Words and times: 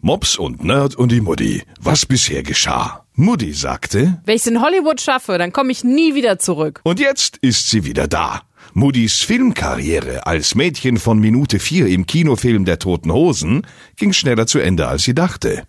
Mops 0.00 0.36
und 0.38 0.62
Nerd 0.62 0.94
und 0.94 1.10
die 1.10 1.20
Mutti. 1.20 1.62
Was 1.80 2.06
bisher 2.06 2.44
geschah? 2.44 3.04
Mutti 3.14 3.52
sagte, 3.52 4.20
Wenn 4.24 4.36
ich 4.36 4.46
in 4.46 4.62
Hollywood 4.62 5.00
schaffe, 5.00 5.38
dann 5.38 5.52
komme 5.52 5.72
ich 5.72 5.82
nie 5.82 6.14
wieder 6.14 6.38
zurück. 6.38 6.80
und 6.84 7.00
jetzt 7.00 7.38
ist 7.38 7.68
sie 7.68 7.84
wieder 7.84 8.06
da. 8.06 8.42
Muddis 8.74 9.20
Filmkarriere 9.20 10.26
als 10.26 10.54
Mädchen 10.54 10.98
von 10.98 11.18
Minute 11.18 11.58
4 11.58 11.86
im 11.86 12.06
Kinofilm 12.06 12.64
Der 12.64 12.78
Toten 12.78 13.12
Hosen 13.12 13.66
ging 13.96 14.12
schneller 14.12 14.46
zu 14.46 14.58
Ende, 14.58 14.88
als 14.88 15.02
sie 15.02 15.14
dachte. 15.14 15.64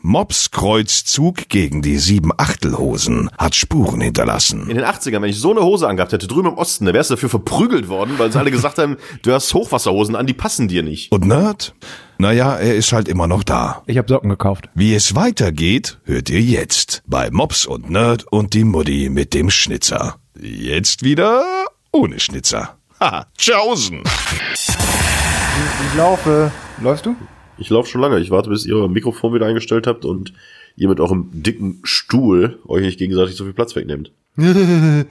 Mops 0.00 0.50
Kreuzzug 0.50 1.48
gegen 1.48 1.82
die 1.82 1.98
Sieben-Achtelhosen 1.98 3.30
hat 3.38 3.54
Spuren 3.54 4.00
hinterlassen. 4.00 4.68
In 4.68 4.76
den 4.76 4.84
80ern, 4.84 5.22
wenn 5.22 5.30
ich 5.30 5.38
so 5.38 5.50
eine 5.50 5.62
Hose 5.62 5.88
angehabt 5.88 6.12
hätte, 6.12 6.26
drüben 6.26 6.48
im 6.48 6.58
Osten, 6.58 6.86
da 6.86 6.92
wärst 6.92 7.10
du 7.10 7.14
dafür 7.14 7.28
verprügelt 7.28 7.88
worden, 7.88 8.18
weil 8.18 8.32
sie 8.32 8.38
alle 8.38 8.50
gesagt 8.50 8.78
haben, 8.78 8.96
du 9.22 9.32
hast 9.32 9.52
Hochwasserhosen 9.54 10.16
an, 10.16 10.26
die 10.26 10.34
passen 10.34 10.68
dir 10.68 10.82
nicht. 10.82 11.12
Und 11.12 11.26
Nerd? 11.26 11.74
Naja, 12.18 12.56
er 12.56 12.76
ist 12.76 12.92
halt 12.92 13.08
immer 13.08 13.26
noch 13.26 13.42
da. 13.42 13.82
Ich 13.86 13.98
habe 13.98 14.08
Socken 14.08 14.30
gekauft. 14.30 14.68
Wie 14.74 14.94
es 14.94 15.16
weitergeht, 15.16 15.98
hört 16.04 16.30
ihr 16.30 16.40
jetzt 16.40 17.02
bei 17.06 17.30
Mops 17.32 17.66
und 17.66 17.90
Nerd 17.90 18.24
und 18.30 18.54
die 18.54 18.62
Mutti 18.62 19.08
mit 19.10 19.34
dem 19.34 19.50
Schnitzer. 19.50 20.16
Jetzt 20.40 21.02
wieder 21.02 21.44
ohne 21.92 22.18
Schnitzer. 22.18 22.76
Haha, 22.98 23.26
tschaußen. 23.36 24.02
Ich 24.02 25.96
laufe. 25.96 26.50
Läufst 26.80 27.06
du? 27.06 27.14
Ich 27.58 27.70
laufe 27.70 27.88
schon 27.88 28.00
lange. 28.00 28.18
Ich 28.18 28.30
warte, 28.30 28.50
bis 28.50 28.64
ihr 28.66 28.76
euer 28.76 28.88
Mikrofon 28.88 29.34
wieder 29.34 29.46
eingestellt 29.46 29.86
habt 29.86 30.04
und 30.04 30.32
ihr 30.74 30.88
mit 30.88 31.00
eurem 31.00 31.30
dicken 31.32 31.80
Stuhl 31.84 32.58
euch 32.66 32.82
nicht 32.82 32.98
gegenseitig 32.98 33.36
so 33.36 33.44
viel 33.44 33.52
Platz 33.52 33.76
wegnehmt. 33.76 34.10
äh, 34.36 35.04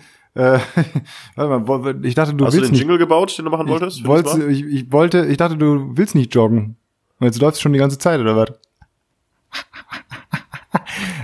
warte 1.36 1.80
mal, 1.80 2.06
ich 2.06 2.16
dachte, 2.16 2.34
du 2.34 2.46
Hast 2.46 2.54
du 2.54 2.58
willst 2.58 2.70
den 2.70 2.72
nicht. 2.72 2.80
Jingle 2.82 2.98
gebaut, 2.98 3.38
den 3.38 3.46
du 3.46 3.52
machen 3.52 3.68
wolltest? 3.68 4.00
Ich, 4.00 4.06
wollte, 4.06 4.50
ich, 4.50 4.64
ich 4.64 4.92
wollte, 4.92 5.26
ich 5.28 5.38
dachte, 5.38 5.58
du 5.58 5.92
willst 5.96 6.16
nicht 6.16 6.34
joggen. 6.34 6.76
Und 7.20 7.26
jetzt 7.28 7.40
läufst 7.40 7.60
du 7.60 7.64
schon 7.64 7.74
die 7.74 7.80
ganze 7.80 8.00
Zeit, 8.00 8.20
oder 8.20 8.36
was? 8.36 8.50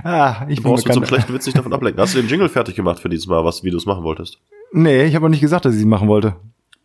ah, 0.03 0.45
ich 0.47 0.57
Du 0.57 0.63
brauchst 0.63 0.85
mit 0.85 0.93
so 0.93 0.99
einem 0.99 1.07
schlechten 1.07 1.33
Witz 1.33 1.45
nicht 1.47 1.57
davon 1.57 1.73
ablenken. 1.73 1.99
Hast 1.99 2.13
du 2.13 2.21
den 2.21 2.29
Jingle 2.29 2.49
fertig 2.49 2.75
gemacht 2.75 2.99
für 2.99 3.09
dieses 3.09 3.25
Mal, 3.25 3.43
was, 3.43 3.63
wie 3.63 3.71
du 3.71 3.77
es 3.77 3.87
machen 3.87 4.03
wolltest? 4.03 4.37
Nee, 4.71 5.05
ich 5.05 5.15
habe 5.15 5.25
auch 5.25 5.29
nicht 5.29 5.41
gesagt, 5.41 5.65
dass 5.65 5.73
ich 5.73 5.79
sie 5.79 5.85
machen 5.85 6.07
wollte. 6.07 6.35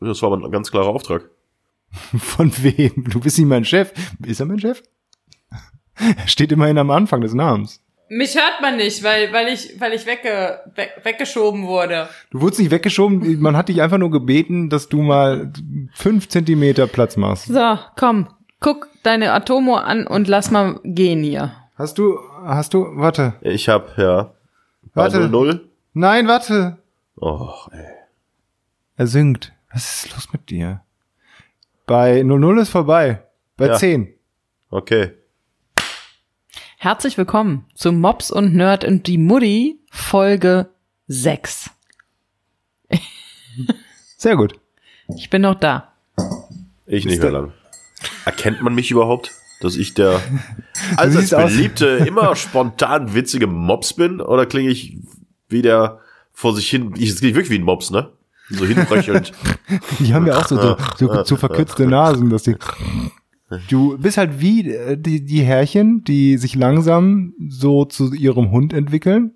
Das 0.01 0.23
war 0.23 0.33
aber 0.33 0.45
ein 0.45 0.51
ganz 0.51 0.71
klarer 0.71 0.89
Auftrag. 0.89 1.29
Von 2.19 2.53
wem? 2.63 3.05
Du 3.09 3.21
bist 3.21 3.39
nicht 3.39 3.49
mein 3.49 3.65
Chef. 3.65 3.93
Ist 4.25 4.41
er 4.41 4.47
mein 4.47 4.61
Chef? 4.61 4.83
Er 5.97 6.27
steht 6.27 6.53
immerhin 6.53 6.79
am 6.79 6.91
Anfang 6.91 7.21
des 7.21 7.35
Namens. 7.35 7.81
Mich 8.09 8.35
hört 8.35 8.61
man 8.61 8.77
nicht, 8.77 9.03
weil, 9.03 9.33
weil 9.33 9.49
ich, 9.49 9.81
weil 9.81 9.95
ich 9.95 10.05
wegge, 10.05 10.61
weg, 10.75 11.01
weggeschoben 11.03 11.67
wurde. 11.67 12.09
Du 12.31 12.43
wurdest 12.43 12.61
nicht 12.61 12.71
weggeschoben, 12.71 13.41
man 13.41 13.57
hat 13.57 13.71
dich 13.71 13.81
einfach 13.81 13.97
nur 13.97 14.11
gebeten, 14.11 14.69
dass 14.69 14.91
du 14.91 15.01
mal 15.01 15.51
fünf 15.95 16.29
Zentimeter 16.29 16.87
Platz 16.87 17.17
machst. 17.17 17.47
So, 17.47 17.79
komm, 17.97 18.29
guck 18.61 18.89
deine 19.03 19.33
Atomo 19.33 19.77
an 19.77 20.07
und 20.07 20.29
lass 20.29 20.51
mal 20.51 20.79
gehen 20.85 21.23
hier. 21.23 21.53
Hast 21.77 21.97
du, 21.97 22.19
hast 22.45 22.75
du, 22.75 22.87
warte. 22.97 23.35
Ich 23.41 23.71
hab, 23.71 23.97
ja. 23.97 24.33
Warte. 24.93 25.27
0-0. 25.29 25.61
Nein, 25.95 26.29
warte. 26.29 26.77
Oh, 27.25 27.55
ey. 27.71 27.87
Er 28.97 29.07
singt. 29.07 29.53
Was 29.73 30.05
ist 30.07 30.13
los 30.13 30.33
mit 30.33 30.51
dir? 30.51 30.83
Bei 31.87 32.21
00 32.25 32.59
ist 32.61 32.71
vorbei. 32.71 33.23
Bei 33.57 33.69
Ja. 33.69 33.77
10. 33.77 34.13
Okay. 34.71 35.13
Herzlich 36.79 37.17
willkommen 37.17 37.65
zu 37.77 37.93
Mops 37.93 38.33
und 38.33 38.55
Nerd 38.57 38.85
und 38.85 39.07
die 39.07 39.19
Mutti, 39.19 39.79
Folge 39.93 40.69
6. 41.07 41.71
Sehr 44.17 44.35
gut. 44.37 44.59
Ich 45.17 45.31
bin 45.31 45.43
noch 45.43 45.55
da. 45.55 45.93
Ich 46.87 47.05
nicht 47.05 47.23
mehr 47.23 47.31
lang. 47.31 47.53
Erkennt 48.25 48.63
man 48.63 48.75
mich 48.75 48.91
überhaupt? 48.91 49.31
Dass 49.61 49.77
ich 49.77 49.95
der 49.95 50.21
allseits 50.97 51.33
aus- 51.33 51.53
beliebte, 51.53 51.87
immer 51.87 52.35
spontan 52.37 53.15
witzige 53.15 53.47
Mops 53.47 53.93
bin? 53.93 54.21
Oder 54.21 54.45
klinge 54.47 54.71
ich 54.71 54.99
wie 55.49 55.63
der 55.63 56.01
vor 56.33 56.55
sich 56.55 56.69
hin, 56.69 56.95
ich 56.97 57.17
klinge 57.17 57.35
wirklich 57.35 57.51
wie 57.51 57.59
ein 57.59 57.65
Mops, 57.65 57.91
ne? 57.91 58.11
So 58.51 58.65
hinbröchelnd. 58.67 59.33
Die 60.01 60.13
haben 60.13 60.27
ja 60.27 60.39
auch 60.39 60.47
so, 60.47 60.61
so, 60.61 60.77
so, 60.97 61.25
so 61.25 61.37
verkürzte 61.37 61.87
Nasen, 61.87 62.29
dass 62.31 62.43
die. 62.43 62.57
Du 63.69 63.97
bist 63.99 64.17
halt 64.17 64.41
wie 64.41 64.71
äh, 64.71 64.97
die, 64.97 65.25
die 65.25 65.43
Herrchen, 65.43 66.05
die 66.05 66.37
sich 66.39 66.55
langsam 66.55 67.35
so 67.49 67.85
zu 67.85 68.13
ihrem 68.13 68.51
Hund 68.51 68.73
entwickeln. 68.73 69.33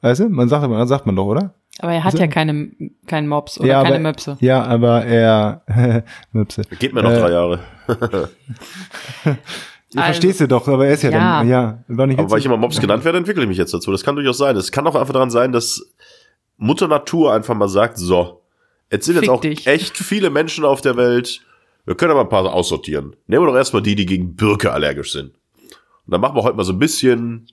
Weißt 0.00 0.20
du? 0.20 0.28
Man 0.28 0.48
sagt, 0.48 0.68
man 0.68 0.88
sagt 0.88 1.06
man 1.06 1.16
doch, 1.16 1.26
oder? 1.26 1.54
Aber 1.78 1.92
er 1.92 2.04
hat 2.04 2.12
So. 2.12 2.18
ja 2.18 2.26
keine, 2.26 2.70
keinen 3.06 3.28
Mops 3.28 3.60
oder 3.60 3.68
ja, 3.68 3.82
keine 3.82 3.96
aber, 3.96 4.02
Möpse. 4.02 4.36
Ja, 4.40 4.64
aber 4.64 5.04
er 5.04 5.62
Möpse. 6.32 6.62
Geht 6.78 6.94
mir 6.94 7.02
noch 7.02 7.10
Äh, 7.10 7.20
drei 7.20 7.30
Jahre. 7.32 7.60
Ja, 9.92 10.02
Also- 10.02 10.12
verstehst 10.14 10.40
du 10.40 10.48
doch, 10.48 10.66
aber 10.68 10.86
er 10.86 10.94
ist 10.94 11.02
ja, 11.04 11.10
Ja. 11.10 11.38
dann, 11.38 11.48
ja, 11.48 11.84
war 11.88 12.06
nicht 12.06 12.18
Aber 12.18 12.30
weil 12.30 12.38
ich 12.40 12.46
immer 12.46 12.56
Mops 12.56 12.80
genannt 12.80 13.04
werde, 13.04 13.18
entwickle 13.18 13.42
ich 13.42 13.48
mich 13.48 13.58
jetzt 13.58 13.72
dazu. 13.72 13.92
Das 13.92 14.02
kann 14.02 14.16
durchaus 14.16 14.38
sein. 14.38 14.56
Es 14.56 14.72
kann 14.72 14.86
auch 14.86 14.94
einfach 14.96 15.12
daran 15.12 15.30
sein, 15.30 15.52
dass 15.52 15.86
Mutter 16.56 16.88
Natur 16.88 17.32
einfach 17.32 17.54
mal 17.54 17.68
sagt, 17.68 17.98
so, 17.98 18.42
jetzt 18.90 19.04
sind 19.06 19.14
jetzt 19.14 19.24
Fick 19.24 19.30
auch 19.30 19.40
dich. 19.40 19.66
echt 19.66 19.96
viele 19.96 20.30
Menschen 20.30 20.64
auf 20.64 20.80
der 20.80 20.96
Welt. 20.96 21.40
Wir 21.84 21.94
können 21.94 22.10
aber 22.10 22.22
ein 22.22 22.28
paar 22.28 22.52
aussortieren. 22.52 23.14
Nehmen 23.28 23.44
wir 23.44 23.50
doch 23.52 23.56
erstmal 23.56 23.82
die, 23.82 23.94
die 23.94 24.06
gegen 24.06 24.34
Birke 24.34 24.72
allergisch 24.72 25.12
sind. 25.12 25.30
Und 25.30 26.12
dann 26.12 26.20
machen 26.20 26.34
wir 26.36 26.42
heute 26.42 26.56
mal 26.56 26.64
so 26.64 26.72
ein 26.72 26.78
bisschen, 26.80 27.46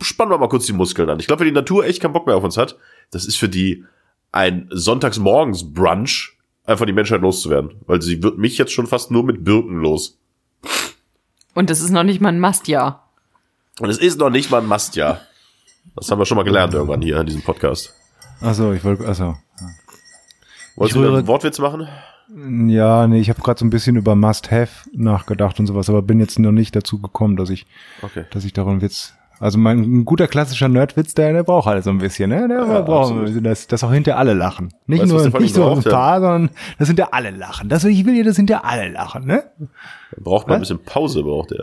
spannen 0.00 0.32
wir 0.32 0.38
mal 0.38 0.48
kurz 0.48 0.66
die 0.66 0.72
Muskeln 0.72 1.10
an. 1.10 1.18
Ich 1.18 1.26
glaube, 1.26 1.40
wenn 1.40 1.48
die 1.48 1.52
Natur 1.52 1.84
echt 1.84 2.00
keinen 2.00 2.12
Bock 2.12 2.26
mehr 2.26 2.36
auf 2.36 2.44
uns 2.44 2.56
hat, 2.56 2.76
das 3.10 3.24
ist 3.24 3.36
für 3.36 3.48
die 3.48 3.84
ein 4.30 4.68
Sonntagsmorgens-Brunch, 4.70 6.36
einfach 6.64 6.86
die 6.86 6.92
Menschheit 6.92 7.20
loszuwerden. 7.20 7.80
Weil 7.86 8.00
sie 8.02 8.22
wird 8.22 8.38
mich 8.38 8.58
jetzt 8.58 8.72
schon 8.72 8.86
fast 8.86 9.10
nur 9.10 9.24
mit 9.24 9.44
Birken 9.44 9.80
los. 9.80 10.18
Und 11.54 11.70
das 11.70 11.80
ist 11.80 11.90
noch 11.90 12.02
nicht 12.04 12.20
mal 12.20 12.28
ein 12.30 12.40
Mastjahr. 12.40 13.08
Und 13.80 13.88
es 13.90 13.98
ist 13.98 14.18
noch 14.18 14.30
nicht 14.30 14.50
mal 14.50 14.60
ein 14.60 14.66
Mastjahr. 14.66 15.20
Das 15.96 16.10
haben 16.10 16.18
wir 16.18 16.26
schon 16.26 16.36
mal 16.36 16.42
gelernt 16.44 16.74
irgendwann 16.74 17.02
hier 17.02 17.18
in 17.20 17.26
diesem 17.26 17.42
Podcast. 17.42 17.94
Achso, 18.40 18.72
ich 18.72 18.82
wollte, 18.84 19.06
achso. 19.06 19.36
Wolltest 20.76 20.96
Ich 20.96 21.02
du 21.02 21.08
rühre- 21.08 21.18
einen 21.18 21.26
Wortwitz 21.26 21.58
machen? 21.58 21.88
Ja, 22.68 23.06
nee, 23.06 23.20
ich 23.20 23.28
habe 23.28 23.42
gerade 23.42 23.58
so 23.60 23.64
ein 23.66 23.70
bisschen 23.70 23.96
über 23.96 24.16
Must-Have 24.16 24.88
nachgedacht 24.92 25.60
und 25.60 25.66
sowas, 25.66 25.88
aber 25.90 26.02
bin 26.02 26.20
jetzt 26.20 26.38
noch 26.38 26.52
nicht 26.52 26.74
dazu 26.74 26.98
gekommen, 27.00 27.36
dass 27.36 27.50
ich, 27.50 27.66
Okay. 28.02 28.24
dass 28.30 28.44
ich 28.44 28.52
darum 28.54 28.80
Witz. 28.80 29.14
Also 29.44 29.58
mein 29.58 29.80
ein 29.80 30.04
guter 30.06 30.26
klassischer 30.26 30.70
Nerdwitz, 30.70 31.12
der, 31.12 31.34
der 31.34 31.42
braucht 31.42 31.66
halt 31.66 31.84
so 31.84 31.90
ein 31.90 31.98
bisschen, 31.98 32.30
ne? 32.30 32.48
Der 32.48 32.60
Ja, 32.60 32.80
braucht, 32.80 33.12
absolut. 33.12 33.44
dass, 33.44 33.66
dass 33.66 33.84
auch 33.84 33.92
hinter 33.92 34.16
alle 34.16 34.32
lachen. 34.32 34.72
Nicht 34.86 35.02
Weißt 35.02 35.12
nur 35.12 35.38
nicht 35.38 35.54
so 35.54 35.64
ein 35.64 35.74
braucht, 35.74 35.84
ja? 35.84 35.92
paar, 35.92 36.20
sondern 36.22 36.48
das 36.78 36.88
sind 36.88 36.98
ja 36.98 37.08
alle 37.10 37.30
lachen. 37.30 37.68
Das 37.68 37.84
ich 37.84 38.06
will 38.06 38.16
ja, 38.16 38.24
das 38.24 38.36
sind 38.36 38.48
ja 38.48 38.62
alle 38.64 38.88
lachen, 38.88 39.26
ne? 39.26 39.44
Braucht 40.18 40.48
mal 40.48 40.54
ein 40.54 40.60
bisschen 40.60 40.82
Pause, 40.82 41.22
braucht 41.22 41.52
er. 41.52 41.62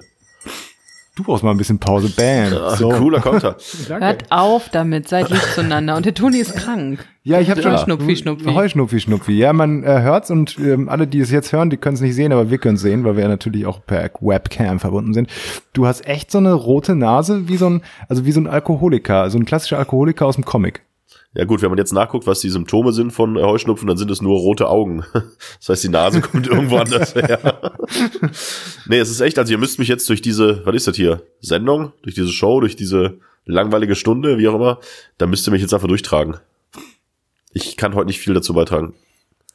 Du 1.15 1.23
brauchst 1.23 1.43
mal 1.43 1.51
ein 1.51 1.57
bisschen 1.57 1.77
Pause. 1.77 2.09
Bam. 2.15 2.77
So. 2.77 2.89
Cooler 2.89 3.19
Konter. 3.19 3.57
Hört 3.87 4.31
auf 4.31 4.69
damit, 4.69 5.09
seid 5.09 5.29
lieb 5.29 5.41
zueinander. 5.53 5.97
Und 5.97 6.05
der 6.05 6.13
Toni 6.13 6.37
ist 6.37 6.55
krank. 6.55 7.05
Ja, 7.23 7.41
ich 7.41 7.49
habe 7.49 7.61
schon 7.61 7.73
Heuschnupfi, 7.73 8.15
Schnupfi. 8.15 8.45
Heuschnupfi, 8.45 8.99
Schnupfi. 9.01 9.33
Ja, 9.33 9.51
man 9.51 9.83
äh, 9.83 10.01
hört's 10.01 10.31
und 10.31 10.57
ähm, 10.57 10.87
alle, 10.87 11.07
die 11.07 11.19
es 11.19 11.29
jetzt 11.29 11.51
hören, 11.51 11.69
die 11.69 11.75
können 11.75 11.95
es 11.95 12.01
nicht 12.01 12.15
sehen, 12.15 12.31
aber 12.31 12.49
wir 12.49 12.57
können 12.59 12.75
es 12.75 12.81
sehen, 12.81 13.03
weil 13.03 13.17
wir 13.17 13.23
ja 13.23 13.29
natürlich 13.29 13.65
auch 13.65 13.85
per 13.85 14.09
Webcam 14.21 14.79
verbunden 14.79 15.13
sind. 15.13 15.29
Du 15.73 15.85
hast 15.85 16.07
echt 16.07 16.31
so 16.31 16.37
eine 16.37 16.53
rote 16.53 16.95
Nase, 16.95 17.49
wie 17.49 17.57
so 17.57 17.69
ein, 17.69 17.81
also 18.07 18.25
wie 18.25 18.31
so 18.31 18.39
ein 18.39 18.47
Alkoholiker, 18.47 19.29
so 19.29 19.37
ein 19.37 19.45
klassischer 19.45 19.79
Alkoholiker 19.79 20.25
aus 20.25 20.35
dem 20.35 20.45
Comic. 20.45 20.81
Ja 21.33 21.45
gut, 21.45 21.61
wenn 21.61 21.69
man 21.69 21.77
jetzt 21.77 21.93
nachguckt, 21.93 22.27
was 22.27 22.41
die 22.41 22.49
Symptome 22.49 22.91
sind 22.91 23.11
von 23.11 23.37
äh, 23.37 23.41
Heuschnupfen, 23.41 23.87
dann 23.87 23.95
sind 23.97 24.11
es 24.11 24.21
nur 24.21 24.37
rote 24.37 24.67
Augen. 24.67 25.03
Das 25.59 25.69
heißt, 25.69 25.83
die 25.83 25.89
Nase 25.89 26.21
kommt 26.21 26.47
irgendwo 26.47 26.77
anders 26.77 27.13
her. 27.13 27.73
nee, 28.87 28.97
es 28.97 29.09
ist 29.09 29.21
echt, 29.21 29.37
also 29.37 29.51
ihr 29.51 29.59
müsst 29.59 29.79
mich 29.79 29.87
jetzt 29.87 30.09
durch 30.09 30.21
diese, 30.21 30.65
was 30.65 30.75
ist 30.75 30.87
das 30.87 30.95
hier? 30.95 31.21
Sendung, 31.39 31.93
durch 32.01 32.15
diese 32.15 32.29
Show, 32.29 32.59
durch 32.59 32.75
diese 32.75 33.19
langweilige 33.45 33.95
Stunde, 33.95 34.37
wie 34.39 34.47
auch 34.47 34.55
immer, 34.55 34.79
da 35.17 35.27
müsst 35.27 35.47
ihr 35.47 35.51
mich 35.51 35.61
jetzt 35.61 35.73
einfach 35.73 35.87
durchtragen. 35.87 36.37
Ich 37.53 37.77
kann 37.77 37.95
heute 37.95 38.07
nicht 38.07 38.19
viel 38.19 38.33
dazu 38.33 38.53
beitragen. 38.53 38.93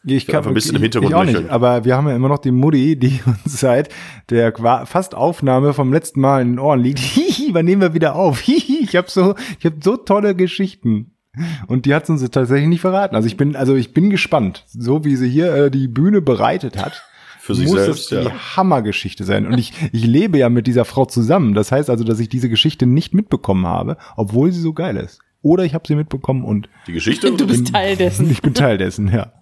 Ich 0.04 0.32
einfach 0.34 0.50
ein 0.50 0.54
bisschen 0.54 0.76
im 0.76 0.82
Hintergrund 0.82 1.10
ich 1.10 1.16
auch 1.16 1.24
nicht, 1.24 1.50
aber 1.50 1.84
wir 1.84 1.96
haben 1.96 2.06
ja 2.06 2.14
immer 2.14 2.28
noch 2.28 2.38
die 2.38 2.52
Mutti, 2.52 2.96
die 2.96 3.20
uns 3.26 3.60
seit 3.60 3.88
der 4.30 4.54
fast 4.86 5.16
Aufnahme 5.16 5.74
vom 5.74 5.92
letzten 5.92 6.20
Mal 6.20 6.42
in 6.42 6.52
den 6.52 6.58
Ohren 6.60 6.80
liegt. 6.80 7.00
Hihi, 7.00 7.52
wann 7.52 7.64
nehmen 7.64 7.82
wir 7.82 7.94
wieder 7.94 8.14
auf? 8.14 8.40
Hihi, 8.40 8.84
ich 8.84 8.94
habe 8.94 9.10
so, 9.10 9.34
ich 9.58 9.66
habe 9.66 9.76
so 9.82 9.96
tolle 9.96 10.36
Geschichten. 10.36 11.15
Und 11.66 11.86
die 11.86 11.94
hat 11.94 12.08
uns 12.08 12.28
tatsächlich 12.30 12.68
nicht 12.68 12.80
verraten. 12.80 13.16
Also 13.16 13.26
ich 13.26 13.36
bin, 13.36 13.56
also 13.56 13.74
ich 13.74 13.92
bin 13.94 14.10
gespannt, 14.10 14.64
so 14.68 15.04
wie 15.04 15.16
sie 15.16 15.28
hier 15.28 15.54
äh, 15.54 15.70
die 15.70 15.88
Bühne 15.88 16.22
bereitet 16.22 16.76
hat. 16.76 17.02
Für 17.40 17.54
sich 17.54 17.68
muss 17.68 17.76
selbst, 17.76 18.10
das 18.10 18.24
die 18.24 18.28
ja. 18.28 18.56
Hammergeschichte 18.56 19.22
sein. 19.22 19.46
Und 19.46 19.56
ich, 19.56 19.72
ich 19.92 20.04
lebe 20.04 20.36
ja 20.36 20.48
mit 20.48 20.66
dieser 20.66 20.84
Frau 20.84 21.04
zusammen. 21.04 21.54
Das 21.54 21.70
heißt 21.70 21.90
also, 21.90 22.02
dass 22.02 22.18
ich 22.18 22.28
diese 22.28 22.48
Geschichte 22.48 22.86
nicht 22.86 23.14
mitbekommen 23.14 23.66
habe, 23.66 23.98
obwohl 24.16 24.50
sie 24.50 24.60
so 24.60 24.72
geil 24.72 24.96
ist. 24.96 25.20
Oder 25.42 25.62
ich 25.62 25.74
habe 25.74 25.86
sie 25.86 25.94
mitbekommen 25.94 26.44
und 26.44 26.68
Die 26.88 26.92
Geschichte? 26.92 27.30
Du 27.30 27.46
bist 27.46 27.72
Teil 27.72 27.94
dessen. 27.94 28.28
ich 28.32 28.42
bin 28.42 28.52
Teil 28.52 28.78
dessen, 28.78 29.12
ja. 29.12 29.32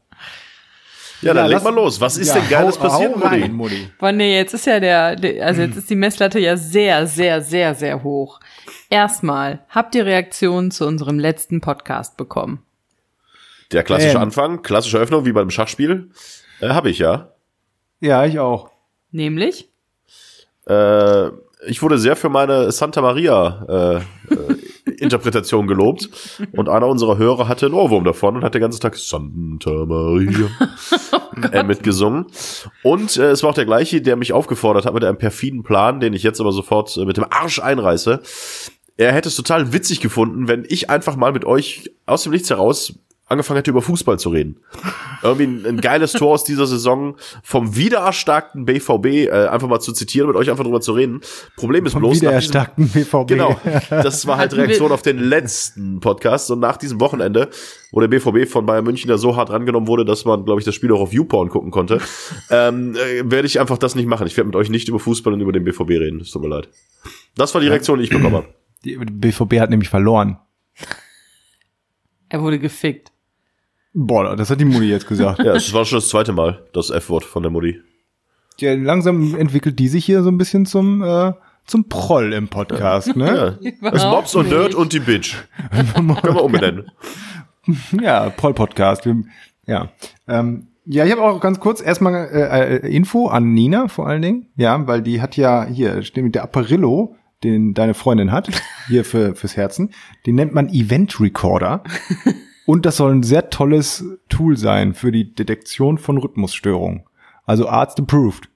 Ja, 1.24 1.34
dann 1.34 1.44
Ja, 1.44 1.46
leg 1.46 1.54
lass- 1.56 1.64
mal 1.64 1.74
los. 1.74 2.00
Was 2.00 2.16
ist 2.16 2.28
ja, 2.28 2.34
denn 2.40 2.48
Geiles 2.48 2.78
hau- 2.78 2.88
passiert, 2.88 3.14
hau 3.16 3.20
rein, 3.20 3.52
Mutti? 3.52 3.74
Mutti. 3.76 3.88
Boah, 3.98 4.12
nee, 4.12 4.36
jetzt 4.36 4.54
ist 4.54 4.66
ja 4.66 4.78
der, 4.80 5.16
also 5.44 5.62
jetzt 5.62 5.76
ist 5.76 5.90
die 5.90 5.96
Messlatte 5.96 6.38
ja 6.38 6.56
sehr, 6.56 7.06
sehr, 7.06 7.40
sehr, 7.40 7.74
sehr 7.74 8.02
hoch. 8.02 8.40
Erstmal, 8.90 9.60
habt 9.68 9.94
ihr 9.94 10.04
Reaktionen 10.06 10.70
zu 10.70 10.86
unserem 10.86 11.18
letzten 11.18 11.60
Podcast 11.60 12.16
bekommen? 12.16 12.62
Der 13.72 13.82
klassische 13.82 14.16
Ähm. 14.16 14.22
Anfang, 14.22 14.62
klassische 14.62 14.98
Öffnung, 14.98 15.24
wie 15.24 15.32
beim 15.32 15.50
Schachspiel. 15.50 16.10
Äh, 16.60 16.68
Habe 16.68 16.90
ich 16.90 16.98
ja. 16.98 17.32
Ja, 18.00 18.24
ich 18.24 18.38
auch. 18.38 18.70
Nämlich? 19.10 19.70
Äh, 20.68 21.28
ich 21.66 21.82
wurde 21.82 21.98
sehr 21.98 22.14
für 22.16 22.28
meine 22.28 22.70
Santa 22.72 23.00
Maria 23.00 24.02
äh, 24.30 24.34
äh, 24.34 24.56
Interpretation 24.84 25.66
gelobt 25.66 26.10
und 26.52 26.68
einer 26.68 26.86
unserer 26.86 27.16
Hörer 27.16 27.48
hatte 27.48 27.66
einen 27.66 27.74
Ohrwurm 27.74 28.04
davon 28.04 28.36
und 28.36 28.44
hat 28.44 28.54
den 28.54 28.60
ganzen 28.60 28.80
Tag 28.80 28.96
Santa 28.96 29.70
Maria 29.86 30.48
äh, 31.52 31.62
mitgesungen. 31.62 32.26
Und 32.82 33.16
äh, 33.16 33.30
es 33.30 33.42
war 33.42 33.50
auch 33.50 33.54
der 33.54 33.64
gleiche, 33.64 34.02
der 34.02 34.16
mich 34.16 34.32
aufgefordert 34.32 34.84
hat 34.84 34.94
mit 34.94 35.04
einem 35.04 35.16
perfiden 35.16 35.62
Plan, 35.62 36.00
den 36.00 36.12
ich 36.12 36.22
jetzt 36.22 36.40
aber 36.40 36.52
sofort 36.52 36.96
äh, 36.96 37.04
mit 37.06 37.16
dem 37.16 37.24
Arsch 37.30 37.60
einreiße. 37.60 38.20
Er 38.96 39.12
hätte 39.12 39.28
es 39.28 39.36
total 39.36 39.72
witzig 39.72 40.00
gefunden, 40.00 40.48
wenn 40.48 40.64
ich 40.68 40.90
einfach 40.90 41.16
mal 41.16 41.32
mit 41.32 41.44
euch 41.44 41.90
aus 42.06 42.22
dem 42.22 42.32
Nichts 42.32 42.50
heraus 42.50 42.94
angefangen 43.26 43.56
hätte, 43.56 43.70
über 43.70 43.82
Fußball 43.82 44.18
zu 44.18 44.28
reden. 44.28 44.56
Irgendwie 45.22 45.44
ein, 45.44 45.66
ein 45.66 45.80
geiles 45.80 46.12
Tor 46.12 46.34
aus 46.34 46.44
dieser 46.44 46.66
Saison 46.66 47.16
vom 47.42 47.74
wiedererstarkten 47.76 48.66
BVB 48.66 49.06
äh, 49.06 49.46
einfach 49.48 49.68
mal 49.68 49.80
zu 49.80 49.92
zitieren, 49.92 50.28
mit 50.28 50.36
euch 50.36 50.50
einfach 50.50 50.64
drüber 50.64 50.80
zu 50.80 50.92
reden. 50.92 51.20
Problem 51.56 51.86
ist 51.86 51.92
Vom 51.92 52.02
bloß, 52.02 52.10
nach 52.10 52.14
diesem, 52.14 52.28
wiedererstarkten 52.28 52.88
BVB. 52.88 53.26
Genau. 53.28 53.60
Das 53.90 54.26
war 54.26 54.36
halt 54.36 54.52
Reaktion 54.56 54.92
auf 54.92 55.02
den 55.02 55.18
letzten 55.18 56.00
Podcast. 56.00 56.50
Und 56.50 56.60
nach 56.60 56.76
diesem 56.76 57.00
Wochenende, 57.00 57.48
wo 57.92 58.00
der 58.00 58.08
BVB 58.08 58.46
von 58.48 58.66
Bayern 58.66 58.84
München 58.84 59.08
ja 59.08 59.16
so 59.16 59.36
hart 59.36 59.50
rangenommen 59.50 59.88
wurde, 59.88 60.04
dass 60.04 60.24
man, 60.24 60.44
glaube 60.44 60.60
ich, 60.60 60.64
das 60.66 60.74
Spiel 60.74 60.92
auch 60.92 61.00
auf 61.00 61.12
YouPorn 61.12 61.48
gucken 61.48 61.70
konnte, 61.70 62.00
ähm, 62.50 62.94
äh, 62.94 63.30
werde 63.30 63.46
ich 63.46 63.58
einfach 63.58 63.78
das 63.78 63.94
nicht 63.94 64.06
machen. 64.06 64.26
Ich 64.26 64.36
werde 64.36 64.46
mit 64.48 64.56
euch 64.56 64.68
nicht 64.68 64.88
über 64.88 64.98
Fußball 64.98 65.32
und 65.32 65.40
über 65.40 65.52
den 65.52 65.64
BVB 65.64 65.90
reden. 65.90 66.20
Es 66.20 66.30
tut 66.30 66.42
mir 66.42 66.48
leid. 66.48 66.68
Das 67.36 67.54
war 67.54 67.60
die 67.62 67.68
Reaktion, 67.68 67.98
die 67.98 68.04
ich 68.04 68.10
bekommen 68.10 68.34
habe. 68.34 68.46
Die 68.84 68.96
BVB 68.96 69.60
hat 69.60 69.70
nämlich 69.70 69.88
verloren. 69.88 70.38
Er 72.28 72.42
wurde 72.42 72.58
gefickt. 72.58 73.13
Boah, 73.96 74.34
das 74.34 74.50
hat 74.50 74.60
die 74.60 74.64
Mutti 74.64 74.86
jetzt 74.86 75.06
gesagt. 75.06 75.38
Ja, 75.38 75.54
es 75.54 75.72
war 75.72 75.84
schon 75.84 75.98
das 75.98 76.08
zweite 76.08 76.32
Mal, 76.32 76.66
das 76.72 76.90
F-Wort 76.90 77.24
von 77.24 77.44
der 77.44 77.52
Mutti. 77.52 77.80
Ja, 78.58 78.74
langsam 78.74 79.36
entwickelt 79.36 79.78
die 79.78 79.86
sich 79.86 80.04
hier 80.04 80.24
so 80.24 80.30
ein 80.30 80.36
bisschen 80.36 80.66
zum, 80.66 81.02
äh, 81.02 81.32
zum 81.64 81.88
Proll 81.88 82.32
im 82.32 82.48
Podcast, 82.48 83.14
ne? 83.14 83.58
Ja. 83.60 83.70
Das 83.92 84.04
Mobs 84.04 84.34
und 84.34 84.48
Nerd 84.48 84.74
und 84.74 84.92
die 84.92 84.98
Bitch. 84.98 85.36
Können 85.94 86.08
wir 86.08 86.42
umbenennen. 86.42 86.90
Ja, 87.98 88.28
Proll-Podcast. 88.28 89.08
Ja. 89.66 89.88
Ähm, 90.28 90.66
ja, 90.84 91.06
ich 91.06 91.12
habe 91.12 91.22
auch 91.22 91.40
ganz 91.40 91.60
kurz 91.60 91.80
erstmal 91.80 92.28
äh, 92.30 92.76
äh, 92.76 92.94
Info 92.94 93.28
an 93.28 93.54
Nina 93.54 93.88
vor 93.88 94.06
allen 94.06 94.20
Dingen. 94.20 94.46
Ja, 94.56 94.86
weil 94.86 95.00
die 95.00 95.22
hat 95.22 95.38
ja 95.38 95.64
hier, 95.64 96.02
steht 96.02 96.24
mit 96.24 96.34
der 96.34 96.42
Apparillo, 96.42 97.16
den 97.42 97.72
deine 97.72 97.94
Freundin 97.94 98.32
hat, 98.32 98.50
hier 98.88 99.02
für, 99.02 99.34
fürs 99.34 99.56
Herzen, 99.56 99.94
den 100.26 100.34
nennt 100.34 100.52
man 100.52 100.68
Event 100.68 101.18
Recorder. 101.20 101.84
Und 102.66 102.86
das 102.86 102.96
soll 102.96 103.12
ein 103.12 103.22
sehr 103.22 103.50
tolles 103.50 104.04
Tool 104.28 104.56
sein 104.56 104.94
für 104.94 105.12
die 105.12 105.34
Detektion 105.34 105.98
von 105.98 106.18
Rhythmusstörungen. 106.18 107.04
Also 107.44 107.68
Arzt 107.68 107.98
approved. 107.98 108.48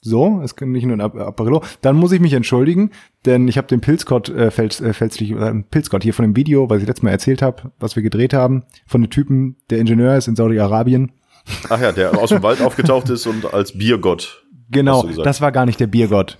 So, 0.00 0.42
es 0.42 0.54
kann 0.54 0.70
nicht 0.70 0.84
nur 0.84 0.96
ein 0.96 1.00
App- 1.00 1.16
Apparillo. 1.16 1.62
Dann 1.80 1.96
muss 1.96 2.12
ich 2.12 2.20
mich 2.20 2.34
entschuldigen, 2.34 2.90
denn 3.24 3.48
ich 3.48 3.56
habe 3.56 3.68
den 3.68 3.80
Pilzgott 3.80 4.28
äh, 4.28 4.50
fälsch, 4.50 4.80
äh, 4.82 4.92
fälschlich, 4.92 5.30
äh, 5.30 5.54
Pilzgott 5.70 6.02
hier 6.02 6.12
von 6.12 6.24
dem 6.24 6.36
Video, 6.36 6.68
was 6.68 6.82
ich 6.82 6.86
letztes 6.86 7.02
Mal 7.02 7.10
erzählt 7.10 7.40
habe, 7.40 7.72
was 7.78 7.96
wir 7.96 8.02
gedreht 8.02 8.34
haben, 8.34 8.64
von 8.86 9.00
dem 9.00 9.08
Typen, 9.08 9.56
der 9.70 9.78
Ingenieur 9.78 10.14
ist 10.16 10.28
in 10.28 10.36
Saudi-Arabien. 10.36 11.12
Ach 11.70 11.80
ja, 11.80 11.92
der 11.92 12.18
aus 12.18 12.30
dem 12.30 12.42
Wald 12.42 12.60
aufgetaucht 12.60 13.08
ist 13.08 13.26
und 13.26 13.52
als 13.54 13.76
Biergott. 13.76 14.44
Genau, 14.70 15.02
das 15.02 15.40
war 15.40 15.52
gar 15.52 15.64
nicht 15.64 15.80
der 15.80 15.86
Biergott. 15.86 16.38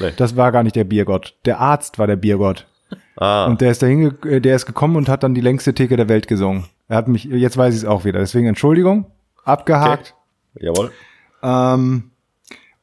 Nee. 0.00 0.12
Das 0.16 0.36
war 0.36 0.52
gar 0.52 0.62
nicht 0.62 0.76
der 0.76 0.84
Biergott. 0.84 1.36
Der 1.46 1.58
Arzt 1.58 1.98
war 1.98 2.06
der 2.06 2.16
Biergott. 2.16 2.68
Ah, 3.16 3.46
Und 3.46 3.60
der 3.60 3.70
ist 3.72 3.82
dahin, 3.82 4.14
äh, 4.24 4.40
der 4.40 4.56
ist 4.56 4.66
gekommen 4.66 4.96
und 4.96 5.08
hat 5.08 5.22
dann 5.22 5.34
die 5.34 5.40
längste 5.40 5.74
Theke 5.74 5.96
der 5.96 6.08
Welt 6.08 6.28
gesungen. 6.28 6.64
Er 6.88 6.96
hat 6.96 7.08
mich, 7.08 7.24
jetzt 7.24 7.56
weiß 7.56 7.74
ich 7.74 7.80
es 7.82 7.86
auch 7.86 8.04
wieder. 8.04 8.18
Deswegen 8.20 8.46
Entschuldigung, 8.46 9.06
abgehakt. 9.44 10.14
jawohl. 10.54 10.90
Ähm, 11.42 12.10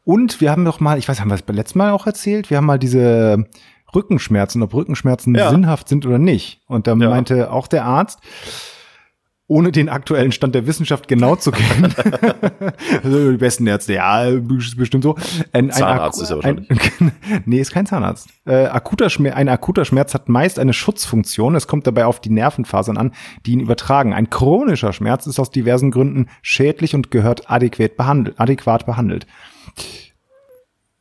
und 0.04 0.40
wir 0.42 0.52
haben 0.52 0.64
noch 0.64 0.80
mal, 0.80 0.98
ich 0.98 1.08
weiß, 1.10 1.20
haben 1.20 1.30
wir 1.30 1.36
es 1.36 1.42
beim 1.42 1.56
letzten 1.56 1.80
Mal 1.80 1.92
auch 1.92 2.06
erzählt, 2.08 2.50
wir 2.50 2.58
haben 2.58 2.66
mal 2.66 2.80
diese 2.80 3.46
Rückenschmerzen, 3.94 4.62
ob 4.64 4.74
Rückenschmerzen 4.74 5.36
Ja. 5.36 5.50
sinnhaft 5.50 5.90
sind 5.90 6.06
oder 6.06 6.18
nicht. 6.18 6.62
Und 6.68 6.88
da 6.88 6.92
Ja. 6.96 7.10
meinte 7.10 7.52
auch 7.52 7.68
der 7.68 7.86
Arzt, 7.86 8.20
ohne 9.48 9.72
den 9.72 9.88
aktuellen 9.88 10.32
Stand 10.34 10.56
der 10.56 10.68
Wissenschaft 10.68 11.08
genau 11.08 11.36
zu 11.36 11.52
kennen, 11.52 11.94
also 13.04 13.32
die 13.32 13.38
besten 13.38 13.66
Ärzte, 13.66 13.94
ja, 13.94 14.26
ist 14.26 14.78
bestimmt 14.78 15.04
so. 15.04 15.16
Ein, 15.54 15.72
Zahnarzt 15.72 16.22
ist 16.22 16.32
er 16.32 16.44
ein, 16.44 16.68
Nee, 17.46 17.60
ist 17.60 17.72
kein 17.72 17.86
Zahnarzt. 17.86 18.28
Äh, 18.46 18.66
akuter 18.66 19.10
Schmerz, 19.10 19.36
ein 19.36 19.48
akuter 19.48 19.86
Schmerz 19.86 20.14
hat 20.14 20.28
meist 20.28 20.60
eine 20.60 20.74
Schutzfunktion. 20.74 21.56
Es 21.56 21.68
kommt 21.68 21.88
dabei 21.88 22.06
auf 22.06 22.20
die 22.20 22.30
Nervenfasern 22.30 22.98
an, 22.98 23.14
die 23.46 23.54
ihn 23.54 23.60
übertragen. 23.62 24.14
Ein 24.14 24.30
chronischer 24.30 24.92
Schmerz 24.92 25.28
ist 25.28 25.40
aus 25.40 25.50
diversen 25.50 25.92
Gründen 25.92 26.28
schädlich 26.42 26.94
und 26.94 27.10
gehört 27.12 27.50
adäquat 27.50 27.96
behandelt. 27.96 28.40
Adäquat 28.40 28.86
behandelt. 28.86 29.28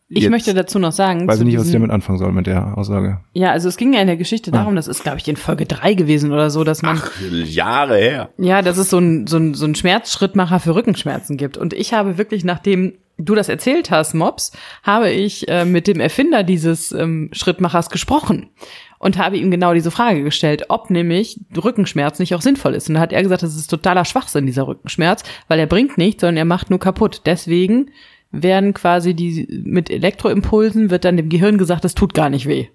Ich 0.08 0.22
Jetzt 0.22 0.30
möchte 0.30 0.54
dazu 0.54 0.78
noch 0.78 0.92
sagen, 0.92 1.26
Weiß 1.26 1.40
ich 1.40 1.46
nicht, 1.46 1.58
was 1.58 1.66
ich 1.66 1.72
damit 1.72 1.90
anfangen 1.90 2.18
soll 2.18 2.30
mit 2.30 2.46
der 2.46 2.78
Aussage. 2.78 3.22
ja, 3.32 3.50
also 3.50 3.68
es 3.68 3.76
ging 3.76 3.92
ja 3.92 4.00
in 4.00 4.06
der 4.06 4.16
Geschichte 4.16 4.52
darum, 4.52 4.76
das 4.76 4.86
ist, 4.86 5.02
glaube 5.02 5.18
ich, 5.18 5.26
in 5.26 5.34
Folge 5.36 5.66
drei 5.66 5.94
gewesen 5.94 6.32
oder 6.32 6.48
so, 6.50 6.62
dass 6.62 6.82
man, 6.82 7.00
Jahre 7.44 7.96
her. 7.96 8.30
ja, 8.38 8.62
dass 8.62 8.78
es 8.78 8.88
so 8.88 8.98
ein, 8.98 9.26
so 9.26 9.36
ein, 9.36 9.54
so 9.54 9.66
ein 9.66 9.74
Schmerzschrittmacher 9.74 10.60
für 10.60 10.76
Rückenschmerzen 10.76 11.36
gibt. 11.36 11.56
Und 11.56 11.72
ich 11.72 11.92
habe 11.92 12.18
wirklich, 12.18 12.44
nachdem 12.44 12.92
du 13.18 13.34
das 13.34 13.48
erzählt 13.48 13.90
hast, 13.90 14.14
Mops, 14.14 14.52
habe 14.84 15.10
ich 15.10 15.48
äh, 15.48 15.64
mit 15.64 15.88
dem 15.88 15.98
Erfinder 15.98 16.44
dieses 16.44 16.92
ähm, 16.92 17.30
Schrittmachers 17.32 17.90
gesprochen 17.90 18.50
und 18.98 19.18
habe 19.18 19.38
ihm 19.38 19.50
genau 19.50 19.74
diese 19.74 19.90
Frage 19.90 20.22
gestellt, 20.22 20.66
ob 20.68 20.90
nämlich 20.90 21.40
Rückenschmerz 21.56 22.20
nicht 22.20 22.34
auch 22.34 22.42
sinnvoll 22.42 22.74
ist. 22.74 22.88
Und 22.88 22.94
da 22.94 23.00
hat 23.00 23.12
er 23.12 23.22
gesagt, 23.22 23.42
das 23.42 23.56
ist 23.56 23.68
totaler 23.68 24.04
Schwachsinn, 24.04 24.46
dieser 24.46 24.68
Rückenschmerz, 24.68 25.24
weil 25.48 25.58
er 25.58 25.66
bringt 25.66 25.98
nichts, 25.98 26.20
sondern 26.20 26.36
er 26.36 26.44
macht 26.44 26.70
nur 26.70 26.78
kaputt. 26.78 27.22
Deswegen 27.26 27.90
werden 28.30 28.74
quasi 28.74 29.14
die, 29.14 29.46
mit 29.64 29.90
Elektroimpulsen 29.90 30.90
wird 30.90 31.04
dann 31.04 31.16
dem 31.16 31.28
Gehirn 31.28 31.58
gesagt, 31.58 31.84
das 31.84 31.94
tut 31.94 32.14
gar 32.14 32.30
nicht 32.30 32.46
weh. 32.46 32.66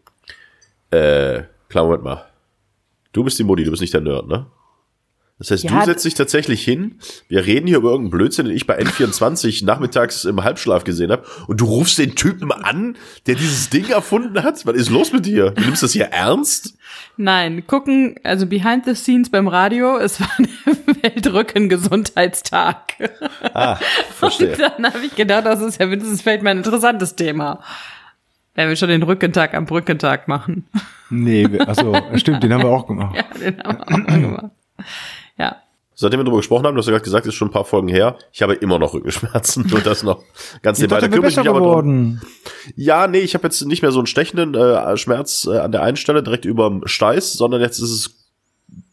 Äh, 0.92 1.44
klar, 1.69 1.86
Moment 1.86 2.03
mal. 2.03 2.25
Du 3.13 3.24
bist 3.24 3.38
die 3.39 3.44
Mutti, 3.44 3.63
du 3.63 3.71
bist 3.71 3.81
nicht 3.81 3.94
der 3.94 4.01
Nerd, 4.01 4.27
ne? 4.27 4.45
Das 5.41 5.49
heißt, 5.49 5.63
Ja, 5.63 5.79
du 5.79 5.85
setzt 5.85 6.05
dich 6.05 6.13
tatsächlich 6.13 6.63
hin, 6.63 6.99
wir 7.27 7.43
reden 7.47 7.65
hier 7.65 7.77
über 7.77 7.89
irgendeinen 7.89 8.11
Blödsinn, 8.11 8.45
den 8.45 8.55
ich 8.55 8.67
bei 8.67 8.79
N24 8.79 9.65
nachmittags 9.65 10.23
im 10.25 10.43
Halbschlaf 10.43 10.83
gesehen 10.83 11.11
habe, 11.11 11.25
und 11.47 11.59
du 11.59 11.65
rufst 11.65 11.97
den 11.97 12.13
Typen 12.13 12.51
an, 12.51 12.95
der 13.25 13.33
dieses 13.33 13.71
Ding 13.71 13.89
erfunden 13.89 14.43
hat? 14.43 14.63
Was 14.67 14.75
ist 14.75 14.91
los 14.91 15.11
mit 15.11 15.25
dir? 15.25 15.49
Du 15.49 15.61
nimmst 15.63 15.81
das 15.81 15.93
hier 15.93 16.05
ernst? 16.05 16.77
Nein, 17.17 17.65
gucken, 17.65 18.17
also 18.23 18.45
behind 18.45 18.85
the 18.85 18.93
scenes 18.93 19.31
beim 19.31 19.47
Radio, 19.47 19.97
es 19.97 20.21
war 20.21 20.29
der 20.38 20.75
Weltrückengesundheitstag. 21.03 22.93
Ah, 23.55 23.77
verstehe. 24.15 24.51
Und 24.51 24.59
dann 24.59 24.93
habe 24.93 25.03
ich 25.03 25.15
gedacht, 25.15 25.47
das 25.47 25.59
ist 25.61 25.79
ja 25.79 25.88
mindestens 25.88 26.21
vielleicht 26.21 26.43
mal 26.43 26.51
ein 26.51 26.57
interessantes 26.57 27.15
Thema. 27.15 27.63
Wenn 28.53 28.69
wir 28.69 28.75
schon 28.75 28.89
den 28.89 29.01
Rückentag 29.01 29.55
am 29.55 29.65
Brückentag 29.65 30.27
machen. 30.27 30.67
Nee, 31.10 31.48
achso, 31.60 31.95
stimmt, 32.15 32.43
den 32.43 32.53
haben 32.53 32.62
wir 32.62 32.69
auch 32.69 32.86
gemacht. 32.86 33.15
Ja, 33.41 33.50
den 33.51 33.63
haben 33.63 33.77
wir 33.79 34.13
auch 34.13 34.21
gemacht. 34.21 34.51
Seitdem 36.01 36.20
wir 36.20 36.24
darüber 36.24 36.38
gesprochen 36.39 36.65
haben, 36.65 36.74
du 36.75 36.79
hast 36.79 36.88
ja 36.88 36.91
gerade 36.93 37.03
gesagt, 37.03 37.27
ist 37.27 37.36
schon 37.36 37.50
ein 37.50 37.51
paar 37.51 37.63
Folgen 37.63 37.88
her, 37.88 38.17
ich 38.34 38.41
habe 38.41 38.55
immer 38.55 38.79
noch 38.79 38.93
Rückenschmerzen. 38.93 39.67
Nur 39.70 39.81
das 39.81 40.01
noch 40.03 40.24
ganz 40.63 40.79
nebenbei. 40.79 41.00
Da 41.00 41.08
kümmere 41.08 41.29
ich 41.29 41.38
mich 41.38 41.48
aber 41.48 41.60
drum. 41.60 41.67
geworden. 41.70 42.22
Ja, 42.75 43.08
nee, 43.08 43.20
ich 43.20 43.36
habe 43.36 43.43
jetzt 43.46 43.62
nicht 43.65 43.81
mehr 43.84 43.91
so 43.91 44.00
einen 44.00 44.08
stechenden 44.08 44.55
äh, 44.55 44.98
Schmerz 44.98 45.48
äh, 45.50 45.60
an 45.60 45.72
der 45.72 45.84
einen 45.84 45.98
Stelle 45.98 46.24
direkt 46.24 46.46
überm 46.46 46.81
Steiß, 46.86 47.34
sondern 47.34 47.62
jetzt 47.62 47.79
ist 47.79 47.91
es 47.91 48.15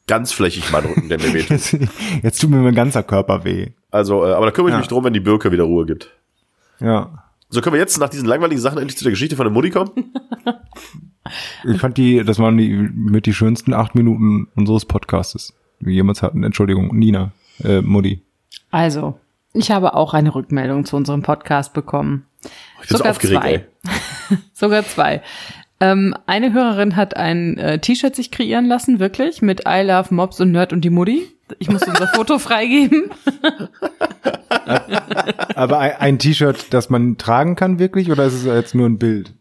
ganz 0.07 0.33
flächig 0.33 0.71
mein 0.71 0.85
Rücken, 0.85 1.09
der 1.09 1.19
mir 1.19 1.33
weht. 1.35 1.49
Jetzt, 2.23 2.41
tut 2.41 2.49
mir 2.51 2.57
mein 2.59 2.75
ganzer 2.75 3.03
Körper 3.03 3.45
weh. 3.45 3.69
Also, 3.91 4.25
äh, 4.27 4.33
aber 4.33 4.47
da 4.47 4.53
kümmere 4.53 4.71
ich 4.71 4.75
Ja. 4.75 4.79
mich 4.79 4.89
drum, 4.89 5.05
wenn 5.05 5.13
die 5.13 5.21
Birke 5.21 5.51
wieder 5.53 5.65
Ruhe 5.65 5.85
gibt. 5.87 6.11
Ja. 6.81 7.25
So 7.51 7.61
können 7.63 7.73
wir 7.75 7.81
jetzt 7.81 7.99
nach 7.99 8.09
diesen 8.11 8.27
langweiligen 8.29 8.61
Sachen 8.61 8.79
endlich 8.79 8.97
zu 8.99 9.05
der 9.05 9.13
Geschichte 9.13 9.37
von 9.37 9.45
der 9.45 9.53
Mutti 9.53 9.71
kommen? 9.71 9.91
Ich 11.65 11.81
fand 11.81 11.97
die, 11.97 12.23
das 12.25 12.39
waren 12.39 12.57
die 12.57 12.71
mit 12.71 13.27
die 13.27 13.35
schönsten 13.35 13.73
acht 13.75 13.95
Minuten 13.95 14.49
unseres 14.55 14.85
Podcastes, 14.85 15.53
wir 15.81 15.93
jemals 15.93 16.23
hatten. 16.23 16.43
Entschuldigung, 16.45 16.97
Nina, 16.97 17.33
äh, 17.65 17.81
Mutti. 17.81 18.23
Also, 18.71 19.19
ich 19.55 19.71
habe 19.71 19.95
auch 19.95 20.15
eine 20.15 20.35
Rückmeldung 20.35 20.85
zu 20.85 20.97
unserem 20.97 21.23
Podcast 21.23 21.73
bekommen. 21.75 22.27
Ich 22.83 22.89
bin 22.89 22.89
so 22.89 22.97
Sogar 22.99 23.11
aufgeregt, 23.13 23.41
zwei. 23.43 23.53
ey. 23.53 24.39
Sogar 24.53 24.85
zwei. 24.85 25.23
Ähm, 25.81 26.15
eine 26.27 26.53
Hörerin 26.53 26.97
hat 26.97 27.17
ein 27.17 27.57
äh, 27.59 27.79
T-Shirt 27.79 28.15
sich 28.17 28.31
kreieren 28.31 28.67
lassen, 28.67 28.99
wirklich, 28.99 29.43
mit 29.43 29.63
I 29.69 29.83
Love 29.83 30.13
Mobs 30.15 30.41
und 30.41 30.51
Nerd 30.53 30.73
und 30.73 30.81
die 30.85 30.91
Mutti. 30.91 31.29
Ich 31.61 31.71
muss 31.71 31.83
unser 31.85 32.09
Foto 32.09 32.39
freigeben. 32.41 33.11
Aber 35.55 35.79
ein, 35.79 35.93
ein 35.99 36.19
T-Shirt, 36.19 36.67
das 36.75 36.91
man 36.91 37.17
tragen 37.17 37.57
kann 37.57 37.79
wirklich, 37.79 38.11
oder 38.11 38.25
ist 38.25 38.35
es 38.35 38.45
jetzt 38.45 38.75
nur 38.75 38.87
ein 38.89 38.99
Bild? 38.99 39.35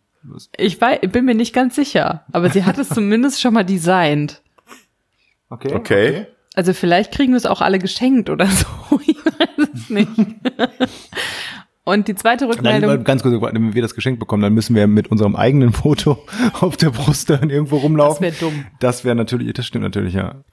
Ich 0.57 0.79
wei- 0.81 0.97
bin 0.99 1.25
mir 1.25 1.35
nicht 1.35 1.53
ganz 1.53 1.75
sicher, 1.75 2.25
aber 2.33 2.49
sie 2.49 2.65
hat 2.65 2.77
es 2.77 2.89
zumindest 2.89 3.39
schon 3.41 3.53
mal 3.53 3.63
designt. 3.63 4.41
Okay. 5.49 5.73
Okay. 5.73 6.27
Also 6.55 6.73
vielleicht 6.73 7.11
kriegen 7.11 7.33
wir 7.33 7.37
es 7.37 7.45
auch 7.45 7.61
alle 7.61 7.79
geschenkt 7.79 8.29
oder 8.29 8.45
so. 8.47 8.65
Ich 9.05 9.17
weiß 9.17 9.69
es 9.73 9.89
nicht. 9.89 10.09
Und 11.83 12.07
die 12.07 12.15
zweite 12.15 12.47
Rückmeldung. 12.49 12.89
Dann, 12.89 13.03
ganz 13.03 13.21
kurz, 13.21 13.41
wenn 13.41 13.73
wir 13.73 13.81
das 13.81 13.95
geschenkt 13.95 14.19
bekommen, 14.19 14.43
dann 14.43 14.53
müssen 14.53 14.75
wir 14.75 14.87
mit 14.87 15.09
unserem 15.09 15.35
eigenen 15.35 15.71
Foto 15.71 16.25
auf 16.59 16.75
der 16.77 16.89
Brust 16.89 17.29
dann 17.29 17.49
irgendwo 17.49 17.77
rumlaufen. 17.77 18.25
Das 18.25 18.41
wär 18.41 18.49
dumm. 18.49 18.65
Das 18.79 19.05
wäre 19.05 19.15
natürlich, 19.15 19.53
das 19.53 19.65
stimmt 19.65 19.83
natürlich, 19.83 20.13
ja. 20.13 20.43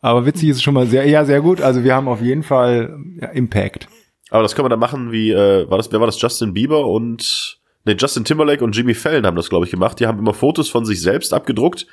Aber 0.00 0.26
witzig 0.26 0.50
ist 0.50 0.56
es 0.56 0.62
schon 0.62 0.74
mal 0.74 0.86
sehr, 0.86 1.08
ja, 1.08 1.24
sehr 1.24 1.40
gut. 1.40 1.60
Also 1.60 1.82
wir 1.82 1.94
haben 1.94 2.08
auf 2.08 2.20
jeden 2.20 2.42
Fall 2.42 2.98
ja, 3.20 3.28
Impact. 3.28 3.88
Aber 4.30 4.42
das 4.42 4.54
können 4.54 4.66
wir 4.66 4.70
dann 4.70 4.80
machen 4.80 5.12
wie, 5.12 5.30
äh, 5.30 5.70
war 5.70 5.78
das, 5.78 5.90
wer 5.92 6.00
war 6.00 6.06
das? 6.06 6.20
Justin 6.20 6.52
Bieber 6.52 6.86
und 6.86 7.58
Ne, 7.86 7.94
Justin 7.96 8.24
Timberlake 8.24 8.64
und 8.64 8.76
Jimmy 8.76 8.94
Fallon 8.94 9.24
haben 9.24 9.36
das, 9.36 9.48
glaube 9.48 9.64
ich, 9.64 9.70
gemacht. 9.70 10.00
Die 10.00 10.08
haben 10.08 10.18
immer 10.18 10.34
Fotos 10.34 10.68
von 10.68 10.84
sich 10.84 11.00
selbst 11.00 11.32
abgedruckt, 11.32 11.86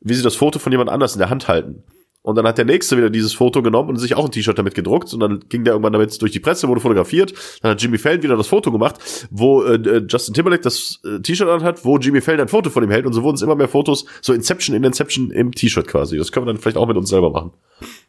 wie 0.00 0.14
sie 0.14 0.22
das 0.22 0.36
Foto 0.36 0.58
von 0.58 0.72
jemand 0.72 0.90
anders 0.90 1.14
in 1.14 1.18
der 1.18 1.30
Hand 1.30 1.48
halten. 1.48 1.84
Und 2.22 2.36
dann 2.36 2.46
hat 2.46 2.58
der 2.58 2.66
nächste 2.66 2.98
wieder 2.98 3.08
dieses 3.08 3.32
Foto 3.32 3.62
genommen 3.62 3.88
und 3.88 3.96
sich 3.96 4.14
auch 4.14 4.26
ein 4.26 4.30
T-Shirt 4.30 4.58
damit 4.58 4.74
gedruckt. 4.74 5.14
Und 5.14 5.20
dann 5.20 5.40
ging 5.48 5.64
der 5.64 5.72
irgendwann 5.72 5.94
damit 5.94 6.20
durch 6.20 6.32
die 6.32 6.40
Presse, 6.40 6.68
wurde 6.68 6.82
fotografiert. 6.82 7.32
Dann 7.62 7.72
hat 7.72 7.82
Jimmy 7.82 7.96
Fallon 7.96 8.22
wieder 8.22 8.36
das 8.36 8.46
Foto 8.46 8.70
gemacht, 8.70 8.96
wo 9.30 9.62
äh, 9.62 9.76
äh 9.76 10.04
Justin 10.06 10.34
Timberlake 10.34 10.62
das 10.62 11.00
äh, 11.04 11.20
T-Shirt 11.20 11.48
anhat, 11.48 11.82
wo 11.84 11.96
Jimmy 11.96 12.20
Fallon 12.20 12.42
ein 12.42 12.48
Foto 12.48 12.68
von 12.68 12.84
ihm 12.84 12.90
hält. 12.90 13.06
Und 13.06 13.14
so 13.14 13.22
wurden 13.22 13.36
es 13.36 13.42
immer 13.42 13.54
mehr 13.54 13.68
Fotos, 13.68 14.04
so 14.20 14.34
Inception 14.34 14.76
in 14.76 14.84
Inception 14.84 15.30
im 15.30 15.52
T-Shirt 15.52 15.86
quasi. 15.86 16.18
Das 16.18 16.30
können 16.30 16.44
wir 16.44 16.52
dann 16.52 16.60
vielleicht 16.60 16.76
auch 16.76 16.86
mit 16.86 16.98
uns 16.98 17.08
selber 17.08 17.30
machen. 17.30 17.52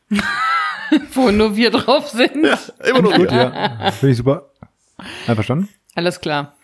Wo 1.13 1.31
nur 1.31 1.55
wir 1.55 1.71
drauf 1.71 2.10
sind. 2.10 2.45
Ja, 2.45 2.60
immer 2.89 3.01
nur 3.01 3.13
Gut, 3.15 3.31
wir. 3.31 3.38
ja. 3.38 3.91
Finde 3.91 4.12
ich 4.12 4.17
super. 4.17 4.50
Einverstanden? 5.25 5.69
Alles 5.95 6.19
klar. 6.19 6.57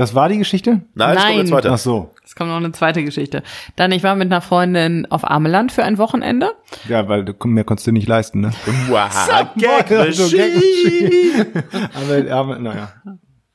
Das 0.00 0.14
war 0.14 0.30
die 0.30 0.38
Geschichte? 0.38 0.80
Nein, 0.94 1.14
es 1.18 1.22
kommt 1.22 1.36
jetzt 1.36 1.50
Nein. 1.50 1.52
weiter. 1.58 1.72
Ach 1.74 1.78
so. 1.78 2.14
Es 2.24 2.34
kommt 2.34 2.48
noch 2.48 2.56
eine 2.56 2.72
zweite 2.72 3.04
Geschichte. 3.04 3.42
Dann, 3.76 3.92
ich 3.92 4.02
war 4.02 4.16
mit 4.16 4.32
einer 4.32 4.40
Freundin 4.40 5.04
auf 5.10 5.28
Ameland 5.30 5.72
für 5.72 5.84
ein 5.84 5.98
Wochenende. 5.98 6.52
Ja, 6.88 7.06
weil 7.06 7.22
du- 7.22 7.34
mehr 7.46 7.64
konntest 7.64 7.86
du 7.86 7.92
nicht 7.92 8.08
leisten, 8.08 8.40
ne? 8.40 8.50
Wow, 8.88 9.10
Gag 9.58 9.92
Also, 9.92 10.24
aber, 11.92 12.32
aber, 12.34 12.58
naja. 12.58 12.92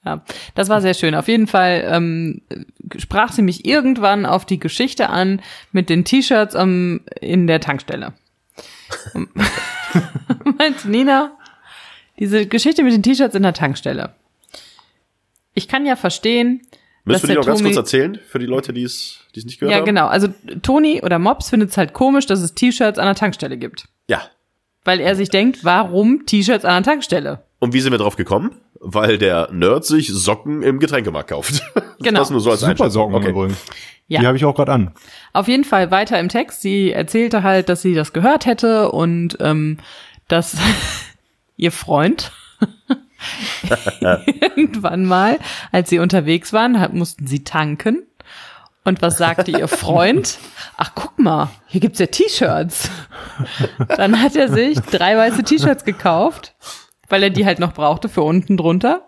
Ja, 0.06 0.22
das 0.54 0.70
war 0.70 0.82
sehr 0.82 0.94
schön. 0.94 1.16
Auf 1.16 1.28
jeden 1.28 1.48
Fall 1.48 1.84
ähm, 1.90 2.44
sprach 2.96 3.32
sie 3.32 3.42
mich 3.42 3.66
irgendwann 3.66 4.28
auf 4.28 4.46
die 4.46 4.60
Geschichte 4.60 5.10
an 5.10 5.42
mit 5.72 5.90
den 5.90 6.06
T-Shirts 6.06 6.54
ähm, 6.54 7.02
in 7.22 7.48
der 7.48 7.60
Tankstelle. 7.60 8.14
Meinte 10.60 10.92
Nina, 10.92 11.32
diese 12.20 12.46
Geschichte 12.46 12.84
mit 12.84 12.94
den 12.94 13.02
T-Shirts 13.02 13.34
in 13.34 13.42
der 13.42 13.54
Tankstelle. 13.54 14.14
Ich 15.56 15.68
kann 15.68 15.86
ja 15.88 15.96
verstehen, 15.96 16.62
Müssen 17.06 17.24
wir 17.28 17.36
die 17.36 17.40
noch 17.40 17.46
ganz 17.46 17.62
kurz 17.64 17.76
erzählen, 17.76 18.20
für 18.28 18.40
die 18.40 18.46
Leute, 18.46 18.74
die 18.74 18.84
es 18.84 19.20
die 19.36 19.40
es 19.40 19.46
nicht 19.46 19.60
gehört 19.60 19.72
Ja, 19.74 19.78
haben? 19.80 19.86
genau. 19.86 20.08
Also 20.08 20.28
Toni 20.62 21.02
oder 21.04 21.20
Mops 21.20 21.50
findet 21.50 21.70
es 21.72 21.78
halt 21.78 21.94
komisch, 21.94 22.26
dass 22.26 22.40
es 22.42 22.54
T-Shirts 22.56 22.98
an 23.00 23.06
der 23.06 23.16
Tankstelle 23.16 23.58
gibt. 23.58 23.88
Ja. 24.08 24.22
Weil 24.84 25.00
er 25.00 25.16
sich 25.16 25.30
denkt, 25.30 25.64
warum 25.64 26.26
T-Shirts 26.26 26.64
an 26.66 26.84
der 26.84 26.92
Tankstelle? 26.94 27.44
Und 27.60 27.74
wie 27.74 27.82
sind 27.82 27.92
wir 27.92 27.98
drauf 28.00 28.16
gekommen? 28.16 28.52
Weil 28.80 29.18
der 29.18 29.50
Nerd 29.52 29.86
sich 29.86 30.08
Socken 30.14 30.62
im 30.64 30.80
Getränkemarkt 30.80 31.30
kauft. 31.30 31.62
Genau. 32.00 32.20
Das 32.20 32.30
nur 32.30 32.42
so 32.42 32.52
als 32.52 32.60
Super. 32.60 32.90
Socken 32.92 33.16
Okay. 33.16 33.30
übrigens. 33.30 33.58
Ja. 34.10 34.20
Die 34.20 34.28
habe 34.28 34.38
ich 34.38 34.44
auch 34.46 34.54
gerade 34.54 34.72
an. 34.74 34.92
Auf 35.34 35.48
jeden 35.48 35.64
Fall 35.64 35.90
weiter 35.92 36.20
im 36.20 36.28
Text. 36.30 36.62
Sie 36.62 36.92
erzählte 36.92 37.42
halt, 37.42 37.70
dass 37.70 37.82
sie 37.82 37.94
das 37.96 38.14
gehört 38.14 38.46
hätte 38.46 38.92
und 38.92 39.38
ähm, 39.40 39.78
dass 40.28 40.56
ihr 41.58 41.72
Freund 41.72 42.32
irgendwann 44.42 45.06
mal, 45.06 45.40
als 45.72 45.90
sie 45.90 46.00
unterwegs 46.00 46.54
waren, 46.54 46.78
mussten 46.94 47.28
sie 47.28 47.44
tanken. 47.44 48.04
Und 48.86 49.02
was 49.02 49.18
sagte 49.18 49.50
ihr 49.50 49.68
Freund? 49.68 50.38
Ach, 50.78 50.92
guck 50.94 51.18
mal, 51.18 51.50
hier 51.66 51.82
gibt's 51.82 51.98
ja 51.98 52.06
T-Shirts. 52.06 52.92
Dann 53.98 54.22
hat 54.22 54.36
er 54.36 54.48
sich 54.48 54.80
drei 54.80 55.18
weiße 55.18 55.44
T-Shirts 55.44 55.86
gekauft, 55.86 56.54
weil 57.10 57.24
er 57.24 57.32
die 57.32 57.48
halt 57.48 57.58
noch 57.58 57.74
brauchte 57.74 58.10
für 58.10 58.22
unten 58.22 58.58
drunter. 58.58 59.08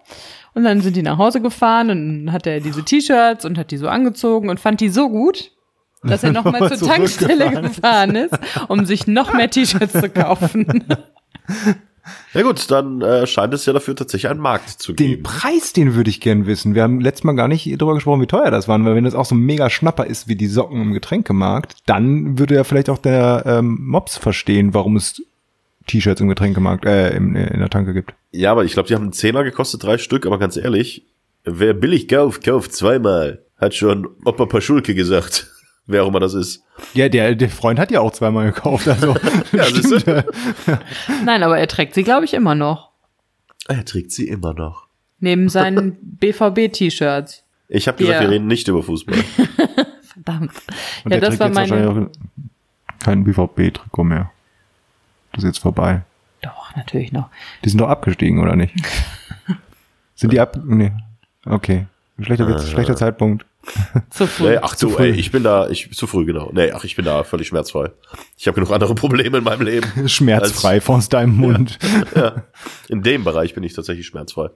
Und 0.56 0.64
dann 0.64 0.82
sind 0.82 0.96
die 0.96 1.04
nach 1.04 1.20
Hause 1.20 1.42
gefahren 1.42 1.92
und 1.92 2.32
hat 2.32 2.48
er 2.48 2.60
diese 2.60 2.84
T-Shirts 2.84 3.46
und 3.46 3.60
hat 3.60 3.70
die 3.70 3.78
so 3.78 3.88
angezogen 3.88 4.50
und 4.50 4.60
fand 4.60 4.82
die 4.82 4.90
so 4.90 5.10
gut, 5.10 5.52
dass 6.02 6.24
er 6.24 6.32
nochmal 6.32 6.68
zur 6.76 6.88
Tankstelle 6.88 7.62
gefahren 7.62 8.16
ist, 8.16 8.34
um 8.68 8.84
sich 8.88 9.06
noch 9.06 9.34
mehr 9.34 9.52
T-Shirts 9.52 9.94
zu 9.94 10.10
kaufen. 10.10 10.86
Ja 12.34 12.42
gut, 12.42 12.70
dann 12.72 13.02
äh, 13.02 13.28
scheint 13.28 13.54
es 13.54 13.66
ja 13.66 13.74
dafür 13.74 13.96
tatsächlich 13.96 14.30
einen 14.30 14.40
Markt 14.40 14.70
zu 14.70 14.94
Den 14.94 15.08
geben. 15.08 15.24
Preis, 15.24 15.74
den 15.74 15.96
würde 15.96 16.10
ich 16.10 16.22
gern 16.22 16.46
wissen. 16.46 16.76
Wir 16.76 16.84
haben 16.84 17.00
letztes 17.00 17.24
Mal 17.24 17.34
gar 17.34 17.48
nicht 17.48 17.66
drüber 17.80 17.94
gesprochen, 17.94 18.22
wie 18.22 18.28
teuer 18.28 18.52
das 18.52 18.68
waren, 18.68 18.86
weil 18.86 18.96
wenn 18.96 19.04
das 19.04 19.16
auch 19.16 19.26
so 19.26 19.36
ein 19.36 19.40
mega 19.40 19.70
Schnapper 19.70 20.06
ist 20.06 20.28
wie 20.28 20.36
die 20.36 20.48
Socken 20.48 20.82
im 20.82 20.94
Getränkemarkt, 20.94 21.78
dann 21.86 22.40
würde 22.40 22.56
ja 22.56 22.64
vielleicht 22.64 22.90
auch 22.90 22.98
der 22.98 23.44
ähm, 23.46 23.78
Mops 23.82 24.18
verstehen, 24.18 24.74
warum 24.74 24.96
es 24.96 25.22
T-Shirts 25.88 26.22
im 26.22 26.28
Getränkemarkt, 26.28 26.86
äh, 26.86 27.16
im, 27.16 27.36
in 27.36 27.60
der 27.60 27.70
Tanke 27.70 27.94
gibt. 27.94 28.14
Ja, 28.32 28.52
aber 28.52 28.66
ich 28.66 28.74
glaube, 28.74 28.88
die 28.88 28.96
haben 28.96 29.04
einen 29.04 29.14
Zehner 29.14 29.44
gekostet, 29.44 29.84
drei 29.84 29.98
Stück, 29.98 30.26
aber 30.26 30.38
ganz 30.38 30.58
ehrlich, 30.58 31.06
wer 31.44 31.74
billig 31.74 32.08
kauft, 32.08 32.44
kauft 32.44 32.74
zweimal. 32.74 33.44
Hat 33.58 33.74
schon 33.74 34.08
Opa 34.24 34.46
Paschulke 34.46 34.94
gesagt. 34.94 35.48
Wer 35.88 36.04
auch 36.04 36.10
immer 36.10 36.20
das 36.20 36.34
ist. 36.34 36.64
Ja, 36.94 37.08
der, 37.08 37.34
der 37.36 37.50
Freund 37.50 37.80
hat 37.80 37.92
ja 37.92 38.02
auch 38.02 38.12
zweimal 38.12 38.46
gekauft, 38.48 38.88
also 38.90 39.16
Ja, 39.54 39.64
stimmt. 39.64 40.06
Nein, 41.26 41.44
aber 41.44 41.58
er 41.58 41.68
trägt 41.68 41.94
sie, 41.96 42.04
glaube 42.04 42.26
ich, 42.26 42.34
immer 42.34 42.56
noch. 42.56 42.92
Er 43.70 43.86
trägt 43.86 44.12
sie 44.12 44.28
immer 44.28 44.54
noch. 44.54 44.88
Neben 45.20 45.48
seinen 45.50 45.98
BVB-T-Shirts. 46.20 47.44
Ich 47.70 47.88
habe 47.88 47.98
gesagt, 47.98 48.16
Ja. 48.16 48.22
wir 48.22 48.30
reden 48.30 48.48
nicht 48.48 48.68
über 48.68 48.84
Fußball. 48.84 49.18
Verdammt. 50.04 50.52
Und 51.06 51.14
ja, 51.14 51.20
das 51.20 51.38
trägt 51.38 51.40
war 51.40 51.48
jetzt 51.48 51.56
meine. 51.56 51.86
wahrscheinlich 51.88 52.08
auch 52.10 53.04
kein 53.04 53.24
BVB-Trikot 53.24 54.04
mehr. 54.04 54.32
Das 55.32 55.44
ist 55.44 55.48
jetzt 55.48 55.60
vorbei. 55.60 56.02
Doch, 56.42 56.76
natürlich 56.76 57.12
noch. 57.14 57.30
Die 57.64 57.70
sind 57.70 57.80
doch 57.80 57.90
abgestiegen, 57.90 58.40
oder 58.40 58.56
nicht? 58.56 58.74
sind 60.16 60.34
die 60.34 60.40
ab? 60.40 60.58
Nee. 60.66 60.92
Okay. 61.46 61.88
Schlechter, 62.20 62.48
Witz, 62.48 62.70
schlechter 62.70 62.96
Zeitpunkt. 62.96 63.46
Zu 64.10 64.28
früh. 64.28 64.50
Nee, 64.52 64.58
ach 64.62 64.76
Zu 64.76 64.90
früh. 64.90 65.04
ey, 65.04 65.12
ich 65.12 65.32
bin 65.32 65.44
da, 65.44 65.68
ich 65.70 65.90
zu 65.92 66.08
früh, 66.08 66.26
genau. 66.26 66.50
Nee, 66.54 66.72
ach, 66.72 66.84
ich 66.86 66.96
bin 66.96 67.04
da 67.06 67.24
völlig 67.24 67.48
schmerzfrei. 67.48 67.92
Ich 68.38 68.48
habe 68.48 68.56
genug 68.56 68.72
andere 68.72 68.96
Probleme 68.96 69.40
in 69.40 69.44
meinem 69.44 69.62
Leben. 69.66 69.88
Schmerzfrei 70.10 70.82
aus 70.86 71.10
deinem 71.10 71.36
Mund. 71.36 71.78
In 72.88 73.04
dem 73.04 73.24
Bereich 73.24 73.54
bin 73.54 73.64
ich 73.64 73.74
tatsächlich 73.74 74.08
schmerzfrei. 74.08 74.50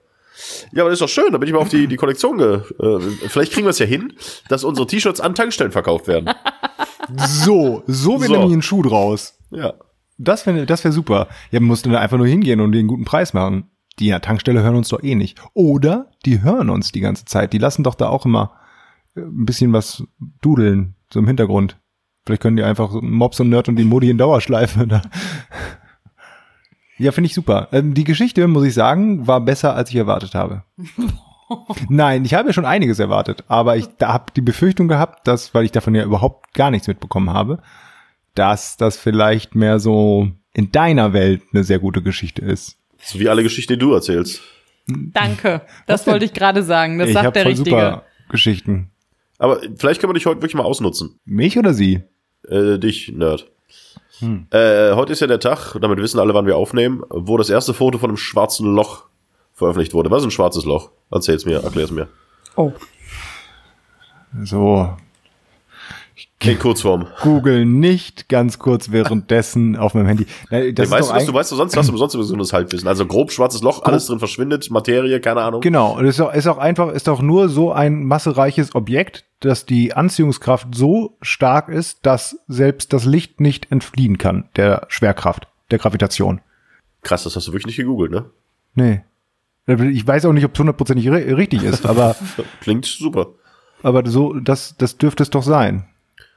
Ja, 0.71 0.83
aber 0.83 0.89
das 0.89 0.99
ist 0.99 1.01
doch 1.01 1.09
schön, 1.09 1.31
da 1.33 1.37
bin 1.37 1.47
ich 1.47 1.53
mal 1.53 1.59
auf 1.59 1.69
die, 1.69 1.87
die 1.87 1.97
Kollektion 1.97 2.37
ge, 2.37 2.61
äh, 2.79 2.99
Vielleicht 3.27 3.51
kriegen 3.51 3.65
wir 3.65 3.71
es 3.71 3.79
ja 3.79 3.85
hin, 3.85 4.13
dass 4.47 4.63
unsere 4.63 4.87
T-Shirts 4.87 5.19
an 5.19 5.35
Tankstellen 5.35 5.71
verkauft 5.73 6.07
werden. 6.07 6.29
so, 7.27 7.83
so 7.87 8.19
wird 8.21 8.29
So. 8.29 8.37
nämlich 8.37 8.53
ein 8.53 8.61
Schuh 8.61 8.81
draus. 8.81 9.37
Ja. 9.51 9.73
Das 10.17 10.45
wäre 10.45 10.65
das 10.65 10.83
wär 10.83 10.91
super. 10.91 11.27
Ja, 11.51 11.59
man 11.59 11.67
muss 11.67 11.81
dann 11.81 11.95
einfach 11.95 12.17
nur 12.17 12.27
hingehen 12.27 12.61
und 12.61 12.71
den 12.71 12.87
guten 12.87 13.05
Preis 13.05 13.33
machen. 13.33 13.69
Die 13.99 14.07
der 14.07 14.21
Tankstelle 14.21 14.61
hören 14.63 14.75
uns 14.75 14.89
doch 14.89 15.03
eh 15.03 15.15
nicht. 15.15 15.37
Oder 15.53 16.11
die 16.25 16.41
hören 16.41 16.69
uns 16.69 16.91
die 16.91 17.01
ganze 17.01 17.25
Zeit. 17.25 17.53
Die 17.53 17.57
lassen 17.57 17.83
doch 17.83 17.95
da 17.95 18.07
auch 18.07 18.25
immer 18.25 18.53
ein 19.15 19.45
bisschen 19.45 19.73
was 19.73 20.03
dudeln, 20.41 20.95
so 21.11 21.19
im 21.19 21.27
Hintergrund. 21.27 21.77
Vielleicht 22.25 22.41
können 22.41 22.57
die 22.57 22.63
einfach 22.63 22.91
so 22.91 23.01
Mobs 23.01 23.39
und 23.39 23.49
Nerd 23.49 23.67
und 23.67 23.75
die 23.75 23.83
Modi 23.83 24.09
in 24.09 24.17
Dauerschleife. 24.17 24.87
Da. 24.87 25.01
Ja, 26.97 27.11
finde 27.11 27.27
ich 27.27 27.33
super. 27.33 27.67
Ähm, 27.71 27.93
die 27.93 28.03
Geschichte, 28.03 28.47
muss 28.47 28.63
ich 28.63 28.75
sagen, 28.75 29.25
war 29.25 29.41
besser, 29.41 29.75
als 29.75 29.89
ich 29.89 29.95
erwartet 29.95 30.35
habe. 30.35 30.63
Nein, 31.89 32.23
ich 32.23 32.33
habe 32.33 32.49
ja 32.49 32.53
schon 32.53 32.65
einiges 32.65 32.99
erwartet, 32.99 33.43
aber 33.47 33.75
ich 33.75 33.87
da 33.97 34.13
habe 34.13 34.31
die 34.35 34.41
Befürchtung 34.41 34.87
gehabt, 34.87 35.27
dass, 35.27 35.53
weil 35.53 35.65
ich 35.65 35.71
davon 35.71 35.95
ja 35.95 36.03
überhaupt 36.03 36.53
gar 36.53 36.71
nichts 36.71 36.87
mitbekommen 36.87 37.31
habe, 37.31 37.61
dass 38.35 38.77
das 38.77 38.97
vielleicht 38.97 39.55
mehr 39.55 39.79
so 39.79 40.29
in 40.53 40.71
deiner 40.71 41.11
Welt 41.11 41.41
eine 41.51 41.63
sehr 41.63 41.79
gute 41.79 42.01
Geschichte 42.01 42.41
ist. 42.41 42.77
So 42.99 43.19
wie 43.19 43.27
alle 43.27 43.43
Geschichten, 43.43 43.73
die 43.73 43.79
du 43.79 43.93
erzählst. 43.93 44.41
Danke. 44.87 45.61
Das 45.87 46.05
wollte 46.07 46.25
ich 46.25 46.33
gerade 46.33 46.63
sagen. 46.63 46.99
Das 46.99 47.09
ich 47.09 47.13
sagt 47.13 47.25
habe 47.25 47.33
der 47.33 47.43
voll 47.43 47.51
Richtige. 47.51 47.69
super 47.69 48.03
Geschichten. 48.29 48.90
Aber 49.41 49.59
vielleicht 49.75 49.99
können 49.99 50.11
wir 50.11 50.13
dich 50.13 50.27
heute 50.27 50.39
wirklich 50.39 50.53
mal 50.53 50.65
ausnutzen. 50.65 51.19
Mich 51.25 51.57
oder 51.57 51.73
sie? 51.73 52.03
Äh, 52.47 52.77
dich, 52.77 53.11
Nerd. 53.11 53.49
Hm. 54.19 54.45
Äh, 54.51 54.93
heute 54.93 55.13
ist 55.13 55.19
ja 55.19 55.25
der 55.25 55.39
Tag, 55.39 55.79
damit 55.81 55.97
wissen 55.97 56.19
alle, 56.19 56.35
wann 56.35 56.45
wir 56.45 56.57
aufnehmen, 56.57 57.01
wo 57.09 57.37
das 57.37 57.49
erste 57.49 57.73
Foto 57.73 57.97
von 57.97 58.11
einem 58.11 58.17
schwarzen 58.17 58.67
Loch 58.67 59.05
veröffentlicht 59.55 59.95
wurde. 59.95 60.11
Was 60.11 60.19
ist 60.19 60.27
ein 60.27 60.31
schwarzes 60.31 60.63
Loch? 60.65 60.91
Erzähl's 61.09 61.45
mir, 61.45 61.63
erklär's 61.63 61.89
mir. 61.89 62.07
Oh. 62.55 62.71
So, 64.43 64.95
In 66.43 66.57
Kurzform. 66.57 67.07
Google 67.21 67.65
nicht 67.65 68.27
ganz 68.27 68.57
kurz 68.57 68.91
währenddessen 68.91 69.75
auf 69.75 69.93
meinem 69.93 70.07
Handy. 70.07 70.25
Nee, 70.49 70.75
weißt, 70.75 70.79
doch 70.79 70.85
du, 70.85 70.91
was, 70.91 71.07
du 71.07 71.13
ein, 71.31 71.33
weißt 71.35 71.51
du 71.51 71.55
sonst, 71.55 71.77
was 71.77 71.87
du 71.87 71.97
sonst 71.97 72.13
über 72.15 72.23
so 72.23 72.35
das 72.35 72.51
Halbwissen. 72.51 72.87
Also 72.87 73.05
grob 73.05 73.31
schwarzes 73.31 73.61
Loch, 73.61 73.83
alles 73.83 74.07
drin 74.07 74.17
verschwindet, 74.19 74.71
Materie, 74.71 75.19
keine 75.19 75.41
Ahnung. 75.41 75.61
genau, 75.61 75.99
das 76.01 76.15
ist 76.15 76.21
auch, 76.21 76.33
ist 76.33 76.47
auch 76.47 76.57
einfach, 76.57 76.89
ist 76.91 77.07
doch 77.07 77.21
nur 77.21 77.47
so 77.49 77.71
ein 77.71 78.05
massereiches 78.05 78.73
Objekt, 78.73 79.25
dass 79.41 79.65
die 79.65 79.93
Anziehungskraft 79.93 80.69
so 80.73 81.15
stark 81.21 81.69
ist, 81.69 82.05
dass 82.05 82.39
selbst 82.47 82.91
das 82.93 83.05
Licht 83.05 83.39
nicht 83.39 83.71
entfliehen 83.71 84.17
kann, 84.17 84.49
der 84.55 84.85
Schwerkraft, 84.87 85.47
der 85.69 85.77
Gravitation. 85.79 86.41
Krass, 87.03 87.23
das 87.23 87.35
hast 87.35 87.47
du 87.47 87.51
wirklich 87.51 87.67
nicht 87.67 87.77
gegoogelt, 87.77 88.11
ne? 88.11 88.25
Nee. 88.73 89.01
Ich 89.91 90.05
weiß 90.07 90.25
auch 90.25 90.33
nicht, 90.33 90.45
ob 90.45 90.53
es 90.53 90.59
hundertprozentig 90.59 91.07
ri- 91.07 91.35
richtig 91.35 91.63
ist, 91.63 91.85
aber, 91.85 92.15
Klingt 92.61 92.85
super. 92.85 93.27
aber 93.83 94.07
so, 94.09 94.33
das, 94.39 94.75
das 94.77 94.97
dürfte 94.97 95.21
es 95.23 95.29
doch 95.29 95.43
sein, 95.43 95.85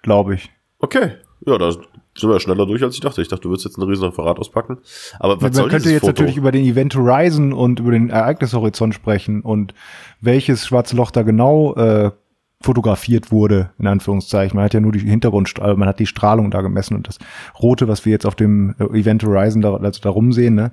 glaube 0.04 0.34
ich. 0.36 0.50
Okay. 0.78 1.12
Ja, 1.46 1.58
da 1.58 1.72
sind 1.72 2.30
wir 2.30 2.38
schneller 2.40 2.64
durch, 2.66 2.82
als 2.82 2.94
ich 2.94 3.00
dachte. 3.00 3.20
Ich 3.20 3.28
dachte, 3.28 3.42
du 3.42 3.48
würdest 3.50 3.64
jetzt 3.66 3.76
ein 3.76 3.82
riesen 3.82 4.04
Referat 4.04 4.38
auspacken. 4.38 4.78
Aber 5.18 5.36
was 5.36 5.42
Man 5.42 5.52
soll 5.52 5.68
könnte 5.68 5.90
jetzt 5.90 6.00
Foto? 6.00 6.12
natürlich 6.12 6.36
über 6.36 6.52
den 6.52 6.64
Event 6.64 6.94
Horizon 6.94 7.52
und 7.52 7.80
über 7.80 7.90
den 7.90 8.08
Ereignishorizont 8.10 8.94
sprechen 8.94 9.42
und 9.42 9.74
welches 10.20 10.66
schwarze 10.66 10.96
Loch 10.96 11.10
da 11.10 11.22
genau 11.22 11.74
äh, 11.74 12.12
fotografiert 12.62 13.30
wurde, 13.30 13.70
in 13.78 13.86
Anführungszeichen. 13.86 14.56
Man 14.56 14.64
hat 14.64 14.72
ja 14.72 14.80
nur 14.80 14.92
die 14.92 15.00
Hintergrundstrahlung, 15.00 15.78
man 15.78 15.88
hat 15.88 15.98
die 15.98 16.06
Strahlung 16.06 16.50
da 16.50 16.62
gemessen 16.62 16.94
und 16.94 17.06
das 17.08 17.18
Rote, 17.60 17.88
was 17.88 18.06
wir 18.06 18.12
jetzt 18.12 18.24
auf 18.24 18.36
dem 18.36 18.74
äh, 18.78 18.84
Event 18.98 19.22
Horizon 19.22 19.60
da, 19.60 19.74
also 19.74 20.00
da 20.00 20.08
rumsehen, 20.08 20.54
ne, 20.54 20.72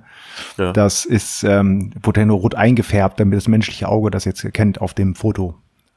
Ja. 0.56 0.72
das 0.72 1.04
ist 1.04 1.44
ähm, 1.44 1.90
ja 2.16 2.24
nur 2.24 2.38
rot 2.38 2.54
eingefärbt, 2.54 3.20
damit 3.20 3.36
das 3.36 3.46
menschliche 3.46 3.88
Auge 3.88 4.10
das 4.10 4.24
jetzt 4.24 4.42
erkennt 4.42 4.80
auf 4.80 4.94
dem 4.94 5.14
Foto. 5.14 5.54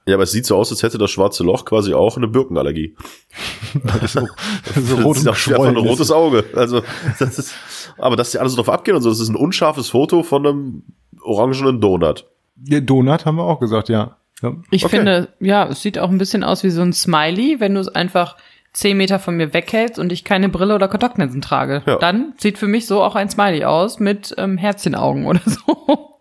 Ja, 0.08 0.14
aber 0.16 0.24
es 0.24 0.32
sieht 0.32 0.46
so 0.46 0.56
aus, 0.56 0.70
als 0.72 0.84
hätte 0.84 1.00
das 1.00 1.10
schwarze 1.10 1.44
Loch 1.44 1.66
quasi 1.66 1.94
auch 1.94 2.16
eine 2.18 2.28
Birkenallergie. 2.28 2.96
Das 3.84 4.04
ist 4.04 4.14
so, 4.14 4.28
das 4.66 4.78
ist 4.78 4.88
so 4.90 4.96
Das 4.96 5.06
rot 5.06 5.18
auch 5.28 5.48
wie 5.48 5.54
einfach 5.54 5.66
ein 5.68 5.78
rotes 5.78 6.12
Auge. 6.12 6.46
Also, 6.56 6.82
das 7.20 7.38
ist, 7.40 7.54
aber 7.98 8.16
dass 8.16 8.32
die 8.32 8.38
alle 8.40 8.48
so 8.50 8.56
drauf 8.56 8.70
abgehen 8.70 8.96
und 8.96 9.02
so, 9.04 9.10
das 9.10 9.20
ist 9.20 9.30
ein 9.30 9.36
unscharfes 9.36 9.90
Foto 9.90 10.24
von 10.24 10.46
einem 10.46 10.84
orangenen 11.22 11.82
Donut. 11.82 12.26
Ja, 12.64 12.80
Donut 12.80 13.26
haben 13.26 13.36
wir 13.38 13.44
auch 13.44 13.60
gesagt, 13.60 13.90
ja. 13.90 14.16
ja. 14.42 14.56
Ich 14.72 14.86
Okay. 14.86 14.98
finde, 14.98 15.28
ja, 15.40 15.68
es 15.68 15.82
sieht 15.82 15.98
auch 16.00 16.10
ein 16.10 16.18
bisschen 16.18 16.44
aus 16.44 16.64
wie 16.64 16.70
so 16.70 16.82
ein 16.84 16.94
Smiley, 16.94 17.60
wenn 17.60 17.74
du 17.74 17.82
es 17.82 17.90
einfach 17.90 18.38
zehn 18.72 18.96
Meter 18.98 19.20
von 19.20 19.36
mir 19.36 19.54
weghältst 19.54 20.00
und 20.00 20.12
ich 20.12 20.24
keine 20.24 20.50
Brille 20.50 20.76
oder 20.76 20.88
Kontaktlinsen 20.88 21.42
trage. 21.42 21.82
Ja. 21.86 21.98
Dann 21.98 22.34
sieht 22.38 22.58
für 22.58 22.68
mich 22.68 22.88
so 22.88 23.02
auch 23.02 23.16
ein 23.16 23.30
Smiley 23.30 23.66
aus 23.66 24.00
mit 24.00 24.34
ähm, 24.38 24.58
Herzchenaugen 24.58 25.26
oder 25.26 25.42
so. 25.46 26.16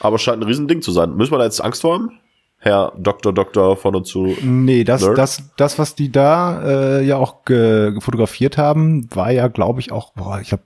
Aber 0.00 0.18
scheint 0.18 0.42
ein 0.42 0.46
Riesending 0.46 0.82
zu 0.82 0.90
sein. 0.92 1.14
Müssen 1.14 1.32
wir 1.32 1.38
da 1.38 1.44
jetzt 1.44 1.60
Angst 1.62 1.82
vor 1.82 1.94
haben? 1.94 2.18
Herr 2.64 2.92
Doktor, 2.96 3.32
Doktor 3.32 3.76
von 3.76 3.96
und 3.96 4.06
zu. 4.06 4.36
Nee, 4.40 4.84
das, 4.84 5.02
Nerd? 5.02 5.18
das, 5.18 5.50
das, 5.56 5.80
was 5.80 5.96
die 5.96 6.12
da 6.12 6.62
äh, 6.62 7.04
ja 7.04 7.16
auch 7.16 7.44
ge 7.44 8.00
fotografiert 8.00 8.56
haben, 8.56 9.12
war 9.12 9.32
ja, 9.32 9.48
glaube 9.48 9.80
ich, 9.80 9.90
auch, 9.90 10.12
boah, 10.12 10.38
ich 10.40 10.52
habe 10.52 10.62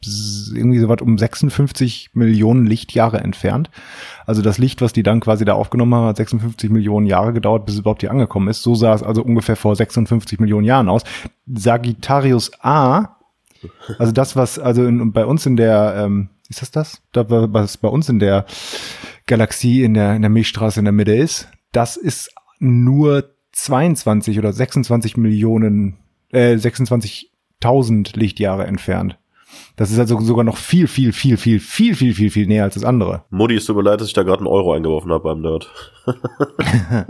irgendwie 0.54 0.78
so 0.78 0.90
was 0.90 1.00
um 1.00 1.16
56 1.16 2.10
Millionen 2.12 2.66
Lichtjahre 2.66 3.20
entfernt. 3.20 3.70
Also 4.26 4.42
das 4.42 4.58
Licht, 4.58 4.82
was 4.82 4.92
die 4.92 5.02
dann 5.02 5.20
quasi 5.20 5.46
da 5.46 5.54
aufgenommen 5.54 5.94
haben, 5.94 6.08
hat 6.08 6.18
56 6.18 6.68
Millionen 6.68 7.06
Jahre 7.06 7.32
gedauert, 7.32 7.64
bis 7.64 7.76
es 7.76 7.80
überhaupt 7.80 8.02
hier 8.02 8.10
angekommen 8.10 8.48
ist. 8.48 8.60
So 8.60 8.74
sah 8.74 8.92
es 8.92 9.02
also 9.02 9.22
ungefähr 9.22 9.56
vor 9.56 9.74
56 9.74 10.38
Millionen 10.38 10.66
Jahren 10.66 10.90
aus. 10.90 11.02
Sagittarius 11.46 12.50
A, 12.60 13.16
also 13.98 14.12
das, 14.12 14.36
was 14.36 14.58
also 14.58 14.84
in, 14.84 15.12
bei 15.12 15.24
uns 15.24 15.46
in 15.46 15.56
der, 15.56 15.94
ähm, 15.96 16.28
ist 16.50 16.60
das 16.60 16.70
das? 16.70 17.00
Da, 17.12 17.24
was 17.28 17.78
bei 17.78 17.88
uns 17.88 18.10
in 18.10 18.18
der 18.18 18.44
Galaxie, 19.26 19.82
in 19.82 19.94
der, 19.94 20.14
in 20.14 20.20
der 20.20 20.30
Milchstraße 20.30 20.78
in 20.78 20.84
der 20.84 20.92
Mitte 20.92 21.14
ist, 21.14 21.48
das 21.76 21.96
ist 21.96 22.30
nur 22.58 23.30
22 23.52 24.38
oder 24.38 24.52
26 24.52 25.16
Millionen, 25.18 25.98
äh, 26.32 26.54
26.000 26.54 28.16
Lichtjahre 28.16 28.66
entfernt. 28.66 29.18
Das 29.76 29.90
ist 29.90 29.98
also 29.98 30.18
sogar 30.20 30.44
noch 30.44 30.56
viel, 30.56 30.86
viel, 30.86 31.12
viel, 31.12 31.36
viel, 31.36 31.60
viel, 31.60 31.94
viel, 31.94 32.14
viel, 32.14 32.30
viel 32.30 32.46
näher 32.46 32.64
als 32.64 32.74
das 32.74 32.84
andere. 32.84 33.24
Mutti, 33.30 33.56
es 33.56 33.66
tut 33.66 33.76
mir 33.76 33.82
leid, 33.82 34.00
dass 34.00 34.08
ich 34.08 34.14
da 34.14 34.22
gerade 34.22 34.38
einen 34.38 34.46
Euro 34.46 34.72
eingeworfen 34.72 35.12
habe 35.12 35.24
beim 35.24 35.42
Nerd. 35.42 35.70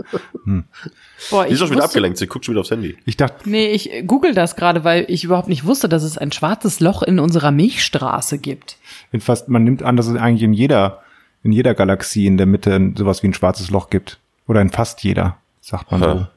Boah, 1.29 1.45
Die 1.45 1.53
ist 1.53 1.61
doch 1.61 1.67
schon 1.67 1.77
wieder 1.77 1.85
abgelenkt, 1.85 2.17
sie 2.17 2.27
guckt 2.27 2.45
schon 2.45 2.53
wieder 2.53 2.61
aufs 2.61 2.71
Handy. 2.71 2.97
Ich 3.05 3.15
dachte, 3.15 3.49
Nee, 3.49 3.71
ich 3.71 3.89
google 4.05 4.33
das 4.33 4.57
gerade, 4.57 4.83
weil 4.83 5.05
ich 5.07 5.23
überhaupt 5.23 5.47
nicht 5.47 5.65
wusste, 5.65 5.87
dass 5.87 6.03
es 6.03 6.17
ein 6.17 6.31
schwarzes 6.33 6.81
Loch 6.81 7.03
in 7.03 7.19
unserer 7.19 7.51
Milchstraße 7.51 8.37
gibt. 8.37 8.77
in 9.13 9.21
fast, 9.21 9.47
man 9.47 9.63
nimmt 9.63 9.81
an, 9.83 9.95
dass 9.95 10.07
es 10.07 10.17
eigentlich 10.17 10.43
in 10.43 10.53
jeder, 10.53 11.01
in 11.43 11.53
jeder 11.53 11.73
Galaxie 11.73 12.27
in 12.27 12.37
der 12.37 12.47
Mitte 12.47 12.93
sowas 12.97 13.23
wie 13.23 13.27
ein 13.27 13.33
schwarzes 13.33 13.71
Loch 13.71 13.89
gibt. 13.89 14.19
Oder 14.47 14.61
in 14.61 14.69
fast 14.69 15.03
jeder, 15.03 15.37
sagt 15.61 15.91
man 15.91 16.01
so. 16.01 16.27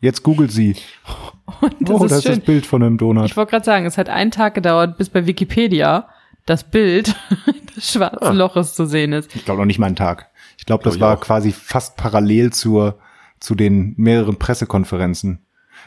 Jetzt 0.00 0.22
googelt 0.22 0.52
sie. 0.52 0.76
Und 1.60 1.74
das 1.80 1.90
oh, 2.00 2.04
ist 2.04 2.10
das 2.10 2.18
ist 2.18 2.24
schön. 2.24 2.36
das 2.36 2.44
Bild 2.44 2.66
von 2.66 2.82
einem 2.82 2.98
Donut. 2.98 3.26
Ich 3.26 3.36
wollte 3.36 3.50
gerade 3.50 3.64
sagen, 3.64 3.86
es 3.86 3.96
hat 3.98 4.08
einen 4.08 4.30
Tag 4.30 4.54
gedauert, 4.54 4.98
bis 4.98 5.08
bei 5.08 5.26
Wikipedia 5.26 6.08
das 6.44 6.64
Bild 6.64 7.14
des 7.76 7.92
schwarzen 7.92 8.18
Ah. 8.26 8.30
Loches 8.32 8.74
zu 8.74 8.86
sehen 8.86 9.12
ist. 9.12 9.34
Ich 9.34 9.44
glaube 9.44 9.60
noch 9.60 9.66
nicht 9.66 9.78
mal 9.78 9.86
einen 9.86 9.96
Tag. 9.96 10.28
Ich 10.58 10.66
glaube, 10.66 10.84
das 10.84 10.96
Glaub 10.96 11.08
war 11.08 11.16
auch. 11.16 11.20
quasi 11.20 11.52
fast 11.52 11.96
parallel 11.96 12.52
zur, 12.52 12.98
zu 13.40 13.54
den 13.54 13.94
mehreren 13.96 14.36
Pressekonferenzen. 14.36 15.40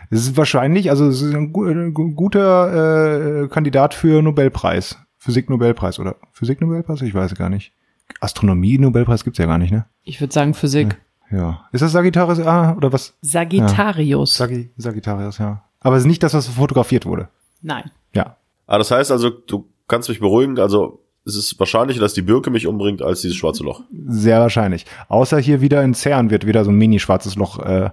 Es 0.10 0.22
ist 0.22 0.38
wahrscheinlich, 0.38 0.90
also 0.90 1.08
es 1.08 1.22
ist 1.22 1.34
ein 1.34 1.50
äh, 1.50 1.92
gu- 1.92 2.12
guter 2.14 3.44
äh, 3.44 3.48
Kandidat 3.48 3.94
für 3.94 4.22
Nobelpreis. 4.22 4.98
Physik-Nobelpreis 5.18 6.00
oder 6.00 6.16
Physik-Nobelpreis? 6.32 7.02
Ich 7.02 7.14
weiß 7.14 7.36
gar 7.36 7.50
nicht. 7.50 7.74
Astronomie-Nobelpreis 8.22 9.24
gibt's 9.24 9.40
ja 9.40 9.46
gar 9.46 9.58
nicht, 9.58 9.72
ne? 9.72 9.86
Ich 10.04 10.22
würde 10.22 10.34
sagen 10.34 10.54
Physik. 10.54 10.98
Ja. 11.32 11.68
Ist 11.72 11.82
das 11.82 11.92
Sagittarius 11.92 12.40
A 12.40 12.74
oder 12.76 12.92
was? 12.92 13.16
Sagittarius. 13.22 14.36
Saggi 14.36 14.72
Sagittarius, 14.78 15.38
ja. 15.38 15.64
Aber 15.82 15.96
es 15.96 16.04
ist 16.04 16.08
nicht 16.08 16.24
das, 16.24 16.34
was 16.34 16.48
fotografiert 16.48 17.06
wurde. 17.06 17.30
Nein. 17.62 17.92
Ja. 18.14 18.38
Ah, 18.68 18.78
das 18.78 18.92
heißt 18.92 19.12
also, 19.12 19.30
du 19.30 19.68
kannst 19.88 20.10
mich 20.10 20.20
beruhigen, 20.20 20.60
also 20.60 21.04
es 21.26 21.36
ist 21.36 21.60
wahrscheinlicher, 21.60 22.00
dass 22.02 22.14
die 22.14 22.22
Birke 22.22 22.50
mich 22.50 22.66
umbringt, 22.68 23.02
als 23.02 23.22
dieses 23.22 23.38
schwarze 23.38 23.64
Loch. 23.64 23.82
Sehr 24.08 24.40
wahrscheinlich. 24.40 24.86
Außer 25.08 25.38
hier 25.40 25.62
wieder 25.62 25.84
in 25.84 25.94
CERN 25.94 26.30
wird 26.30 26.46
wieder 26.46 26.64
so 26.66 26.72
ein 26.72 26.78
mini-schwarzes 26.78 27.36
Loch 27.36 27.60
äh, 27.60 27.90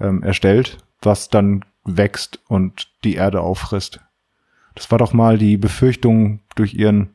ähm, 0.00 0.22
erstellt, 0.22 0.78
was 1.00 1.28
dann 1.28 1.64
wächst 1.84 2.40
und 2.48 2.88
die 3.04 3.14
Erde 3.14 3.40
auffrisst. 3.40 4.00
Das 4.74 4.90
war 4.90 4.98
doch 4.98 5.12
mal 5.12 5.38
die 5.38 5.56
Befürchtung 5.56 6.40
durch 6.54 6.74
ihren 6.74 7.10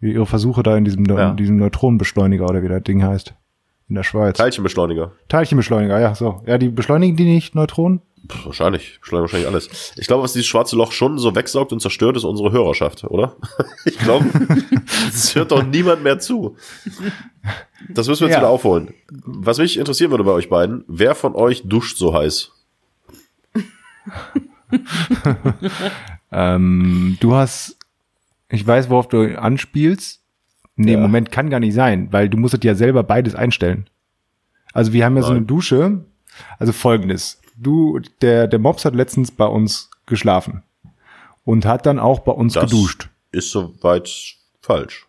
ihre 0.00 0.26
Versuche 0.26 0.62
da 0.64 0.76
in 0.76 0.84
diesem, 0.84 1.04
Ja. 1.04 1.30
in 1.30 1.36
diesem 1.36 1.56
Neutronenbeschleuniger 1.58 2.44
oder 2.44 2.62
wie 2.64 2.68
das 2.68 2.82
Ding 2.82 3.04
heißt. 3.04 3.34
In 3.92 3.96
der 3.96 4.04
Schweiz. 4.04 4.38
Teilchenbeschleuniger. 4.38 5.12
Teilchenbeschleuniger, 5.28 6.00
ja, 6.00 6.14
so. 6.14 6.40
Ja, 6.46 6.56
die 6.56 6.70
beschleunigen 6.70 7.14
die 7.14 7.26
nicht 7.26 7.54
Neutronen? 7.54 8.00
Pff, 8.26 8.46
wahrscheinlich. 8.46 8.98
Beschleunigen 9.02 9.24
wahrscheinlich 9.24 9.46
alles. 9.46 9.92
Ich 9.98 10.06
glaube, 10.06 10.22
was 10.22 10.32
dieses 10.32 10.46
schwarze 10.46 10.76
Loch 10.76 10.92
schon 10.92 11.18
so 11.18 11.34
wegsaugt 11.34 11.74
und 11.74 11.80
zerstört, 11.80 12.16
ist 12.16 12.24
unsere 12.24 12.52
Hörerschaft, 12.52 13.04
oder? 13.04 13.36
ich 13.84 13.98
glaube, 13.98 14.24
es 15.08 15.34
hört 15.34 15.50
doch 15.50 15.62
niemand 15.62 16.02
mehr 16.02 16.18
zu. 16.18 16.56
Das 17.90 18.08
müssen 18.08 18.20
wir 18.22 18.28
jetzt 18.28 18.36
Ja. 18.36 18.40
wieder 18.40 18.48
aufholen. 18.48 18.94
Was 19.10 19.58
mich 19.58 19.76
interessieren 19.78 20.10
würde 20.10 20.24
bei 20.24 20.32
euch 20.32 20.48
beiden, 20.48 20.84
wer 20.88 21.14
von 21.14 21.34
euch 21.34 21.60
duscht 21.68 21.98
so 21.98 22.14
heiß? 22.14 22.50
Ähm, 26.34 27.18
du 27.20 27.34
hast, 27.34 27.76
ich 28.48 28.66
weiß, 28.66 28.88
worauf 28.88 29.06
du 29.06 29.38
anspielst. 29.38 30.21
Nee, 30.76 30.92
Ja. 30.92 31.00
Moment, 31.00 31.30
kann 31.30 31.50
gar 31.50 31.60
nicht 31.60 31.74
sein, 31.74 32.08
weil 32.12 32.28
du 32.28 32.36
musst 32.38 32.62
ja 32.64 32.74
selber 32.74 33.02
beides 33.02 33.34
einstellen. 33.34 33.86
Also 34.72 34.92
wir 34.92 35.04
haben 35.04 35.16
ja 35.16 35.22
so 35.22 35.28
Nein. 35.28 35.38
eine 35.38 35.46
Dusche. 35.46 36.04
Also 36.58 36.72
folgendes. 36.72 37.40
Du, 37.56 38.00
der, 38.22 38.48
der 38.48 38.58
Mops 38.58 38.84
hat 38.84 38.94
letztens 38.94 39.30
bei 39.30 39.44
uns 39.46 39.90
geschlafen. 40.06 40.62
Und 41.44 41.66
hat 41.66 41.84
dann 41.86 41.98
auch 41.98 42.20
bei 42.20 42.32
uns 42.32 42.54
Das 42.54 42.70
geduscht. 42.70 43.08
ist 43.32 43.50
soweit 43.50 44.08
falsch. 44.60 45.06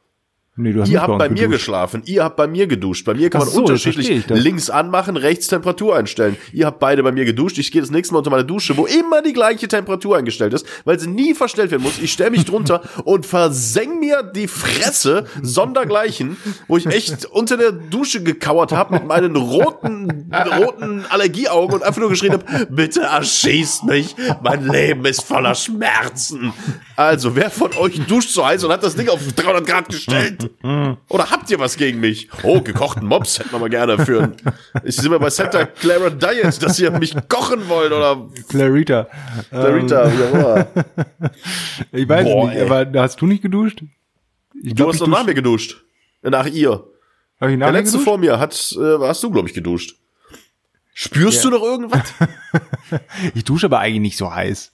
Nee, 0.55 0.71
du 0.71 0.81
hast 0.81 0.89
Ihr 0.89 1.01
habt 1.01 1.17
bei 1.17 1.25
uns 1.25 1.33
mir 1.33 1.47
geduscht. 1.47 1.51
geschlafen, 1.61 2.03
ihr 2.05 2.23
habt 2.23 2.35
bei 2.35 2.45
mir 2.45 2.67
geduscht. 2.67 3.05
Bei 3.05 3.15
mir 3.15 3.31
kann 3.31 3.41
Ach 3.41 3.45
man 3.45 3.53
so, 3.55 3.61
unterschiedlich 3.61 4.27
links 4.27 4.69
anmachen, 4.69 5.17
rechts 5.17 5.47
Temperatur 5.47 5.95
einstellen. 5.95 6.37
Ihr 6.51 6.67
habt 6.67 6.77
beide 6.77 7.01
bei 7.01 7.11
mir 7.11 7.25
geduscht. 7.25 7.57
Ich 7.57 7.71
gehe 7.71 7.81
das 7.81 7.89
nächste 7.89 8.13
Mal 8.13 8.19
unter 8.19 8.29
meine 8.29 8.45
Dusche, 8.45 8.77
wo 8.77 8.85
immer 8.85 9.23
die 9.23 9.33
gleiche 9.33 9.67
Temperatur 9.67 10.15
eingestellt 10.15 10.53
ist, 10.53 10.67
weil 10.85 10.99
sie 10.99 11.09
nie 11.09 11.33
verstellt 11.33 11.71
werden 11.71 11.81
muss. 11.81 11.97
Ich 11.99 12.11
stelle 12.11 12.29
mich 12.29 12.45
drunter 12.45 12.83
und 13.03 13.25
verseng 13.25 13.99
mir 13.99 14.21
die 14.21 14.47
Fresse 14.47 15.25
sondergleichen, 15.41 16.37
wo 16.67 16.77
ich 16.77 16.85
echt 16.85 17.25
unter 17.25 17.57
der 17.57 17.71
Dusche 17.71 18.21
gekauert 18.21 18.71
habe 18.73 18.93
mit 18.93 19.07
meinen 19.07 19.35
roten, 19.35 20.31
roten 20.59 21.03
Allergieaugen 21.09 21.77
und 21.77 21.83
einfach 21.83 21.99
nur 21.99 22.09
geschrien 22.09 22.33
habe, 22.33 22.67
bitte 22.69 23.01
erschießt 23.01 23.85
mich, 23.85 24.15
mein 24.43 24.67
Leben 24.67 25.03
ist 25.05 25.23
voller 25.23 25.55
Schmerzen. 25.55 26.53
Also, 26.95 27.35
wer 27.35 27.49
von 27.49 27.73
euch 27.73 27.99
duscht 28.05 28.29
so 28.29 28.45
heiß 28.45 28.63
und 28.65 28.71
hat 28.71 28.83
das 28.83 28.95
Ding 28.95 29.09
auf 29.09 29.19
300 29.35 29.65
Grad 29.65 29.89
gestellt? 29.89 30.42
Oder 31.09 31.31
habt 31.31 31.49
ihr 31.51 31.59
was 31.59 31.77
gegen 31.77 31.99
mich? 31.99 32.29
Oh, 32.43 32.61
gekochten 32.61 33.07
Mops 33.07 33.39
hätten 33.39 33.51
wir 33.51 33.59
mal 33.59 33.69
gerne 33.69 34.03
für 34.05 34.23
ein, 34.23 34.35
ich 34.83 34.95
sind 34.95 35.11
wir 35.11 35.19
bei 35.19 35.29
Santa 35.29 35.65
Clara 35.65 36.09
Diet, 36.09 36.61
dass 36.63 36.79
ihr 36.79 36.91
mich 36.91 37.15
kochen 37.29 37.67
wollt 37.69 37.91
oder 37.91 38.27
Clarita. 38.49 39.07
Clarita, 39.49 40.11
wie 40.11 40.23
auch 40.23 40.33
immer. 40.33 40.67
Ich 41.91 42.07
weiß 42.07 42.23
Boah, 42.25 42.47
nicht, 42.49 42.57
ey. 42.57 42.69
aber 42.69 43.01
hast 43.01 43.21
du 43.21 43.25
nicht 43.27 43.41
geduscht? 43.41 43.83
Ich 44.63 44.69
Du 44.69 44.75
glaub, 44.75 44.87
hast 44.89 44.95
ich 44.95 44.99
doch 45.01 45.07
nach 45.07 45.25
mir 45.25 45.33
geduscht. 45.33 45.83
Nach 46.21 46.45
ihr. 46.47 46.85
Hab 47.41 47.49
ich 47.49 47.57
nach 47.57 47.67
Der 47.67 47.73
letzte 47.73 47.93
geduscht? 47.97 48.05
vor 48.05 48.17
mir 48.17 48.39
hat, 48.39 48.53
äh, 48.79 48.97
hast 49.07 49.21
du, 49.23 49.31
glaube 49.31 49.47
ich, 49.47 49.53
geduscht. 49.53 49.95
Spürst 50.93 51.43
du 51.43 51.49
noch 51.49 51.61
irgendwas? 51.63 52.01
Ich 53.33 53.43
dusche 53.43 53.65
aber 53.65 53.79
eigentlich 53.79 54.01
nicht 54.01 54.17
so 54.17 54.33
heiß. 54.33 54.71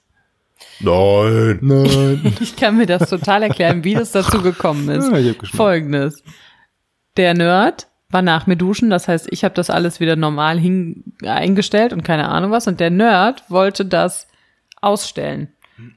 Nein. 0.80 1.58
Nein. 1.60 2.34
Ich 2.40 2.56
kann 2.56 2.76
mir 2.76 2.86
das 2.86 3.08
total 3.08 3.42
erklären, 3.42 3.84
wie 3.84 3.94
das 3.94 4.12
dazu 4.12 4.42
gekommen 4.42 4.88
ist. 4.88 5.10
Ja, 5.10 5.18
ich. 5.18 5.36
Folgendes. 5.50 6.22
Der 7.16 7.34
Nerd 7.34 7.88
war 8.08 8.22
nach 8.22 8.46
mir 8.46 8.56
duschen, 8.56 8.90
das 8.90 9.08
heißt, 9.08 9.28
ich 9.30 9.44
habe 9.44 9.54
das 9.54 9.70
alles 9.70 10.00
wieder 10.00 10.16
normal 10.16 10.58
hin 10.58 11.04
eingestellt 11.24 11.92
und 11.92 12.02
keine 12.02 12.28
Ahnung 12.28 12.50
was. 12.50 12.66
Und 12.66 12.80
der 12.80 12.90
Nerd 12.90 13.44
wollte 13.48 13.84
das 13.84 14.26
ausstellen. 14.80 15.48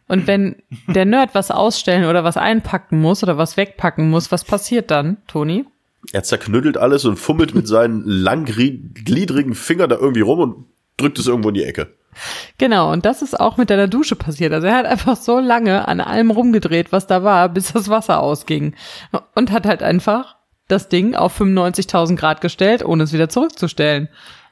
Und 0.07 0.27
wenn 0.27 0.57
der 0.87 1.05
Nerd 1.05 1.33
was 1.33 1.51
ausstellen 1.51 2.05
oder 2.05 2.23
was 2.23 2.37
einpacken 2.37 3.01
muss 3.01 3.23
oder 3.23 3.37
was 3.37 3.57
wegpacken 3.57 4.09
muss, 4.09 4.31
was 4.31 4.43
passiert 4.45 4.91
dann, 4.91 5.17
Toni? 5.27 5.65
Er 6.11 6.23
zerknüttelt 6.23 6.77
alles 6.77 7.05
und 7.05 7.17
fummelt 7.17 7.55
mit 7.55 7.67
seinen 7.67 8.03
langgliedrigen 8.05 9.55
Fingern 9.55 9.89
da 9.89 9.97
irgendwie 9.97 10.21
rum 10.21 10.39
und 10.39 10.65
drückt 10.97 11.17
es 11.19 11.27
irgendwo 11.27 11.49
in 11.49 11.55
die 11.55 11.63
Ecke. 11.63 11.93
Genau, 12.57 12.91
und 12.91 13.05
das 13.05 13.21
ist 13.21 13.39
auch 13.39 13.57
mit 13.57 13.69
deiner 13.69 13.87
Dusche 13.87 14.15
passiert. 14.15 14.53
Also 14.53 14.67
er 14.67 14.75
hat 14.75 14.85
einfach 14.85 15.15
so 15.15 15.39
lange 15.39 15.87
an 15.87 15.99
allem 15.99 16.31
rumgedreht, 16.31 16.91
was 16.91 17.07
da 17.07 17.23
war, 17.23 17.49
bis 17.49 17.73
das 17.73 17.89
Wasser 17.89 18.19
ausging. 18.21 18.75
Und 19.35 19.51
hat 19.51 19.65
halt 19.65 19.83
einfach 19.83 20.35
das 20.67 20.89
Ding 20.89 21.15
auf 21.15 21.39
95.000 21.39 22.15
Grad 22.15 22.41
gestellt, 22.41 22.83
ohne 22.83 23.03
es 23.03 23.13
wieder 23.13 23.29
zurückzustellen. 23.29 24.09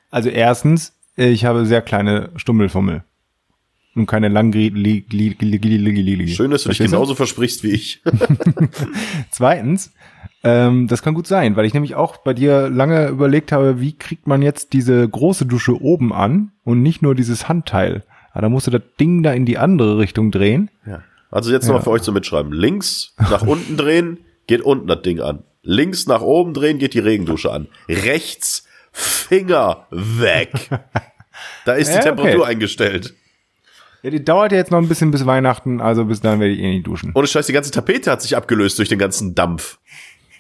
Also 0.09 0.29
erstens, 0.29 0.93
ich 1.15 1.45
habe 1.45 1.65
sehr 1.65 1.81
kleine 1.81 2.29
Stummelfummel. 2.35 3.03
Und 3.93 4.05
keine 4.05 4.29
langen 4.29 4.51
Schön, 6.29 6.51
dass 6.51 6.63
du 6.63 6.69
dich 6.69 6.77
genauso 6.79 7.13
versprichst 7.13 7.63
wie 7.63 7.71
ich. 7.71 8.01
Zweitens, 9.31 9.91
ähm, 10.43 10.87
das 10.87 11.03
kann 11.03 11.13
gut 11.13 11.27
sein, 11.27 11.55
weil 11.55 11.65
ich 11.65 11.73
nämlich 11.73 11.95
auch 11.95 12.17
bei 12.17 12.33
dir 12.33 12.69
lange 12.69 13.09
überlegt 13.09 13.51
habe, 13.51 13.81
wie 13.81 13.93
kriegt 13.93 14.27
man 14.27 14.41
jetzt 14.41 14.73
diese 14.73 15.07
große 15.07 15.45
Dusche 15.45 15.81
oben 15.81 16.13
an 16.13 16.51
und 16.63 16.81
nicht 16.81 17.01
nur 17.01 17.15
dieses 17.15 17.49
Handteil. 17.49 18.03
Aber 18.31 18.43
da 18.43 18.49
musst 18.49 18.67
du 18.67 18.71
das 18.71 18.81
Ding 18.99 19.23
da 19.23 19.33
in 19.33 19.45
die 19.45 19.57
andere 19.57 19.97
Richtung 19.97 20.31
drehen. 20.31 20.69
Ja. 20.85 21.03
Also 21.29 21.51
jetzt 21.51 21.67
nochmal 21.67 21.83
für 21.83 21.91
euch 21.91 22.01
zum 22.01 22.13
Mitschreiben. 22.13 22.51
Links 22.53 23.13
nach 23.17 23.41
unten 23.45 23.77
drehen, 23.77 24.19
geht 24.47 24.61
unten 24.61 24.87
das 24.87 25.01
Ding 25.01 25.19
an. 25.19 25.43
Links 25.63 26.07
nach 26.07 26.21
oben 26.21 26.53
drehen, 26.53 26.79
geht 26.79 26.93
die 26.93 26.99
Regendusche 26.99 27.51
an. 27.51 27.67
Rechts, 27.87 28.65
Finger 28.91 29.87
weg. 29.91 30.51
Da 31.65 31.73
ist 31.73 31.87
die 31.87 31.93
Ja, 31.93 31.99
okay. 31.99 32.09
Temperatur 32.09 32.45
eingestellt. 32.45 33.15
Ja, 34.03 34.09
die 34.09 34.23
dauert 34.23 34.51
ja 34.51 34.57
jetzt 34.57 34.71
noch 34.71 34.79
ein 34.79 34.87
bisschen 34.87 35.11
bis 35.11 35.25
Weihnachten, 35.25 35.79
also 35.79 36.05
bis 36.05 36.21
dann 36.21 36.39
werde 36.39 36.53
ich 36.53 36.59
eh 36.59 36.71
nicht 36.73 36.87
duschen. 36.87 37.11
Ohne 37.13 37.27
Scheiß, 37.27 37.45
die 37.45 37.53
ganze 37.53 37.71
Tapete 37.71 38.11
hat 38.11 38.21
sich 38.21 38.35
abgelöst 38.35 38.79
durch 38.79 38.89
den 38.89 38.99
ganzen 38.99 39.35
Dampf. 39.35 39.77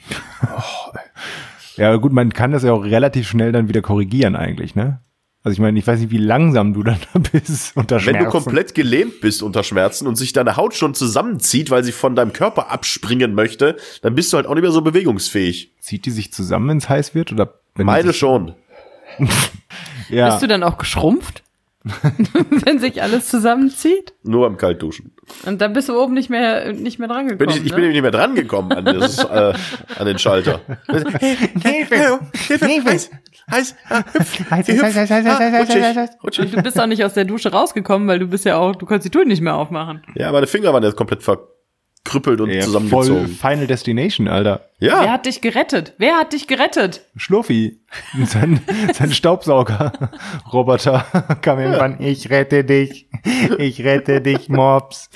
Ja, 1.77 1.95
gut, 1.95 2.11
man 2.11 2.33
kann 2.33 2.51
das 2.51 2.63
ja 2.63 2.73
auch 2.73 2.83
relativ 2.83 3.29
schnell 3.29 3.51
dann 3.53 3.69
wieder 3.69 3.81
korrigieren 3.81 4.35
eigentlich, 4.35 4.75
ne? 4.75 4.99
Also 5.43 5.53
ich 5.53 5.59
meine, 5.59 5.79
ich 5.79 5.87
weiß 5.87 5.99
nicht, 5.99 6.11
wie 6.11 6.17
langsam 6.17 6.73
du 6.73 6.83
dann 6.83 6.99
da 7.13 7.19
bist 7.19 7.75
unter 7.75 7.95
Wenn 7.95 8.01
Schmerzen. 8.15 8.25
du 8.25 8.29
komplett 8.29 8.75
gelähmt 8.75 9.21
bist 9.21 9.41
unter 9.41 9.63
Schmerzen 9.63 10.05
und 10.05 10.15
sich 10.15 10.33
deine 10.33 10.57
Haut 10.57 10.75
schon 10.75 10.93
zusammenzieht, 10.93 11.71
weil 11.71 11.83
sie 11.83 11.91
von 11.91 12.15
deinem 12.15 12.33
Körper 12.33 12.69
abspringen 12.69 13.33
möchte, 13.33 13.77
dann 14.03 14.13
bist 14.13 14.31
du 14.31 14.37
halt 14.37 14.45
auch 14.45 14.53
nicht 14.53 14.61
mehr 14.61 14.71
so 14.71 14.81
bewegungsfähig. 14.81 15.73
Zieht 15.79 16.05
die 16.05 16.11
sich 16.11 16.31
zusammen, 16.31 16.69
wenn 16.69 16.77
es 16.77 16.89
heiß 16.89 17.15
wird? 17.15 17.31
Oder 17.31 17.55
wenn 17.75 17.85
Meine 17.87 18.13
schon. 18.13 18.53
ja. 20.09 20.29
Bist 20.29 20.43
du 20.43 20.47
dann 20.47 20.61
auch 20.63 20.77
geschrumpft? 20.77 21.41
Wenn 22.65 22.79
sich 22.79 23.01
alles 23.01 23.27
zusammenzieht? 23.29 24.13
Nur 24.23 24.47
beim 24.47 24.57
Kaltduschen. 24.57 25.13
Und 25.45 25.61
dann 25.61 25.73
bist 25.73 25.89
du 25.89 25.99
oben 25.99 26.13
nicht 26.13 26.29
mehr, 26.29 26.73
nicht 26.73 26.99
mehr 26.99 27.07
dran 27.07 27.27
Bin 27.27 27.37
gekommen. 27.37 27.57
ich, 27.57 27.65
ich 27.65 27.71
ne? 27.71 27.77
bin 27.77 27.89
nicht 27.91 28.01
mehr 28.01 28.11
dran 28.11 28.35
gekommen 28.35 28.71
an, 28.71 28.85
dieses, 28.85 29.23
äh, 29.23 29.53
an 29.97 30.05
den 30.05 30.19
Schalter. 30.19 30.59
Hilfe! 31.63 32.19
Hilfe! 32.47 32.65
Heiß! 32.85 33.09
Heiß! 33.49 33.75
Ah! 33.89 34.03
Heiß, 34.13 34.31
Geh, 34.37 34.43
heiß, 34.49 34.67
hüpf! 34.67 34.83
heiß, 34.95 35.09
heiß, 35.09 35.11
Ah, 35.25 35.39
heiß, 35.39 35.39
heiß, 35.53 35.61
rutschig, 35.67 35.83
heiß, 35.83 35.97
heiß. 35.97 36.09
rutschig. 36.23 36.45
Und 36.45 36.55
du 36.57 36.61
bist 36.63 36.79
auch 36.79 36.85
nicht 36.87 37.03
aus 37.03 37.13
der 37.13 37.25
Dusche 37.25 37.51
rausgekommen, 37.51 38.07
weil 38.07 38.19
du 38.19 38.27
bist 38.27 38.45
ja 38.45 38.57
auch, 38.57 38.75
du 38.75 38.85
konntest 38.85 39.05
die 39.07 39.09
Tür 39.17 39.25
nicht 39.25 39.41
mehr 39.41 39.55
aufmachen. 39.55 40.03
Ja, 40.15 40.31
meine 40.31 40.47
Finger 40.47 40.73
waren 40.73 40.83
jetzt 40.83 40.95
komplett 40.95 41.23
verkrüppelt 42.03 42.41
und 42.41 42.49
ja, 42.49 42.61
voll 42.61 42.63
zusammengezogen. 42.63 43.27
Final 43.27 43.67
Destination, 43.67 44.27
Alter. 44.27 44.61
Ja, 44.79 45.01
Wer 45.01 45.11
hat 45.11 45.25
dich 45.25 45.41
gerettet? 45.41 45.93
Wer 45.97 46.15
hat 46.15 46.33
dich 46.33 46.47
gerettet? 46.47 47.01
Schluffi. 47.15 47.79
Sein, 48.25 48.61
sein 48.93 49.11
Staubsauger. 49.11 49.91
Roboter 50.53 51.05
kam 51.41 51.59
irgendwann, 51.59 52.01
ich 52.01 52.29
rette 52.29 52.63
dich. 52.63 53.07
Ich 53.57 53.83
rette 53.83 54.21
dich, 54.21 54.49
Mops. 54.49 55.09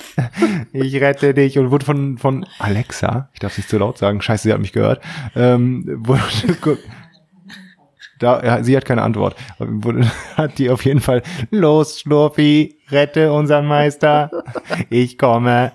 Ich 0.72 0.94
rette 1.00 1.32
dich. 1.34 1.58
Und 1.58 1.70
wurde 1.70 1.84
von, 1.86 2.18
von 2.18 2.46
Alexa, 2.58 3.30
ich 3.32 3.40
darf 3.40 3.56
nicht 3.56 3.68
zu 3.68 3.78
laut 3.78 3.98
sagen, 3.98 4.20
scheiße, 4.20 4.44
sie 4.44 4.52
hat 4.52 4.60
mich 4.60 4.72
gehört, 4.72 5.02
ähm, 5.34 5.84
wurde, 5.86 6.22
da, 8.18 8.42
ja, 8.42 8.62
sie 8.62 8.76
hat 8.76 8.84
keine 8.84 9.02
Antwort. 9.02 9.36
Wurde, 9.58 10.10
hat 10.36 10.58
die 10.58 10.70
auf 10.70 10.84
jeden 10.84 11.00
Fall, 11.00 11.22
los, 11.50 12.00
Schluffi, 12.00 12.78
rette 12.90 13.32
unseren 13.32 13.66
Meister. 13.66 14.30
Ich 14.90 15.18
komme. 15.18 15.72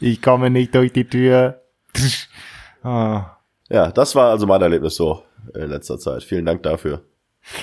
Ich 0.00 0.22
komme 0.22 0.50
nicht 0.50 0.74
durch 0.74 0.92
die 0.92 1.04
Tür. 1.04 1.62
Ah. 2.82 3.38
ja, 3.68 3.90
das 3.90 4.14
war 4.14 4.30
also 4.30 4.46
mein 4.46 4.62
Erlebnis 4.62 4.96
so 4.96 5.22
in 5.54 5.70
letzter 5.70 5.98
Zeit. 5.98 6.22
Vielen 6.22 6.44
Dank 6.44 6.62
dafür. 6.62 7.02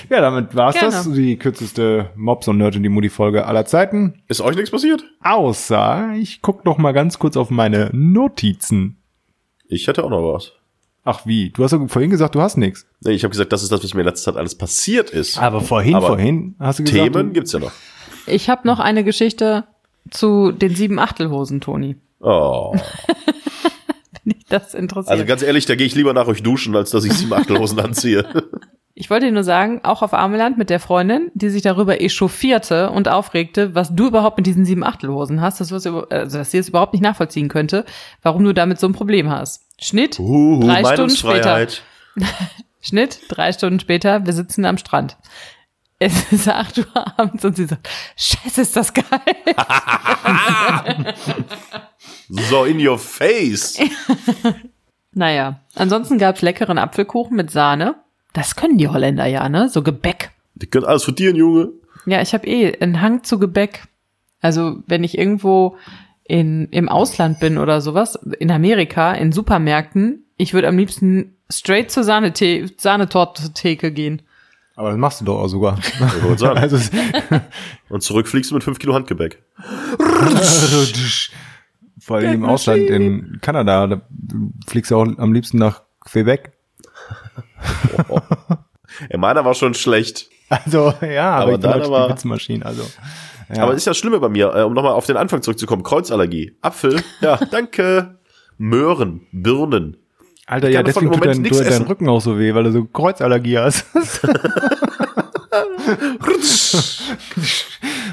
Ja, 0.08 0.20
damit 0.20 0.54
war's 0.54 0.74
Gerne. 0.74 0.90
das. 0.90 1.12
Die 1.12 1.36
kürzeste 1.38 2.10
Mobs 2.16 2.48
und 2.48 2.56
Nerd 2.58 2.76
in 2.76 2.82
die 2.82 2.88
Moody 2.88 3.10
Folge 3.10 3.46
aller 3.46 3.66
Zeiten. 3.66 4.22
Ist 4.28 4.40
euch 4.40 4.56
nichts 4.56 4.70
passiert? 4.70 5.04
Außer, 5.22 6.14
ich 6.16 6.40
guck 6.40 6.64
noch 6.64 6.78
mal 6.78 6.92
ganz 6.92 7.18
kurz 7.18 7.36
auf 7.36 7.50
meine 7.50 7.90
Notizen. 7.92 8.96
Ich 9.68 9.86
hätte 9.86 10.04
auch 10.04 10.10
noch 10.10 10.34
was. 10.34 10.52
Ach 11.04 11.26
wie, 11.26 11.50
du 11.50 11.62
hast 11.64 11.72
ja 11.72 11.86
vorhin 11.86 12.10
gesagt, 12.10 12.34
du 12.34 12.40
hast 12.40 12.56
nichts. 12.56 12.86
Nee, 13.00 13.12
ich 13.12 13.24
habe 13.24 13.30
gesagt, 13.30 13.52
das 13.52 13.62
ist 13.62 13.70
das, 13.70 13.84
was 13.84 13.92
mir 13.92 14.00
in 14.00 14.06
letzter 14.06 14.32
Zeit 14.32 14.38
alles 14.38 14.54
passiert 14.54 15.10
ist. 15.10 15.38
Aber 15.38 15.60
vorhin, 15.60 15.94
Aber 15.94 16.08
vorhin 16.08 16.54
hast 16.58 16.78
du 16.78 16.84
gesagt, 16.84 17.02
Themen 17.02 17.28
du, 17.28 17.32
gibt's 17.34 17.52
ja 17.52 17.58
noch. 17.58 17.72
Ich 18.26 18.48
habe 18.48 18.66
noch 18.66 18.80
eine 18.80 19.04
Geschichte 19.04 19.64
zu 20.10 20.52
den 20.52 20.74
sieben 20.74 20.98
Achtelhosen, 20.98 21.60
Toni. 21.60 21.96
Oh. 22.20 22.74
Wenn 24.24 24.32
dich 24.32 24.44
das 24.48 24.74
interessiert. 24.74 25.12
Also 25.12 25.24
ganz 25.24 25.42
ehrlich, 25.42 25.66
da 25.66 25.74
gehe 25.74 25.86
ich 25.86 25.94
lieber 25.94 26.12
nach 26.12 26.26
euch 26.26 26.42
duschen, 26.42 26.74
als 26.76 26.90
dass 26.90 27.04
ich 27.04 27.12
sieben 27.12 27.32
Achtelhosen 27.32 27.80
anziehe. 27.80 28.26
Ich 28.96 29.10
wollte 29.10 29.26
dir 29.26 29.32
nur 29.32 29.42
sagen, 29.42 29.80
auch 29.82 30.02
auf 30.02 30.14
Ameland 30.14 30.56
mit 30.56 30.70
der 30.70 30.78
Freundin, 30.78 31.32
die 31.34 31.48
sich 31.48 31.62
darüber 31.62 32.00
echauffierte 32.00 32.90
und 32.90 33.08
aufregte, 33.08 33.74
was 33.74 33.92
du 33.92 34.06
überhaupt 34.06 34.36
mit 34.36 34.46
diesen 34.46 34.64
sieben 34.64 34.84
Achtelhosen 34.84 35.40
hast, 35.40 35.60
dass, 35.60 35.72
also, 35.72 36.02
dass 36.02 36.50
sie 36.52 36.58
es 36.58 36.68
überhaupt 36.68 36.92
nicht 36.92 37.02
nachvollziehen 37.02 37.48
könnte, 37.48 37.84
warum 38.22 38.44
du 38.44 38.54
damit 38.54 38.78
so 38.78 38.86
ein 38.86 38.92
Problem 38.92 39.28
hast. 39.30 39.64
Schnitt, 39.80 40.20
Uhu, 40.20 40.60
drei 40.64 40.84
Stunden 40.84 41.16
später. 41.16 41.66
Schnitt, 42.80 43.18
drei 43.28 43.52
Stunden 43.52 43.80
später, 43.80 44.26
wir 44.26 44.32
sitzen 44.32 44.64
am 44.64 44.78
Strand. 44.78 45.16
Es 46.06 46.32
ist 46.32 46.48
8 46.48 46.78
Uhr 46.78 47.18
abends 47.18 47.44
und 47.46 47.56
sie 47.56 47.64
sagt, 47.64 47.88
scheiße, 48.16 48.60
ist 48.60 48.76
das 48.76 48.92
geil. 48.92 49.04
So 52.28 52.64
in 52.64 52.86
your 52.86 52.98
face. 52.98 53.78
Naja, 55.16 55.60
ansonsten 55.76 56.18
gab's 56.18 56.42
leckeren 56.42 56.76
Apfelkuchen 56.76 57.36
mit 57.36 57.52
Sahne. 57.52 57.94
Das 58.32 58.56
können 58.56 58.78
die 58.78 58.88
Holländer 58.88 59.26
ja, 59.26 59.48
ne? 59.48 59.68
So 59.68 59.82
Gebäck. 59.82 60.32
Die 60.56 60.66
können 60.66 60.84
alles 60.84 61.04
frittieren, 61.04 61.36
Junge. 61.36 61.68
Ja, 62.04 62.20
ich 62.20 62.34
habe 62.34 62.48
eh 62.48 62.76
einen 62.80 63.00
Hang 63.00 63.22
zu 63.22 63.38
Gebäck. 63.38 63.84
Also 64.40 64.82
wenn 64.88 65.04
ich 65.04 65.16
irgendwo 65.16 65.76
in, 66.24 66.66
im 66.70 66.88
Ausland 66.88 67.38
bin 67.38 67.58
oder 67.58 67.80
sowas, 67.80 68.18
in 68.40 68.50
Amerika, 68.50 69.12
in 69.12 69.30
Supermärkten, 69.30 70.24
ich 70.36 70.52
würde 70.52 70.66
am 70.66 70.76
liebsten 70.76 71.36
straight 71.48 71.92
zur 71.92 72.02
Sahnete 72.02 72.68
Sahnetorte-Theke 72.76 73.92
gehen. 73.92 74.20
Aber 74.76 74.90
das 74.90 74.98
machst 74.98 75.20
du 75.20 75.24
doch 75.24 75.38
auch 75.40 75.48
sogar. 75.48 75.78
Also, 76.56 76.78
Und 77.88 78.02
zurück 78.02 78.28
fliegst 78.28 78.50
du 78.50 78.54
mit 78.54 78.64
fünf 78.64 78.78
Kilo 78.78 78.94
Handgebäck. 78.94 79.42
vor 82.00 82.16
allem 82.18 82.32
im 82.34 82.44
Ausland, 82.44 82.82
in 82.82 83.38
Kanada, 83.40 83.86
da 83.86 84.00
fliegst 84.66 84.90
du 84.90 84.96
auch 84.96 85.06
am 85.18 85.32
liebsten 85.32 85.58
nach 85.58 85.82
Quebec. 86.00 86.52
Ja, 89.10 89.18
meiner 89.18 89.44
war 89.44 89.54
schon 89.54 89.74
schlecht. 89.74 90.28
Also, 90.48 90.94
ja, 91.00 91.32
aber, 91.32 91.54
Aber 91.54 91.58
dann 91.58 91.82
aber- 91.82 92.06
die 92.06 92.12
Witzmaschine, 92.12 92.64
also. 92.64 92.84
Ja. 93.52 93.64
Aber 93.64 93.74
ist 93.74 93.86
ja 93.86 93.90
das 93.90 93.98
Schlimme 93.98 94.20
bei 94.20 94.28
mir, 94.28 94.54
äh, 94.54 94.62
um 94.62 94.72
nochmal 94.72 94.92
auf 94.92 95.06
den 95.06 95.16
Anfang 95.16 95.42
zurückzukommen. 95.42 95.82
Kreuzallergie. 95.82 96.56
Apfel. 96.62 97.02
Ja, 97.20 97.36
danke. 97.50 98.18
Möhren. 98.56 99.26
Birnen. 99.32 99.96
Alter, 100.46 100.68
Ich 100.68 100.74
ja, 100.74 100.82
deswegen 100.82 101.06
im 101.06 101.12
tut 101.20 101.26
dein, 101.26 101.44
tut 101.44 101.60
dein. 101.66 101.82
Rücken 101.82 102.08
auch 102.08 102.20
so 102.20 102.38
weh, 102.38 102.54
weil 102.54 102.64
du 102.64 102.72
so 102.72 102.84
Kreuzallergie 102.84 103.58
hast. 103.58 103.86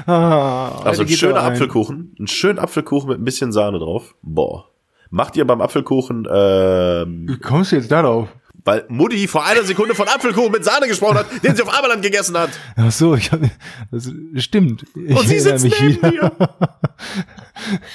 ah, 0.06 0.80
Also 0.84 1.02
ein 1.02 1.08
schöner. 1.08 1.42
Apfelkuchen. 1.42 2.14
Ein 2.18 2.26
schöner 2.26 2.62
Apfelkuchen 2.62 3.10
mit 3.10 3.18
ein 3.18 3.24
bisschen 3.24 3.52
Sahne 3.52 3.78
drauf. 3.78 4.14
Boah. 4.22 4.66
Macht 5.10 5.36
ihr 5.36 5.46
beim 5.46 5.60
Apfelkuchen, 5.60 6.26
ähm, 6.32 7.26
Wie 7.28 7.36
kommst 7.38 7.72
du 7.72 7.76
jetzt 7.76 7.92
darauf? 7.92 8.28
Weil 8.64 8.84
Mutti 8.88 9.26
vor 9.26 9.44
einer 9.44 9.62
Sekunde 9.64 9.94
von 9.94 10.08
Apfelkuchen 10.08 10.52
mit 10.52 10.64
Sahne 10.64 10.86
gesprochen 10.86 11.18
hat, 11.18 11.26
den 11.42 11.56
sie 11.56 11.62
auf 11.62 11.76
Aberland 11.76 12.02
gegessen 12.02 12.38
hat. 12.38 12.50
Ach 12.76 12.92
so, 12.92 13.14
ich 13.14 13.32
hab, 13.32 13.40
das 13.90 14.10
stimmt. 14.36 14.84
Ich 14.94 15.16
Und 15.16 15.26
sie 15.26 15.40
sitzt 15.40 15.64
neben 15.64 16.00
dir. 16.00 16.32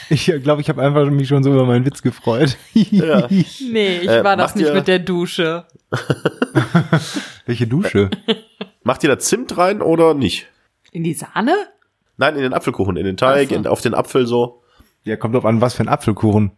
Ich 0.10 0.32
glaube, 0.44 0.62
ich 0.62 0.70
habe 0.70 0.82
einfach 0.82 1.10
mich 1.10 1.28
schon 1.28 1.44
so 1.44 1.52
über 1.52 1.66
meinen 1.66 1.86
Witz 1.86 2.02
gefreut. 2.02 2.58
Ja. 2.74 3.28
Nee, 3.30 3.98
ich 4.02 4.08
Äh, 4.08 4.24
war 4.24 4.38
das 4.38 4.56
nicht 4.56 4.72
mit 4.72 4.88
der 4.88 5.00
Dusche. 5.00 5.66
Welche 7.46 7.68
Dusche? 7.68 8.10
Macht 8.84 9.04
ihr 9.04 9.10
da 9.10 9.20
Zimt 9.20 9.58
rein 9.58 9.82
oder 9.82 10.14
nicht? 10.14 10.48
In 10.92 11.04
die 11.04 11.14
Sahne? 11.14 11.56
Nein, 12.18 12.36
in 12.36 12.42
den 12.42 12.54
Apfelkuchen, 12.54 12.98
in 12.98 13.06
den 13.06 13.18
Teig, 13.18 13.50
so. 13.50 13.56
in, 13.56 13.68
auf 13.68 13.82
den 13.82 13.94
Apfel 13.94 14.26
so. 14.28 14.64
Ja, 15.04 15.16
kommt 15.16 15.36
drauf 15.36 15.46
an, 15.46 15.60
was 15.60 15.74
für 15.74 15.84
ein 15.84 15.90
Apfelkuchen. 15.90 16.52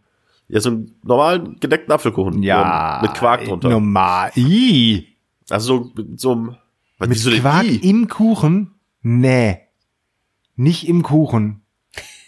Ja, 0.50 0.60
so 0.60 0.70
einen 0.70 0.94
normalen 1.04 1.56
gedeckten 1.60 1.92
Apfelkuchen. 1.92 2.42
Ja. 2.42 2.98
Mit 3.02 3.14
Quark 3.14 3.44
drunter. 3.44 3.68
Normal. 3.68 4.32
Ih. 4.36 5.06
Also 5.48 5.84
so 5.84 5.90
mit 5.94 6.20
so 6.20 6.32
einem. 6.32 6.56
Was, 6.98 7.08
Mit 7.08 7.24
denn 7.24 7.40
Quark 7.40 7.64
I? 7.64 7.76
im 7.88 8.08
Kuchen? 8.08 8.72
Nee. 9.02 9.58
Nicht 10.56 10.86
im 10.88 11.02
Kuchen. 11.02 11.62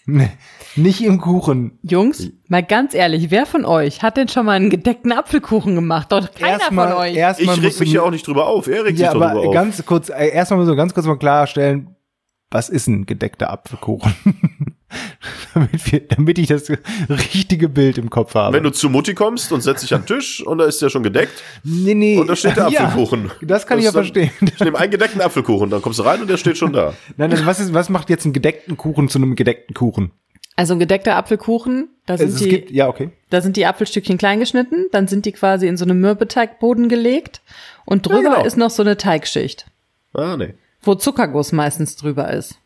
Nee. 0.07 0.31
Nicht 0.75 1.03
im 1.05 1.21
Kuchen. 1.21 1.79
Jungs, 1.83 2.31
mal 2.49 2.63
ganz 2.63 2.95
ehrlich, 2.95 3.31
wer 3.31 3.45
von 3.47 3.65
euch 3.65 4.03
hat 4.03 4.17
denn 4.17 4.29
schon 4.29 4.47
mal 4.47 4.53
einen 4.53 4.71
gedeckten 4.71 5.13
Apfelkuchen 5.13 5.75
gemacht? 5.75 6.11
Doch 6.11 6.33
keiner 6.33 6.61
Erstmal- 6.61 6.89
von 6.89 6.97
euch. 6.99 7.15
Erstmal 7.15 7.59
Ich 7.59 7.63
reg 7.65 7.81
mich 7.81 7.93
ja 7.93 8.03
auch 8.03 8.11
nicht 8.11 8.27
drüber 8.27 8.47
auf. 8.47 8.67
Er 8.67 8.85
regt 8.85 8.99
Ja, 8.99 9.11
sich 9.13 9.17
aber 9.21 9.33
drüber 9.35 9.49
auf. 9.49 9.55
ganz 9.55 9.85
kurz, 9.85 10.09
äh, 10.09 10.29
erstmal 10.31 10.61
mal 10.61 10.67
so 10.67 10.75
ganz 10.75 10.95
kurz 10.95 11.07
mal 11.07 11.19
klarstellen, 11.19 11.95
was 12.51 12.69
ist 12.69 12.87
ein 12.87 13.05
gedeckter 13.07 13.51
Apfelkuchen? 13.51 14.15
damit, 15.55 15.93
wir, 15.93 16.01
damit 16.09 16.39
ich 16.39 16.49
das 16.49 16.71
richtige 17.09 17.69
Bild 17.69 17.99
im 17.99 18.11
Kopf 18.11 18.35
habe. 18.35 18.57
Wenn 18.57 18.63
du 18.65 18.71
zu 18.71 18.89
Mutti 18.91 19.15
kommst 19.15 19.53
und 19.53 19.61
setzt 19.63 19.83
dich 19.83 19.95
an 19.95 20.03
den 20.03 20.07
Tisch 20.17 20.45
und 20.47 20.59
da 20.59 20.65
ist 20.65 20.81
der 20.83 20.89
schon 20.91 21.03
gedeckt 21.03 21.43
nee, 21.65 21.95
nee. 21.95 22.19
und 22.19 22.27
da 22.29 22.37
steht 22.37 22.57
der 22.57 22.69
Ja, 22.69 22.81
Apfelkuchen. 22.87 23.31
das 23.43 23.67
kann 23.67 23.79
ich 23.79 23.85
ja 23.85 23.93
verstehen. 23.93 24.31
Ich 24.41 24.61
nehme 24.61 24.79
einen 24.79 24.91
gedeckten 24.91 25.21
Apfelkuchen, 25.21 25.71
dann 25.71 25.83
kommst 25.83 25.99
du 25.99 26.03
rein 26.05 26.21
und 26.21 26.29
der 26.31 26.37
steht 26.37 26.59
schon 26.59 26.73
da. 26.73 26.95
Nein, 27.17 27.31
also 27.33 27.47
was, 27.47 27.61
ist, 27.61 27.75
was 27.75 27.89
macht 27.89 28.11
jetzt 28.11 28.25
einen 28.25 28.33
gedeckten 28.33 28.77
Kuchen 28.77 29.09
zu 29.09 29.19
einem 29.19 29.37
gedeckten 29.37 29.75
Kuchen? 29.75 30.11
Also 30.55 30.75
ein 30.75 30.81
gedeckter 30.81 31.17
Apfelkuchen, 31.17 31.89
da 32.05 32.19
sind, 32.19 32.27
Also 32.27 32.37
es 32.37 32.43
die, 32.43 32.49
gibt, 32.51 32.71
ja, 32.71 32.87
okay. 32.89 33.11
da 33.31 33.41
sind 33.41 33.57
die 33.57 33.65
Apfelstückchen 33.65 34.19
klein 34.19 34.39
geschnitten, 34.39 34.87
dann 34.93 35.09
sind 35.09 35.25
die 35.25 35.33
quasi 35.33 35.67
in 35.67 35.79
so 35.79 35.85
einen 35.87 35.99
Mürbeteigboden 36.01 36.89
gelegt 36.91 37.41
und 37.87 38.07
drüber 38.07 38.23
genau. 38.37 38.45
ist 38.45 38.59
noch 38.59 38.71
so 38.71 38.83
eine 38.83 38.99
Teigschicht, 38.99 39.65
Ah, 40.13 40.37
nee. 40.37 40.53
wo 40.83 40.95
Zuckerguss 40.95 41.53
meistens 41.53 41.97
drüber 41.97 42.31
ist. 42.33 42.59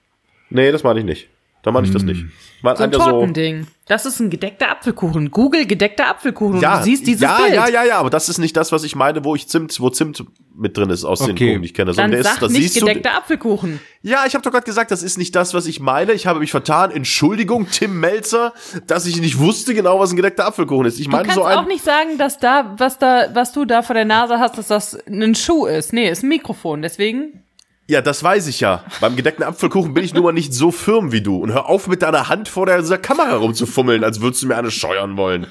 Nee, 0.51 0.73
das 0.73 0.83
meine 0.83 0.99
ich 0.99 1.05
nicht. 1.05 1.29
Da 1.67 1.73
meine 1.73 1.85
ich 1.85 1.93
das 1.93 2.05
nicht. 2.05 2.25
Ich 2.59 2.63
meine 2.63 2.77
So 2.77 2.85
ein 2.85 2.91
einfach 2.95 3.07
so. 3.07 3.11
Tortending. 3.11 3.67
Das 3.89 4.07
ist 4.07 4.21
ein 4.21 4.31
gedeckter 4.31 4.71
Apfelkuchen. 4.71 5.33
Google 5.33 5.67
gedeckter 5.67 6.07
Apfelkuchen 6.09 6.61
Ja, 6.61 6.75
und 6.75 6.81
du 6.81 6.85
siehst 6.85 7.07
dieses 7.09 7.23
ja, 7.23 7.37
Bild. 7.39 7.55
ja, 7.55 7.69
ja, 7.69 7.85
ja, 7.85 7.99
aber 7.99 8.09
das 8.09 8.29
ist 8.29 8.39
nicht 8.39 8.57
das, 8.57 8.71
was 8.71 8.85
ich 8.85 8.95
meine, 8.95 9.25
wo 9.25 9.35
ich 9.35 9.49
Zimt, 9.49 9.79
wo 9.81 9.91
Zimt 9.91 10.25
mit 10.57 10.77
drin 10.77 10.91
ist 10.91 11.05
aus 11.05 11.19
den 11.19 11.33
Okay. 11.33 11.49
Kuchen, 11.51 11.63
die 11.63 11.67
ich 11.67 11.75
kenne. 11.75 11.87
Dann 11.87 11.95
Sondern 11.97 12.11
der 12.13 12.23
sag 12.23 12.35
ist, 12.35 12.43
das 12.43 12.53
nicht 12.53 12.63
siehst 12.63 12.77
du. 12.83 12.87
gedeckter 12.87 13.17
Apfelkuchen. 13.17 13.81
Ja, 14.03 14.25
ich 14.29 14.35
habe 14.35 14.43
doch 14.45 14.53
gerade 14.53 14.65
gesagt, 14.65 14.93
das 14.93 15.03
ist 15.03 15.19
nicht 15.19 15.35
das, 15.35 15.55
was 15.55 15.67
ich 15.67 15.81
meine. 15.81 16.13
Ich 16.13 16.29
habe 16.29 16.39
mich 16.39 16.53
vertan. 16.53 16.93
Entschuldigung, 16.93 17.67
Tim 17.69 17.99
Melzer, 17.99 18.53
dass 18.87 19.05
ich 19.07 19.21
nicht 19.21 19.39
wusste 19.41 19.75
genau, 19.75 19.99
was 19.99 20.13
ein 20.13 20.17
gedeckter 20.17 20.47
Apfelkuchen 20.47 20.87
ist. 20.87 21.01
Ich 21.01 21.07
Du 21.07 21.11
meine 21.11 21.25
kannst 21.25 21.37
so 21.37 21.43
ein. 21.45 21.59
auch 21.59 21.67
nicht 21.67 21.83
sagen, 21.85 22.17
dass 22.17 22.39
da, 22.39 22.75
was 22.79 22.99
da, 22.99 23.27
was 23.35 23.51
du 23.53 23.65
da 23.65 23.83
vor 23.83 23.95
der 23.95 24.05
Nase 24.05 24.39
hast, 24.39 24.57
dass 24.57 24.69
das 24.69 24.97
ein 25.09 25.35
Schuh 25.35 25.67
ist. 25.67 25.93
Nee, 25.93 26.09
ist 26.11 26.23
ein 26.23 26.29
Mikrofon. 26.29 26.81
Deswegen, 26.83 27.43
Ja, 27.89 28.01
das 28.03 28.23
weiß 28.23 28.49
ich 28.49 28.61
ja. 28.61 28.85
Beim 29.01 29.15
gedeckten 29.15 29.45
Apfelkuchen 29.45 29.95
bin 29.95 30.03
ich 30.05 30.13
nun 30.13 30.25
mal 30.25 30.33
nicht 30.33 30.53
so 30.53 30.71
firm 30.73 31.13
wie 31.13 31.21
du. 31.21 31.37
Und 31.39 31.53
hör 31.53 31.69
auf 31.69 31.87
mit 31.87 32.03
deiner 32.03 32.29
Hand 32.29 32.49
vor 32.49 32.67
der, 32.67 32.79
dieser 32.81 32.99
Kamera 32.99 33.37
rumzufummeln, 33.37 34.03
als 34.03 34.21
würdest 34.21 34.43
du 34.43 34.49
mir 34.49 34.57
eine 34.57 34.71
scheuern 34.73 35.17
wollen. 35.17 35.47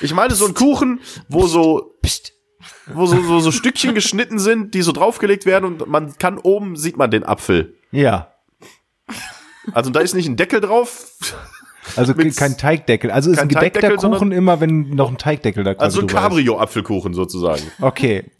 Ich 0.00 0.14
meine 0.14 0.34
so 0.34 0.46
ein 0.46 0.54
Kuchen, 0.54 1.00
wo 1.28 1.46
so, 1.46 1.96
wo 2.86 3.06
so, 3.06 3.20
so, 3.22 3.40
so 3.40 3.50
Stückchen 3.50 3.94
geschnitten 3.94 4.38
sind, 4.38 4.74
die 4.74 4.82
so 4.82 4.92
draufgelegt 4.92 5.46
werden 5.46 5.64
und 5.64 5.86
man 5.88 6.16
kann 6.18 6.38
oben, 6.38 6.76
sieht 6.76 6.96
man 6.96 7.10
den 7.10 7.24
Apfel. 7.24 7.74
Ja. 7.90 8.28
Also 9.72 9.90
da 9.90 10.00
ist 10.00 10.14
nicht 10.14 10.28
ein 10.28 10.36
Deckel 10.36 10.60
drauf. 10.60 11.12
Also 11.96 12.14
Mit- 12.14 12.36
kein 12.36 12.56
Teigdeckel. 12.56 13.10
Also 13.10 13.30
ist 13.30 13.38
ein 13.38 13.48
gedeckter 13.48 13.96
Kuchen 13.96 14.32
immer, 14.32 14.60
wenn 14.60 14.90
noch 14.90 15.10
ein 15.10 15.18
Teigdeckel 15.18 15.64
da 15.64 15.74
quasi 15.74 15.84
Also 15.84 16.00
ein. 16.00 16.06
Cabrio-Apfelkuchen 16.06 17.14
sozusagen. 17.14 17.62
Okay. 17.80 18.30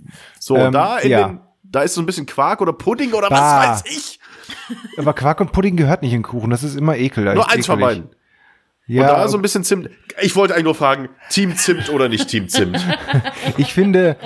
So, 0.41 0.57
Ähm, 0.57 0.73
da 0.73 0.99
in 0.99 1.11
ja. 1.11 1.29
den, 1.29 1.41
da 1.75 1.83
ist 1.83 1.95
so 1.95 2.01
ein 2.01 2.07
bisschen 2.07 2.27
Quark 2.27 2.61
oder 2.61 2.73
Pudding 2.73 3.13
oder 3.13 3.29
Bah. 3.29 3.69
was 3.71 3.85
weiß 3.85 3.93
ich. 3.93 4.21
Aber 4.97 5.13
Quark 5.13 5.41
und 5.41 5.53
Pudding 5.53 5.77
gehört 5.77 6.03
nicht 6.03 6.13
in 6.13 6.23
Kuchen. 6.23 6.51
Das 6.51 6.63
ist 6.63 6.77
immer 6.77 6.97
ekel. 6.97 7.35
Nur 7.35 7.51
eins 7.51 7.67
von 7.67 7.81
beiden. 7.81 8.11
Ja, 8.87 9.03
Und 9.03 9.09
da 9.09 9.29
so 9.29 9.39
ein 9.39 9.43
bisschen 9.43 9.65
Zimt. 9.65 9.89
Ich 10.21 10.37
wollte 10.37 10.55
eigentlich 10.55 10.65
nur 10.65 10.75
fragen, 10.75 11.09
Team 11.31 11.57
Zimt 11.57 11.89
oder 11.89 12.09
nicht 12.09 12.29
Team 12.29 12.49
Zimt? 12.49 12.79
ich 13.57 13.73
finde, 13.73 14.17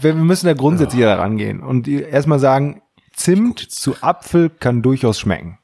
wir 0.00 0.14
müssen 0.14 0.46
da 0.46 0.54
grundsätzlich 0.54 1.02
da 1.02 1.14
rangehen 1.14 1.60
und 1.60 1.86
erstmal 1.86 2.40
sagen, 2.40 2.82
Zimt 3.14 3.60
zu 3.60 3.94
Apfel 4.02 4.50
kann 4.50 4.82
durchaus 4.82 5.20
schmecken. 5.20 5.58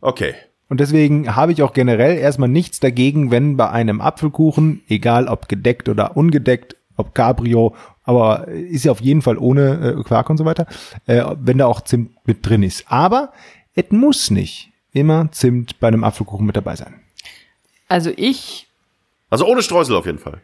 Okay. 0.00 0.34
Und 0.68 0.80
deswegen 0.80 1.34
habe 1.34 1.52
ich 1.52 1.62
auch 1.62 1.72
generell 1.72 2.18
erstmal 2.18 2.48
nichts 2.48 2.78
dagegen, 2.78 3.30
wenn 3.30 3.56
bei 3.56 3.70
einem 3.70 4.00
Apfelkuchen, 4.00 4.82
egal 4.88 5.28
ob 5.28 5.48
gedeckt 5.48 5.88
oder 5.88 6.16
ungedeckt, 6.16 6.76
ob 6.96 7.14
Cabrio, 7.14 7.74
aber 8.04 8.48
ist 8.48 8.84
ja 8.84 8.92
auf 8.92 9.00
jeden 9.00 9.22
Fall 9.22 9.38
ohne 9.38 9.96
äh, 9.98 10.02
Quark 10.04 10.30
und 10.30 10.36
so 10.36 10.44
weiter, 10.44 10.66
äh, 11.06 11.24
wenn 11.40 11.58
da 11.58 11.66
auch 11.66 11.80
Zimt 11.82 12.10
mit 12.26 12.46
drin 12.46 12.62
ist. 12.62 12.84
Aber 12.88 13.32
es 13.74 13.86
muss 13.90 14.30
nicht 14.30 14.70
immer 14.92 15.30
Zimt 15.32 15.80
bei 15.80 15.88
einem 15.88 16.04
Apfelkuchen 16.04 16.46
mit 16.46 16.56
dabei 16.56 16.76
sein. 16.76 16.94
also 17.88 18.10
ich, 18.16 18.68
Also 19.30 19.46
ohne 19.46 19.62
Streusel 19.62 19.96
auf 19.96 20.06
jeden 20.06 20.18
Fall. 20.18 20.40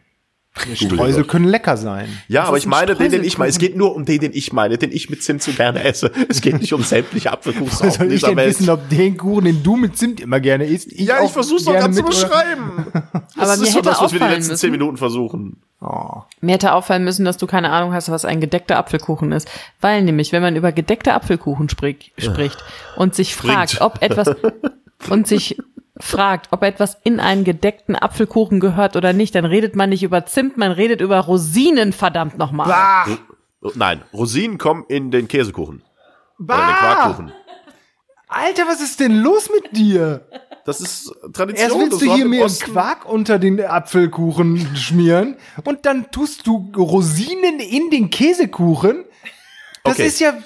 Streusel 0.75 1.23
können 1.23 1.45
lecker 1.45 1.77
sein. 1.77 2.09
Ja, 2.27 2.41
Das 2.41 2.47
aber 2.49 2.57
ist 2.57 2.63
ich 2.63 2.67
ein 2.67 2.71
meine 2.71 2.95
den, 2.95 3.09
den 3.09 3.23
ich 3.23 3.37
meine. 3.37 3.49
Es 3.49 3.57
geht 3.57 3.77
nur 3.77 3.95
um 3.95 4.03
den, 4.03 4.19
den 4.19 4.31
ich 4.33 4.51
meine, 4.51 4.77
den 4.77 4.91
ich 4.91 5.09
mit 5.09 5.23
Zimt 5.23 5.41
so 5.41 5.53
gerne 5.53 5.81
esse. 5.81 6.11
Es 6.27 6.41
geht 6.41 6.59
nicht 6.59 6.73
um 6.73 6.83
sämtliche 6.83 7.31
Apfelkuchen 7.31 7.69
Soll 7.71 7.87
auf 7.87 8.01
ich 8.01 8.21
denn 8.21 8.35
Welt. 8.35 8.49
wissen, 8.49 8.69
ob 8.69 8.89
den 8.89 9.15
Kuchen, 9.15 9.45
den 9.45 9.63
du 9.63 9.77
mit 9.77 9.97
Zimt 9.97 10.19
immer 10.19 10.41
gerne 10.41 10.65
isst, 10.65 10.91
ich 10.91 11.07
ja, 11.07 11.23
ich 11.23 11.31
versuch's 11.31 11.63
doch 11.63 11.71
gerade 11.71 11.93
zu 11.93 12.03
beschreiben. 12.03 12.85
aber 12.93 13.23
Das 13.37 13.59
mir 13.59 13.63
ist 13.67 13.71
so 13.71 13.77
hätte 13.79 13.89
das, 13.89 14.01
was 14.01 14.11
wir 14.11 14.19
die 14.19 14.25
letzten 14.25 14.57
zehn 14.57 14.71
Minuten 14.71 14.97
versuchen. 14.97 15.61
Oh. 15.83 16.21
mir 16.41 16.53
hätte 16.53 16.73
auffallen 16.73 17.03
müssen, 17.03 17.25
dass 17.25 17.37
du 17.37 17.47
keine 17.47 17.71
Ahnung 17.71 17.91
hast, 17.91 18.11
was 18.11 18.23
ein 18.23 18.39
gedeckter 18.39 18.77
Apfelkuchen 18.77 19.31
ist. 19.31 19.49
Weil 19.79 20.03
nämlich, 20.03 20.31
wenn 20.31 20.43
man 20.43 20.55
über 20.55 20.71
gedeckte 20.71 21.15
Apfelkuchen 21.15 21.69
spricht, 21.69 22.11
spricht 22.21 22.63
und 22.95 23.15
sich 23.15 23.35
fragt, 23.35 23.81
ob 23.81 24.01
etwas, 24.03 24.29
und 25.09 25.27
sich 25.27 25.57
fragt, 25.97 26.49
ob 26.51 26.61
etwas 26.61 26.97
in 27.03 27.19
einen 27.19 27.43
gedeckten 27.43 27.95
Apfelkuchen 27.95 28.59
gehört 28.59 28.95
oder 28.95 29.11
nicht, 29.11 29.33
dann 29.33 29.45
redet 29.45 29.75
man 29.75 29.89
nicht 29.89 30.03
über 30.03 30.25
Zimt, 30.27 30.55
man 30.55 30.71
redet 30.71 31.01
über 31.01 31.19
Rosinen, 31.19 31.93
verdammt 31.93 32.37
nochmal. 32.37 33.17
Nein, 33.73 34.03
Rosinen 34.13 34.59
kommen 34.59 34.85
in 34.87 35.09
den 35.09 35.27
Käsekuchen. 35.27 35.81
Oder 36.39 36.53
in 36.55 36.59
den 36.59 36.75
Bah! 36.75 36.95
Quarkkuchen. 36.95 37.31
Alter, 38.27 38.63
was 38.67 38.81
ist 38.81 38.99
denn 38.99 39.21
los 39.21 39.49
mit 39.49 39.75
dir? 39.75 40.27
Das 40.65 40.79
ist 40.81 41.11
Tradition. 41.33 41.69
Erst 41.69 41.79
willst 41.79 41.93
das 41.93 41.99
du 41.99 42.15
hier 42.15 42.25
mir. 42.27 42.45
Quark 42.47 43.05
unter 43.09 43.39
den 43.39 43.59
Apfelkuchen 43.61 44.75
schmieren 44.75 45.37
und 45.63 45.85
dann 45.85 46.11
tust 46.11 46.45
du 46.47 46.71
Rosinen 46.75 47.59
in 47.59 47.89
den 47.89 48.09
Käsekuchen. 48.09 49.05
Das 49.83 49.95
Okay. 49.95 50.07
ist 50.07 50.19
ja. 50.19 50.37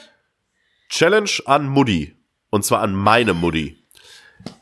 Challenge 0.89 1.29
an 1.45 1.67
Mutti. 1.67 2.15
Und 2.49 2.63
zwar 2.63 2.81
an 2.81 2.93
meine 2.95 3.33
Mutti. 3.33 3.77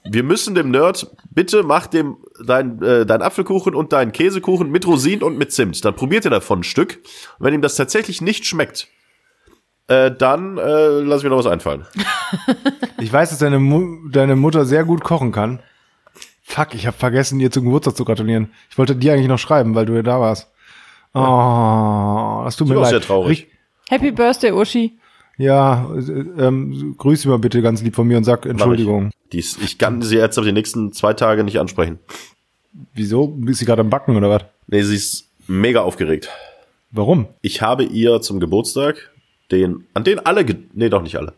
Wir 0.09 0.23
müssen 0.23 0.55
dem 0.55 0.71
Nerd, 0.71 1.11
bitte 1.29 1.61
mach 1.63 1.87
dem 1.87 2.17
dein, 2.43 2.81
äh, 2.81 3.05
dein 3.05 3.21
Apfelkuchen 3.21 3.75
und 3.75 3.93
deinen 3.93 4.11
Käsekuchen 4.11 4.71
mit 4.71 4.87
Rosinen 4.87 5.23
und 5.23 5.37
mit 5.37 5.51
Zimt. 5.51 5.83
Dann 5.85 5.95
probiert 5.95 6.25
er 6.25 6.31
davon 6.31 6.61
ein 6.61 6.63
Stück. 6.63 6.99
Und 7.37 7.45
wenn 7.45 7.53
ihm 7.53 7.61
das 7.61 7.75
tatsächlich 7.75 8.21
nicht 8.21 8.45
schmeckt, 8.45 8.87
äh, 9.87 10.11
dann 10.11 10.57
äh, 10.57 10.99
lass 11.01 11.19
ich 11.19 11.23
mir 11.23 11.29
noch 11.31 11.39
was 11.39 11.47
einfallen. 11.47 11.85
Ich 12.99 13.11
weiß, 13.11 13.31
dass 13.31 13.39
deine, 13.39 13.59
Mu 13.59 14.07
deine 14.09 14.37
Mutter 14.37 14.63
sehr 14.63 14.85
gut 14.85 15.03
kochen 15.03 15.33
kann. 15.33 15.59
Fuck, 16.43 16.73
ich 16.73 16.87
habe 16.87 16.95
vergessen, 16.97 17.37
dir 17.37 17.51
zum 17.51 17.65
Geburtstag 17.65 17.97
zu 17.97 18.05
gratulieren. 18.05 18.51
Ich 18.69 18.77
wollte 18.77 18.95
dir 18.95 19.11
eigentlich 19.13 19.27
noch 19.27 19.39
schreiben, 19.39 19.75
weil 19.75 19.85
du 19.85 19.93
ja 19.93 20.03
da 20.03 20.21
warst. 20.21 20.49
Oh, 21.13 22.41
das 22.45 22.55
tut 22.55 22.67
mir 22.69 22.75
Ich 22.75 22.81
leid. 22.81 22.89
sehr 22.91 23.01
traurig. 23.01 23.47
Happy 23.89 24.11
Birthday, 24.11 24.51
Uschi. 24.51 24.97
Ja, 25.37 25.89
äh, 25.95 25.99
ähm, 26.45 26.95
grüß 26.97 27.23
sie 27.23 27.27
mal 27.27 27.39
bitte 27.39 27.61
ganz 27.61 27.81
lieb 27.81 27.95
von 27.95 28.07
mir 28.07 28.17
und 28.17 28.23
sag 28.23 28.45
Entschuldigung. 28.45 29.11
Die 29.31 29.39
ist, 29.39 29.61
ich 29.61 29.77
kann 29.77 30.01
sie 30.01 30.15
jetzt 30.17 30.37
auf 30.39 30.45
die 30.45 30.51
nächsten 30.53 30.93
zwei 30.93 31.13
Tage 31.13 31.43
nicht 31.43 31.59
ansprechen. 31.59 31.99
Wieso? 32.93 33.27
Bist 33.27 33.61
du 33.61 33.65
gerade 33.65 33.81
am 33.81 33.89
Backen 33.89 34.15
oder 34.15 34.29
was? 34.29 34.43
Nee, 34.67 34.81
sie 34.83 34.95
ist 34.95 35.29
mega 35.47 35.81
aufgeregt. 35.81 36.29
Warum? 36.91 37.27
Ich 37.41 37.61
habe 37.61 37.83
ihr 37.83 38.21
zum 38.21 38.39
Geburtstag 38.39 39.11
den, 39.51 39.87
an 39.93 40.03
den 40.03 40.19
alle, 40.19 40.45
nee, 40.73 40.89
doch 40.89 41.01
nicht 41.01 41.17
alle, 41.17 41.33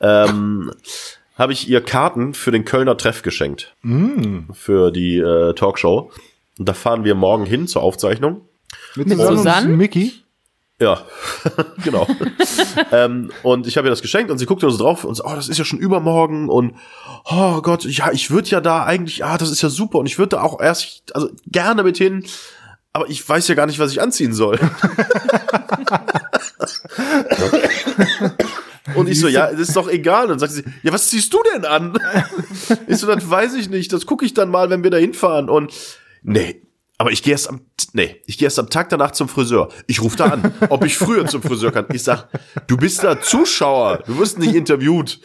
ähm, 0.00 0.70
habe 1.36 1.52
ich 1.52 1.68
ihr 1.68 1.80
Karten 1.80 2.34
für 2.34 2.50
den 2.50 2.64
Kölner 2.64 2.96
Treff 2.96 3.22
geschenkt. 3.22 3.74
Für 4.52 4.90
die 4.90 5.16
äh, 5.16 5.54
Talkshow. 5.54 6.10
Und 6.58 6.68
da 6.68 6.74
fahren 6.74 7.04
wir 7.04 7.14
morgen 7.14 7.46
hin 7.46 7.66
zur 7.66 7.82
Aufzeichnung. 7.82 8.42
Mit, 8.94 9.08
Susanne? 9.08 9.70
und 9.70 9.76
Mickey? 9.78 10.12
Ja, 10.80 11.02
genau. 11.84 12.06
ähm, 12.92 13.30
und 13.42 13.66
ich 13.66 13.76
habe 13.76 13.88
ihr 13.88 13.90
das 13.90 14.00
geschenkt 14.00 14.30
und 14.30 14.38
sie 14.38 14.46
guckte 14.46 14.70
so 14.70 14.78
drauf 14.78 15.04
und 15.04 15.14
so, 15.14 15.24
oh, 15.24 15.34
das 15.34 15.48
ist 15.48 15.58
ja 15.58 15.64
schon 15.64 15.78
übermorgen 15.78 16.48
und 16.48 16.74
oh 17.26 17.60
Gott, 17.60 17.84
ja, 17.84 18.10
ich 18.12 18.30
würde 18.30 18.48
ja 18.48 18.62
da 18.62 18.84
eigentlich, 18.84 19.22
ah, 19.22 19.36
das 19.36 19.50
ist 19.50 19.60
ja 19.60 19.68
super 19.68 19.98
und 19.98 20.06
ich 20.06 20.18
würde 20.18 20.36
da 20.36 20.42
auch 20.42 20.58
erst, 20.58 21.14
also 21.14 21.28
gerne 21.46 21.82
mit 21.82 21.98
hin, 21.98 22.24
aber 22.92 23.08
ich 23.08 23.26
weiß 23.26 23.48
ja 23.48 23.54
gar 23.54 23.66
nicht, 23.66 23.78
was 23.78 23.92
ich 23.92 24.00
anziehen 24.02 24.32
soll. 24.32 24.58
und 28.96 29.08
ich 29.08 29.20
so, 29.20 29.28
ja, 29.28 29.50
das 29.50 29.60
ist 29.60 29.76
doch 29.76 29.88
egal. 29.88 30.24
Und 30.24 30.30
dann 30.30 30.38
sagt 30.40 30.52
sie, 30.52 30.64
ja, 30.82 30.92
was 30.92 31.08
ziehst 31.08 31.32
du 31.32 31.42
denn 31.54 31.64
an? 31.64 31.96
ich 32.88 32.98
so, 32.98 33.06
das 33.06 33.28
weiß 33.28 33.54
ich 33.54 33.70
nicht, 33.70 33.92
das 33.92 34.06
gucke 34.06 34.24
ich 34.24 34.34
dann 34.34 34.50
mal, 34.50 34.70
wenn 34.70 34.82
wir 34.82 34.90
da 34.90 34.96
hinfahren 34.96 35.48
und 35.48 35.72
nee, 36.22 36.62
aber 36.98 37.12
ich 37.12 37.22
gehe 37.22 37.32
erst 37.32 37.48
am, 37.48 37.60
nee, 37.94 38.20
ich 38.26 38.36
gehe 38.36 38.46
erst 38.46 38.58
am 38.58 38.68
Tag 38.68 38.90
danach 38.90 39.12
zum 39.12 39.28
Friseur. 39.28 39.70
Ich 39.86 40.02
rufe 40.02 40.18
da 40.18 40.26
an, 40.26 40.52
ob 40.68 40.84
ich 40.84 40.98
früher 40.98 41.26
zum 41.26 41.42
Friseur 41.42 41.72
kann. 41.72 41.86
Ich 41.92 42.02
sag, 42.02 42.28
du 42.66 42.76
bist 42.76 43.02
da 43.02 43.20
Zuschauer, 43.22 44.02
du 44.06 44.18
wirst 44.18 44.38
nicht 44.38 44.54
interviewt. 44.54 45.20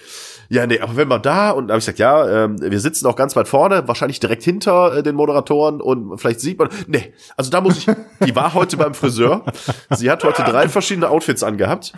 Ja, 0.50 0.68
nee, 0.68 0.80
aber 0.80 0.96
wenn 0.96 1.08
wir 1.08 1.20
da 1.20 1.52
und 1.52 1.68
da 1.68 1.74
habe 1.74 1.80
ich 1.80 1.86
gesagt, 1.86 2.00
ja, 2.00 2.46
ähm, 2.46 2.58
wir 2.60 2.80
sitzen 2.80 3.08
auch 3.08 3.16
ganz 3.16 3.36
weit 3.36 3.48
vorne, 3.48 3.88
wahrscheinlich 3.88 4.20
direkt 4.20 4.44
hinter 4.44 4.98
äh, 4.98 5.04
den 5.04 5.16
Moderatoren 5.16 5.82
und 5.82 6.18
vielleicht 6.18 6.40
sieht 6.40 6.60
man, 6.60 6.70
nee, 6.88 7.14
also 7.36 7.50
da 7.52 7.62
muss 7.62 7.78
ich, 7.78 7.88
die 8.26 8.36
war 8.36 8.54
heute 8.54 8.78
beim 8.78 8.94
Friseur. 8.94 9.44
Sie 9.92 10.10
hat 10.10 10.24
heute 10.24 10.44
drei 10.44 10.70
verschiedene 10.70 11.10
Outfits 11.10 11.44
angehabt. 11.44 11.94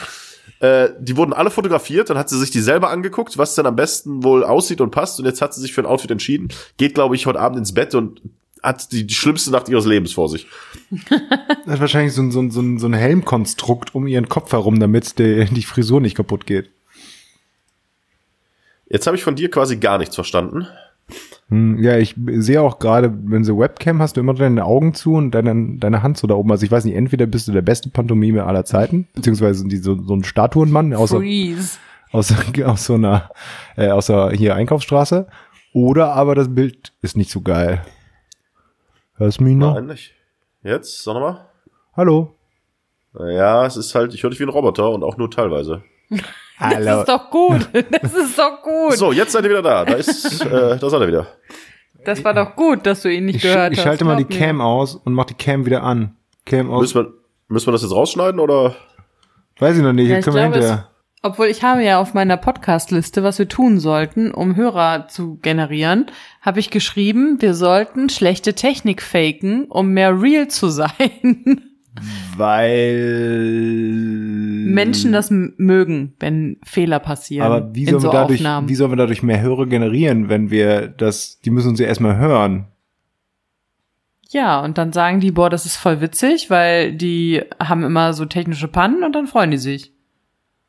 Äh, 0.60 0.90
die 1.00 1.18
wurden 1.18 1.34
alle 1.34 1.52
fotografiert, 1.52 2.10
dann 2.10 2.18
hat 2.18 2.30
sie 2.30 2.40
sich 2.40 2.52
die 2.52 2.62
selber 2.62 2.90
angeguckt, 2.90 3.38
was 3.38 3.56
denn 3.56 3.66
am 3.66 3.76
besten 3.76 4.24
wohl 4.24 4.44
aussieht 4.44 4.82
und 4.82 4.92
passt 4.92 5.20
und 5.20 5.26
jetzt 5.26 5.42
hat 5.42 5.54
sie 5.54 5.62
sich 5.62 5.74
für 5.74 5.82
ein 5.82 5.86
Outfit 5.86 6.12
entschieden. 6.12 6.50
Geht, 6.78 6.96
glaube 6.96 7.16
ich, 7.16 7.26
heute 7.26 7.40
Abend 7.40 7.60
ins 7.60 7.74
Bett 7.74 7.94
und 7.94 8.22
hat 8.64 8.92
die, 8.92 9.06
die 9.06 9.14
schlimmste 9.14 9.52
Nacht 9.52 9.70
ihres 9.70 9.86
Lebens 9.86 10.14
vor 10.14 10.30
sich. 10.30 10.48
Das 11.66 11.74
hat 11.74 11.80
wahrscheinlich 11.82 12.14
so 12.14 12.22
ein, 12.22 12.32
so 12.32 12.40
ein, 12.40 12.52
so 12.52 12.62
ein, 12.62 12.80
so 12.80 12.88
ein 12.88 12.94
Helmkonstrukt 12.94 13.94
um 13.94 14.08
ihren 14.08 14.30
Kopf 14.30 14.52
herum, 14.52 14.80
damit 14.80 15.20
die, 15.20 15.46
die 15.46 15.64
Frisur 15.64 16.02
nicht 16.02 16.16
kaputt 16.16 16.46
geht. 16.46 16.70
Jetzt 18.90 19.08
habe 19.08 19.18
ich 19.18 19.24
von 19.24 19.36
dir 19.36 19.50
quasi 19.52 19.78
gar 19.78 19.98
nichts 19.98 20.16
verstanden. 20.16 20.68
Hm, 21.50 21.82
Ja, 21.82 21.98
ich 21.98 22.16
sehe 22.36 22.62
auch 22.62 22.80
gerade, 22.80 23.14
wenn 23.26 23.44
sie 23.44 23.58
Webcam 23.58 24.02
hast 24.02 24.18
du 24.18 24.22
immer 24.22 24.34
deine 24.34 24.66
Augen 24.66 24.94
zu 24.94 25.14
und 25.14 25.32
deine, 25.32 25.78
deine 25.78 26.04
Hand 26.04 26.18
so 26.18 26.28
da 26.28 26.36
oben. 26.36 26.52
Also 26.52 26.66
ich 26.66 26.72
weiß 26.72 26.86
nicht, 26.86 26.96
entweder 26.96 27.26
bist 27.26 27.48
du 27.48 27.52
der 27.54 27.62
beste 27.62 27.90
Pantomime 27.90 28.46
aller 28.46 28.66
Zeiten, 28.66 29.08
beziehungsweise 29.16 29.60
sind 29.60 29.72
die 29.72 29.78
so, 29.78 30.02
so 30.02 30.14
ein 30.14 30.24
Statuenmann 30.24 30.94
aus, 30.94 31.12
Freeze. 31.12 31.78
aus, 32.12 32.34
aus 32.66 32.86
so 32.86 32.96
einer, 32.96 33.30
äh, 33.76 33.90
aus 33.90 34.08
der 34.08 34.32
hier 34.32 34.56
Einkaufsstraße, 34.56 35.28
oder 35.74 36.14
aber 36.14 36.36
das 36.36 36.54
Bild 36.54 36.94
ist 37.02 37.16
nicht 37.18 37.32
so 37.32 37.42
geil. 37.42 37.82
Hörst 39.16 39.40
du 39.40 39.44
mich 39.46 39.56
noch? 39.56 39.76
Nein, 39.76 39.88
nicht. 39.88 40.14
Jetzt, 40.64 41.04
sag 41.04 41.14
nochmal. 41.14 41.46
Hallo? 41.96 42.36
Ja, 43.20 43.66
es 43.66 43.78
ist 43.78 43.96
halt, 43.96 44.14
ich 44.14 44.22
höre 44.24 44.30
dich 44.30 44.40
wie 44.40 44.44
ein 44.44 44.50
Roboter 44.50 44.92
und 44.92 45.04
auch 45.04 45.18
nur 45.18 45.32
teilweise. 45.32 45.84
Das 46.60 47.00
ist 47.00 47.10
doch 47.10 47.30
gut. 47.30 47.70
Das 48.02 48.14
ist 48.14 48.38
doch 48.38 48.62
gut. 48.64 48.94
So, 48.98 49.12
jetzt 49.12 49.32
seid 49.32 49.44
ihr 49.44 49.50
wieder 49.52 49.62
da. 49.62 49.86
Da 49.86 49.94
ist, 49.96 50.42
äh, 50.46 50.78
da 50.78 50.90
seid 50.90 51.02
ihr 51.02 51.08
wieder. 51.08 51.28
Das 52.06 52.24
war 52.24 52.34
doch 52.34 52.56
gut, 52.56 52.86
dass 52.86 53.02
du 53.02 53.10
ihn 53.14 53.26
nicht 53.26 53.38
Ich, 53.38 53.42
gehört 53.44 53.74
ich 53.74 53.80
hast. 53.80 53.84
schalte 53.86 54.06
mal 54.06 54.16
die 54.16 54.26
mir. 54.26 54.40
Cam 54.40 54.62
aus 54.62 54.96
und 54.96 55.14
mach 55.14 55.26
die 55.26 55.34
Cam 55.34 55.66
wieder 55.66 55.84
an. 55.84 56.16
Cam 56.46 56.72
aus. 56.72 56.82
Müssen 56.82 56.96
wir, 57.06 57.14
müssen 57.50 57.68
wir 57.68 57.72
das 57.74 57.82
jetzt 57.84 57.92
rausschneiden 57.94 58.40
oder? 58.40 58.76
Weiß 59.60 59.76
ich 59.76 59.84
noch 59.84 59.94
nicht, 59.94 60.08
Ja, 60.08 60.16
jetzt 60.16 60.28
ich 60.28 60.34
können 60.34 60.36
wir 60.36 60.50
glaube, 60.52 60.60
es, 60.60 60.66
hinterher. 60.70 60.90
obwohl 61.24 61.48
ich 61.48 61.64
habe 61.64 61.84
ja 61.84 62.00
auf 62.00 62.14
meiner 62.14 62.38
Podcast-Liste, 62.38 63.24
was 63.24 63.40
wir 63.40 63.48
tun 63.50 63.80
sollten, 63.80 64.32
um 64.32 64.56
Hörer 64.56 65.08
zu 65.10 65.38
generieren, 65.42 66.06
habe 66.42 66.60
ich 66.60 66.70
geschrieben, 66.70 67.38
wir 67.42 67.54
sollten 67.56 68.10
schlechte 68.10 68.54
Technik 68.54 69.02
faken, 69.02 69.66
um 69.66 69.90
mehr 69.90 70.20
real 70.22 70.48
zu 70.48 70.70
sein. 70.70 71.62
Weil 72.36 72.94
Menschen 74.78 75.12
das 75.12 75.30
mögen, 75.32 76.14
wenn 76.20 76.58
Fehler 76.64 77.00
passieren. 77.00 77.46
Aber 77.46 77.74
wie 77.74 77.84
in 77.84 77.90
sollen, 77.90 78.02
so 78.02 78.08
wir 78.08 78.14
dadurch, 78.14 78.40
Aufnahmen. 78.40 78.70
wie 78.70 78.76
sollen 78.76 78.92
wir 78.92 78.98
dadurch 78.98 79.24
mehr 79.24 79.42
Hörer 79.42 79.66
generieren, 79.66 80.30
wenn 80.30 80.50
wir 80.50 80.88
das, 80.88 81.40
die 81.42 81.50
müssen 81.50 81.70
uns 81.70 81.80
ja 81.80 81.88
erstmal 81.88 82.18
hören. 82.18 82.68
Ja, 84.30 84.62
und 84.64 84.78
dann 84.78 84.92
sagen 84.92 85.20
die, 85.20 85.32
boah, 85.32 85.50
das 85.50 85.66
ist 85.66 85.78
voll 85.78 86.02
witzig, 86.02 86.50
weil 86.50 86.94
die 86.94 87.42
haben 87.64 87.84
immer 87.84 88.14
so 88.14 88.26
technische 88.26 88.68
Pannen 88.68 89.04
und 89.04 89.14
dann 89.14 89.28
freuen 89.28 89.52
die 89.52 89.58
sich. 89.58 89.94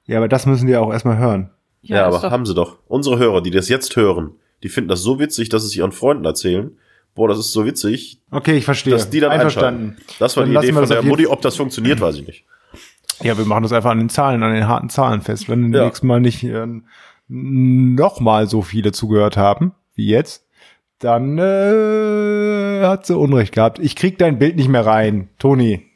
Ja, 0.04 0.18
aber 0.18 0.28
das 0.28 0.46
müssen 0.46 0.66
die 0.66 0.76
auch 0.76 0.92
erstmal 0.92 1.18
hören. 1.18 1.50
Ja, 1.82 2.08
ist 2.08 2.22
aber 2.22 2.30
haben 2.30 2.46
sie 2.46 2.54
doch. 2.54 2.78
Unsere 2.86 3.18
Hörer, 3.18 3.42
die 3.42 3.50
das 3.50 3.68
jetzt 3.68 3.94
hören, 3.96 4.32
die 4.62 4.68
finden 4.68 4.88
das 4.88 5.02
so 5.02 5.18
witzig, 5.18 5.48
dass 5.48 5.62
sie 5.62 5.68
es 5.68 5.76
ihren 5.76 5.92
Freunden 5.92 6.24
erzählen. 6.24 6.70
Boah, 7.14 7.28
das 7.28 7.38
ist 7.38 7.52
so 7.52 7.66
witzig, 7.66 8.20
Okay, 8.30 8.56
ich 8.56 8.64
verstehe. 8.64 8.92
dass 8.92 9.10
die 9.10 9.18
dann 9.20 9.32
Einverstanden. 9.32 9.90
einschalten. 9.90 10.14
Das 10.20 10.36
war 10.36 10.44
Dann 10.44 10.52
die 10.52 10.58
Idee 10.58 10.72
von 10.72 10.82
das 10.82 10.90
der 10.90 11.02
Mutti. 11.02 11.26
Ob 11.26 11.42
das 11.42 11.56
funktioniert, 11.56 12.00
weiß 12.00 12.16
ich 12.16 12.26
nicht. 12.26 12.44
Ja, 13.22 13.36
wir 13.36 13.44
machen 13.44 13.64
das 13.64 13.72
einfach 13.72 13.90
an 13.90 13.98
den 13.98 14.08
Zahlen, 14.08 14.42
an 14.44 14.54
den 14.54 14.68
harten 14.68 14.88
Zahlen 14.88 15.20
fest. 15.22 15.48
Wenn 15.48 15.72
Ja. 15.72 15.84
nächstes 15.84 16.04
Mal 16.04 16.20
nicht 16.20 16.44
äh, 16.44 16.66
nochmal 17.26 18.46
so 18.48 18.62
viele 18.62 18.92
zugehört 18.92 19.36
haben, 19.36 19.72
wie 19.94 20.06
jetzt, 20.06 20.46
dann 21.00 21.38
äh, 21.38 22.82
hat 22.84 23.06
sie 23.06 23.16
Unrecht 23.16 23.52
gehabt. 23.54 23.78
Ich 23.80 23.96
krieg 23.96 24.18
dein 24.18 24.38
Bild 24.38 24.56
nicht 24.56 24.68
mehr 24.68 24.86
rein. 24.86 25.28
Toni, 25.38 25.86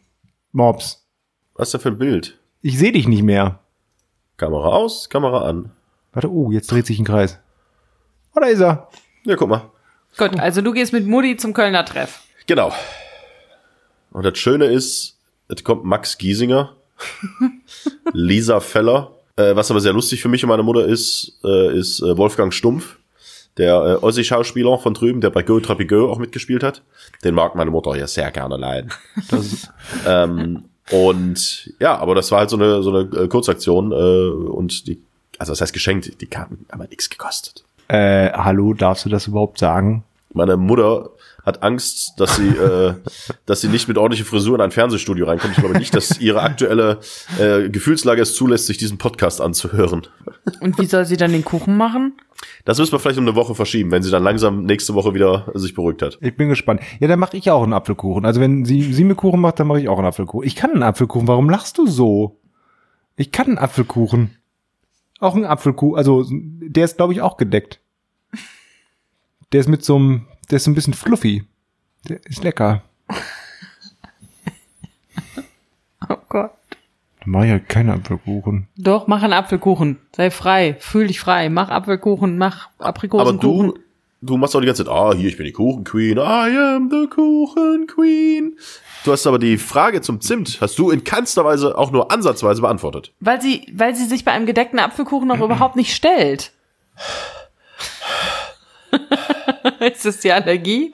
Mobs. 0.53 1.07
Was 1.55 1.68
ist 1.68 1.72
denn 1.75 1.81
für 1.81 1.88
ein 1.90 1.98
Bild? 1.98 2.38
Ich 2.61 2.79
sehe 2.79 2.92
dich 2.92 3.07
nicht 3.07 3.22
mehr. 3.22 3.61
Kamera 4.37 4.68
aus, 4.68 5.09
Kamera 5.09 5.42
an. 5.48 5.70
Warte, 6.12 6.31
oh, 6.31 6.51
jetzt 6.51 6.70
dreht 6.70 6.87
sich 6.87 6.98
ein 6.98 7.05
Kreis. 7.05 7.38
Oh, 8.35 8.40
da 8.40 8.46
ist 8.46 8.61
er. 8.61 8.88
Ja, 9.25 9.37
guck 9.37 9.48
mal. 9.48 9.70
Gut, 10.16 10.38
also 10.38 10.61
du 10.61 10.72
gehst 10.72 10.92
mit 10.92 11.07
Mutti 11.07 11.37
zum 11.37 11.55
Kölner 11.55 11.85
Treff. 11.85 12.20
Genau. 12.46 12.72
Und 14.11 14.25
das 14.25 14.38
Schöne 14.38 14.66
ist, 14.66 15.16
es 15.48 15.64
kommt 15.64 15.85
Max 15.85 16.18
Giesinger, 16.18 16.77
Lisa 18.12 18.61
Feller. 18.61 19.12
Äh, 19.37 19.57
was 19.57 19.70
aber 19.70 19.81
sehr 19.81 19.94
lustig 19.94 20.20
für 20.20 20.29
mich 20.29 20.44
und 20.44 20.51
meine 20.51 20.62
Mutter 20.62 20.85
ist, 20.85 21.38
äh, 21.42 21.77
ist 21.77 22.01
äh, 22.01 22.16
Wolfgang 22.18 22.53
Stumpf, 22.53 22.98
der 23.57 23.75
äh, 23.75 24.05
Ossi-Schauspieler 24.05 24.79
von 24.79 24.92
drüben, 24.92 25.22
der 25.22 25.31
bei 25.31 25.42
Go 25.42 25.59
Trapigo 25.61 26.11
auch 26.11 26.18
mitgespielt 26.18 26.62
hat. 26.62 26.83
Den 27.25 27.35
mag 27.35 27.55
meine 27.55 27.70
Mutter 27.70 27.96
ja 27.96 28.07
sehr 28.07 28.31
gerne 28.31 28.59
leiden. 28.59 28.92
ähm, 30.07 30.64
und 30.90 31.72
ja, 31.81 31.96
aber 31.96 32.14
das 32.14 32.31
war 32.31 32.40
halt 32.40 32.51
so 32.51 32.57
eine, 32.57 32.83
so 32.83 32.94
eine 32.94 33.25
äh, 33.25 33.29
Kurzaktion 33.29 33.92
äh, 33.92 33.94
und 33.94 34.87
die, 34.87 35.03
also 35.38 35.53
das 35.53 35.62
heißt 35.62 35.72
geschenkt, 35.72 36.20
die 36.20 36.27
Karten 36.27 36.66
haben 36.70 36.87
nichts 36.90 37.09
gekostet. 37.09 37.64
Äh, 37.88 38.31
hallo, 38.33 38.75
darfst 38.75 39.05
du 39.05 39.09
das 39.09 39.27
überhaupt 39.27 39.59
sagen? 39.59 40.05
Meine 40.33 40.57
Mutter 40.57 41.11
hat 41.45 41.62
Angst, 41.62 42.14
dass 42.18 42.37
sie, 42.37 42.49
äh, 42.49 42.95
dass 43.47 43.61
sie 43.61 43.68
nicht 43.68 43.88
mit 43.88 43.99
ordentlicher 43.99 44.29
Frisur 44.29 44.55
in 44.55 44.61
ein 44.61 44.71
Fernsehstudio 44.71 45.27
reinkommt. 45.27 45.55
Ich 45.55 45.62
glaube 45.62 45.79
nicht, 45.79 45.95
dass 45.95 46.21
ihre 46.21 46.42
aktuelle 46.42 47.01
äh, 47.38 47.68
Gefühlslage 47.68 48.23
es 48.23 48.35
zulässt, 48.35 48.66
sich 48.66 48.79
diesen 48.79 48.99
Podcast 48.99 49.40
anzuhören. 49.40 50.07
Und 50.61 50.79
wie 50.79 50.87
soll 50.87 51.05
sie 51.05 51.16
dann 51.16 51.33
den 51.33 51.45
Kuchen 51.45 51.77
machen? 51.77 52.14
Das 52.64 52.79
müssen 52.79 52.92
wir 52.92 52.99
vielleicht 52.99 53.18
um 53.18 53.27
eine 53.27 53.37
Woche 53.37 53.55
verschieben, 53.55 53.90
wenn 53.90 54.03
sie 54.03 54.11
dann 54.11 54.23
langsam 54.23 54.64
nächste 54.64 54.95
Woche 54.95 55.14
wieder 55.14 55.51
sich 55.55 55.75
beruhigt 55.75 56.03
hat. 56.03 56.18
Ich 56.21 56.37
bin 56.37 56.49
gespannt. 56.49 56.81
Ja, 57.01 57.09
dann 57.09 57.18
mache 57.18 57.37
ich 57.37 57.51
auch 57.51 57.62
einen 57.62 57.73
Apfelkuchen. 57.73 58.25
Also 58.25 58.40
wenn 58.40 58.64
sie, 58.64 58.92
sie 58.92 59.05
mir 59.05 59.14
Kuchen 59.14 59.40
macht, 59.40 59.61
dann 59.61 59.66
mache 59.66 59.81
ich 59.81 59.88
auch 59.88 59.99
einen 59.99 60.07
Apfelkuchen. 60.07 60.47
Ich 60.47 60.57
kann 60.57 60.71
einen 60.71 60.83
Apfelkuchen. 60.83 61.29
Warum 61.29 61.51
lachst 61.51 61.79
du 61.79 61.87
so? 61.87 62.40
Ich 63.16 63.31
kann 63.31 63.47
einen 63.47 63.59
Apfelkuchen. 63.59 64.37
Auch 65.22 65.37
einen 65.37 65.44
Apfelkuchen. 65.44 65.96
Also 65.96 66.26
der 66.30 66.85
ist, 66.85 66.96
glaube 66.96 67.12
ich, 67.12 67.20
auch 67.20 67.37
gedeckt. 67.37 67.78
Der 69.52 69.61
ist 69.61 69.68
mit 69.68 69.85
so 69.85 69.94
einem, 69.96 70.26
der 70.50 70.56
ist 70.56 70.64
so 70.64 70.70
ein 70.70 70.74
bisschen 70.74 70.94
fluffy. 70.94 71.44
Der 72.08 72.24
ist 72.26 72.42
lecker. 72.42 72.82
Oh 76.08 76.16
Gott. 76.28 76.50
Dann 77.20 77.30
mache 77.30 77.44
ich 77.46 77.50
halt 77.52 77.68
keinen 77.68 77.90
Apfelkuchen. 77.90 78.66
Doch, 78.76 79.06
mach 79.06 79.22
einen 79.22 79.32
Apfelkuchen. 79.32 79.98
Sei 80.16 80.30
frei. 80.32 80.76
Fühl 80.80 81.06
dich 81.06 81.20
frei. 81.20 81.48
Mach 81.48 81.68
Apfelkuchen, 81.70 82.37
mach 82.38 82.68
Aber 82.78 82.88
Aprikosenkuchen. 82.88 83.68
du, 83.68 83.78
du 84.20 84.37
machst 84.37 84.56
auch 84.56 84.61
die 84.61 84.66
ganze 84.66 84.85
Zeit, 84.85 84.92
ah, 84.92 85.14
hier, 85.14 85.28
ich 85.28 85.37
bin 85.37 85.46
die 85.46 85.52
Kuchen-Queen, 85.52 86.18
I 86.18 86.58
am 86.76 86.90
the 86.90 87.06
Kuchen-Queen. 87.06 88.56
Du 89.05 89.11
hast 89.11 89.27
aber 89.27 89.38
die 89.38 89.59
Frage 89.59 90.01
zum 90.01 90.21
Zimt, 90.21 90.61
hast 90.61 90.79
du 90.79 90.91
in 90.91 91.03
keinster 91.03 91.45
Weise 91.45 91.77
auch 91.77 91.91
nur 91.91 92.12
ansatzweise 92.12 92.61
beantwortet. 92.61 93.12
Weil 93.19 93.41
sie, 93.43 93.67
weil 93.75 93.97
sie 93.97 94.05
sich 94.07 94.25
bei 94.25 94.31
einem 94.33 94.47
gedeckten 94.47 94.79
Apfelkuchen 94.79 95.27
noch 95.27 95.41
überhaupt 95.41 95.75
nicht 95.77 95.95
stellt. 95.95 96.53
Ist 99.81 100.05
das 100.05 100.21
die 100.21 100.31
Allergie? 100.31 100.93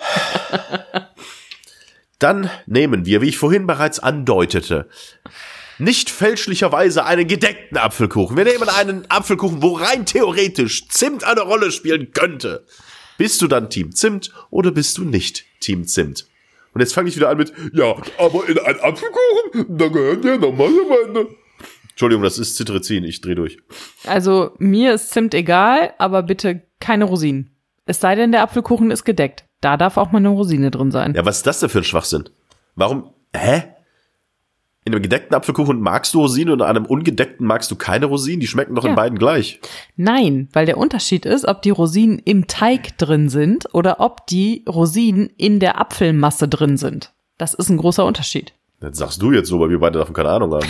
Dann 2.18 2.50
nehmen 2.66 3.04
wir, 3.04 3.20
wie 3.20 3.28
ich 3.28 3.38
vorhin 3.38 3.66
bereits 3.66 3.98
andeutete, 3.98 4.88
nicht 5.78 6.10
fälschlicherweise 6.10 7.04
einen 7.04 7.28
gedeckten 7.28 7.76
Apfelkuchen. 7.76 8.36
Wir 8.36 8.44
nehmen 8.44 8.68
einen 8.68 9.08
Apfelkuchen, 9.10 9.62
wo 9.62 9.74
rein 9.74 10.06
theoretisch 10.06 10.88
Zimt 10.88 11.24
eine 11.24 11.42
Rolle 11.42 11.70
spielen 11.70 12.12
könnte. 12.12 12.64
Bist 13.18 13.42
du 13.42 13.48
dann 13.48 13.70
Team 13.70 13.94
Zimt 13.94 14.32
oder 14.50 14.70
bist 14.70 14.98
du 14.98 15.04
nicht 15.04 15.44
Team 15.60 15.86
Zimt? 15.86 16.26
Und 16.78 16.82
jetzt 16.82 16.94
fange 16.94 17.08
ich 17.08 17.16
wieder 17.16 17.28
an 17.28 17.38
mit, 17.38 17.52
ja, 17.72 17.92
aber 18.18 18.48
in 18.48 18.56
einen 18.56 18.78
Apfelkuchen, 18.78 19.76
da 19.76 19.88
gehört 19.88 20.24
ja 20.24 20.36
normalerweise. 20.36 21.26
Entschuldigung, 21.90 22.22
das 22.22 22.38
ist 22.38 22.54
Citrizin, 22.54 23.02
ich 23.02 23.20
dreh 23.20 23.34
durch. 23.34 23.58
Also, 24.06 24.52
mir 24.58 24.94
ist 24.94 25.10
Zimt 25.10 25.34
egal, 25.34 25.92
aber 25.98 26.22
bitte 26.22 26.62
keine 26.78 27.02
Rosinen. 27.02 27.50
Es 27.84 28.00
sei 28.00 28.14
denn, 28.14 28.30
der 28.30 28.42
Apfelkuchen 28.42 28.92
ist 28.92 29.02
gedeckt. 29.02 29.44
Da 29.60 29.76
darf 29.76 29.96
auch 29.96 30.12
mal 30.12 30.18
eine 30.18 30.28
Rosine 30.28 30.70
drin 30.70 30.92
sein. 30.92 31.14
Ja, 31.16 31.24
was 31.24 31.38
ist 31.38 31.48
das 31.48 31.58
denn 31.58 31.68
für 31.68 31.78
ein 31.78 31.84
Schwachsinn? 31.84 32.28
Warum, 32.76 33.12
hä? 33.34 33.64
In 34.88 34.94
einem 34.94 35.02
gedeckten 35.02 35.34
Apfelkuchen 35.36 35.82
magst 35.82 36.14
du 36.14 36.20
Rosinen 36.20 36.54
und 36.54 36.60
in 36.60 36.64
einem 36.64 36.86
ungedeckten 36.86 37.46
magst 37.46 37.70
du 37.70 37.76
keine 37.76 38.06
Rosinen? 38.06 38.40
Die 38.40 38.46
schmecken 38.46 38.74
doch 38.74 38.84
in 38.84 38.92
Ja. 38.92 38.96
beiden 38.96 39.18
gleich. 39.18 39.60
Nein, 39.96 40.48
weil 40.54 40.64
der 40.64 40.78
Unterschied 40.78 41.26
ist, 41.26 41.44
ob 41.46 41.60
die 41.60 41.68
Rosinen 41.68 42.18
im 42.18 42.46
Teig 42.46 42.96
drin 42.96 43.28
sind 43.28 43.66
oder 43.74 44.00
ob 44.00 44.26
die 44.28 44.64
Rosinen 44.66 45.28
in 45.36 45.60
der 45.60 45.78
Apfelmasse 45.78 46.48
drin 46.48 46.78
sind. 46.78 47.12
Das 47.36 47.52
ist 47.52 47.68
ein 47.68 47.76
großer 47.76 48.06
Unterschied. 48.06 48.54
Das 48.80 48.96
sagst 48.96 49.20
du 49.20 49.30
jetzt 49.30 49.48
so, 49.48 49.60
weil 49.60 49.68
wir 49.68 49.78
beide 49.78 49.98
davon 49.98 50.14
keine 50.14 50.30
Ahnung 50.30 50.54
haben. 50.54 50.66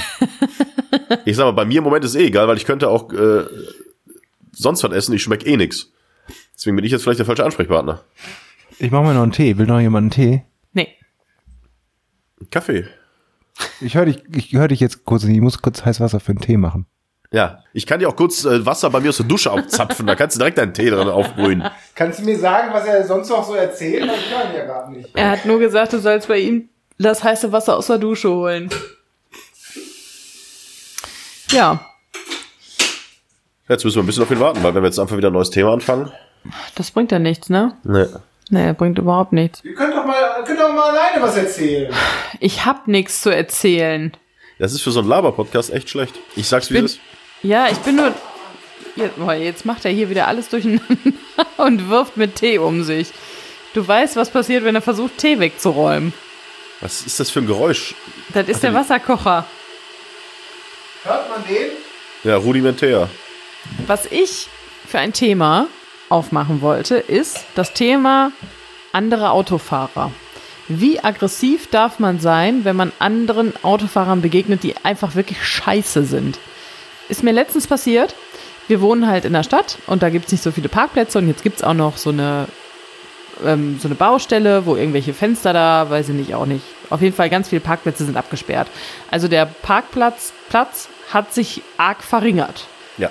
ich 1.24 1.36
sag 1.36 1.44
mal, 1.44 1.52
bei 1.52 1.64
mir 1.64 1.78
im 1.78 1.84
Moment 1.84 2.04
ist 2.04 2.16
eh 2.16 2.26
egal, 2.26 2.48
weil 2.48 2.56
ich 2.56 2.64
könnte 2.64 2.88
auch 2.88 3.12
äh, 3.12 3.44
sonst 4.50 4.82
was 4.82 4.90
essen, 4.90 5.14
ich 5.14 5.22
schmeck 5.22 5.46
eh 5.46 5.56
nix. 5.56 5.92
Deswegen 6.56 6.74
bin 6.74 6.84
ich 6.84 6.90
jetzt 6.90 7.04
vielleicht 7.04 7.20
der 7.20 7.26
falsche 7.26 7.44
Ansprechpartner. 7.44 8.02
Ich 8.80 8.90
mache 8.90 9.04
mir 9.04 9.14
noch 9.14 9.22
einen 9.22 9.30
Tee. 9.30 9.56
Will 9.58 9.66
noch 9.66 9.78
jemand 9.78 10.02
einen 10.06 10.10
Tee? 10.10 10.42
Nee. 10.72 10.88
Kaffee. 12.50 12.86
Ich 13.80 13.94
höre 13.94 14.06
dich, 14.06 14.22
ich 14.34 14.52
höre 14.52 14.68
dich 14.68 14.80
jetzt 14.80 15.04
kurz. 15.04 15.24
Ich 15.24 15.40
muss 15.40 15.60
kurz 15.62 15.84
heiß 15.84 16.00
Wasser 16.00 16.20
für 16.20 16.30
einen 16.32 16.40
Tee 16.40 16.56
machen. 16.56 16.86
Ja, 17.30 17.62
ich 17.74 17.86
kann 17.86 18.00
dir 18.00 18.08
auch 18.08 18.16
kurz 18.16 18.44
äh, 18.44 18.64
Wasser 18.64 18.88
bei 18.90 19.00
mir 19.00 19.10
aus 19.10 19.18
der 19.18 19.26
Dusche 19.26 19.50
aufzapfen, 19.50 20.06
da 20.06 20.14
kannst 20.14 20.36
du 20.36 20.38
direkt 20.38 20.56
deinen 20.56 20.72
Tee 20.72 20.88
dran 20.88 21.08
aufbrühen. 21.08 21.62
Kannst 21.94 22.20
du 22.20 22.24
mir 22.24 22.38
sagen, 22.38 22.72
was 22.72 22.86
er 22.86 23.06
sonst 23.06 23.28
noch 23.28 23.44
so 23.46 23.52
erzählt? 23.52 24.04
Ich 24.10 24.30
kann 24.30 24.54
ja 24.54 24.64
gar 24.64 24.88
nicht. 24.90 25.10
Er 25.14 25.32
hat 25.32 25.44
nur 25.44 25.58
gesagt, 25.58 25.92
du 25.92 25.98
sollst 25.98 26.28
bei 26.28 26.38
ihm 26.38 26.70
das 26.98 27.22
heiße 27.22 27.52
Wasser 27.52 27.76
aus 27.76 27.88
der 27.88 27.98
Dusche 27.98 28.30
holen. 28.30 28.70
Ja, 31.50 31.80
Jetzt 33.68 33.84
müssen 33.84 33.96
wir 33.96 34.02
ein 34.02 34.06
bisschen 34.06 34.22
auf 34.22 34.30
ihn 34.30 34.40
warten, 34.40 34.62
weil 34.62 34.74
wenn 34.74 34.82
wir 34.82 34.88
jetzt 34.88 34.98
einfach 34.98 35.16
wieder 35.16 35.28
ein 35.28 35.34
neues 35.34 35.50
Thema 35.50 35.74
anfangen. 35.74 36.10
das 36.74 36.90
bringt 36.90 37.12
ja 37.12 37.18
nichts, 37.18 37.50
ne? 37.50 37.76
Nee. 37.84 38.06
Nee, 38.50 38.72
bringt 38.72 38.98
überhaupt 38.98 39.32
nichts. 39.32 39.62
Ihr 39.64 39.74
könnt 39.74 39.94
doch 39.94 40.04
mal, 40.06 40.42
könnt 40.46 40.58
doch 40.60 40.72
mal 40.72 40.90
alleine 40.90 41.22
was 41.22 41.36
erzählen. 41.36 41.92
Ich 42.40 42.64
hab 42.64 42.88
nichts 42.88 43.20
zu 43.20 43.30
erzählen. 43.30 44.12
Das 44.58 44.72
ist 44.72 44.80
für 44.82 44.90
so 44.90 45.00
einen 45.00 45.08
Laber-Podcast 45.08 45.70
echt 45.72 45.90
schlecht. 45.90 46.14
Ich 46.34 46.48
sag's 46.48 46.70
wie 46.70 46.74
bin- 46.74 46.84
es 46.86 46.92
ist. 46.94 47.00
Ja, 47.42 47.68
ich 47.70 47.78
bin 47.78 47.96
nur. 47.96 48.12
Jetzt, 48.96 49.16
boah, 49.16 49.32
jetzt 49.34 49.64
macht 49.64 49.84
er 49.84 49.92
hier 49.92 50.10
wieder 50.10 50.26
alles 50.26 50.48
durcheinander 50.48 50.82
und 51.58 51.88
wirft 51.88 52.16
mit 52.16 52.34
Tee 52.36 52.58
um 52.58 52.82
sich. 52.82 53.12
Du 53.74 53.86
weißt, 53.86 54.16
was 54.16 54.30
passiert, 54.30 54.64
wenn 54.64 54.74
er 54.74 54.82
versucht, 54.82 55.18
Tee 55.18 55.38
wegzuräumen. 55.38 56.12
Was 56.80 57.02
ist 57.02 57.20
das 57.20 57.30
für 57.30 57.40
ein 57.40 57.46
Geräusch? 57.46 57.94
Das 58.34 58.48
ist 58.48 58.62
der 58.64 58.74
Wasserkocher. 58.74 59.44
Hört 61.04 61.28
man 61.30 61.44
den? 61.46 61.68
Ja, 62.24 62.36
rudimentär. 62.36 63.08
Was 63.86 64.06
ich 64.06 64.48
für 64.86 64.98
ein 64.98 65.12
Thema 65.12 65.66
aufmachen 66.08 66.62
wollte, 66.62 66.96
ist 66.96 67.44
das 67.54 67.72
Thema 67.72 68.32
andere 68.92 69.30
Autofahrer. 69.30 70.10
Wie 70.68 71.02
aggressiv 71.02 71.68
darf 71.70 71.98
man 71.98 72.20
sein, 72.20 72.64
wenn 72.64 72.76
man 72.76 72.92
anderen 72.98 73.54
Autofahrern 73.62 74.20
begegnet, 74.20 74.62
die 74.62 74.74
einfach 74.82 75.14
wirklich 75.14 75.42
scheiße 75.42 76.04
sind? 76.04 76.38
Ist 77.08 77.22
mir 77.22 77.32
letztens 77.32 77.66
passiert. 77.66 78.14
Wir 78.66 78.82
wohnen 78.82 79.06
halt 79.06 79.24
in 79.24 79.32
der 79.32 79.44
Stadt 79.44 79.78
und 79.86 80.02
da 80.02 80.10
gibt 80.10 80.26
es 80.26 80.32
nicht 80.32 80.44
so 80.44 80.50
viele 80.50 80.68
Parkplätze 80.68 81.18
und 81.18 81.26
jetzt 81.26 81.42
gibt 81.42 81.56
es 81.56 81.64
auch 81.64 81.72
noch 81.72 81.96
so 81.96 82.10
eine, 82.10 82.48
ähm, 83.42 83.78
so 83.80 83.88
eine 83.88 83.94
Baustelle, 83.94 84.66
wo 84.66 84.76
irgendwelche 84.76 85.14
Fenster 85.14 85.54
da, 85.54 85.88
weiß 85.88 86.10
ich 86.10 86.14
nicht, 86.14 86.34
auch 86.34 86.44
nicht. 86.44 86.64
Auf 86.90 87.00
jeden 87.00 87.16
Fall 87.16 87.30
ganz 87.30 87.48
viele 87.48 87.62
Parkplätze 87.62 88.04
sind 88.04 88.18
abgesperrt. 88.18 88.68
Also 89.10 89.26
der 89.26 89.46
Parkplatz 89.46 90.34
Platz 90.50 90.88
hat 91.10 91.32
sich 91.32 91.62
arg 91.78 92.02
verringert 92.02 92.66
Ja. 92.98 93.10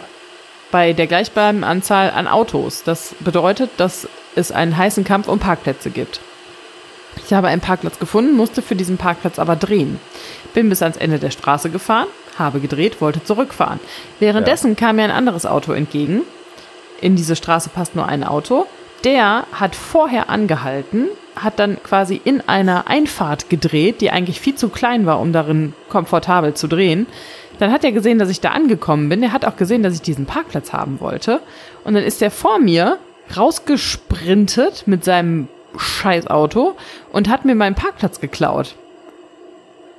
Bei 0.72 0.93
der 0.93 1.07
gleichbleibenden 1.07 1.63
Anzahl 1.63 2.11
an 2.11 2.28
Autos. 2.28 2.84
Das 2.84 3.15
bedeutet, 3.20 3.72
dass 3.78 4.07
es 4.36 4.51
einen 4.51 4.78
heißen 4.78 5.03
Kampf 5.03 5.28
um 5.28 5.39
Parkplätze 5.39 5.89
gibt. 5.89 6.20
Ich 7.26 7.34
habe 7.34 7.47
einen 7.47 7.61
Parkplatz 7.61 7.99
gefunden, 7.99 8.36
musste 8.36 8.61
für 8.61 8.76
diesen 8.76 8.97
Parkplatz 8.97 9.39
aber 9.39 9.55
drehen. 9.55 9.99
Bin 10.53 10.70
bis 10.70 10.82
ans 10.82 10.97
Ende 10.97 11.20
der 11.20 11.32
Straße 11.32 11.70
gefahren, 11.70 12.07
habe 12.38 12.59
gedreht, 12.59 13.01
wollte 13.01 13.24
zurückfahren. 13.24 13.80
Währenddessen 14.20 14.76
kam 14.76 14.97
mir 14.97 15.03
ein 15.03 15.11
anderes 15.11 15.45
Auto 15.45 15.74
entgegen. 15.74 16.22
In 17.01 17.15
diese 17.15 17.36
Straße 17.36 17.70
passt 17.70 17.95
nur 17.95 18.07
ein 18.07 18.24
Auto. 18.24 18.65
Der 19.03 19.45
hat 19.51 19.76
vorher 19.76 20.30
angehalten, 20.30 21.07
hat 21.36 21.59
dann 21.59 21.82
quasi 21.84 22.20
in 22.24 22.41
einer 22.47 22.88
Einfahrt 22.88 23.49
gedreht, 23.49 24.01
die 24.01 24.11
eigentlich 24.11 24.41
viel 24.41 24.55
zu 24.55 24.70
klein 24.70 25.05
war, 25.05 25.20
um 25.20 25.34
darin 25.34 25.74
komfortabel 25.89 26.55
zu 26.55 26.68
drehen. 26.68 27.05
Dann 27.59 27.71
hat 27.71 27.83
er 27.83 27.91
gesehen, 27.91 28.19
dass 28.19 28.29
ich 28.29 28.41
da 28.41 28.51
angekommen 28.51 29.09
bin. 29.09 29.23
Er 29.23 29.33
hat 29.33 29.45
auch 29.45 29.55
gesehen, 29.55 29.83
dass 29.83 29.93
ich 29.93 30.01
diesen 30.01 30.25
Parkplatz 30.25 30.73
haben 30.73 30.99
wollte. 30.99 31.41
Und 31.83 31.93
dann 31.93 32.03
ist 32.03 32.21
er 32.21 32.31
vor 32.31 32.59
mir 32.59 32.97
rausgesprintet 33.35 34.83
mit 34.85 35.03
seinem 35.03 35.47
Scheißauto 35.77 36.75
und 37.11 37.29
hat 37.29 37.45
mir 37.45 37.55
meinen 37.55 37.75
Parkplatz 37.75 38.19
geklaut. 38.19 38.75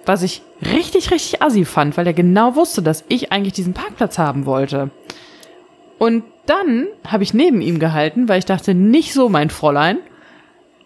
Was 0.06 0.22
ich 0.22 0.42
richtig, 0.62 1.11
richtig 1.11 1.42
assi 1.42 1.64
fand, 1.64 1.96
weil 1.96 2.06
er 2.06 2.14
genau 2.14 2.56
wusste, 2.56 2.82
dass 2.82 3.04
ich 3.09 3.30
eigentlich 3.32 3.52
diesen 3.52 3.74
Parkplatz 3.74 4.18
haben 4.18 4.46
wollte. 4.46 4.90
Und 5.98 6.24
dann 6.46 6.86
habe 7.06 7.24
ich 7.24 7.34
neben 7.34 7.61
ihm 7.61 7.78
gehalten, 7.78 8.28
weil 8.28 8.38
ich 8.38 8.46
dachte, 8.46 8.72
nicht 8.74 9.12
so 9.12 9.28
mein 9.28 9.50
Fräulein. 9.50 9.98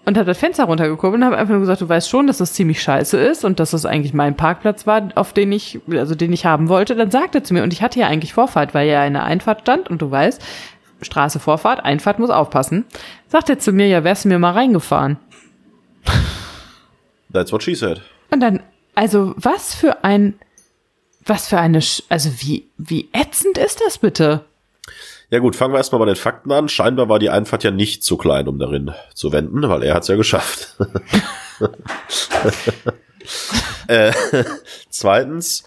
Und 0.05 0.17
habe 0.17 0.27
das 0.27 0.39
Fenster 0.39 0.65
runtergeguckt 0.65 1.15
und 1.15 1.25
habe 1.25 1.37
einfach 1.37 1.53
nur 1.53 1.61
gesagt, 1.61 1.81
du 1.81 1.89
weißt 1.89 2.09
schon, 2.09 2.27
dass 2.27 2.39
das 2.39 2.55
ziemlich 2.55 2.83
scheiße 2.83 3.17
ist 3.17 3.45
und 3.45 3.61
dass 3.61 3.71
das 3.71 3.87
eigentlich 3.87 4.13
mein 4.13 4.37
Parkplatz 4.37 4.85
war, 4.85 5.09
auf 5.15 5.33
den 5.33 5.53
ich, 5.53 5.79
also 5.91 6.17
den 6.17 6.33
ich 6.33 6.45
haben 6.45 6.69
wollte. 6.69 6.97
Dann 6.97 7.13
sagte 7.13 7.39
er 7.39 7.45
zu 7.45 7.55
mir, 7.55 7.63
und 7.63 7.73
ich 7.73 7.83
hatte 7.83 8.01
ja 8.01 8.09
eigentlich 8.09 8.35
Vorfahrt, 8.35 8.75
weil 8.75 8.89
in 8.89 9.13
der 9.13 9.23
Einfahrt 9.23 9.61
stand 9.61 9.89
und 9.89 10.03
du 10.03 10.11
weißt, 10.11 10.43
Straße 11.03 11.39
Vorfahrt, 11.39 11.85
Einfahrt 11.85 12.19
muss 12.19 12.31
aufpassen. 12.31 12.85
Sagt 13.29 13.49
er 13.49 13.59
zu 13.59 13.73
mir, 13.73 13.87
ja, 13.87 14.05
wärst 14.05 14.25
du 14.25 14.29
mir 14.29 14.39
mal 14.39 14.53
reingefahren. 14.53 15.19
That's 17.33 17.53
what 17.53 17.63
she 17.63 17.75
said. 17.75 18.03
Und 18.31 18.41
dann, 18.41 18.61
also 18.95 19.35
was 19.37 19.75
für 19.75 20.05
ein, 20.05 20.35
was 21.25 21.49
für 21.49 21.59
eine, 21.59 21.81
Sch 21.81 22.03
also 22.09 22.31
wie, 22.39 22.71
wie 22.77 23.09
ätzend 23.13 23.59
ist 23.59 23.81
das 23.85 23.99
bitte? 23.99 24.45
Ja 25.33 25.39
gut, 25.39 25.57
fangen 25.57 25.73
wir 25.73 25.79
erstmal 25.79 25.99
bei 25.99 26.05
den 26.05 26.15
Fakten 26.17 26.53
an. 26.53 26.69
Scheinbar 26.69 27.09
war 27.09 27.19
die 27.19 27.31
Einfahrt 27.31 27.65
ja 27.65 27.71
nicht 27.71 28.05
zu 28.05 28.19
klein, 28.19 28.49
um 28.49 28.59
darin 28.59 28.91
zu 29.15 29.33
wenden, 29.33 29.67
weil 29.67 29.83
er 29.83 29.95
hat's 29.95 30.09
ja 30.09 30.17
geschafft. 30.17 30.77
äh, 33.87 34.13
zweitens 34.91 35.65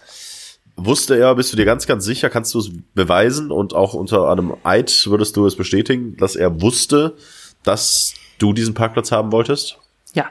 wusste 0.76 1.18
er, 1.18 1.34
bist 1.34 1.52
du 1.52 1.56
dir 1.56 1.64
ganz, 1.64 1.88
ganz 1.88 2.04
sicher, 2.04 2.30
kannst 2.30 2.54
du 2.54 2.60
es 2.60 2.70
beweisen 2.94 3.50
und 3.50 3.74
auch 3.74 3.94
unter 3.94 4.30
einem 4.30 4.54
Eid 4.62 5.04
würdest 5.08 5.36
du 5.36 5.46
es 5.46 5.56
bestätigen, 5.56 6.16
dass 6.16 6.36
er 6.36 6.60
wusste, 6.62 7.16
dass 7.64 8.14
du 8.38 8.52
diesen 8.52 8.74
Parkplatz 8.74 9.10
haben 9.10 9.32
wolltest? 9.32 9.78
Ja. 10.14 10.26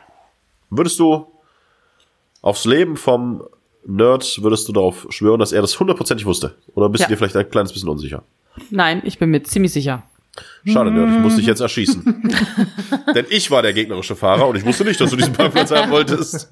Würdest 0.69 0.97
du 0.97 1.27
aufs 2.41 2.63
Leben 2.63 2.95
vom 2.95 3.43
Nerd, 3.85 4.41
würdest 4.41 4.69
du 4.69 4.71
darauf 4.71 5.07
schwören, 5.09 5.41
dass 5.41 5.51
er 5.51 5.61
das 5.61 5.77
hundertprozentig 5.77 6.25
wusste? 6.25 6.55
Oder 6.73 6.87
bist 6.87 7.01
Ja. 7.01 7.07
du 7.07 7.13
dir 7.13 7.17
vielleicht 7.17 7.35
ein 7.35 7.49
kleines 7.49 7.73
bisschen 7.73 7.89
unsicher? 7.89 8.23
Nein, 8.69 9.01
ich 9.05 9.19
bin 9.19 9.29
mir 9.31 9.43
ziemlich 9.43 9.73
sicher. 9.73 10.03
Schade, 10.65 10.91
Nerd, 10.91 11.09
ich 11.11 11.19
muss 11.19 11.35
dich 11.37 11.45
jetzt 11.45 11.61
erschießen. 11.61 12.03
Denn 13.15 13.25
ich 13.29 13.51
war 13.51 13.61
der 13.61 13.73
gegnerische 13.73 14.15
Fahrer 14.15 14.47
und 14.47 14.57
ich 14.57 14.65
wusste 14.65 14.83
nicht, 14.83 14.99
dass 14.99 15.09
du 15.11 15.15
diesen 15.15 15.33
Parkplatz 15.33 15.71
haben 15.71 15.91
wolltest. 15.91 16.49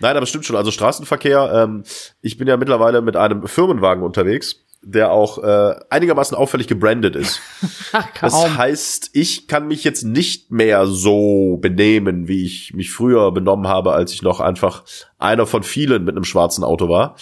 Nein, 0.00 0.16
aber 0.16 0.26
stimmt 0.26 0.44
schon. 0.44 0.56
Also 0.56 0.70
Straßenverkehr, 0.70 1.50
ähm, 1.54 1.84
ich 2.20 2.36
bin 2.36 2.48
ja 2.48 2.56
mittlerweile 2.56 3.00
mit 3.02 3.16
einem 3.16 3.46
Firmenwagen 3.46 4.02
unterwegs, 4.02 4.56
der 4.82 5.12
auch 5.12 5.42
äh, 5.42 5.74
einigermaßen 5.90 6.36
auffällig 6.36 6.66
gebrandet 6.66 7.16
ist. 7.16 7.40
Ach, 7.92 8.06
Das 8.20 8.56
heißt, 8.56 9.10
ich 9.12 9.46
kann 9.46 9.66
mich 9.68 9.84
jetzt 9.84 10.02
nicht 10.04 10.50
mehr 10.50 10.86
so 10.86 11.58
benehmen, 11.60 12.28
wie 12.28 12.44
ich 12.44 12.72
mich 12.74 12.90
früher 12.90 13.30
benommen 13.32 13.68
habe, 13.68 13.92
als 13.92 14.12
ich 14.12 14.22
noch 14.22 14.40
einfach 14.40 14.84
einer 15.18 15.46
von 15.46 15.62
vielen 15.62 16.04
mit 16.04 16.16
einem 16.16 16.24
schwarzen 16.24 16.64
Auto 16.64 16.88
war. 16.88 17.16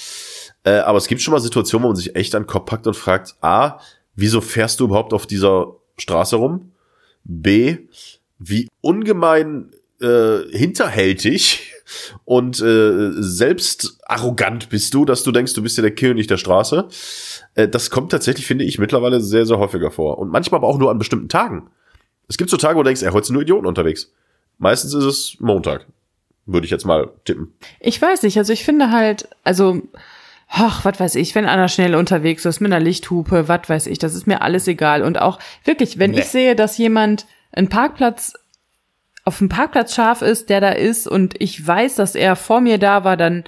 Äh, 0.69 0.81
aber 0.81 0.99
es 0.99 1.07
gibt 1.07 1.23
schon 1.23 1.33
mal 1.33 1.41
Situationen, 1.41 1.85
wo 1.85 1.89
man 1.89 1.97
sich 1.97 2.15
echt 2.15 2.35
an 2.35 2.43
den 2.43 2.49
Kopf 2.49 2.67
packt 2.67 2.87
und 2.87 2.95
fragt, 2.95 3.37
A, 3.41 3.79
wieso 4.17 4.43
fährst 4.43 4.81
du 4.81 4.85
überhaupt 4.85 5.15
auf 5.15 5.27
dieser 5.27 5.77
Straße 5.97 6.37
rum? 6.37 6.73
B, 7.25 7.79
wie 8.39 8.69
ungemein 8.83 9.71
äh, 10.01 10.41
hinterhältig 10.51 11.73
und 12.27 12.61
äh, 12.61 13.13
selbst 13.13 13.99
arrogant 14.05 14.69
bist 14.69 14.93
du, 14.93 15.07
dass 15.07 15.23
du 15.23 15.33
denkst, 15.33 15.55
du 15.55 15.63
bist 15.63 15.79
ja 15.79 15.83
der 15.83 15.95
König 15.95 16.27
der 16.27 16.37
Straße. 16.37 16.89
Äh, 17.55 17.69
das 17.69 17.89
kommt 17.89 18.13
tatsächlich, 18.13 18.47
finde 18.47 18.65
ich, 18.65 18.79
mittlerweile 18.79 19.23
sehr, 19.23 19.47
sehr 19.47 19.59
häufiger 19.59 19.91
vor. 19.91 20.19
Und 20.19 20.31
manchmal 20.31 20.59
aber 20.59 20.69
auch 20.69 20.79
nur 20.79 20.91
an 20.91 20.99
bestimmten 20.99 21.31
Tagen. 21.31 21.71
Es 22.29 22.37
gibt 22.37 22.51
so 22.51 22.59
Tage, 22.59 22.77
wo 22.77 22.83
du 22.83 22.89
denkst, 22.89 23.03
ey, 23.03 23.11
heute 23.11 23.29
sind 23.29 23.35
nur 23.35 23.43
Idioten 23.43 23.67
unterwegs. 23.67 24.13
Meistens 24.59 24.93
ist 24.93 25.05
es 25.05 25.37
Montag. 25.41 25.87
Würde 26.45 26.67
ich 26.67 26.71
jetzt 26.71 26.85
mal 26.85 27.11
tippen. 27.25 27.55
Ich 27.81 28.01
weiß 28.01 28.23
nicht, 28.23 28.37
also 28.37 28.53
ich 28.53 28.65
finde 28.65 28.91
halt, 28.91 29.29
also, 29.45 29.83
ach, 30.49 30.85
was 30.85 30.99
weiß 30.99 31.15
ich, 31.17 31.35
wenn 31.35 31.47
einer 31.47 31.69
schnell 31.69 31.95
unterwegs 31.95 32.45
ist 32.45 32.61
mit 32.61 32.73
einer 32.73 32.83
Lichthupe, 32.85 33.49
was 33.49 33.69
weiß 33.69 33.87
ich, 33.87 33.99
das 33.99 34.15
ist 34.15 34.27
mir 34.27 34.43
alles 34.43 34.67
egal. 34.67 35.03
Und 35.03 35.21
auch 35.21 35.39
wirklich, 35.65 35.99
wenn 35.99 36.13
Nee. 36.13 36.21
ich 36.21 36.27
sehe, 36.27 36.57
dass 36.57 36.79
jemand 36.79 37.27
einen 37.53 37.69
Parkplatz 37.69 38.35
auf 39.25 39.39
dem 39.39 39.49
Parkplatz 39.51 39.95
scharf 39.95 40.23
ist, 40.23 40.49
der 40.49 40.61
da 40.63 40.71
ist 40.71 41.07
und 41.07 41.35
ich 41.39 41.65
weiß, 41.67 41.97
dass 41.97 42.15
er 42.15 42.35
vor 42.35 42.61
mir 42.63 42.79
da 42.79 43.05
war, 43.05 43.17
dann 43.19 43.45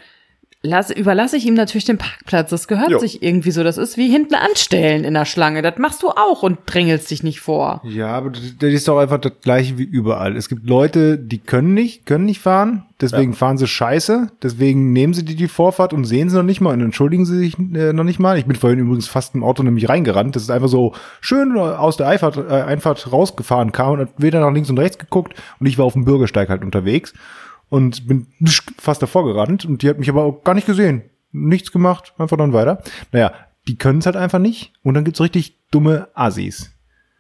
lasse, 0.62 0.92
überlasse 0.92 1.36
ich 1.36 1.46
ihm 1.46 1.54
natürlich 1.54 1.84
den 1.86 1.98
Parkplatz. 1.98 2.50
Das 2.50 2.68
gehört 2.68 2.90
Jo. 2.90 2.98
sich 2.98 3.22
irgendwie 3.22 3.50
so. 3.50 3.64
Das 3.64 3.78
ist 3.78 3.96
wie 3.96 4.11
hinten 4.11 4.34
anstellen 4.34 5.04
in 5.04 5.14
der 5.14 5.24
Schlange. 5.24 5.62
Das 5.62 5.78
machst 5.78 6.02
du 6.02 6.11
auch 6.11 6.42
und 6.42 6.58
drängelst 6.66 7.11
dich 7.11 7.22
nicht 7.22 7.40
vor. 7.40 7.80
Ja, 7.84 8.08
aber 8.08 8.30
das 8.30 8.72
ist 8.72 8.86
doch 8.88 8.98
einfach 8.98 9.18
das 9.18 9.32
gleiche 9.40 9.78
wie 9.78 9.84
überall. 9.84 10.36
Es 10.36 10.48
gibt 10.48 10.68
Leute, 10.68 11.18
die 11.18 11.38
können 11.38 11.72
nicht, 11.72 12.04
können 12.04 12.26
nicht 12.26 12.40
fahren, 12.40 12.84
deswegen 13.00 13.32
fahren 13.32 13.56
sie 13.56 13.66
scheiße, 13.66 14.30
deswegen 14.42 14.92
nehmen 14.92 15.14
sie 15.14 15.24
die, 15.24 15.34
die 15.36 15.48
Vorfahrt 15.48 15.92
und 15.94 16.04
sehen 16.04 16.28
sie 16.28 16.36
noch 16.36 16.42
nicht 16.42 16.61
mal 16.61 16.74
und 16.74 16.82
entschuldigen 16.82 17.24
sie 17.24 17.38
sich 17.38 17.58
äh, 17.58 17.92
noch 17.92 18.04
nicht 18.04 18.18
mal. 18.18 18.38
Ich 18.38 18.44
bin 18.44 18.56
vorhin 18.56 18.80
übrigens 18.80 19.08
fast 19.08 19.34
im 19.34 19.42
Auto 19.42 19.62
nämlich 19.62 19.88
reingerannt. 19.88 20.36
Das 20.36 20.42
ist 20.42 20.50
einfach 20.50 20.68
so 20.68 20.94
schön 21.20 21.56
aus 21.56 21.96
der 21.96 22.08
Einfahrt, 22.08 22.36
äh, 22.36 22.52
Einfahrt 22.52 23.11
rausgefahren 23.11 23.72
kam 23.72 23.92
und 23.92 24.00
hat 24.00 24.08
weder 24.18 24.40
nach 24.40 24.52
links 24.52 24.68
und 24.68 24.78
rechts 24.78 24.98
geguckt 24.98 25.34
und 25.58 25.66
ich 25.66 25.78
war 25.78 25.86
auf 25.86 25.94
dem 25.94 26.04
Bürgersteig 26.04 26.50
halt 26.50 26.62
unterwegs 26.64 27.14
und 27.70 28.06
bin 28.06 28.26
fast 28.76 29.00
davor 29.02 29.24
gerannt 29.24 29.64
und 29.64 29.82
die 29.82 29.88
hat 29.88 29.98
mich 29.98 30.10
aber 30.10 30.24
auch 30.24 30.44
gar 30.44 30.54
nicht 30.54 30.66
gesehen. 30.66 31.02
Nichts 31.32 31.72
gemacht, 31.72 32.12
einfach 32.18 32.36
dann 32.36 32.52
weiter. 32.52 32.82
Naja, 33.12 33.32
die 33.68 33.76
können 33.76 34.00
es 34.00 34.06
halt 34.06 34.16
einfach 34.16 34.38
nicht 34.40 34.72
und 34.82 34.94
dann 34.94 35.04
gibt's 35.04 35.20
richtig 35.20 35.56
dumme 35.70 36.08
Assis 36.14 36.72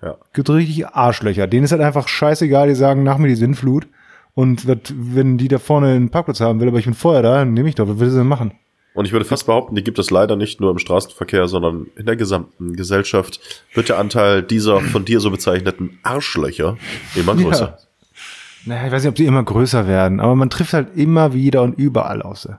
Ja. 0.02 0.16
gibt 0.34 0.50
richtig 0.50 0.86
Arschlöcher. 0.88 1.46
Denen 1.46 1.64
ist 1.64 1.72
halt 1.72 1.80
einfach 1.80 2.08
scheißegal, 2.08 2.68
die 2.68 2.74
sagen, 2.74 3.02
nach 3.04 3.18
mir 3.18 3.28
die 3.28 3.36
Sinnflut. 3.36 3.86
Und 4.34 4.66
was, 4.66 4.78
wenn 4.94 5.38
die 5.38 5.48
da 5.48 5.58
vorne 5.58 5.88
einen 5.88 6.10
Parkplatz 6.10 6.40
haben 6.40 6.60
will, 6.60 6.68
aber 6.68 6.78
ich 6.78 6.84
bin 6.84 6.94
vorher 6.94 7.22
da, 7.22 7.38
dann 7.38 7.52
nehme 7.52 7.68
ich 7.68 7.74
doch. 7.74 7.88
Was 7.88 7.98
will 7.98 8.10
sie 8.10 8.18
denn 8.18 8.28
machen? 8.28 8.52
Und 8.94 9.04
ich 9.04 9.12
würde 9.12 9.24
fast 9.24 9.46
behaupten, 9.46 9.74
die 9.76 9.84
gibt 9.84 9.98
es 9.98 10.10
leider 10.10 10.34
nicht 10.36 10.60
nur 10.60 10.70
im 10.70 10.78
Straßenverkehr, 10.78 11.46
sondern 11.46 11.86
in 11.96 12.06
der 12.06 12.16
gesamten 12.16 12.74
Gesellschaft 12.74 13.40
wird 13.74 13.88
der 13.88 13.98
Anteil 13.98 14.42
dieser 14.42 14.80
von 14.80 15.04
dir 15.04 15.20
so 15.20 15.30
bezeichneten 15.30 15.98
Arschlöcher 16.02 16.76
immer 17.14 17.36
größer. 17.36 17.78
Naja, 18.66 18.86
ich 18.86 18.92
weiß 18.92 19.02
nicht, 19.02 19.10
ob 19.10 19.18
sie 19.18 19.26
immer 19.26 19.42
größer 19.42 19.86
werden, 19.86 20.20
aber 20.20 20.34
man 20.36 20.50
trifft 20.50 20.72
halt 20.72 20.96
immer 20.96 21.32
wieder 21.32 21.62
und 21.62 21.78
überall 21.78 22.22
auf 22.22 22.38
sie. 22.38 22.56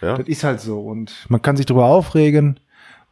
Ja. 0.00 0.16
Das 0.18 0.26
ist 0.26 0.44
halt 0.44 0.60
so. 0.60 0.80
Und 0.80 1.26
man 1.28 1.42
kann 1.42 1.56
sich 1.56 1.66
darüber 1.66 1.86
aufregen. 1.86 2.60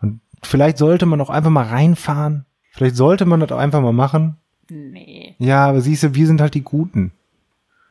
Und 0.01 0.21
vielleicht 0.43 0.79
sollte 0.79 1.07
man 1.07 1.21
auch 1.21 1.31
einfach 1.31 1.51
mal 1.51 1.67
reinfahren. 1.67 2.45
Vielleicht 2.71 2.97
sollte 2.97 3.25
man 3.27 3.41
das 3.41 3.51
auch 3.53 3.59
einfach 3.59 3.81
mal 3.81 3.93
machen. 3.93 4.37
Nee. 4.71 5.35
Ja, 5.39 5.67
aber 5.67 5.81
siehst 5.81 6.03
du, 6.03 6.15
wir 6.15 6.27
sind 6.27 6.41
halt 6.41 6.55
die 6.55 6.63
Guten. 6.63 7.13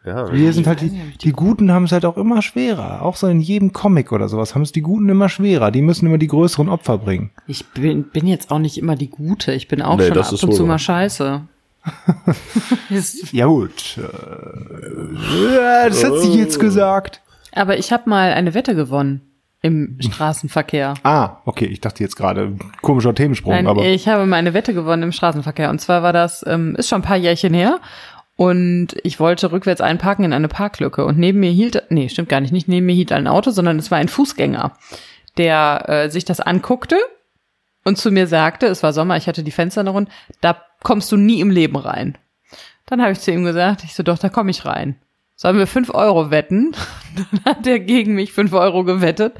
Ja, 0.03 0.31
Wir 0.33 0.51
sind 0.51 0.65
halt 0.65 0.81
die, 0.81 0.91
die 1.21 1.31
Guten 1.31 1.71
haben 1.71 1.83
es 1.83 1.91
halt 1.91 2.05
auch 2.05 2.17
immer 2.17 2.41
schwerer. 2.41 3.03
Auch 3.03 3.15
so 3.15 3.27
in 3.27 3.39
jedem 3.39 3.71
Comic 3.71 4.11
oder 4.11 4.29
sowas 4.29 4.55
haben 4.55 4.63
es 4.63 4.71
die 4.71 4.81
Guten 4.81 5.07
immer 5.09 5.29
schwerer. 5.29 5.69
Die 5.69 5.83
müssen 5.83 6.07
immer 6.07 6.17
die 6.17 6.27
größeren 6.27 6.69
Opfer 6.69 6.97
bringen. 6.97 7.29
Ich 7.45 7.67
bin, 7.67 8.05
bin 8.05 8.25
jetzt 8.25 8.49
auch 8.49 8.57
nicht 8.57 8.79
immer 8.79 8.95
die 8.95 9.11
Gute. 9.11 9.53
Ich 9.53 9.67
bin 9.67 9.83
auch 9.83 9.97
Nee, 9.97 10.07
schon 10.07 10.17
ab 10.17 10.31
und 10.31 10.53
zu 10.55 10.65
mal 10.65 10.79
scheiße. 10.79 11.41
Ja 13.31 13.45
gut. 13.45 13.97
Äh, 13.97 15.89
das 15.89 16.03
hat 16.03 16.19
sie 16.19 16.37
jetzt 16.37 16.59
gesagt. 16.59 17.21
Aber 17.53 17.77
ich 17.77 17.91
habe 17.91 18.09
mal 18.09 18.33
eine 18.33 18.53
Wette 18.53 18.75
gewonnen 18.75 19.21
im 19.61 19.97
Straßenverkehr. 19.99 20.95
Ah, 21.03 21.37
okay. 21.45 21.65
Ich 21.65 21.81
dachte 21.81 22.03
jetzt 22.03 22.15
gerade 22.15 22.55
komischer 22.81 23.13
Themensprung, 23.13 23.53
Nein, 23.53 23.67
aber 23.67 23.83
ich 23.85 24.07
habe 24.07 24.25
mal 24.25 24.37
eine 24.37 24.53
Wette 24.53 24.73
gewonnen 24.73 25.03
im 25.03 25.11
Straßenverkehr. 25.11 25.69
Und 25.69 25.79
zwar 25.79 26.03
war 26.03 26.13
das, 26.13 26.43
ähm, 26.47 26.75
ist 26.75 26.89
schon 26.89 26.99
ein 26.99 27.05
paar 27.05 27.17
Jährchen 27.17 27.53
her. 27.53 27.79
Und 28.35 28.95
ich 29.03 29.19
wollte 29.19 29.51
rückwärts 29.51 29.81
einparken 29.81 30.25
in 30.25 30.33
eine 30.33 30.47
Parklücke. 30.47 31.05
Und 31.05 31.19
neben 31.19 31.39
mir 31.39 31.51
hielt, 31.51 31.83
nee, 31.89 32.09
stimmt 32.09 32.29
gar 32.29 32.41
nicht, 32.41 32.51
nicht 32.51 32.67
neben 32.67 32.85
mir 32.85 32.95
hielt 32.95 33.11
ein 33.11 33.27
Auto, 33.27 33.51
sondern 33.51 33.77
es 33.77 33.91
war 33.91 33.99
ein 33.99 34.07
Fußgänger, 34.07 34.71
der 35.37 35.85
äh, 35.87 36.09
sich 36.09 36.25
das 36.25 36.39
anguckte 36.39 36.97
und 37.83 37.97
zu 37.97 38.11
mir 38.11 38.27
sagte, 38.27 38.67
es 38.67 38.83
war 38.83 38.93
Sommer, 38.93 39.17
ich 39.17 39.27
hatte 39.27 39.43
die 39.43 39.51
Fenster 39.51 39.83
noch 39.83 39.93
runter, 39.93 40.11
da 40.39 40.57
kommst 40.83 41.11
du 41.11 41.17
nie 41.17 41.39
im 41.41 41.49
Leben 41.49 41.75
rein. 41.75 42.17
Dann 42.85 43.01
habe 43.01 43.13
ich 43.13 43.19
zu 43.19 43.31
ihm 43.31 43.43
gesagt, 43.43 43.83
ich 43.83 43.95
so, 43.95 44.03
doch, 44.03 44.17
da 44.17 44.29
komme 44.29 44.51
ich 44.51 44.65
rein. 44.65 44.95
Sollen 45.41 45.57
wir 45.57 45.65
fünf 45.65 45.91
Euro 45.91 46.29
wetten? 46.29 46.73
Dann 47.15 47.45
hat 47.45 47.65
er 47.65 47.79
gegen 47.79 48.13
mich 48.13 48.31
fünf 48.31 48.53
Euro 48.53 48.83
gewettet 48.83 49.33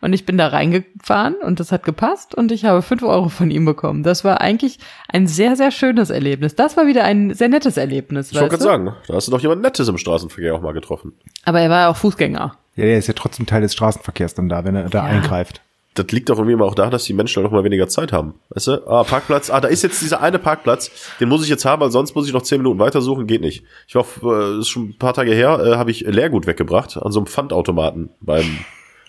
und 0.00 0.12
ich 0.12 0.24
bin 0.24 0.38
da 0.38 0.46
reingefahren 0.46 1.34
und 1.34 1.58
das 1.58 1.72
hat 1.72 1.82
gepasst 1.82 2.32
und 2.32 2.52
ich 2.52 2.64
habe 2.64 2.80
fünf 2.80 3.02
Euro 3.02 3.28
von 3.28 3.50
ihm 3.50 3.64
bekommen. 3.64 4.04
Das 4.04 4.22
war 4.24 4.40
eigentlich 4.40 4.78
ein 5.08 5.26
sehr, 5.26 5.56
sehr 5.56 5.72
schönes 5.72 6.10
Erlebnis. 6.10 6.54
Das 6.54 6.76
war 6.76 6.86
wieder 6.86 7.02
ein 7.02 7.34
sehr 7.34 7.48
nettes 7.48 7.76
Erlebnis. 7.76 8.30
Ich 8.30 8.36
wollte 8.40 8.50
gerade 8.50 8.62
du? 8.62 8.68
sagen, 8.70 8.96
da 9.08 9.14
hast 9.14 9.26
du 9.26 9.32
doch 9.32 9.40
jemand 9.40 9.62
Nettes 9.62 9.88
im 9.88 9.98
Straßenverkehr 9.98 10.54
auch 10.54 10.60
mal 10.60 10.72
getroffen. 10.74 11.14
Aber 11.44 11.60
er 11.60 11.70
war 11.70 11.80
ja 11.80 11.88
auch 11.88 11.96
Fußgänger. 11.96 12.56
ja, 12.76 12.84
der 12.84 12.98
ist 12.98 13.08
ja 13.08 13.14
trotzdem 13.14 13.46
Teil 13.46 13.62
des 13.62 13.72
Straßenverkehrs 13.72 14.34
dann 14.34 14.48
da, 14.48 14.64
wenn 14.64 14.76
er 14.76 14.88
da 14.88 15.02
eingreift. 15.02 15.60
Das 15.98 16.06
liegt 16.12 16.28
doch 16.30 16.36
irgendwie 16.36 16.54
immer 16.54 16.64
auch 16.64 16.74
daran, 16.74 16.92
dass 16.92 17.04
die 17.04 17.12
Menschen 17.12 17.42
noch 17.42 17.50
mal 17.50 17.64
weniger 17.64 17.88
Zeit 17.88 18.12
haben. 18.12 18.34
Weißt 18.50 18.68
du? 18.68 18.86
Ah, 18.88 19.04
Parkplatz, 19.04 19.50
ah, 19.50 19.60
da 19.60 19.68
ist 19.68 19.82
jetzt 19.82 20.00
dieser 20.00 20.20
eine 20.20 20.38
Parkplatz, 20.38 20.90
den 21.20 21.28
muss 21.28 21.42
ich 21.42 21.48
jetzt 21.48 21.64
haben, 21.64 21.80
weil 21.82 21.90
sonst 21.90 22.14
muss 22.14 22.26
ich 22.26 22.32
noch 22.32 22.42
zehn 22.42 22.58
Minuten 22.58 22.78
weitersuchen, 22.78 23.26
geht 23.26 23.40
nicht. 23.40 23.64
Ich 23.86 23.94
war, 23.94 24.04
äh, 24.22 24.60
ist 24.60 24.68
schon 24.68 24.90
ein 24.90 24.98
paar 24.98 25.14
Tage 25.14 25.32
her, 25.32 25.60
äh, 25.62 25.76
habe 25.76 25.90
ich 25.90 26.00
Leergut 26.00 26.46
weggebracht 26.46 26.96
an 26.96 27.12
so 27.12 27.20
einem 27.20 27.26
Pfandautomaten 27.26 28.10
beim 28.20 28.58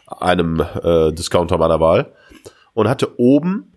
einem 0.07 0.59
äh, 0.83 1.11
Discounter 1.11 1.57
meiner 1.57 1.79
Wahl 1.79 2.13
und 2.73 2.87
hatte 2.87 3.19
oben 3.19 3.71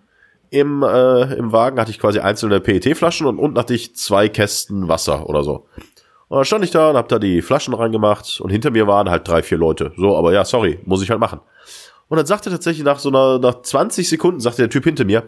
im, 0.51 0.83
äh, 0.83 1.35
im 1.35 1.53
Wagen 1.53 1.81
hatte 1.81 1.91
ich 1.91 1.99
quasi 1.99 2.21
einzelne 2.21 2.61
PET-Flaschen 2.61 3.27
und 3.27 3.39
unten 3.39 3.59
hatte 3.59 3.75
ich 3.75 3.97
zwei 3.97 4.29
Kästen 4.29 4.89
Wasser 4.89 5.29
oder 5.29 5.43
so. 5.43 5.67
Und 6.29 6.39
dann 6.39 6.45
stand 6.45 6.65
ich 6.65 6.71
da 6.71 6.91
und 6.91 6.97
hab 6.97 7.09
da 7.09 7.19
die 7.19 7.43
Flaschen 7.43 7.75
reingemacht 7.75 8.41
und 8.41 8.51
hinter 8.51 8.71
mir 8.71 8.87
waren 8.87 9.11
halt 9.11 9.27
drei, 9.29 9.43
vier 9.43 9.59
Leute. 9.59 9.93
So, 9.97 10.17
aber 10.17 10.33
ja, 10.33 10.45
sorry, 10.45 10.79
muss 10.85 11.03
ich 11.03 11.11
halt 11.11 11.21
machen. 11.21 11.41
Und 12.09 12.17
dann 12.17 12.27
sagte 12.27 12.51
tatsächlich 12.51 12.85
nach 12.85 12.99
so 12.99 13.09
einer, 13.09 13.39
nach 13.39 13.63
20 13.63 14.09
Sekunden, 14.09 14.41
sagte 14.41 14.63
der 14.63 14.71
Typ 14.71 14.85
hinter 14.85 15.05
mir, 15.05 15.25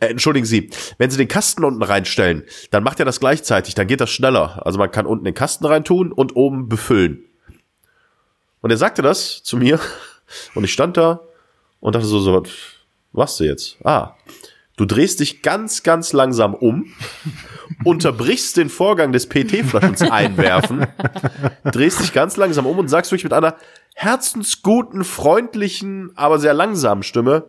äh, 0.00 0.06
entschuldigen 0.06 0.46
Sie, 0.46 0.70
wenn 0.98 1.10
Sie 1.10 1.16
den 1.16 1.28
Kasten 1.28 1.64
unten 1.64 1.82
reinstellen, 1.82 2.44
dann 2.70 2.84
macht 2.84 3.00
er 3.00 3.04
das 3.04 3.20
gleichzeitig, 3.20 3.74
dann 3.74 3.86
geht 3.86 4.00
das 4.00 4.10
schneller. 4.10 4.64
Also 4.64 4.78
man 4.78 4.90
kann 4.90 5.06
unten 5.06 5.24
den 5.24 5.34
Kasten 5.34 5.66
reintun 5.66 6.12
und 6.12 6.36
oben 6.36 6.68
befüllen. 6.68 7.24
Und 8.60 8.70
er 8.70 8.76
sagte 8.76 9.02
das 9.02 9.42
zu 9.42 9.56
mir 9.56 9.80
und 10.54 10.64
ich 10.64 10.72
stand 10.72 10.96
da 10.96 11.20
und 11.80 11.94
dachte 11.94 12.06
so, 12.06 12.18
so, 12.18 12.42
was 12.42 12.50
machst 13.12 13.40
du 13.40 13.44
jetzt? 13.44 13.76
Ah, 13.84 14.14
du 14.76 14.84
drehst 14.84 15.20
dich 15.20 15.42
ganz, 15.42 15.82
ganz 15.82 16.12
langsam 16.12 16.54
um, 16.54 16.92
unterbrichst 17.84 18.56
den 18.56 18.68
Vorgang 18.68 19.12
des 19.12 19.28
PT-Flaschens 19.28 20.02
einwerfen, 20.10 20.86
drehst 21.64 22.00
dich 22.00 22.12
ganz 22.12 22.36
langsam 22.36 22.66
um 22.66 22.78
und 22.78 22.88
sagst 22.88 23.10
wirklich 23.10 23.24
mit 23.24 23.32
einer 23.32 23.56
herzensguten, 23.94 25.04
freundlichen, 25.04 26.12
aber 26.16 26.38
sehr 26.38 26.54
langsamen 26.54 27.02
Stimme, 27.02 27.48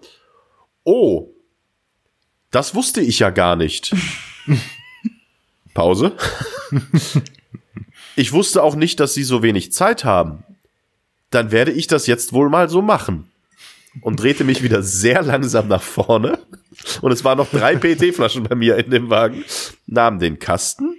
oh, 0.83 1.29
das 2.51 2.73
wusste 2.73 3.01
ich 3.01 3.19
ja 3.19 3.29
gar 3.29 3.55
nicht. 3.55 3.95
Pause. 5.73 6.13
Ich 8.15 8.33
wusste 8.33 8.63
auch 8.63 8.75
nicht, 8.75 8.99
dass 8.99 9.13
Sie 9.13 9.23
so 9.23 9.43
wenig 9.43 9.71
Zeit 9.71 10.03
haben. 10.03 10.43
Dann 11.29 11.51
werde 11.51 11.71
ich 11.71 11.87
das 11.87 12.07
jetzt 12.07 12.33
wohl 12.33 12.49
mal 12.49 12.69
so 12.69 12.81
machen. 12.81 13.29
Und 14.01 14.21
drehte 14.21 14.43
mich 14.43 14.63
wieder 14.63 14.83
sehr 14.83 15.21
langsam 15.23 15.67
nach 15.67 15.81
vorne. 15.81 16.39
Und 17.01 17.11
es 17.11 17.23
waren 17.23 17.37
noch 17.37 17.49
drei 17.49 17.75
PT-Flaschen 17.75 18.43
bei 18.43 18.55
mir 18.55 18.77
in 18.77 18.91
dem 18.91 19.09
Wagen. 19.09 19.43
Nahm 19.87 20.19
den 20.19 20.39
Kasten, 20.39 20.95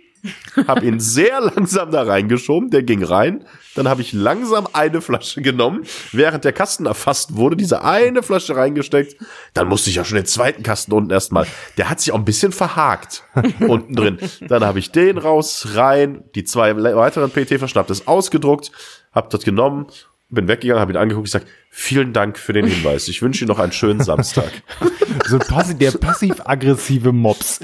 hab 0.67 0.83
ihn 0.83 1.01
sehr 1.01 1.41
langsam 1.41 1.91
da 1.91 2.03
reingeschoben, 2.03 2.71
der 2.71 2.83
ging 2.83 3.03
rein. 3.03 3.45
Dann 3.75 3.89
habe 3.89 4.03
ich 4.03 4.13
langsam 4.13 4.67
eine 4.73 5.01
Flasche 5.01 5.43
genommen, 5.43 5.85
während 6.13 6.45
der 6.45 6.53
Kasten 6.53 6.87
erfasst 6.87 7.37
wurde, 7.37 7.57
diese 7.57 7.85
eine 7.85 8.23
Flasche 8.23 8.57
reingesteckt. 8.57 9.17
Dann 9.55 9.69
musste 9.69 9.91
ich 9.91 9.97
ja 9.97 10.05
schon 10.05 10.17
den 10.17 10.27
zweiten 10.27 10.63
Kasten 10.63 10.93
unten 10.93 11.11
erstmal. 11.11 11.47
Der 11.79 11.89
hat 11.89 12.01
sich 12.01 12.13
auch 12.13 12.19
ein 12.19 12.25
bisschen 12.25 12.53
verhakt 12.53 13.25
unten 13.61 13.95
drin. 13.95 14.19
Dann 14.49 14.65
habe 14.65 14.79
ich 14.79 14.91
den 14.91 15.19
raus, 15.19 15.69
rein, 15.75 16.25
die 16.35 16.45
zwei 16.45 16.77
weiteren 16.77 17.31
PT-Flaschen, 17.31 17.79
hab 17.79 17.87
das 17.87 18.07
ausgedruckt, 18.07 18.73
hab 19.13 19.31
das 19.31 19.43
genommen, 19.45 19.87
bin 20.31 20.49
weggegangen, 20.49 20.81
habe 20.81 20.93
ihn 20.93 20.97
angeguckt, 20.97 21.27
gesagt, 21.27 21.47
vielen 21.71 22.13
Dank 22.13 22.39
für 22.39 22.53
den 22.53 22.67
Hinweis. 22.67 23.09
Ich 23.09 23.21
wünsche 23.21 23.45
Ihnen 23.45 23.49
noch 23.49 23.59
einen 23.59 23.73
schönen 23.73 24.03
Samstag. 24.03 24.51
So 25.27 25.39
passi 25.39 25.77
der 25.77 25.93
passiv-aggressive 25.93 27.13
Mops. 27.13 27.61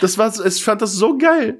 Das 0.00 0.16
war, 0.16 0.32
ich 0.44 0.64
fand 0.64 0.82
das 0.82 0.92
so 0.92 1.18
geil. 1.18 1.58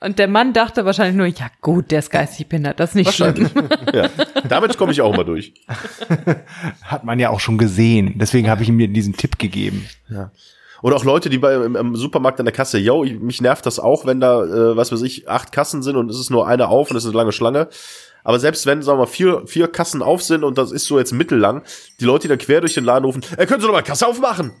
Und 0.00 0.18
der 0.18 0.28
Mann 0.28 0.52
dachte 0.52 0.84
wahrscheinlich 0.84 1.16
nur, 1.16 1.26
ja 1.26 1.50
gut, 1.60 1.90
der 1.90 2.00
ist 2.00 2.10
geistig 2.10 2.48
behindert, 2.48 2.78
das 2.78 2.90
ist 2.90 2.96
nicht 2.96 3.14
schlimm. 3.14 3.50
Ja, 3.92 4.10
damit 4.48 4.76
komme 4.76 4.92
ich 4.92 5.00
auch 5.00 5.14
immer 5.14 5.24
durch. 5.24 5.54
Hat 6.82 7.04
man 7.04 7.18
ja 7.18 7.30
auch 7.30 7.40
schon 7.40 7.58
gesehen. 7.58 8.14
Deswegen 8.16 8.48
habe 8.48 8.62
ich 8.62 8.68
ihm 8.68 8.92
diesen 8.92 9.16
Tipp 9.16 9.38
gegeben. 9.38 9.88
Oder 10.82 10.96
auch 10.96 11.04
Leute, 11.04 11.30
die 11.30 11.38
bei, 11.38 11.54
im, 11.54 11.76
im 11.76 11.96
Supermarkt 11.96 12.38
an 12.40 12.44
der 12.44 12.52
Kasse, 12.52 12.78
yo, 12.78 13.04
ich, 13.04 13.18
mich 13.18 13.40
nervt 13.40 13.64
das 13.64 13.78
auch, 13.78 14.04
wenn 14.04 14.20
da, 14.20 14.44
äh, 14.44 14.76
was 14.76 14.92
weiß 14.92 15.02
ich, 15.02 15.28
acht 15.30 15.50
Kassen 15.50 15.82
sind 15.82 15.96
und 15.96 16.10
es 16.10 16.20
ist 16.20 16.30
nur 16.30 16.46
eine 16.46 16.68
auf 16.68 16.90
und 16.90 16.96
es 16.96 17.04
ist 17.04 17.10
eine 17.10 17.16
lange 17.16 17.32
Schlange. 17.32 17.68
Aber 18.24 18.40
selbst 18.40 18.66
wenn, 18.66 18.82
sagen 18.82 18.98
wir 18.98 19.02
mal, 19.04 19.06
vier, 19.10 19.42
vier 19.46 19.68
Kassen 19.68 20.02
auf 20.02 20.22
sind 20.22 20.42
und 20.44 20.58
das 20.58 20.72
ist 20.72 20.86
so 20.86 20.98
jetzt 20.98 21.12
mittellang, 21.12 21.62
die 22.00 22.04
Leute, 22.06 22.22
die 22.22 22.28
dann 22.28 22.38
quer 22.38 22.60
durch 22.62 22.74
den 22.74 22.84
Laden 22.84 23.04
rufen, 23.04 23.22
äh, 23.36 23.46
können 23.46 23.60
Sie 23.60 23.66
doch 23.66 23.74
mal 23.74 23.82
Kasse 23.82 24.06
aufmachen? 24.06 24.52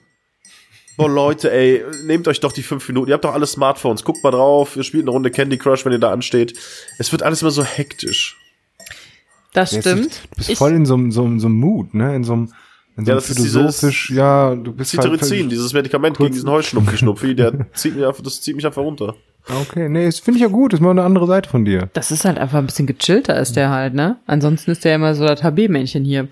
Boah, 0.96 1.08
Leute, 1.08 1.50
ey, 1.50 1.82
nehmt 2.04 2.28
euch 2.28 2.38
doch 2.38 2.52
die 2.52 2.62
fünf 2.62 2.86
Minuten. 2.86 3.08
Ihr 3.08 3.14
habt 3.14 3.24
doch 3.24 3.32
alle 3.34 3.46
Smartphones. 3.46 4.04
Guckt 4.04 4.22
mal 4.22 4.30
drauf. 4.30 4.76
Ihr 4.76 4.84
spielt 4.84 5.02
eine 5.04 5.10
Runde 5.10 5.30
Candy 5.32 5.58
Crush, 5.58 5.84
wenn 5.84 5.90
ihr 5.92 5.98
da 5.98 6.12
ansteht. 6.12 6.56
Es 7.00 7.10
wird 7.10 7.24
alles 7.24 7.42
immer 7.42 7.50
so 7.50 7.64
hektisch. 7.64 8.36
Das 9.54 9.70
Du 9.70 9.80
stimmt. 9.80 10.02
bist, 10.08 10.22
du 10.30 10.36
bist 10.36 10.50
Ich- 10.50 10.58
voll 10.58 10.72
in 10.72 10.86
so, 10.86 10.94
einem- 10.94 11.10
so, 11.10 11.24
einem- 11.24 11.40
so 11.40 11.46
einem 11.46 11.56
Mood, 11.56 11.94
ne? 11.94 12.14
In 12.14 12.22
so 12.22 12.34
einem, 12.34 12.42
in 12.96 13.04
so 13.06 13.10
Ja, 13.10 13.14
einem 13.14 13.16
das 13.16 13.30
ist 13.30 13.38
dieses 13.38 13.52
philosophisch, 13.52 14.10
ja, 14.10 14.54
du 14.54 14.72
bist 14.72 14.92
halt 14.96 15.02
Cetirizin, 15.04 15.48
dieses 15.48 15.72
Medikament 15.72 16.16
gegen 16.18 16.32
diesen 16.32 16.48
Heuschnupfi-Schnupfi, 16.50 17.34
der 17.34 17.66
zieht 17.74 17.96
mir 17.96 18.06
einfach, 18.08 18.22
das 18.22 18.40
zieht 18.40 18.54
mich 18.54 18.66
einfach 18.66 18.82
runter. 18.82 19.16
Okay, 19.48 19.90
nee, 19.90 20.06
das 20.06 20.20
finde 20.20 20.38
ich 20.38 20.42
ja 20.42 20.48
gut, 20.48 20.72
das 20.72 20.80
ist 20.80 20.84
mal 20.84 20.90
eine 20.90 21.02
andere 21.02 21.26
Seite 21.26 21.50
von 21.50 21.64
dir. 21.66 21.90
Das 21.92 22.10
ist 22.10 22.24
halt 22.24 22.38
einfach 22.38 22.58
ein 22.58 22.66
bisschen 22.66 22.86
gechillter 22.86 23.38
ist 23.38 23.56
der 23.56 23.70
halt, 23.70 23.92
ne? 23.92 24.16
Ansonsten 24.26 24.70
ist 24.70 24.84
der 24.84 24.94
immer 24.94 25.14
so 25.14 25.26
das 25.26 25.42
HB-Männchen 25.42 26.04
hier. 26.04 26.28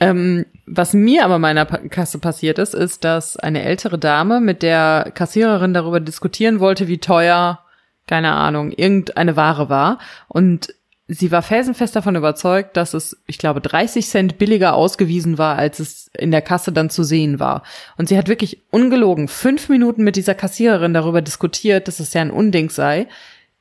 Ähm, 0.00 0.46
was 0.66 0.94
mir 0.94 1.24
aber 1.24 1.38
meiner 1.38 1.66
Kasse 1.66 2.18
passiert 2.18 2.58
ist, 2.58 2.74
ist, 2.74 3.04
dass 3.04 3.36
eine 3.36 3.62
ältere 3.62 3.98
Dame 3.98 4.40
mit 4.40 4.62
der 4.62 5.12
Kassiererin 5.14 5.74
darüber 5.74 6.00
diskutieren 6.00 6.58
wollte, 6.58 6.88
wie 6.88 6.98
teuer, 6.98 7.60
keine 8.06 8.32
Ahnung, 8.32 8.72
irgendeine 8.72 9.36
Ware 9.36 9.68
war. 9.68 9.98
Und 10.28 10.74
sie 11.08 11.30
war 11.30 11.42
felsenfest 11.42 11.94
davon 11.94 12.16
überzeugt, 12.16 12.76
dass 12.76 12.94
es, 12.94 13.16
ich 13.26 13.38
glaube, 13.38 13.60
30 13.60 14.08
Cent 14.08 14.38
billiger 14.38 14.74
ausgewiesen 14.74 15.38
war, 15.38 15.56
als 15.56 15.78
es 15.78 16.10
in 16.18 16.30
der 16.32 16.42
Kasse 16.42 16.72
dann 16.72 16.90
zu 16.90 17.04
sehen 17.04 17.38
war. 17.38 17.62
Und 17.96 18.08
sie 18.08 18.18
hat 18.18 18.28
wirklich 18.28 18.62
ungelogen 18.70 19.28
fünf 19.28 19.68
Minuten 19.68 20.02
mit 20.02 20.16
dieser 20.16 20.34
Kassiererin 20.34 20.94
darüber 20.94 21.22
diskutiert, 21.22 21.86
dass 21.88 22.00
es 22.00 22.12
ja 22.12 22.22
ein 22.22 22.30
Unding 22.30 22.70
sei, 22.70 23.06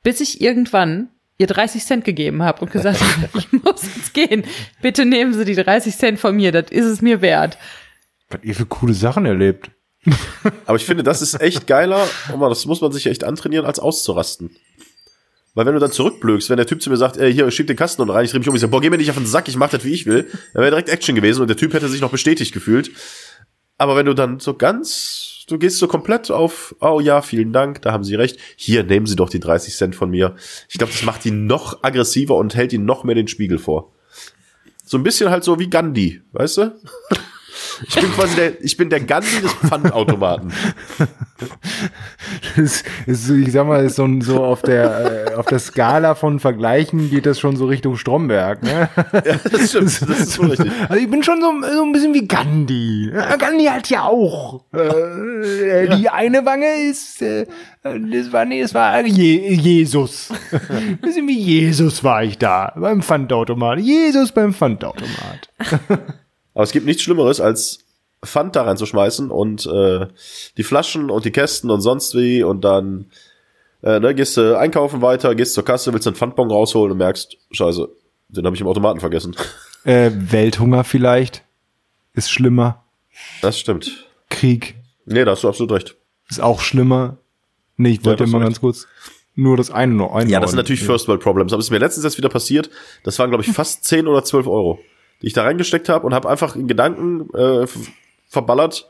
bis 0.04 0.22
ich 0.22 0.42
irgendwann 0.42 1.10
ihr 1.38 1.48
30 1.48 1.84
Cent 1.86 2.06
gegeben 2.06 2.42
habe 2.44 2.62
und 2.62 2.72
gesagt 2.72 3.02
habe, 3.02 3.30
ich 3.38 3.52
muss 3.52 3.82
jetzt 3.96 4.14
gehen. 4.14 4.44
Bitte 4.82 5.06
nehmen 5.06 5.34
Sie 5.34 5.46
die 5.46 5.56
30 5.56 5.96
Cent 5.98 6.20
von 6.20 6.36
mir, 6.36 6.52
das 6.52 6.72
ist 6.72 6.86
es 6.86 7.02
mir 7.02 7.22
wert. 7.22 7.58
Was 8.30 8.40
ihr 8.44 8.56
für 8.56 8.66
coole 8.66 8.94
Sachen 8.94 9.26
erlebt. 9.26 9.70
Aber 10.66 10.78
ich 10.78 10.86
finde, 10.86 11.04
das 11.04 11.22
ist 11.22 11.42
echt 11.42 11.68
geiler, 11.68 12.08
und 12.32 12.40
man- 12.40 12.50
das 12.50 12.66
muss 12.66 12.80
man 12.82 12.92
sich 12.92 13.08
echt 13.08 13.24
antrainieren, 13.24 13.66
als 13.66 13.80
auszurasten. 13.80 14.56
Weil 15.56 15.66
wenn 15.66 15.74
du 15.74 15.80
dann 15.80 15.92
zurückblökst, 15.92 16.50
wenn 16.50 16.58
der 16.58 16.68
Typ 16.68 16.82
zu 16.82 16.90
mir 16.90 16.98
sagt, 16.98 17.18
ey, 17.18 17.34
hier, 17.34 17.50
schieb 17.50 17.68
den 17.68 17.78
Kasten 17.78 18.02
und 18.02 18.10
rein, 18.10 18.26
ich 18.26 18.32
dreh 18.32 18.40
mich 18.40 18.50
um, 18.50 18.56
ich 18.56 18.62
sag, 18.62 18.72
boah, 18.72 18.82
geh 18.82 18.90
mir 18.90 18.98
nicht 18.98 19.10
auf 19.10 19.16
den 19.16 19.26
Sack, 19.26 19.48
ich 19.48 19.56
mach 19.56 19.70
das, 19.70 19.84
wie 19.86 19.94
ich 19.94 20.06
will, 20.06 20.28
dann 20.54 20.62
wäre 20.62 20.72
direkt 20.72 20.90
Action 20.90 21.16
gewesen 21.16 21.42
und 21.42 21.48
der 21.48 21.58
Typ 21.58 21.74
hätte 21.74 21.88
sich 21.88 22.02
noch 22.02 22.12
bestätigt 22.12 22.54
gefühlt. 22.54 22.92
Aber 23.78 23.96
wenn 23.96 24.06
du 24.06 24.14
dann 24.14 24.40
so 24.40 24.54
ganz, 24.54 25.46
du 25.48 25.58
gehst 25.58 25.78
so 25.78 25.88
komplett 25.88 26.30
auf, 26.30 26.76
oh 26.82 27.00
ja, 27.00 27.22
vielen 27.22 27.54
Dank, 27.54 27.82
da 27.82 27.94
haben 27.94 28.04
Sie 28.04 28.16
recht, 28.16 28.38
hier, 28.58 28.84
nehmen 28.84 29.06
Sie 29.06 29.16
doch 29.16 29.30
die 29.30 29.40
30 29.40 29.76
Cent 29.76 29.96
von 29.96 30.10
mir. 30.10 30.36
Ich 30.70 30.78
glaube, 30.78 30.92
das 30.94 31.04
macht 31.04 31.26
ihn 31.26 31.48
noch 31.48 31.84
aggressiver 31.84 32.36
und 32.36 32.56
hält 32.56 32.74
ihn 32.74 32.86
noch 32.86 33.04
mehr 33.04 33.16
den 33.16 33.28
Spiegel 33.28 33.58
vor. 33.58 33.94
So 34.86 34.98
ein 34.98 35.04
bisschen 35.04 35.30
halt 35.30 35.44
so 35.44 35.58
wie 35.58 35.70
Gandhi, 35.70 36.22
weißt 36.34 36.58
du? 36.58 36.76
Ich 37.88 37.96
bin 37.96 38.12
quasi 38.12 38.36
der, 38.36 38.64
ich 38.64 38.78
bin 38.78 38.90
der 38.90 39.02
Gandhi 39.02 39.42
des 39.42 39.54
Pfandautomaten. 39.54 40.52
Das 42.56 42.84
ist, 43.06 43.30
ich 43.30 43.52
sag 43.52 43.68
mal, 43.68 43.84
ist 43.86 43.96
so, 43.96 44.08
so 44.22 44.44
auf 44.44 44.62
der 44.62 45.28
äh, 45.32 45.34
auf 45.36 45.46
der 45.48 45.60
Skala 45.60 46.16
von 46.16 46.40
Vergleichen 46.40 47.10
geht 47.10 47.26
das 47.26 47.40
schon 47.40 47.58
so 47.58 47.66
Richtung 47.66 47.98
Stromberg. 47.98 48.64
Ne? 48.64 48.90
Ja, 49.14 49.40
das 49.52 49.70
stimmt, 49.70 49.86
das 49.86 50.02
ist 50.02 50.32
so 50.34 50.44
richtig. 50.44 50.72
Also 50.88 50.96
ich 50.96 51.10
bin 51.10 51.24
schon 51.24 51.42
so, 51.42 51.52
so 51.76 51.84
ein 51.84 51.92
bisschen 51.92 52.14
wie 52.14 52.28
Gandhi. 52.28 53.12
Ja, 53.14 53.36
Gandhi 53.36 53.66
hat 53.66 53.90
ja 53.90 54.04
auch. 54.04 54.64
Äh, 54.74 55.84
äh, 55.86 55.98
Die 55.98 56.10
eine 56.10 56.46
Wange 56.46 56.90
ist, 56.90 57.22
äh, 57.22 57.46
das 57.84 58.32
war 58.32 58.46
nee, 58.46 58.62
das 58.62 58.74
war 58.74 59.06
Je 59.06 59.54
Jesus. 59.54 60.30
Ein 60.70 60.98
bisschen 60.98 61.28
wie 61.28 61.38
Jesus 61.38 62.04
war 62.04 62.24
ich 62.24 62.38
da 62.38 62.74
beim 62.76 63.02
Pfandautomat. 63.02 63.80
Jesus 63.80 64.32
beim 64.32 64.54
Pfandautomat. 64.54 65.50
Aber 66.56 66.64
es 66.64 66.72
gibt 66.72 66.88
nichts 66.88 67.04
Schlimmeres, 67.04 67.40
als 67.40 67.86
Pfand 68.26 68.56
da 68.56 68.64
reinzuschmeißen 68.64 69.30
und 69.30 69.68
äh, 69.68 70.08
die 70.58 70.64
Flaschen 70.64 71.12
und 71.12 71.26
die 71.26 71.32
Kästen 71.32 71.70
und 71.70 71.82
sonst 71.82 72.16
wie 72.16 72.42
und 72.42 72.66
dann 72.66 73.12
äh, 73.84 74.00
ne, 74.00 74.16
gehst 74.16 74.38
du 74.38 74.58
einkaufen 74.58 75.04
weiter, 75.04 75.36
gehst 75.36 75.54
zur 75.54 75.64
Kasse, 75.64 75.94
willst 75.94 76.08
einen 76.08 76.16
Pfandbon 76.16 76.50
rausholen 76.50 76.94
und 76.94 76.98
merkst, 76.98 77.38
scheiße, 77.52 77.88
den 78.30 78.46
habe 78.46 78.56
ich 78.56 78.62
im 78.62 78.68
Automaten 78.68 79.00
vergessen. 79.00 79.36
Äh, 79.84 80.10
Welthunger 80.16 80.84
vielleicht 80.84 81.44
ist 82.14 82.32
schlimmer. 82.32 82.84
Das 83.44 83.60
stimmt. 83.60 84.08
Krieg 84.32 84.76
Nee, 85.06 85.24
da 85.24 85.32
hast 85.32 85.44
du 85.44 85.50
absolut 85.50 85.72
recht. 85.74 85.96
ist 86.30 86.42
auch 86.42 86.62
schlimmer. 86.62 87.18
Nee, 87.78 87.92
ich 87.92 88.06
wollte 88.06 88.24
das 88.24 88.32
mal 88.32 88.40
recht. 88.40 88.48
ganz 88.48 88.62
kurz 88.62 88.88
nur 89.36 89.58
das 89.58 89.70
eine 89.70 89.94
noch 89.94 90.08
einordnen. 90.08 90.30
Ja, 90.30 90.40
das 90.40 90.52
sind 90.52 90.58
natürlich 90.58 90.84
First 90.84 91.08
World 91.08 91.22
Problems. 91.22 91.52
Aber 91.52 91.60
es 91.60 91.68
ist 91.68 91.72
mir 91.72 91.78
letztens 91.78 92.06
jetzt 92.06 92.18
wieder 92.18 92.30
passiert. 92.30 92.70
Das 93.04 93.20
waren, 93.20 93.30
glaube 93.30 93.44
ich, 93.44 93.52
fast 93.52 93.84
10 93.84 94.08
oder 94.08 94.24
12 94.24 94.48
Euro, 94.48 94.80
die 95.22 95.28
ich 95.28 95.34
da 95.34 95.44
reingesteckt 95.44 95.90
habe 95.90 96.06
und 96.06 96.14
habe 96.14 96.30
einfach 96.30 96.56
in 96.56 96.68
Gedanken 96.68 97.30
äh, 97.36 97.66
verballert, 98.28 98.90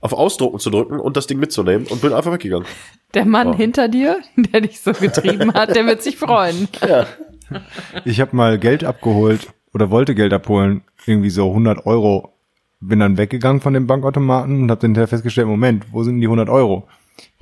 auf 0.00 0.12
Ausdrucken 0.12 0.58
zu 0.58 0.70
drücken 0.70 1.00
und 1.00 1.16
das 1.16 1.26
Ding 1.26 1.38
mitzunehmen 1.38 1.86
und 1.86 2.02
bin 2.02 2.12
einfach 2.12 2.32
weggegangen. 2.32 2.66
Der 3.14 3.24
Mann 3.24 3.48
Oh. 3.48 3.54
hinter 3.56 3.88
dir, 3.88 4.18
der 4.36 4.60
dich 4.60 4.80
so 4.80 4.92
getrieben 4.92 5.54
hat, 5.54 5.74
der 5.74 5.86
wird 5.86 6.02
sich 6.02 6.16
freuen. 6.18 6.68
Ich 8.04 8.20
habe 8.20 8.34
mal 8.34 8.58
Geld 8.58 8.84
abgeholt 8.84 9.52
oder 9.74 9.90
wollte 9.90 10.14
Geld 10.14 10.32
abholen, 10.32 10.82
irgendwie 11.06 11.28
so 11.30 11.48
100 11.50 11.84
Euro. 11.86 12.32
Bin 12.80 13.00
dann 13.00 13.16
weggegangen 13.18 13.60
von 13.60 13.74
dem 13.74 13.86
Bankautomaten 13.86 14.62
und 14.62 14.70
habe 14.70 14.80
dann 14.80 14.88
hinterher 14.90 15.08
festgestellt, 15.08 15.46
Moment, 15.46 15.84
wo 15.92 16.02
sind 16.02 16.20
die 16.20 16.26
100 16.26 16.48
Euro? 16.48 16.88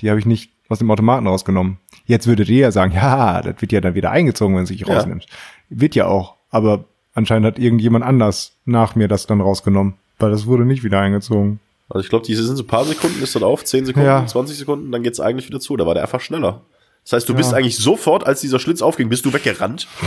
Die 0.01 0.11
habe 0.11 0.19
ich 0.19 0.27
nicht 0.27 0.51
aus 0.69 0.79
dem 0.81 0.91
Automaten 0.91 1.27
rausgenommen. 1.27 1.79
Jetzt 2.05 2.27
würdet 2.27 2.49
ihr 2.49 2.59
ja 2.59 2.73
sagen, 2.73 2.93
ja, 2.95 3.41
das 3.43 3.61
wird 3.61 3.73
ja 3.73 3.81
dann 3.81 3.95
wieder 3.95 4.11
eingezogen, 4.11 4.57
wenn 4.57 4.65
du 4.65 4.75
es 4.75 4.81
Ja. 4.81 4.87
rausnimmst. 4.95 5.29
Wird 5.71 5.95
ja 5.95 6.07
auch, 6.07 6.35
aber 6.51 6.85
anscheinend 7.15 7.47
hat 7.47 7.59
irgendjemand 7.59 8.05
anders 8.05 8.53
nach 8.65 8.95
mir 8.95 9.09
das 9.09 9.27
dann 9.27 9.41
rausgenommen, 9.41 9.95
weil 10.19 10.31
das 10.31 10.47
wurde 10.47 10.65
nicht 10.65 10.85
wieder 10.85 11.01
eingezogen. 11.01 11.61
Also 11.89 12.05
ich 12.05 12.09
glaube, 12.09 12.25
diese 12.27 12.43
sind 12.45 12.57
so 12.57 12.63
ein 12.63 12.67
paar 12.67 12.85
Sekunden, 12.85 13.23
ist 13.23 13.35
dann 13.37 13.43
auf, 13.43 13.65
10 13.65 13.87
Sekunden, 13.87 14.07
Ja. 14.09 14.27
20 14.27 14.57
Sekunden, 14.57 14.91
dann 14.93 15.03
geht's 15.03 15.21
eigentlich 15.21 15.47
wieder 15.49 15.61
zu. 15.61 15.77
Da 15.77 15.85
war 15.87 15.95
der 15.95 16.03
einfach 16.05 16.21
schneller. 16.21 16.63
Das 17.05 17.15
heißt, 17.15 17.29
du 17.29 17.35
bist 17.35 17.53
eigentlich 17.53 17.77
sofort, 17.79 18.25
als 18.25 18.41
dieser 18.43 18.61
Schlitz 18.61 18.81
aufging, 18.81 19.09
bist 19.09 19.25
du 19.25 19.33
weggerannt. 19.33 19.89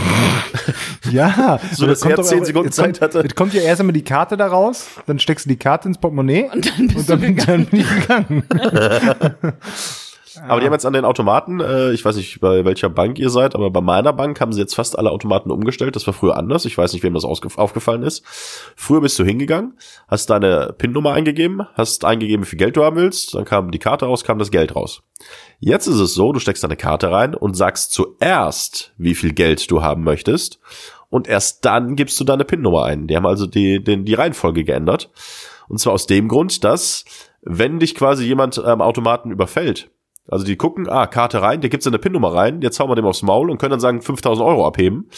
Ja, 1.12 1.60
So, 1.72 1.86
dass 1.86 2.02
er 2.02 2.16
doch 2.16 2.24
10 2.24 2.40
auch- 2.40 2.44
Sekunden 2.46 2.68
jetzt 2.68 2.76
kommt, 2.80 2.96
Zeit 2.96 3.00
hatte. 3.00 3.20
Jetzt 3.20 3.36
kommt 3.36 3.54
ja 3.54 3.62
erst 3.62 3.80
einmal 3.80 3.92
die 3.92 4.02
Karte 4.02 4.36
da 4.36 4.48
raus, 4.48 4.88
dann 5.06 5.18
steckst 5.20 5.44
du 5.44 5.50
die 5.50 5.56
Karte 5.56 5.86
ins 5.88 5.98
Portemonnaie 5.98 6.48
Und 6.52 6.66
dann 6.66 6.86
bist 6.88 6.98
und 6.98 7.08
dann, 7.10 7.20
du 7.20 7.26
gegangen. 7.34 7.46
dann 7.48 7.66
bin 7.66 7.80
ich 7.80 8.00
gegangen. 8.00 8.42
Aber 10.42 10.60
die 10.60 10.66
haben 10.66 10.72
jetzt 10.72 10.86
an 10.86 10.92
den 10.92 11.04
Automaten, 11.04 11.60
äh, 11.60 11.92
ich 11.92 12.04
weiß 12.04 12.16
nicht, 12.16 12.40
bei 12.40 12.64
welcher 12.64 12.88
Bank 12.88 13.18
ihr 13.18 13.30
seid, 13.30 13.54
aber 13.54 13.70
bei 13.70 13.80
meiner 13.80 14.12
Bank 14.12 14.40
haben 14.40 14.52
sie 14.52 14.60
jetzt 14.60 14.74
fast 14.74 14.98
alle 14.98 15.10
Automaten 15.10 15.50
umgestellt. 15.50 15.96
Das 15.96 16.06
war 16.06 16.14
früher 16.14 16.36
anders. 16.36 16.64
Ich 16.64 16.76
weiß 16.76 16.92
nicht, 16.92 17.02
wem 17.02 17.14
das 17.14 17.24
aufgefallen 17.24 18.02
ist. 18.02 18.24
Früher 18.76 19.00
bist 19.00 19.18
du 19.18 19.24
hingegangen, 19.24 19.78
hast 20.08 20.30
deine 20.30 20.74
PIN-Nummer 20.76 21.12
eingegeben, 21.12 21.62
hast 21.74 22.04
eingegeben, 22.04 22.44
wie 22.44 22.48
viel 22.48 22.58
Geld 22.58 22.76
du 22.76 22.84
haben 22.84 22.96
willst, 22.96 23.34
dann 23.34 23.44
kam 23.44 23.70
die 23.70 23.78
Karte 23.78 24.06
raus, 24.06 24.24
kam 24.24 24.38
das 24.38 24.50
Geld 24.50 24.74
raus. 24.74 25.02
Jetzt 25.58 25.86
ist 25.86 26.00
es 26.00 26.14
so, 26.14 26.32
du 26.32 26.40
steckst 26.40 26.64
deine 26.64 26.76
Karte 26.76 27.10
rein 27.10 27.34
und 27.34 27.56
sagst 27.56 27.92
zuerst, 27.92 28.92
wie 28.98 29.14
viel 29.14 29.32
Geld 29.32 29.70
du 29.70 29.82
haben 29.82 30.04
möchtest. 30.04 30.60
Und 31.08 31.28
erst 31.28 31.64
dann 31.64 31.96
gibst 31.96 32.18
du 32.20 32.24
deine 32.24 32.44
PIN-Nummer 32.44 32.84
ein. 32.84 33.06
Die 33.06 33.16
haben 33.16 33.26
also 33.26 33.46
die, 33.46 33.82
den, 33.82 34.04
die 34.04 34.14
Reihenfolge 34.14 34.64
geändert. 34.64 35.10
Und 35.68 35.78
zwar 35.78 35.92
aus 35.92 36.06
dem 36.06 36.28
Grund, 36.28 36.64
dass, 36.64 37.04
wenn 37.42 37.78
dich 37.78 37.94
quasi 37.94 38.24
jemand 38.24 38.58
am 38.58 38.80
Automaten 38.80 39.30
überfällt, 39.30 39.90
also 40.28 40.44
die 40.44 40.56
gucken, 40.56 40.88
ah, 40.88 41.06
Karte 41.06 41.42
rein, 41.42 41.60
der 41.60 41.70
gibt 41.70 41.82
seine 41.82 41.98
PIN-Nummer 41.98 42.34
rein, 42.34 42.62
jetzt 42.62 42.80
hauen 42.80 42.90
wir 42.90 42.96
dem 42.96 43.06
aufs 43.06 43.22
Maul 43.22 43.50
und 43.50 43.58
können 43.58 43.70
dann 43.70 43.80
sagen, 43.80 44.02
5000 44.02 44.46
Euro 44.46 44.66
abheben, 44.66 45.08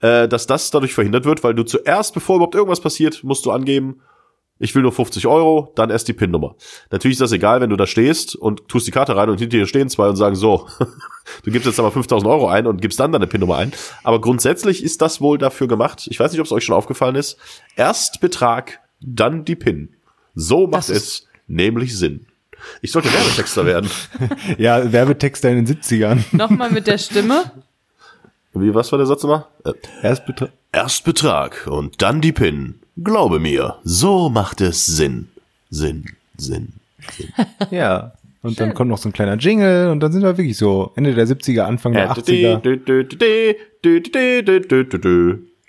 äh, 0.00 0.28
dass 0.28 0.46
das 0.46 0.70
dadurch 0.70 0.94
verhindert 0.94 1.24
wird, 1.24 1.42
weil 1.44 1.54
du 1.54 1.62
zuerst, 1.62 2.14
bevor 2.14 2.36
überhaupt 2.36 2.54
irgendwas 2.54 2.80
passiert, 2.80 3.24
musst 3.24 3.46
du 3.46 3.50
angeben, 3.50 4.00
ich 4.62 4.74
will 4.74 4.82
nur 4.82 4.92
50 4.92 5.26
Euro, 5.26 5.72
dann 5.74 5.88
erst 5.88 6.06
die 6.06 6.12
PIN-Nummer. 6.12 6.54
Natürlich 6.90 7.14
ist 7.14 7.22
das 7.22 7.32
egal, 7.32 7.62
wenn 7.62 7.70
du 7.70 7.76
da 7.76 7.86
stehst 7.86 8.36
und 8.36 8.68
tust 8.68 8.86
die 8.86 8.90
Karte 8.90 9.16
rein 9.16 9.30
und 9.30 9.40
hinter 9.40 9.56
dir 9.56 9.66
stehen 9.66 9.88
zwei 9.88 10.06
und 10.06 10.16
sagen, 10.16 10.36
so, 10.36 10.68
du 11.44 11.50
gibst 11.50 11.66
jetzt 11.66 11.80
aber 11.80 11.90
5000 11.90 12.30
Euro 12.30 12.46
ein 12.46 12.66
und 12.66 12.82
gibst 12.82 13.00
dann 13.00 13.10
deine 13.10 13.26
PIN-Nummer 13.26 13.56
ein. 13.56 13.72
Aber 14.04 14.20
grundsätzlich 14.20 14.84
ist 14.84 15.00
das 15.00 15.22
wohl 15.22 15.38
dafür 15.38 15.66
gemacht. 15.66 16.06
Ich 16.10 16.20
weiß 16.20 16.30
nicht, 16.30 16.40
ob 16.40 16.46
es 16.46 16.52
euch 16.52 16.64
schon 16.64 16.76
aufgefallen 16.76 17.16
ist. 17.16 17.38
Erst 17.74 18.20
Betrag, 18.20 18.80
dann 19.00 19.46
die 19.46 19.56
PIN. 19.56 19.94
So 20.34 20.66
macht 20.66 20.90
es 20.90 21.26
nämlich 21.46 21.96
Sinn. 21.96 22.26
Ich 22.82 22.92
sollte 22.92 23.12
Werbetexter 23.12 23.64
werden. 23.66 23.90
Ja, 24.58 24.90
Werbetexter 24.92 25.50
in 25.50 25.64
den 25.64 25.76
70ern. 25.76 26.24
Nochmal 26.32 26.70
mit 26.70 26.86
der 26.86 26.98
Stimme. 26.98 27.50
Wie, 28.54 28.74
was 28.74 28.90
war 28.92 28.98
der 28.98 29.06
Satz 29.06 29.22
nochmal? 29.22 29.46
Äh, 29.64 29.72
Erst 30.02 30.26
betra 30.26 30.48
erst 30.72 31.04
Betrag 31.04 31.66
und 31.66 32.00
dann 32.02 32.20
die 32.20 32.32
PIN. 32.32 32.76
Glaube 33.02 33.38
mir, 33.40 33.76
so 33.84 34.28
macht 34.28 34.60
es 34.60 34.86
Sinn. 34.86 35.28
Sinn, 35.68 36.04
Sinn. 36.36 36.74
ja. 37.70 38.12
Und 38.42 38.58
dann 38.58 38.72
kommt 38.72 38.88
noch 38.90 38.98
so 38.98 39.08
ein 39.08 39.12
kleiner 39.12 39.36
Jingle 39.36 39.90
und 39.90 40.00
dann 40.00 40.12
sind 40.12 40.22
wir 40.22 40.36
wirklich 40.38 40.56
so 40.56 40.92
Ende 40.96 41.14
der 41.14 41.26
70er, 41.26 41.62
Anfang 41.62 41.92
der 41.92 42.10
80er. 42.10 42.60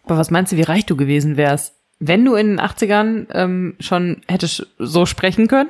Aber 0.06 0.18
was 0.18 0.32
meinst 0.32 0.52
du, 0.54 0.58
wie 0.58 0.62
reich 0.62 0.86
du 0.86 0.96
gewesen 0.96 1.36
wärst? 1.38 1.74
Wenn 2.00 2.26
du 2.26 2.36
in 2.36 2.48
den 2.58 2.60
80ern 2.62 3.28
ähm, 3.34 3.76
schon 3.80 4.22
hättest 4.28 4.66
so 4.80 5.06
sprechen 5.06 5.48
können? 5.48 5.70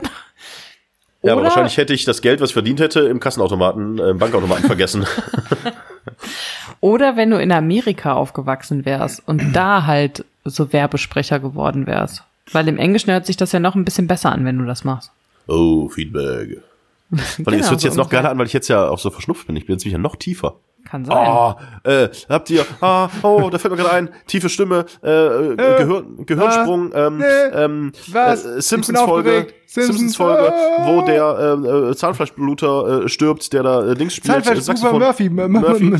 Ja, 1.23 1.33
aber 1.33 1.43
wahrscheinlich 1.43 1.77
hätte 1.77 1.93
ich 1.93 2.03
das 2.03 2.21
Geld, 2.21 2.41
was 2.41 2.49
ich 2.49 2.53
verdient 2.53 2.79
hätte, 2.79 3.01
im 3.01 3.19
Kassenautomaten, 3.19 3.99
äh, 3.99 4.09
im 4.09 4.17
Bankautomaten 4.17 4.65
vergessen. 4.65 5.05
Oder 6.79 7.15
wenn 7.15 7.29
du 7.29 7.39
in 7.39 7.51
Amerika 7.51 8.13
aufgewachsen 8.13 8.85
wärst 8.85 9.21
und 9.27 9.53
da 9.53 9.85
halt 9.85 10.25
so 10.45 10.73
Werbesprecher 10.73 11.39
geworden 11.39 11.85
wärst. 11.85 12.23
Weil 12.51 12.67
im 12.67 12.77
Englischen 12.77 13.11
hört 13.11 13.27
sich 13.27 13.37
das 13.37 13.51
ja 13.51 13.59
noch 13.59 13.75
ein 13.75 13.85
bisschen 13.85 14.07
besser 14.07 14.31
an, 14.31 14.45
wenn 14.45 14.57
du 14.57 14.65
das 14.65 14.83
machst. 14.83 15.11
Oh, 15.47 15.89
Feedback. 15.89 16.57
Weil 17.09 17.19
Genau, 17.37 17.57
es 17.57 17.69
hört 17.69 17.81
sich 17.81 17.81
so 17.81 17.87
jetzt 17.87 17.97
noch 17.97 18.09
geiler 18.09 18.29
an, 18.29 18.37
weil 18.37 18.47
ich 18.47 18.53
jetzt 18.53 18.69
ja 18.69 18.87
auch 18.87 18.99
so 18.99 19.09
verschnupft 19.09 19.45
bin. 19.45 19.57
Ich 19.57 19.65
bin 19.65 19.75
jetzt 19.75 19.83
wieder 19.83 19.97
noch 19.97 20.15
tiefer. 20.15 20.55
Kann 20.91 21.05
sein. 21.05 21.15
Ah, 21.15 21.57
äh, 21.85 22.09
habt 22.27 22.49
ihr, 22.49 22.65
ah, 22.81 23.07
oh, 23.23 23.49
da 23.49 23.57
fällt 23.57 23.71
mir 23.73 23.77
gerade 23.81 23.93
ein, 23.95 24.09
tiefe 24.27 24.49
Stimme, 24.49 24.83
äh, 25.01 25.09
äh, 25.09 25.55
Gehör, 25.55 26.03
Gehirnsprung, 26.25 26.91
ähm, 26.93 27.17
nee, 27.19 27.25
ähm, 27.53 27.91
was? 28.11 28.43
äh, 28.43 28.57
Ich 28.59 28.65
Simpsons 28.65 28.99
bin 28.99 29.07
Folge, 29.07 29.29
aufgeregt. 29.29 29.53
Simpsons 29.67 29.97
Simpsons, 29.99 30.15
Folge, 30.17 30.53
ah. 30.53 30.87
wo 30.87 31.01
der 31.05 31.87
äh, 31.87 31.91
äh, 31.91 31.95
Zahnfleischbluter 31.95 33.05
äh, 33.05 33.07
stirbt, 33.07 33.53
der 33.53 33.63
da 33.63 33.85
äh, 33.87 33.95
Dings 33.95 34.15
spielt, 34.15 34.35
äh, 34.35 34.41
Zahnfleisch 34.43 34.59
Saxophon. 34.65 34.99
Murphy. 34.99 35.29
Murphy. 35.29 35.93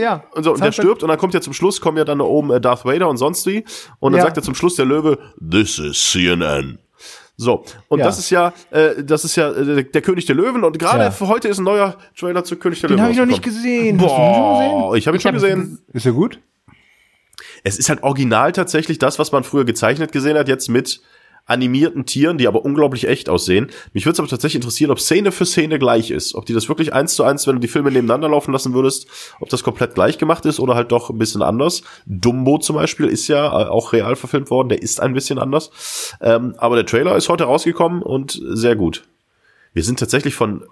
Ja. 0.00 0.24
Und, 0.34 0.42
so, 0.42 0.54
und 0.54 0.64
der 0.64 0.72
stirbt 0.72 1.04
und 1.04 1.08
dann 1.08 1.18
kommt 1.18 1.34
ja 1.34 1.40
zum 1.40 1.52
Schluss, 1.52 1.80
kommen 1.80 1.98
ja 1.98 2.04
dann 2.04 2.18
da 2.18 2.24
oben 2.24 2.50
äh, 2.50 2.60
Darth 2.60 2.84
Vader 2.84 3.08
und 3.08 3.18
sonst 3.18 3.46
wie. 3.46 3.64
Und 4.00 4.10
dann 4.12 4.18
Ja. 4.18 4.24
sagt 4.24 4.38
er 4.38 4.42
zum 4.42 4.56
Schluss 4.56 4.74
der 4.74 4.86
Löwe, 4.86 5.18
this 5.40 5.78
is 5.78 6.10
CNN. 6.10 6.78
So, 7.42 7.64
und 7.88 7.98
Ja. 7.98 8.04
das 8.06 8.18
ist 8.18 8.30
ja, 8.30 8.52
äh, 8.70 9.02
das 9.02 9.24
ist 9.24 9.34
ja 9.36 9.50
äh, 9.50 9.84
der 9.84 10.00
König 10.02 10.26
der 10.26 10.36
Löwen 10.36 10.62
und 10.64 10.78
gerade 10.78 11.04
Ja. 11.04 11.10
für 11.10 11.26
heute 11.28 11.48
ist 11.48 11.58
ein 11.58 11.64
neuer 11.64 11.96
Trailer 12.18 12.44
zu 12.44 12.56
König 12.56 12.80
der 12.80 12.88
Den 12.88 12.94
Löwen. 12.98 13.02
habe 13.02 13.12
ich 13.12 13.18
noch 13.18 13.26
nicht 13.26 13.42
gesehen. 13.42 14.00
Hast 14.00 14.10
du 14.10 14.16
den 14.16 14.34
schon 14.34 14.52
gesehen? 14.54 14.70
Boah, 14.80 14.96
ich 14.96 15.06
habe 15.06 15.16
ihn 15.16 15.18
Ich 15.18 15.22
schon 15.22 15.34
hab 15.34 15.40
gesehen. 15.42 15.78
Ist 15.92 16.06
er 16.06 16.12
gut? 16.12 16.38
Es 17.64 17.78
ist 17.78 17.88
halt 17.88 18.02
original 18.02 18.52
tatsächlich 18.52 18.98
das, 18.98 19.18
was 19.18 19.32
man 19.32 19.44
früher 19.44 19.64
gezeichnet 19.64 20.12
gesehen 20.12 20.36
hat, 20.36 20.48
jetzt 20.48 20.68
mit 20.68 21.00
animierten 21.44 22.06
Tieren, 22.06 22.38
die 22.38 22.46
aber 22.46 22.64
unglaublich 22.64 23.08
echt 23.08 23.28
aussehen. 23.28 23.68
Mich 23.92 24.06
würde 24.06 24.14
es 24.14 24.18
aber 24.20 24.28
tatsächlich 24.28 24.56
interessieren, 24.56 24.90
ob 24.90 25.00
Szene 25.00 25.32
für 25.32 25.44
Szene 25.44 25.78
gleich 25.78 26.10
ist. 26.10 26.34
Ob 26.34 26.46
die 26.46 26.52
das 26.52 26.68
wirklich 26.68 26.92
eins 26.92 27.14
zu 27.14 27.24
eins, 27.24 27.46
wenn 27.46 27.56
du 27.56 27.60
die 27.60 27.68
Filme 27.68 27.90
nebeneinander 27.90 28.28
laufen 28.28 28.52
lassen 28.52 28.74
würdest, 28.74 29.06
ob 29.40 29.48
das 29.48 29.62
komplett 29.62 29.94
gleich 29.94 30.18
gemacht 30.18 30.46
ist 30.46 30.60
oder 30.60 30.74
halt 30.74 30.92
doch 30.92 31.10
ein 31.10 31.18
bisschen 31.18 31.42
anders. 31.42 31.82
Dumbo 32.06 32.58
zum 32.58 32.76
Beispiel 32.76 33.06
ist 33.06 33.28
ja 33.28 33.46
äh, 33.46 33.68
auch 33.68 33.92
real 33.92 34.16
verfilmt 34.16 34.50
worden, 34.50 34.68
der 34.68 34.82
ist 34.82 35.00
ein 35.00 35.14
bisschen 35.14 35.38
anders. 35.38 35.70
Ähm, 36.20 36.54
aber 36.58 36.76
der 36.76 36.86
Trailer 36.86 37.16
ist 37.16 37.28
heute 37.28 37.44
rausgekommen 37.44 38.02
und 38.02 38.40
sehr 38.52 38.76
gut. 38.76 39.04
Wir 39.72 39.82
sind 39.82 39.98
tatsächlich 39.98 40.34
von 40.34 40.64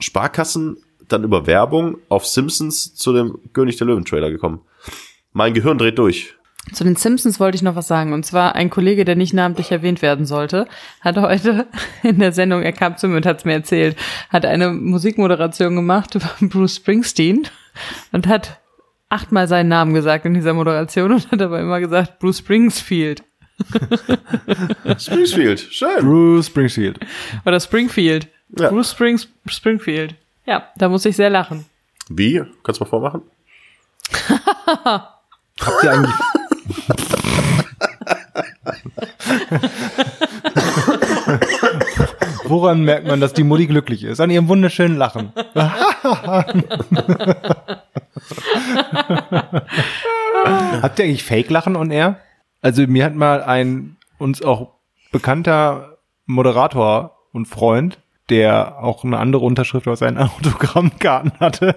Sparkassen 0.00 0.78
dann 1.08 1.24
über 1.24 1.46
Werbung 1.46 1.98
auf 2.08 2.26
Simpsons 2.26 2.94
zu 2.94 3.12
dem 3.12 3.38
König 3.52 3.76
der 3.76 3.86
Löwen 3.86 4.04
Trailer 4.04 4.30
gekommen. 4.30 4.60
Mein 5.32 5.54
Gehirn 5.54 5.78
dreht 5.78 5.98
durch. 5.98 6.34
Zu 6.72 6.84
den 6.84 6.96
Simpsons 6.96 7.38
wollte 7.40 7.56
ich 7.56 7.62
noch 7.62 7.76
was 7.76 7.88
sagen. 7.88 8.12
Und 8.12 8.24
zwar 8.24 8.54
ein 8.54 8.70
Kollege, 8.70 9.04
der 9.04 9.16
nicht 9.16 9.34
namentlich 9.34 9.70
erwähnt 9.70 10.02
werden 10.02 10.24
sollte, 10.24 10.66
hat 11.00 11.16
heute 11.16 11.66
in 12.02 12.18
der 12.18 12.32
Sendung, 12.32 12.62
er 12.62 12.72
kam 12.72 12.96
zu 12.96 13.08
mir 13.08 13.16
und 13.16 13.26
hat 13.26 13.38
es 13.38 13.44
mir 13.44 13.52
erzählt, 13.52 13.96
hat 14.30 14.46
eine 14.46 14.70
Musikmoderation 14.70 15.76
gemacht 15.76 16.14
über 16.14 16.30
Bruce 16.40 16.76
Springsteen 16.76 17.46
und 18.12 18.26
hat 18.26 18.60
achtmal 19.08 19.46
seinen 19.46 19.68
Namen 19.68 19.94
gesagt 19.94 20.24
in 20.24 20.34
dieser 20.34 20.54
Moderation 20.54 21.12
und 21.12 21.30
hat 21.30 21.42
aber 21.42 21.60
immer 21.60 21.80
gesagt 21.80 22.18
Bruce 22.18 22.38
Springsfield. 22.38 23.22
Springfield, 24.98 25.60
schön. 25.60 26.00
Bruce 26.00 26.46
Springsteen. 26.46 26.94
Oder 27.44 27.60
Springfield. 27.60 28.28
Ja. 28.58 28.70
Bruce 28.70 28.90
Springs, 28.90 29.28
Springfield. 29.46 30.14
Ja, 30.46 30.68
da 30.76 30.88
muss 30.88 31.04
ich 31.04 31.16
sehr 31.16 31.30
lachen. 31.30 31.64
Wie? 32.08 32.42
Kannst 32.62 32.80
du 32.80 32.84
mal 32.84 32.90
vormachen? 32.90 33.22
Habt 34.84 35.84
ihr 35.84 35.90
eigentlich. 35.90 36.14
Woran 42.44 42.84
merkt 42.84 43.06
man, 43.06 43.20
dass 43.20 43.32
die 43.32 43.44
Mutti 43.44 43.66
glücklich 43.66 44.04
ist? 44.04 44.20
An 44.20 44.30
ihrem 44.30 44.48
wunderschönen 44.48 44.96
Lachen. 44.96 45.32
Habt 50.82 50.98
ihr 50.98 51.04
eigentlich 51.06 51.24
Fake-Lachen 51.24 51.76
on 51.76 51.90
Air? 51.90 52.18
Also 52.60 52.86
mir 52.86 53.04
hat 53.04 53.14
mal 53.14 53.42
ein 53.42 53.96
uns 54.18 54.42
auch 54.42 54.72
bekannter 55.12 55.98
Moderator 56.26 57.16
und 57.32 57.46
Freund, 57.46 57.98
der 58.30 58.78
auch 58.82 59.04
eine 59.04 59.18
andere 59.18 59.44
Unterschrift 59.44 59.88
auf 59.88 59.98
seinen 59.98 60.18
Autogrammkarten 60.18 61.32
hatte, 61.40 61.74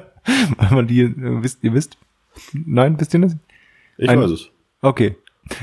weil 0.57 0.71
man 0.71 0.88
die, 0.88 1.01
äh, 1.01 1.13
wisst, 1.43 1.63
ihr 1.63 1.73
wisst? 1.73 1.97
Nein, 2.53 2.99
wisst 2.99 3.13
ihr 3.13 3.21
das? 3.21 3.35
Ich 3.97 4.09
Ein- 4.09 4.21
weiß 4.21 4.31
es. 4.31 4.49
Okay. 4.82 5.15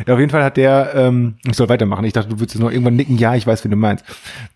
Ja, 0.07 0.15
auf 0.15 0.21
jeden 0.21 0.31
Fall 0.31 0.43
hat 0.43 0.57
der, 0.57 0.95
ähm, 0.95 1.37
ich 1.45 1.57
soll 1.57 1.69
weitermachen. 1.69 2.05
Ich 2.05 2.13
dachte, 2.13 2.31
du 2.31 2.41
würdest 2.41 2.55
jetzt 2.55 2.63
noch 2.63 2.71
irgendwann 2.71 2.97
nicken. 2.97 3.19
Ja, 3.19 3.35
ich 3.35 3.47
weiß, 3.47 3.65
wie 3.65 3.69
du 3.69 3.77
meinst. 3.77 4.05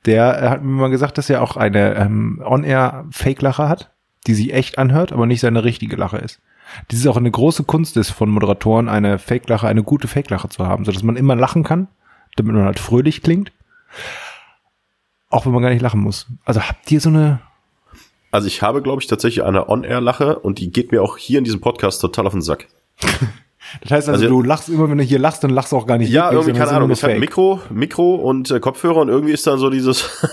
Der 0.07 0.43
äh, 0.43 0.49
hat 0.49 0.63
mir 0.63 0.71
mal 0.71 0.91
gesagt, 0.91 1.19
dass 1.19 1.29
er 1.29 1.43
auch 1.43 1.57
eine 1.57 1.95
ähm, 1.97 2.43
On-Air-Fake-Lache 2.45 3.69
hat, 3.69 3.91
die 4.27 4.35
sich 4.35 4.53
echt 4.55 4.79
anhört, 4.79 5.13
aber 5.13 5.27
nicht 5.27 5.41
seine 5.41 5.65
richtige 5.65 5.97
Lache 5.97 6.19
ist. 6.19 6.41
Dies 6.91 7.01
ist 7.01 7.07
auch 7.07 7.17
eine 7.17 7.31
große 7.31 7.65
Kunst 7.65 7.97
ist 7.97 8.11
von 8.11 8.29
Moderatoren, 8.29 8.89
eine 8.89 9.19
Fake-Lache, 9.19 9.69
eine 9.69 9.83
gute 9.83 10.09
Fake-Lache 10.09 10.49
zu 10.49 10.67
haben, 10.67 10.85
sodass 10.85 11.03
man 11.03 11.17
immer 11.17 11.37
lachen 11.37 11.65
kann, 11.65 11.89
damit 12.37 12.55
man 12.55 12.65
halt 12.65 12.79
fröhlich 12.79 13.23
klingt. 13.23 13.53
Auch 15.31 15.45
wenn 15.45 15.53
man 15.53 15.63
gar 15.63 15.71
nicht 15.71 15.83
lachen 15.83 16.01
muss. 16.01 16.27
Also 16.45 16.63
habt 16.63 16.91
ihr 16.91 17.01
so 17.01 17.11
eine, 17.11 17.41
Also 18.31 18.47
ich 18.47 18.63
habe, 18.63 18.83
glaube 18.83 19.03
ich, 19.03 19.09
tatsächlich 19.09 19.45
eine 19.45 19.69
On-Air-Lache 19.69 20.39
und 20.39 20.59
die 20.59 20.71
geht 20.71 20.91
mir 20.93 21.03
auch 21.03 21.17
hier 21.19 21.39
in 21.39 21.45
diesem 21.45 21.61
Podcast 21.61 22.01
total 22.01 22.27
auf 22.27 22.33
den 22.33 22.43
Sack. 22.43 22.69
das 23.83 23.91
heißt 23.91 24.09
also, 24.09 24.25
Also- 24.25 24.29
du 24.29 24.43
lachst 24.43 24.69
immer, 24.69 24.89
wenn 24.91 24.99
du 24.99 25.05
hier 25.05 25.19
lachst, 25.19 25.45
dann 25.45 25.51
lachst 25.51 25.73
du 25.73 25.77
auch 25.77 25.87
gar 25.87 25.99
nicht 25.99 26.11
Ja, 26.11 26.31
wirklich, 26.31 26.49
irgendwie, 26.49 26.53
keine 26.59 26.65
es 26.65 26.71
ist 26.71 26.77
Ahnung. 26.77 26.91
Ich 26.91 27.03
habe 27.03 27.19
Mikro, 27.19 27.61
Mikro 27.71 28.15
und 28.17 28.51
äh, 28.51 28.61
Kopfhörer 28.61 28.99
und 28.99 29.09
irgendwie 29.09 29.33
ist 29.33 29.47
dann 29.47 29.59
so 29.59 29.71
dieses. 29.71 30.09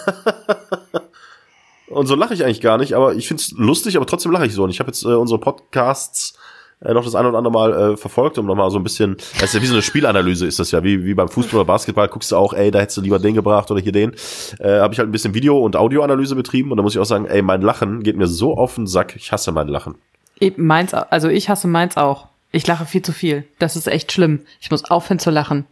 und 1.88 2.07
so 2.07 2.15
lache 2.15 2.33
ich 2.33 2.43
eigentlich 2.43 2.61
gar 2.61 2.77
nicht, 2.77 2.93
aber 2.93 3.15
ich 3.15 3.27
find's 3.27 3.51
lustig, 3.57 3.97
aber 3.97 4.05
trotzdem 4.05 4.31
lache 4.31 4.45
ich 4.45 4.53
so. 4.53 4.63
Und 4.63 4.69
ich 4.69 4.79
habe 4.79 4.89
jetzt 4.89 5.03
äh, 5.03 5.07
unsere 5.09 5.39
Podcasts 5.39 6.38
äh, 6.81 6.93
noch 6.93 7.03
das 7.03 7.15
ein 7.15 7.25
oder 7.25 7.38
andere 7.38 7.53
Mal 7.53 7.93
äh, 7.93 7.97
verfolgt, 7.97 8.38
um 8.38 8.45
nochmal 8.45 8.69
so 8.69 8.77
ein 8.77 8.83
bisschen, 8.83 9.17
das 9.39 9.43
ist 9.45 9.53
ja 9.53 9.61
wie 9.61 9.65
so 9.67 9.73
eine 9.73 9.81
Spielanalyse 9.81 10.45
ist 10.45 10.59
das 10.59 10.71
ja, 10.71 10.83
wie, 10.83 11.05
wie 11.05 11.13
beim 11.13 11.29
Fußball 11.29 11.61
oder 11.61 11.65
Basketball, 11.65 12.07
guckst 12.07 12.31
du 12.31 12.36
auch, 12.36 12.53
ey, 12.53 12.71
da 12.71 12.79
hättest 12.79 12.97
du 12.97 13.01
lieber 13.01 13.19
den 13.19 13.36
gebracht 13.36 13.71
oder 13.71 13.79
hier 13.79 13.91
den. 13.91 14.13
Äh, 14.59 14.79
habe 14.79 14.93
ich 14.93 14.99
halt 14.99 15.09
ein 15.09 15.11
bisschen 15.11 15.33
Video- 15.33 15.59
und 15.59 15.75
Audioanalyse 15.75 16.36
betrieben 16.36 16.71
und 16.71 16.77
da 16.77 16.83
muss 16.83 16.93
ich 16.93 16.99
auch 16.99 17.05
sagen, 17.05 17.25
ey, 17.25 17.41
mein 17.41 17.61
Lachen 17.61 18.03
geht 18.03 18.17
mir 18.17 18.27
so 18.27 18.57
auf 18.57 18.75
den 18.75 18.88
Sack, 18.88 19.15
ich 19.15 19.31
hasse 19.31 19.51
mein 19.51 19.67
Lachen. 19.67 19.95
Eben 20.39 20.65
meins, 20.65 20.93
also 20.93 21.29
ich 21.29 21.49
hasse 21.49 21.67
meins 21.67 21.97
auch. 21.97 22.27
Ich 22.55 22.65
lache 22.65 22.85
viel 22.85 23.01
zu 23.01 23.11
viel. 23.11 23.43
Das 23.59 23.75
ist 23.75 23.87
echt 23.87 24.13
schlimm. 24.13 24.39
Ich 24.61 24.71
muss 24.71 24.85
aufhören 24.85 25.19
zu 25.19 25.29
lachen. 25.29 25.65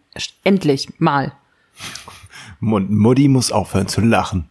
Endlich, 0.44 0.90
mal. 1.00 1.32
Und 2.60 2.92
Mutti 2.92 3.30
muss 3.30 3.54
aufhören 3.54 3.88
zu 3.88 4.02
lachen. 4.02 4.50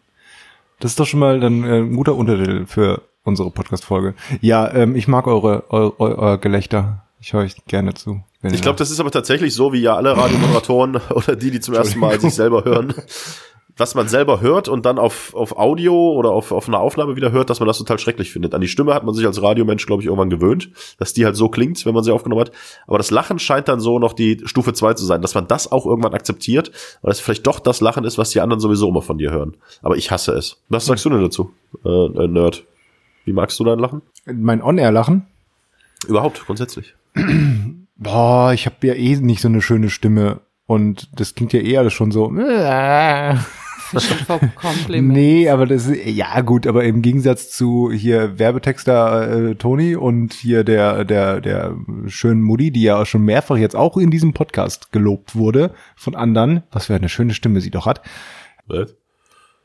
Das 0.81 0.93
ist 0.93 1.01
doch 1.01 1.07
schon 1.07 1.21
mal 1.21 1.41
dann 1.41 1.63
äh, 1.63 1.81
ein 1.81 1.95
guter 1.95 2.15
Untertitel 2.15 2.65
für 2.65 3.03
unsere 3.23 3.51
Podcast-Folge. 3.51 4.15
Ja, 4.41 4.73
ähm, 4.73 4.97
ich 4.97 5.09
mag 5.09 5.27
eure, 5.27 5.65
eu, 5.69 5.93
eu, 5.99 6.15
euer 6.17 6.39
Gelächter. 6.39 7.05
Ich 7.21 7.35
höre 7.35 7.43
euch 7.43 7.55
gerne 7.67 7.93
zu. 7.93 8.25
Ich 8.43 8.63
glaube, 8.63 8.79
das 8.79 8.91
ist 8.91 8.99
aber 8.99 9.11
tatsächlich 9.11 9.55
so, 9.55 9.75
wie 9.75 9.83
ja 9.83 9.95
alle 9.95 10.17
Radiomoderatoren 10.17 10.97
oder 11.11 11.37
die, 11.37 11.51
die 11.51 11.61
zum 11.61 11.75
ersten 11.75 12.01
Mal 12.01 12.19
sich 12.19 12.35
selber 12.35 12.65
hören, 12.65 12.95
was 13.83 13.97
man 13.97 14.07
selber 14.07 14.41
hört 14.41 14.69
und 14.69 14.87
dann 14.87 14.97
auf, 14.97 15.35
auf 15.35 15.59
Audio 15.59 16.13
oder 16.13 16.31
auf, 16.31 16.53
auf 16.53 16.69
einer 16.69 16.79
Aufnahme 16.79 17.17
wieder 17.17 17.33
hört, 17.33 17.51
dass 17.51 17.59
man 17.59 17.67
das 17.67 17.79
total 17.79 17.99
schrecklich 17.99 18.31
findet. 18.31 18.55
An 18.55 18.61
die 18.61 18.69
Stimme 18.69 18.95
hat 18.95 19.03
man 19.03 19.13
sich 19.13 19.27
als 19.27 19.43
Radiomensch, 19.43 19.87
glaube 19.87 20.03
ich, 20.03 20.07
irgendwann 20.07 20.31
gewöhnt, 20.31 20.71
dass 20.99 21.15
die 21.15 21.25
halt 21.25 21.35
so 21.35 21.49
klingt, 21.49 21.85
wenn 21.85 21.93
man 21.93 22.05
sie 22.05 22.13
aufgenommen 22.13 22.43
hat. 22.43 22.53
Aber 22.87 22.99
das 22.99 23.11
Lachen 23.11 23.41
scheint 23.41 23.67
dann 23.67 23.81
so 23.81 23.99
noch 23.99 24.13
die 24.13 24.41
Stufe 24.45 24.73
zwei 24.73 24.95
zu 24.95 25.05
sein, 25.05 25.21
dass 25.21 25.35
man 25.35 25.49
das 25.49 25.73
auch 25.73 25.85
irgendwann 25.85 26.15
akzeptiert, 26.15 26.71
weil 27.03 27.11
es 27.11 27.19
vielleicht 27.19 27.45
doch 27.45 27.59
das 27.59 27.81
Lachen 27.81 28.05
ist, 28.05 28.19
was 28.19 28.31
die 28.31 28.41
anderen 28.41 28.61
sowieso 28.61 28.89
immer 28.89 29.03
von 29.03 29.19
dir 29.19 29.33
hören. 29.33 29.57
Aber 29.83 29.97
ich 29.97 30.13
hasse 30.13 30.31
es. 30.33 30.63
Was 30.69 30.87
sagst 30.87 31.05
du 31.05 31.11
denn 31.11 31.21
dazu, 31.21 31.51
äh, 31.85 31.89
äh, 31.89 32.29
Nerd? 32.29 32.65
Wie 33.25 33.33
magst 33.33 33.59
du 33.59 33.65
dein 33.65 33.81
Lachen? 33.81 34.03
mein 34.27 34.63
On-Air-Lachen. 34.63 35.27
Überhaupt, 36.07 36.47
grundsätzlich. 36.47 36.95
Boah, 37.97 38.53
ich 38.53 38.67
habe 38.67 38.87
ja 38.87 38.95
eh 38.95 39.17
nicht 39.17 39.41
so 39.41 39.49
eine 39.49 39.61
schöne 39.61 39.91
Stimme. 39.91 40.41
Und 40.67 41.09
das 41.19 41.35
klingt 41.35 41.53
ja 41.53 41.61
eh 41.61 41.77
alles 41.79 41.93
schon 41.93 42.13
so. 42.13 42.31
Kompliment. 44.55 45.13
Nee, 45.13 45.49
aber 45.49 45.67
das 45.67 45.87
ist, 45.87 46.07
ja 46.07 46.41
gut, 46.41 46.67
aber 46.67 46.85
im 46.85 47.03
Gegensatz 47.03 47.51
zu 47.51 47.91
hier 47.93 48.39
Werbetexter 48.39 49.51
äh, 49.51 49.55
Toni 49.55 49.97
und 49.97 50.33
hier 50.35 50.65
der, 50.65 51.05
der, 51.05 51.41
der 51.41 51.77
schönen 52.07 52.43
Mutti, 52.43 52.71
die 52.71 52.83
ja 52.83 53.05
schon 53.07 53.23
mehrfach 53.23 53.57
jetzt 53.57 53.77
auch 53.77 53.97
in 53.97 54.11
diesem 54.11 54.33
Podcast 54.33 54.93
gelobt 54.93 55.35
wurde 55.37 55.73
von 55.97 56.15
anderen, 56.15 56.63
was 56.71 56.87
für 56.87 56.95
eine 56.95 57.09
schöne 57.09 57.35
Stimme 57.35 57.61
sie 57.61 57.71
doch 57.71 57.87
hat. 57.87 58.03
Was? 58.67 58.95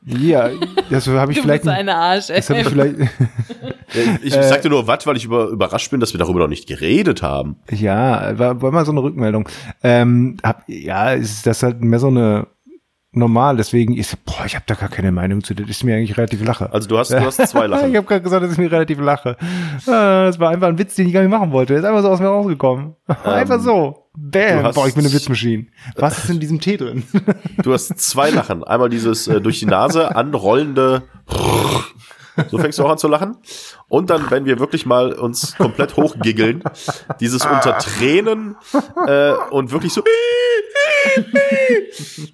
Ja, 0.04 0.50
das 0.90 1.06
habe 1.08 1.32
ich 1.32 1.38
Du 1.38 1.42
vielleicht. 1.42 1.64
bist 1.64 1.74
eine 1.74 1.94
Arsch, 1.96 2.30
ey. 2.30 2.36
Das 2.36 2.50
habe 2.50 2.60
ich 2.60 2.68
vielleicht. 2.68 2.96
Ich 4.22 4.32
sagte 4.34 4.68
nur 4.68 4.86
was, 4.86 5.06
weil 5.06 5.16
ich 5.16 5.24
über, 5.24 5.48
überrascht 5.48 5.90
bin, 5.90 6.00
dass 6.00 6.12
wir 6.14 6.18
darüber 6.18 6.40
noch 6.40 6.48
nicht 6.48 6.68
geredet 6.68 7.22
haben. 7.22 7.56
ja, 7.70 8.38
war, 8.38 8.62
war 8.62 8.70
mal 8.70 8.84
so 8.84 8.92
eine 8.92 9.02
Rückmeldung. 9.02 9.48
Ähm, 9.82 10.36
hab, 10.42 10.62
ja, 10.68 11.12
ist 11.12 11.46
das 11.46 11.62
halt 11.62 11.82
mehr 11.82 11.98
so 11.98 12.08
eine 12.08 12.46
normal, 13.12 13.56
deswegen 13.56 13.96
ist, 13.96 14.22
boah, 14.24 14.44
ich 14.44 14.54
habe 14.54 14.64
da 14.66 14.74
gar 14.74 14.88
keine 14.88 15.10
Meinung 15.12 15.42
zu, 15.42 15.54
das 15.54 15.68
ist 15.68 15.82
mir 15.84 15.96
eigentlich 15.96 16.16
relativ 16.18 16.44
lache. 16.44 16.72
Also 16.72 16.88
du 16.88 16.98
hast, 16.98 17.10
du 17.10 17.20
hast 17.20 17.36
zwei 17.48 17.64
Ich 17.64 17.70
Lachen. 17.70 17.96
habe 17.96 18.06
gerade 18.06 18.22
gesagt, 18.22 18.42
dass 18.44 18.52
ich 18.52 18.58
mir 18.58 18.70
relativ 18.70 19.00
lache. 19.00 19.36
Ah, 19.86 20.24
Das 20.26 20.38
war 20.38 20.50
einfach 20.50 20.68
ein 20.68 20.78
Witz, 20.78 20.94
den 20.94 21.06
ich 21.08 21.12
gar 21.14 21.22
nicht 21.22 21.30
machen 21.30 21.50
wollte. 21.52 21.72
Der 21.74 21.80
ist 21.82 21.88
einfach 21.88 22.02
so 22.02 22.08
aus 22.10 22.20
mir 22.20 22.26
rausgekommen. 22.26 22.94
Einfach 23.24 23.60
so. 23.60 24.04
Bam. 24.14 24.42
Ähm, 24.58 24.62
hast- 24.64 24.74
Boah, 24.74 24.86
ich 24.88 24.94
bin 24.94 25.04
eine 25.04 25.12
Witzmaschine. 25.14 25.66
Was 25.96 26.18
ist 26.18 26.30
in 26.30 26.40
diesem 26.40 26.60
Tee 26.60 26.76
drin? 26.76 27.04
Du 27.62 27.72
hast 27.72 27.98
zwei 27.98 28.30
Lachen. 28.30 28.62
Einmal 28.64 28.88
dieses 28.88 29.26
äh, 29.28 29.40
durch 29.40 29.58
die 29.60 29.66
Nase 29.66 30.14
anrollende. 30.14 31.02
So 32.50 32.58
fängst 32.58 32.78
du 32.78 32.84
auch 32.84 32.90
an 32.90 32.98
zu 32.98 33.08
lachen. 33.08 33.36
Und 33.88 34.10
dann, 34.10 34.30
wenn 34.30 34.44
wir 34.44 34.60
wirklich 34.60 34.86
mal 34.86 35.12
uns 35.12 35.56
komplett 35.56 35.96
hochgiggeln, 35.96 36.62
dieses 37.20 37.44
unter 37.44 37.78
Tränen 37.78 38.54
äh, 39.06 39.32
und 39.50 39.72
wirklich 39.72 39.92
so. 39.92 40.02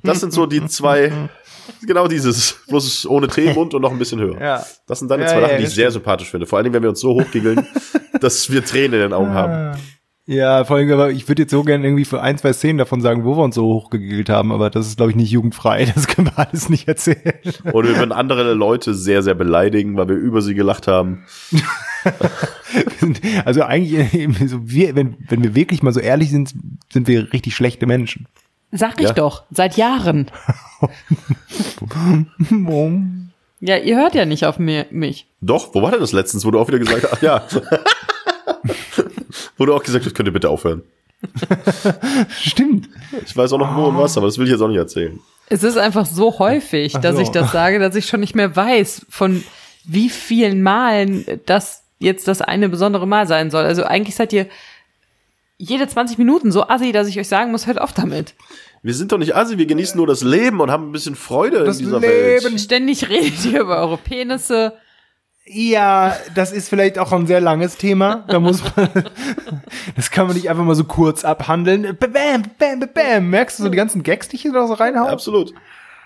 Das 0.03 0.21
sind 0.21 0.33
so 0.33 0.47
die 0.47 0.65
zwei. 0.67 1.13
Genau 1.87 2.09
dieses, 2.09 2.57
bloß 2.69 3.07
ohne 3.07 3.27
im 3.27 3.55
Mund 3.55 3.75
und 3.75 3.83
noch 3.83 3.91
ein 3.91 3.99
bisschen 3.99 4.21
höher. 4.21 4.41
Ja. 4.41 4.67
Das 4.87 4.99
sind 4.99 5.11
deine 5.11 5.23
Ja, 5.23 5.29
zwei 5.29 5.37
ja, 5.37 5.47
Lachen, 5.47 5.59
die 5.59 5.65
ich 5.65 5.71
sehr 5.71 5.91
sympathisch 5.91 6.31
finde. 6.31 6.47
Vor 6.47 6.59
allen 6.59 6.65
Dingen, 6.65 6.75
wenn 6.75 6.83
wir 6.83 6.91
uns 6.91 7.01
so 7.01 7.15
hochgiggeln, 7.15 7.67
dass 8.21 8.51
wir 8.51 8.65
Tränen 8.65 8.95
in 8.95 9.01
den 9.01 9.13
Augen 9.13 9.33
haben. 9.33 9.79
Ja, 10.27 10.65
vor 10.65 10.77
allem, 10.77 10.91
aber 10.91 11.11
ich 11.11 11.29
würde 11.29 11.43
jetzt 11.43 11.51
so 11.51 11.63
gerne 11.63 11.85
irgendwie 11.85 12.07
für 12.07 12.23
ein, 12.23 12.39
zwei 12.39 12.55
Szenen 12.55 12.79
davon 12.79 13.03
sagen, 13.03 13.25
wo 13.25 13.37
wir 13.37 13.43
uns 13.43 13.57
so 13.57 13.67
hochgegigelt 13.67 14.31
haben, 14.31 14.53
aber 14.53 14.71
das 14.71 14.87
ist, 14.87 14.97
glaube 14.97 15.11
ich, 15.11 15.17
nicht 15.17 15.31
jugendfrei. 15.31 15.85
Das 15.95 16.07
können 16.07 16.29
wir 16.29 16.39
alles 16.39 16.71
nicht 16.71 16.89
erzählen. 16.89 17.35
Und 17.73 17.87
wir 17.87 17.97
würden 17.97 18.13
andere 18.13 18.55
Leute 18.55 18.95
sehr, 18.95 19.23
sehr 19.23 19.35
beleidigen, 19.35 19.97
weil 19.97 20.09
wir 20.09 20.17
über 20.17 20.41
sie 20.43 20.55
gelacht 20.55 20.87
haben. 20.87 21.25
Also 23.45 23.63
eigentlich, 23.63 24.13
eben 24.15 24.49
so 24.49 24.69
wir, 24.69 24.97
wenn, 24.97 25.17
wenn 25.29 25.43
wir 25.45 25.55
wirklich 25.55 25.83
mal 25.83 25.93
so 25.93 26.01
ehrlich 26.01 26.31
sind, 26.31 26.55
sind 26.93 27.07
wir 27.07 27.33
richtig 27.33 27.55
schlechte 27.55 27.87
Menschen. 27.87 28.27
Sag 28.77 29.01
ich 29.01 29.07
Ja. 29.07 29.13
doch, 29.13 29.45
seit 29.53 29.77
Jahren. 29.77 30.27
Ja, 33.61 33.77
ihr 33.77 33.97
hört 33.97 34.17
ja 34.17 34.27
nicht 34.27 34.45
auf 34.45 34.59
mir, 34.59 34.87
mich. 34.91 35.29
Doch, 35.41 35.73
wo 35.75 35.81
war 35.81 35.93
denn 35.93 36.01
das 36.01 36.11
letztens, 36.11 36.45
wo 36.45 36.51
du 36.51 36.59
auch 36.59 36.67
wieder 36.67 36.81
gesagt 36.81 37.05
hast, 37.05 37.13
ach 37.15 37.23
ja. 37.23 37.45
wo 39.57 39.65
du 39.65 39.75
auch 39.75 39.83
gesagt 39.83 40.05
hast, 40.05 40.15
könnt 40.15 40.29
ihr 40.29 40.33
bitte 40.33 40.51
aufhören. 40.51 40.83
Stimmt. 42.41 42.89
Ich 43.25 43.37
weiß 43.37 43.53
auch 43.53 43.59
noch 43.59 43.77
wo 43.77 43.85
und 43.85 43.97
was, 43.97 44.17
aber 44.17 44.27
das 44.27 44.39
will 44.39 44.47
ich 44.47 44.53
jetzt 44.53 44.61
auch 44.61 44.69
nicht 44.69 44.77
erzählen. 44.77 45.21
Es 45.49 45.63
ist 45.63 45.79
einfach 45.79 46.05
so 46.05 46.37
häufig, 46.41 46.95
dass 46.95 47.15
so. 47.15 47.23
ich 47.23 47.29
das 47.29 47.53
sage, 47.53 47.79
dass 47.79 47.95
ich 47.95 48.07
schon 48.07 48.21
nicht 48.21 48.35
mehr 48.35 48.55
weiß, 48.57 49.07
von 49.09 49.45
wie 49.85 50.11
vielen 50.11 50.63
Malen 50.63 51.25
das 51.47 51.85
jetzt 52.01 52.27
das 52.27 52.43
eine 52.43 52.69
besondere 52.69 53.07
Mal 53.07 53.29
sein 53.29 53.53
soll. 53.53 53.65
Also 53.65 53.85
eigentlich 53.85 54.17
seid 54.17 54.33
ihr 54.33 54.47
jede 55.57 55.87
20 55.87 56.19
Minuten 56.19 56.53
so 56.53 56.69
assi, 56.69 56.93
dass 56.93 57.09
ich 57.09 57.19
euch 57.19 57.29
sagen 57.29 57.51
muss, 57.51 57.67
hört 57.67 57.81
auf 57.81 57.93
damit. 57.93 58.35
Wir 58.83 58.95
sind 58.95 59.13
doch 59.13 59.19
nicht 59.19 59.35
assi, 59.35 59.57
wir 59.57 59.67
genießen 59.67 59.97
nur 59.97 60.07
das 60.07 60.23
Leben 60.23 60.61
und 60.61 60.71
haben 60.71 60.89
ein 60.89 60.93
bisschen 60.93 61.15
Freude 61.15 61.65
Das 61.65 61.79
in 61.79 61.87
dieser 61.87 62.01
Leben. 62.01 62.45
Welt. 62.45 62.61
Ständig 62.61 63.09
redet 63.09 63.45
ihr 63.47 63.61
über 63.61 63.79
eure 63.79 63.97
Penisse. 63.97 64.75
Ja, 65.47 66.17
das 66.35 66.53
ist 66.53 66.71
vielleicht 66.71 66.99
auch 66.99 67.13
ein 67.13 67.27
sehr 67.27 67.41
langes 67.41 67.77
Thema. 67.77 68.25
Da 68.29 68.41
muss 68.41 68.63
man, 68.77 68.89
das 69.97 70.11
kann 70.11 70.27
man 70.27 70.37
nicht 70.37 70.49
einfach 70.49 70.65
mal 70.65 70.75
so 70.75 70.85
kurz 70.85 71.25
abhandeln. 71.25 71.97
Bam, 71.99 72.13
bam, 72.13 72.43
bam, 72.59 72.89
bam. 72.95 73.31
Merkst 73.31 73.59
du 73.59 73.65
so 73.65 73.69
die 73.69 73.77
ganzen 73.77 74.03
Gags, 74.03 74.29
die 74.29 74.37
ich 74.37 74.43
hier 74.43 74.53
da 74.53 74.67
so 74.67 74.75
reinhauen? 74.75 75.11
Absolut. 75.11 75.53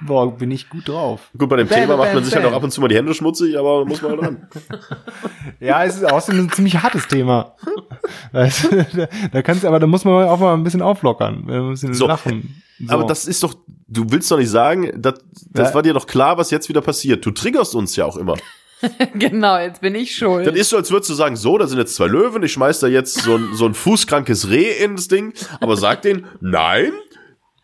Boah, 0.01 0.31
bin 0.37 0.51
ich 0.53 0.69
gut 0.69 0.89
drauf. 0.89 1.29
Gut, 1.37 1.49
bei 1.49 1.57
dem 1.57 1.67
Bam, 1.67 1.81
Thema 1.81 1.97
macht 1.97 2.09
bam, 2.09 2.15
man 2.17 2.25
sich 2.25 2.35
halt 2.35 2.45
bam. 2.45 2.53
auch 2.53 2.57
ab 2.59 2.63
und 2.63 2.71
zu 2.71 2.81
mal 2.81 2.89
die 2.89 2.95
Hände 2.97 3.13
schmutzig, 3.15 3.59
aber 3.59 3.85
muss 3.85 4.01
man 4.01 4.13
halt 4.13 4.23
dran. 4.23 4.49
Ja, 5.61 5.85
es 5.85 5.97
ist 5.97 6.05
außerdem 6.05 6.43
ein 6.47 6.53
ziemlich 6.53 6.81
hartes 6.81 7.09
Thema. 7.09 7.57
Weißt 8.33 8.65
du, 8.73 8.85
da, 8.95 9.09
da 9.33 9.43
kannst 9.43 9.65
aber 9.65 9.81
da 9.81 9.87
muss 9.89 10.05
man 10.05 10.29
auch 10.29 10.39
mal 10.39 10.55
ein 10.55 10.63
bisschen 10.63 10.83
auflockern, 10.83 11.49
ein 11.51 11.71
bisschen 11.71 11.95
So. 11.95 12.07
lachen. 12.07 12.63
So. 12.79 12.93
Aber 12.95 13.05
das 13.05 13.27
ist 13.27 13.43
doch, 13.43 13.55
du 13.89 14.05
willst 14.11 14.31
doch 14.31 14.39
nicht 14.39 14.51
sagen, 14.51 14.93
das, 14.97 15.15
das 15.51 15.71
Ja. 15.71 15.75
war 15.75 15.83
dir 15.83 15.95
doch 15.95 16.07
klar, 16.07 16.39
was 16.39 16.51
jetzt 16.53 16.69
wieder 16.69 16.81
passiert. 16.81 17.27
Du 17.27 17.33
triggerst 17.33 17.75
uns 17.75 17.97
ja 17.97 18.05
auch 18.05 18.17
immer. 18.17 18.37
genau, 19.15 19.59
jetzt 19.59 19.81
bin 19.81 19.97
ich 19.97 20.15
schuld. 20.15 20.47
Das 20.47 20.55
ist 20.55 20.69
so, 20.69 20.77
als 20.77 20.93
würdest 20.93 21.11
du 21.11 21.15
sagen, 21.15 21.35
so, 21.35 21.59
da 21.59 21.67
sind 21.67 21.79
jetzt 21.79 21.97
zwei 21.97 22.07
Löwen, 22.07 22.41
ich 22.45 22.53
schmeiß 22.53 22.79
da 22.79 22.87
jetzt 22.87 23.15
so 23.23 23.35
ein, 23.35 23.49
so 23.55 23.67
ein 23.67 23.75
fußkrankes 23.75 24.49
Reh 24.51 24.85
ins 24.85 25.09
Ding, 25.09 25.33
aber 25.61 25.77
sag 25.77 26.03
denen, 26.03 26.27
nein, 26.41 26.93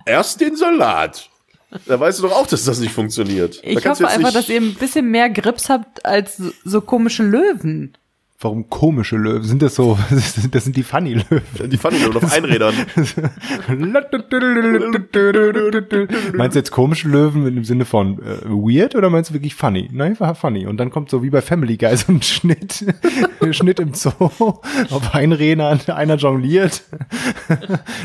erst 0.04 0.40
den 0.40 0.56
Salat. 0.56 1.30
Da 1.86 1.98
weißt 1.98 2.18
du 2.18 2.24
doch 2.24 2.32
auch, 2.32 2.46
dass 2.46 2.64
das 2.64 2.78
nicht 2.80 2.92
funktioniert. 2.92 3.60
ich 3.62 3.86
hoffe 3.86 4.08
einfach, 4.08 4.32
dass 4.32 4.48
ihr 4.48 4.60
ein 4.60 4.74
bisschen 4.74 5.10
mehr 5.10 5.30
Grips 5.30 5.68
habt 5.68 6.04
als 6.04 6.36
so, 6.36 6.50
so 6.64 6.80
komische 6.80 7.22
Löwen. 7.22 7.96
Warum 8.40 8.68
komische 8.68 9.16
Löwen? 9.16 9.44
Sind 9.44 9.62
das 9.62 9.76
so, 9.76 9.96
das 10.50 10.64
sind 10.64 10.76
die 10.76 10.82
Funny 10.82 11.14
Löwen. 11.14 11.70
Die 11.70 11.76
fanden 11.76 12.02
nur 12.02 12.16
auf 12.16 12.32
Einrädern. 12.32 12.74
meinst 16.34 16.54
du 16.54 16.58
jetzt 16.58 16.70
komische 16.70 17.08
Löwen 17.08 17.46
im 17.46 17.64
Sinne 17.64 17.84
von 17.84 18.18
äh, 18.18 18.44
weird 18.44 18.94
oder 18.96 19.10
meinst 19.10 19.30
du 19.30 19.34
wirklich 19.34 19.54
funny? 19.54 19.88
Nein, 19.92 20.18
war 20.20 20.34
funny. 20.34 20.66
Und 20.66 20.78
dann 20.78 20.90
kommt 20.90 21.10
so 21.10 21.22
wie 21.22 21.30
bei 21.30 21.42
Family 21.42 21.76
Guy 21.76 21.96
so 21.96 22.12
ein 22.12 22.22
Schnitt, 22.22 22.84
Schnitt 23.52 23.80
im 23.80 23.94
Zoo 23.94 24.10
auf 24.18 25.14
Einrädern, 25.14 25.80
einer 25.86 26.16
jongliert, 26.16 26.82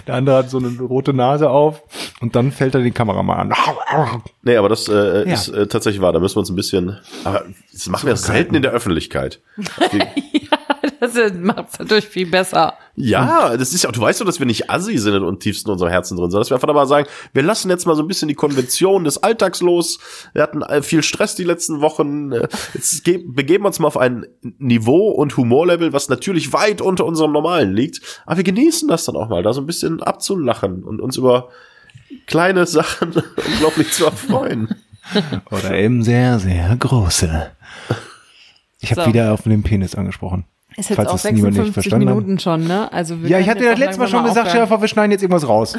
der 0.08 0.16
andere 0.16 0.38
hat 0.38 0.50
so 0.50 0.58
eine 0.60 0.70
rote 0.80 1.14
Nase 1.14 1.50
auf 1.50 1.84
und 2.22 2.36
dann 2.36 2.52
fällt 2.52 2.76
er 2.76 2.82
den 2.82 2.94
Kameramann 2.94 3.52
an. 3.52 4.24
Nee, 4.44 4.56
aber 4.58 4.70
das 4.70 4.88
äh, 4.88 5.28
Ja. 5.28 5.34
ist 5.34 5.50
äh, 5.50 5.68
tatsächlich 5.68 6.02
wahr. 6.02 6.14
Da 6.14 6.20
müssen 6.20 6.36
wir 6.36 6.40
uns 6.42 6.50
ein 6.50 6.56
bisschen. 6.56 6.98
Aber 7.24 7.44
das 7.86 7.90
machen 7.90 8.08
wir 8.08 8.16
selten 8.16 8.56
in 8.56 8.62
der 8.62 8.72
Öffentlichkeit. 8.72 9.42
Das 11.02 11.14
macht 11.34 11.68
es 11.72 11.80
natürlich 11.80 12.08
viel 12.08 12.26
besser. 12.30 12.74
Ja, 12.96 13.56
das 13.56 13.74
ist 13.74 13.84
ja, 13.84 13.92
du 13.92 14.02
weißt 14.02 14.20
doch, 14.20 14.26
dass 14.26 14.40
wir 14.40 14.46
nicht 14.46 14.70
assi 14.70 14.98
sind 14.98 15.24
und 15.24 15.40
tiefsten 15.40 15.70
unserem 15.72 15.90
Herzen 15.92 16.18
drin, 16.18 16.30
sondern 16.30 16.42
dass 16.42 16.50
wir 16.50 16.56
einfach 16.56 16.74
mal 16.74 16.88
sagen, 16.88 17.08
wir 17.34 17.42
lassen 17.44 17.70
jetzt 17.70 17.86
mal 17.86 17.96
so 17.96 18.02
ein 18.04 18.08
bisschen 18.08 18.28
die 18.28 18.34
Konvention 18.36 19.06
des 19.06 19.18
Alltags 19.24 19.62
los. 19.62 20.00
Wir 20.34 20.42
hatten 20.44 20.62
äh, 20.62 20.82
viel 20.82 21.02
Stress 21.02 21.36
die 21.36 21.46
letzten 21.46 21.80
Wochen. 21.80 22.34
Äh, 22.34 22.48
Jetzt 22.74 23.06
ge- 23.06 23.24
begeben 23.26 23.64
wir 23.64 23.68
uns 23.68 23.80
mal 23.80 23.88
auf 23.88 23.98
ein 23.98 24.26
Niveau 24.42 25.10
und 25.12 25.38
Humorlevel, 25.38 25.94
was 25.94 26.10
natürlich 26.10 26.52
weit 26.52 26.82
unter 26.82 27.06
unserem 27.06 27.32
normalen 27.32 27.74
liegt. 27.74 28.02
Aber 28.26 28.36
wir 28.38 28.44
genießen 28.44 28.88
das 28.90 29.06
dann 29.06 29.16
auch 29.16 29.30
mal, 29.30 29.42
da 29.42 29.54
so 29.54 29.62
ein 29.62 29.68
bisschen 29.68 30.04
abzulachen 30.04 30.84
und 30.84 31.00
uns 31.00 31.16
über 31.16 31.50
kleine 32.28 32.66
Sachen 32.66 33.14
unglaublich 33.54 33.92
zu 33.94 34.06
erfreuen. 34.06 34.76
Oder 35.52 35.72
eben 35.74 36.04
sehr, 36.04 36.40
sehr 36.40 36.76
große. 36.76 37.52
Ich 38.82 38.92
habe 38.92 39.02
So. 39.02 39.08
wieder 39.08 39.34
auf 39.34 39.44
den 39.44 39.64
Penis 39.64 39.96
angesprochen. 39.96 40.46
Ist 40.78 40.90
jetzt 40.90 40.96
Falls 40.98 41.10
auch 41.10 41.16
es 41.16 41.24
niemand 41.26 41.58
nicht 41.58 41.66
56 41.66 41.74
verstanden 41.74 42.10
hat. 42.10 42.16
Minuten 42.16 42.40
schon, 42.40 42.68
ne? 42.68 42.92
Also 42.94 43.16
Ja, 43.16 43.40
ich 43.40 43.50
hatte 43.50 43.66
das 43.66 43.80
letzte 43.80 44.00
Mal 44.00 44.08
schon 44.08 44.24
gesagt, 44.24 44.52
vor, 44.68 44.82
wir 44.82 44.88
schneiden 44.88 45.12
jetzt 45.12 45.22
irgendwas 45.22 45.48
raus. 45.48 45.78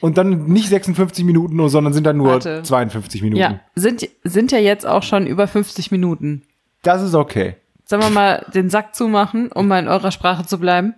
Und 0.00 0.18
dann 0.18 0.46
nicht 0.46 0.68
56 0.68 1.24
Minuten, 1.24 1.56
nur, 1.56 1.68
sondern 1.70 1.92
sind 1.92 2.04
dann 2.04 2.16
nur 2.16 2.32
Warte. 2.32 2.62
52 2.62 3.22
Minuten. 3.22 3.40
Ja, 3.40 3.60
sind, 3.74 4.08
sind 4.24 4.52
ja 4.52 4.58
jetzt 4.58 4.86
auch 4.86 5.02
schon 5.02 5.26
über 5.26 5.46
50 5.46 5.90
Minuten. 5.90 6.42
Das 6.82 7.02
ist 7.02 7.14
okay. 7.14 7.56
Sollen 7.84 8.02
wir 8.02 8.10
mal 8.10 8.44
den 8.54 8.68
Sack 8.70 8.94
zumachen, 8.94 9.50
um 9.52 9.68
mal 9.68 9.78
in 9.78 9.88
eurer 9.88 10.10
Sprache 10.10 10.44
zu 10.44 10.58
bleiben? 10.58 10.94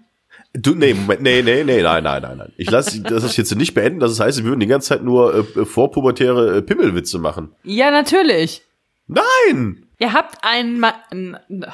Du, 0.54 0.74
nee, 0.74 0.94
Moment, 0.94 1.20
nee, 1.22 1.42
nee, 1.42 1.62
nee, 1.62 1.82
nein, 1.82 2.02
nein, 2.02 2.22
nein, 2.22 2.38
nein. 2.38 2.52
Ich 2.56 2.70
lasse 2.70 3.00
das 3.02 3.36
jetzt 3.36 3.54
nicht 3.54 3.74
beenden. 3.74 4.00
Das 4.00 4.18
heißt, 4.18 4.38
wir 4.38 4.44
würden 4.44 4.60
die 4.60 4.66
ganze 4.66 4.88
Zeit 4.88 5.02
nur 5.04 5.34
äh, 5.56 5.64
vorpubertäre 5.64 6.56
äh, 6.58 6.62
Pimmelwitze 6.62 7.18
machen. 7.18 7.52
Ja, 7.64 7.90
natürlich. 7.90 8.62
Nein! 9.06 9.86
Ihr 9.98 10.12
habt 10.12 10.38
einen 10.42 10.80
Ma 10.80 10.94
n- 11.10 11.36
n- 11.48 11.66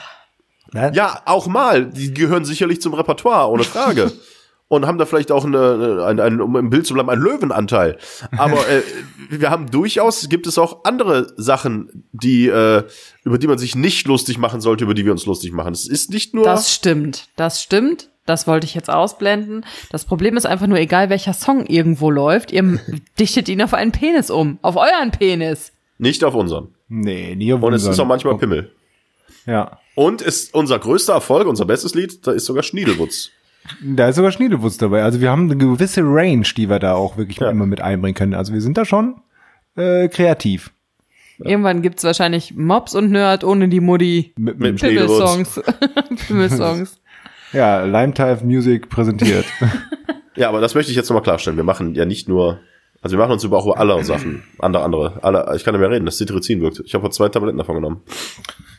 Ja, 0.94 1.22
auch 1.26 1.46
mal. 1.46 1.86
Die 1.86 2.12
gehören 2.14 2.44
sicherlich 2.44 2.80
zum 2.80 2.94
Repertoire, 2.94 3.48
ohne 3.50 3.64
Frage. 3.64 4.12
Und 4.68 4.86
haben 4.86 4.96
da 4.98 5.04
vielleicht 5.04 5.30
auch 5.30 5.44
eine, 5.44 6.04
ein, 6.06 6.18
ein, 6.18 6.40
um 6.40 6.56
im 6.56 6.70
Bild 6.70 6.86
zu 6.86 6.94
bleiben, 6.94 7.10
einen 7.10 7.22
Löwenanteil. 7.22 7.98
Aber 8.38 8.66
äh, 8.68 8.82
wir 9.28 9.50
haben 9.50 9.70
durchaus, 9.70 10.26
gibt 10.30 10.46
es 10.46 10.58
auch 10.58 10.84
andere 10.84 11.32
Sachen, 11.36 12.08
die, 12.12 12.48
äh, 12.48 12.82
über 13.24 13.38
die 13.38 13.46
man 13.46 13.58
sich 13.58 13.76
nicht 13.76 14.06
lustig 14.08 14.38
machen 14.38 14.60
sollte, 14.62 14.84
über 14.84 14.94
die 14.94 15.04
wir 15.04 15.12
uns 15.12 15.26
lustig 15.26 15.52
machen. 15.52 15.74
Es 15.74 15.86
ist 15.86 16.10
nicht 16.10 16.34
nur. 16.34 16.44
Das 16.44 16.72
stimmt. 16.74 17.28
Das 17.36 17.62
stimmt. 17.62 18.08
Das 18.26 18.46
wollte 18.46 18.66
ich 18.66 18.74
jetzt 18.74 18.88
ausblenden. 18.90 19.66
Das 19.90 20.04
Problem 20.06 20.36
ist 20.36 20.46
einfach 20.46 20.66
nur, 20.66 20.78
egal 20.78 21.10
welcher 21.10 21.34
Song 21.34 21.66
irgendwo 21.66 22.10
läuft, 22.10 22.52
ihr 22.52 22.78
dichtet 23.20 23.48
ihn 23.48 23.60
auf 23.62 23.74
einen 23.74 23.92
Penis 23.92 24.30
um. 24.30 24.58
Auf 24.62 24.76
euren 24.76 25.10
Penis. 25.10 25.72
nicht 25.98 26.24
auf 26.24 26.34
unseren. 26.34 26.68
Nee, 26.88 27.34
nie 27.36 27.52
auf 27.52 27.62
Und 27.62 27.72
es 27.74 27.82
unseren. 27.82 27.92
ist 27.92 28.00
auch 28.00 28.06
manchmal 28.06 28.36
Pimmel. 28.38 28.72
Ja. 29.46 29.78
Und 29.94 30.22
ist 30.22 30.54
unser 30.54 30.78
größter 30.78 31.12
Erfolg, 31.14 31.46
unser 31.46 31.64
bestes 31.66 31.94
Lied, 31.94 32.26
da 32.26 32.32
ist 32.32 32.46
sogar 32.46 32.62
Schniedelwutz. 32.62 33.30
Da 33.82 34.08
ist 34.08 34.16
sogar 34.16 34.30
Schniedelwutz 34.32 34.76
dabei. 34.76 35.02
Also 35.02 35.20
wir 35.20 35.30
haben 35.30 35.44
eine 35.50 35.56
gewisse 35.56 36.02
Range, 36.02 36.46
die 36.56 36.68
wir 36.68 36.78
da 36.78 36.94
auch 36.94 37.16
wirklich 37.16 37.38
Ja. 37.38 37.50
immer 37.50 37.66
mit 37.66 37.80
einbringen 37.80 38.14
können. 38.14 38.34
Also 38.34 38.52
wir 38.52 38.60
sind 38.60 38.76
da 38.76 38.84
schon 38.84 39.20
äh, 39.76 40.08
kreativ. 40.08 40.70
Irgendwann 41.38 41.82
gibt's 41.82 42.04
wahrscheinlich 42.04 42.54
Mops 42.54 42.94
und 42.94 43.10
Nerd 43.10 43.42
ohne 43.44 43.68
die 43.68 43.80
Mutti. 43.80 44.32
Mit, 44.36 44.58
Mit. 44.60 44.80
Pimmelsongs. 44.80 45.60
Pimmelsongs. 46.28 47.00
Ja, 47.54 47.84
Limetime 47.84 48.40
Music 48.44 48.88
präsentiert. 48.88 49.46
Ja, 50.36 50.48
aber 50.48 50.60
das 50.60 50.74
möchte 50.74 50.90
ich 50.90 50.96
jetzt 50.96 51.08
nochmal 51.08 51.22
klarstellen. 51.22 51.56
Wir 51.56 51.62
machen 51.62 51.94
ja 51.94 52.04
nicht 52.04 52.28
nur, 52.28 52.58
also 53.00 53.16
wir 53.16 53.22
machen 53.22 53.30
uns 53.34 53.44
über 53.44 53.56
auch 53.56 53.66
über 53.66 53.78
alle 53.78 54.02
Sachen, 54.02 54.42
andere, 54.58 54.82
andere, 54.82 55.22
alle, 55.22 55.48
ich 55.54 55.62
kann 55.62 55.74
nicht 55.74 55.80
mehr 55.80 55.90
reden, 55.90 56.06
das 56.06 56.18
Cetirizin 56.18 56.60
wirkt. 56.60 56.82
Ich 56.84 56.92
habe 56.92 57.08
zwei 57.10 57.28
Tabletten 57.28 57.56
davon 57.56 57.76
genommen. 57.76 58.02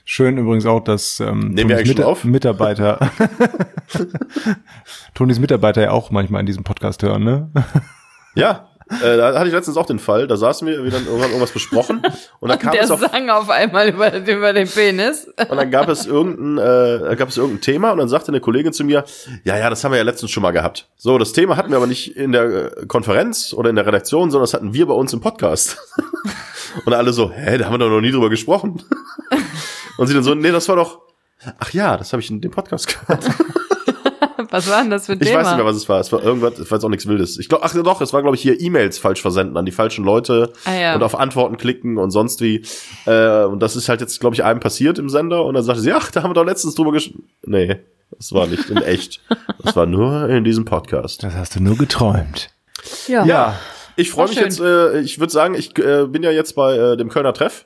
Schön 0.03 0.37
übrigens 0.37 0.65
auch, 0.65 0.81
dass 0.81 1.21
ähm, 1.21 1.51
Nehmen 1.51 1.69
wir 1.69 1.77
eigentlich 1.77 1.95
schon 1.95 2.05
auf? 2.05 2.25
Mitarbeiter 2.25 2.99
Tonis 5.13 5.39
Mitarbeiter 5.39 5.81
ja 5.81 5.91
auch 5.91 6.11
manchmal 6.11 6.41
in 6.41 6.45
diesem 6.45 6.65
Podcast 6.65 7.03
hören, 7.03 7.23
ne? 7.23 7.49
Ja, 8.35 8.67
äh, 8.89 9.17
da 9.17 9.33
hatte 9.33 9.47
ich 9.47 9.53
letztens 9.53 9.77
auch 9.77 9.87
den 9.87 9.97
Fall, 9.97 10.27
da 10.27 10.37
saßen 10.37 10.67
wir, 10.67 10.83
wir 10.83 10.91
dann 10.91 11.05
irgendwann 11.05 11.29
irgendwas 11.29 11.51
besprochen 11.51 12.03
und 12.39 12.49
dann 12.49 12.59
kam 12.59 12.71
Der 12.71 12.83
es 12.83 12.91
auf, 12.91 12.99
sang 12.99 13.29
auf 13.31 13.49
einmal 13.49 13.89
über, 13.89 14.15
über 14.15 14.53
den 14.53 14.67
Penis. 14.67 15.27
und 15.49 15.57
dann 15.57 15.71
gab 15.71 15.89
es 15.89 16.05
irgendein, 16.05 17.11
äh, 17.11 17.15
gab 17.15 17.29
es 17.29 17.37
irgendein 17.37 17.61
Thema 17.61 17.91
und 17.91 17.97
dann 17.97 18.09
sagte 18.09 18.27
eine 18.27 18.41
Kollegin 18.41 18.73
zu 18.73 18.83
mir, 18.83 19.03
ja, 19.43 19.57
ja, 19.57 19.71
das 19.71 19.83
haben 19.83 19.91
wir 19.91 19.97
ja 19.97 20.03
letztens 20.03 20.29
schon 20.29 20.43
mal 20.43 20.51
gehabt. 20.51 20.87
So, 20.97 21.17
das 21.17 21.33
Thema 21.33 21.57
hatten 21.57 21.71
wir 21.71 21.77
aber 21.77 21.87
nicht 21.87 22.15
in 22.15 22.31
der 22.31 22.77
äh, 22.77 22.85
Konferenz 22.85 23.53
oder 23.53 23.71
in 23.71 23.75
der 23.75 23.87
Redaktion, 23.87 24.29
sondern 24.29 24.43
das 24.43 24.53
hatten 24.53 24.73
wir 24.73 24.85
bei 24.85 24.93
uns 24.93 25.13
im 25.13 25.21
Podcast. 25.21 25.77
und 26.85 26.93
alle 26.93 27.11
so, 27.11 27.31
hä, 27.31 27.57
da 27.57 27.65
haben 27.65 27.73
wir 27.73 27.79
doch 27.79 27.89
noch 27.89 28.01
nie 28.01 28.11
drüber 28.11 28.29
gesprochen. 28.29 28.83
und 29.97 30.07
sie 30.07 30.13
dann 30.13 30.23
so, 30.23 30.35
nee, 30.35 30.51
das 30.51 30.69
war 30.69 30.75
doch, 30.75 30.99
ach 31.57 31.71
ja, 31.73 31.97
das 31.97 32.13
habe 32.13 32.21
ich 32.21 32.29
in 32.29 32.39
dem 32.39 32.51
Podcast 32.51 32.87
gehört. 32.87 33.25
Was 34.49 34.69
war 34.69 34.81
denn 34.81 34.89
das 34.89 35.05
für 35.05 35.13
ein 35.13 35.19
Ich 35.21 35.27
Thema? 35.27 35.39
weiß 35.39 35.47
nicht 35.47 35.57
mehr, 35.57 35.65
was 35.65 35.75
es 35.75 35.87
war. 35.89 35.99
Es 35.99 36.11
war 36.11 36.21
irgendwas, 36.23 36.59
es 36.59 36.69
war 36.71 36.77
jetzt 36.77 36.85
auch 36.85 36.89
nichts 36.89 37.07
Wildes. 37.07 37.37
Ich 37.39 37.49
glaube, 37.49 37.63
ach 37.63 37.73
doch, 37.73 38.01
es 38.01 38.13
war, 38.13 38.21
glaube 38.21 38.35
ich, 38.35 38.41
hier 38.41 38.59
E-Mails 38.59 38.97
falsch 38.97 39.21
versenden 39.21 39.55
an 39.57 39.65
die 39.65 39.71
falschen 39.71 40.03
Leute 40.05 40.51
Ah, 40.65 40.73
ja. 40.73 40.95
und 40.95 41.03
auf 41.03 41.17
Antworten 41.17 41.57
klicken 41.57 41.97
und 41.97 42.11
sonst 42.11 42.41
wie. 42.41 42.63
Äh, 43.05 43.43
und 43.45 43.59
das 43.61 43.75
ist 43.75 43.89
halt 43.89 44.01
jetzt, 44.01 44.19
glaube 44.19 44.35
ich, 44.35 44.43
einem 44.43 44.59
passiert 44.59 44.99
im 44.99 45.09
Sender 45.09 45.45
und 45.45 45.53
dann 45.53 45.63
sagte 45.63 45.81
sie, 45.81 45.93
ach, 45.93 46.11
da 46.11 46.23
haben 46.23 46.29
wir 46.31 46.35
doch 46.35 46.45
letztens 46.45 46.75
drüber 46.75 46.91
gesch... 46.91 47.13
Nee, 47.45 47.77
das 48.17 48.31
war 48.33 48.47
nicht 48.47 48.69
in 48.69 48.77
echt. 48.77 49.21
Das 49.63 49.75
war 49.75 49.85
nur 49.85 50.29
in 50.29 50.43
diesem 50.43 50.65
Podcast. 50.65 51.23
Das 51.23 51.33
hast 51.33 51.55
du 51.55 51.59
nur 51.61 51.77
geträumt. 51.77 52.49
ja. 53.07 53.25
Ja, 53.25 53.59
ich 53.95 54.11
freue 54.11 54.27
mich 54.27 54.35
schön. 54.35 54.43
jetzt, 54.45 54.59
äh, 54.59 54.99
ich 54.99 55.19
würde 55.19 55.31
sagen, 55.31 55.55
ich 55.55 55.77
äh, 55.79 56.05
bin 56.07 56.21
ja 56.23 56.31
jetzt 56.31 56.55
bei 56.55 56.75
äh, 56.77 56.97
dem 56.97 57.09
Kölner 57.09 57.33
Treff. 57.33 57.63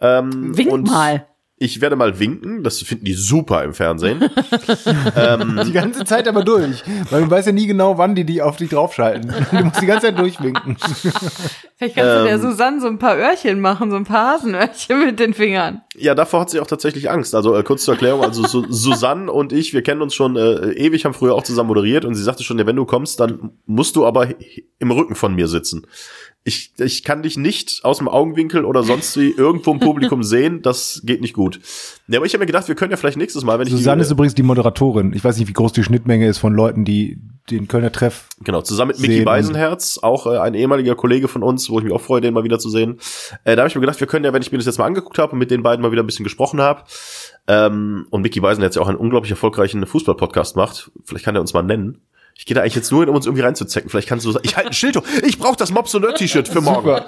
Ähm, 0.00 0.56
Wink 0.56 0.72
und 0.72 0.86
mal. 0.88 1.26
Ich 1.62 1.80
werde 1.80 1.94
mal 1.94 2.18
winken, 2.18 2.64
das 2.64 2.82
finden 2.82 3.04
die 3.04 3.14
super 3.14 3.62
im 3.62 3.72
Fernsehen. 3.72 4.18
Die 5.64 5.72
ganze 5.72 6.04
Zeit 6.04 6.26
aber 6.26 6.42
durch. 6.42 6.82
Weil 7.08 7.22
du 7.22 7.30
weißt 7.30 7.46
ja 7.46 7.52
nie 7.52 7.68
genau, 7.68 7.98
wann 7.98 8.16
die 8.16 8.24
die 8.24 8.42
auf 8.42 8.56
dich 8.56 8.70
draufschalten. 8.70 9.32
Du 9.52 9.64
musst 9.64 9.80
die 9.80 9.86
ganze 9.86 10.06
Zeit 10.06 10.18
durchwinken. 10.18 10.76
Vielleicht 11.76 11.94
kannst 11.94 12.20
du 12.20 12.24
der 12.24 12.40
Susanne 12.40 12.80
so 12.80 12.88
ein 12.88 12.98
paar 12.98 13.16
Öhrchen 13.16 13.60
machen, 13.60 13.90
so 13.90 13.96
ein 13.96 14.04
paar 14.04 14.34
Hasenöhrchen 14.34 15.04
mit 15.04 15.20
den 15.20 15.34
Fingern. 15.34 15.82
Ja, 15.94 16.16
davor 16.16 16.40
hat 16.40 16.50
sie 16.50 16.58
auch 16.58 16.66
tatsächlich 16.66 17.10
Angst. 17.10 17.34
Also 17.34 17.54
äh, 17.54 17.62
kurz 17.62 17.84
zur 17.84 17.94
Erklärung, 17.94 18.24
also 18.24 18.44
Su 18.44 18.66
Susanne 18.68 19.30
und 19.30 19.52
ich, 19.52 19.72
wir 19.72 19.82
kennen 19.82 20.02
uns 20.02 20.14
schon 20.14 20.36
äh, 20.36 20.72
ewig, 20.72 21.04
haben 21.04 21.14
früher 21.14 21.34
auch 21.34 21.44
zusammen 21.44 21.68
moderiert 21.68 22.04
und 22.04 22.14
sie 22.14 22.22
sagte 22.22 22.42
schon, 22.42 22.58
ja, 22.58 22.66
wenn 22.66 22.76
du 22.76 22.86
kommst, 22.86 23.20
dann 23.20 23.52
musst 23.66 23.94
du 23.94 24.04
aber 24.04 24.28
im 24.80 24.90
Rücken 24.90 25.14
von 25.14 25.34
mir 25.34 25.46
sitzen. 25.46 25.86
Ich, 26.44 26.72
ich 26.78 27.04
kann 27.04 27.22
dich 27.22 27.36
nicht 27.36 27.84
aus 27.84 27.98
dem 27.98 28.08
Augenwinkel 28.08 28.64
oder 28.64 28.82
sonst 28.82 29.16
wie 29.16 29.30
irgendwo 29.30 29.70
im 29.72 29.78
Publikum 29.78 30.22
sehen, 30.24 30.60
das 30.60 31.00
geht 31.04 31.20
nicht 31.20 31.34
gut. 31.34 31.60
Ja, 32.08 32.18
aber 32.18 32.26
ich 32.26 32.34
habe 32.34 32.42
mir 32.42 32.46
gedacht, 32.46 32.66
wir 32.66 32.74
können 32.74 32.90
ja 32.90 32.96
vielleicht 32.96 33.16
nächstes 33.16 33.44
Mal, 33.44 33.58
wenn 33.60 33.68
ich 33.68 33.72
Susanne 33.72 34.02
ist 34.02 34.10
übrigens 34.10 34.34
die 34.34 34.42
Moderatorin. 34.42 35.12
Ich 35.14 35.22
weiß 35.22 35.38
nicht, 35.38 35.48
wie 35.48 35.52
groß 35.52 35.72
die 35.72 35.84
Schnittmenge 35.84 36.26
ist 36.26 36.38
von 36.38 36.52
Leuten, 36.52 36.84
die 36.84 37.20
den 37.50 37.68
Kölner 37.68 37.92
Treff. 37.92 38.28
Genau, 38.40 38.62
zusammen 38.62 38.92
mit 38.98 39.10
und- 39.10 39.24
Beisenherz, 39.24 39.98
auch 40.02 40.26
äh, 40.26 40.38
ein 40.38 40.54
ehemaliger 40.54 40.94
Kollege 40.94 41.28
von 41.28 41.42
uns, 41.42 41.70
wo 41.70 41.78
ich 41.78 41.84
mich 41.84 41.92
auch 41.92 42.00
freue, 42.00 42.20
den 42.20 42.34
mal 42.34 42.44
wieder 42.44 42.58
zu 42.58 42.70
sehen. 42.70 42.98
Äh, 43.44 43.56
da 43.56 43.62
habe 43.62 43.68
ich 43.68 43.74
mir 43.74 43.80
gedacht, 43.80 44.00
wir 44.00 44.06
können 44.06 44.24
ja, 44.24 44.32
wenn 44.32 44.42
ich 44.42 44.52
mir 44.52 44.58
das 44.58 44.66
jetzt 44.66 44.78
mal 44.78 44.86
angeguckt 44.86 45.18
habe 45.18 45.32
und 45.32 45.38
mit 45.38 45.50
den 45.50 45.62
beiden 45.62 45.82
mal 45.82 45.92
wieder 45.92 46.02
ein 46.02 46.06
bisschen 46.06 46.24
gesprochen 46.24 46.60
habe, 46.60 46.84
ähm, 47.48 48.06
und 48.10 48.22
Micky 48.22 48.40
Beisenherz 48.40 48.76
ja 48.76 48.82
auch 48.82 48.88
einen 48.88 48.98
unglaublich 48.98 49.30
erfolgreichen 49.30 49.84
Fußball-Podcast 49.84 50.56
macht, 50.56 50.90
vielleicht 51.04 51.24
kann 51.24 51.34
er 51.34 51.40
uns 51.40 51.52
mal 51.52 51.62
nennen. 51.62 52.02
Ich 52.34 52.46
gehe 52.46 52.54
da 52.54 52.62
eigentlich 52.62 52.74
jetzt 52.74 52.90
nur 52.90 53.00
hin, 53.02 53.08
um 53.08 53.16
uns 53.16 53.26
irgendwie 53.26 53.42
reinzuzecken. 53.42 53.90
Vielleicht 53.90 54.08
kannst 54.08 54.24
du 54.26 54.32
sagen, 54.32 54.44
ich 54.44 54.56
halte 54.56 54.70
ein 54.70 54.74
Schild 54.74 54.96
hoch. 54.96 55.04
Ich 55.24 55.38
brauche 55.38 55.56
das 55.56 55.70
Mobs 55.70 55.94
und 55.94 56.02
Nerd 56.02 56.16
T-Shirt 56.16 56.48
für 56.52 56.60
morgen. 56.60 57.02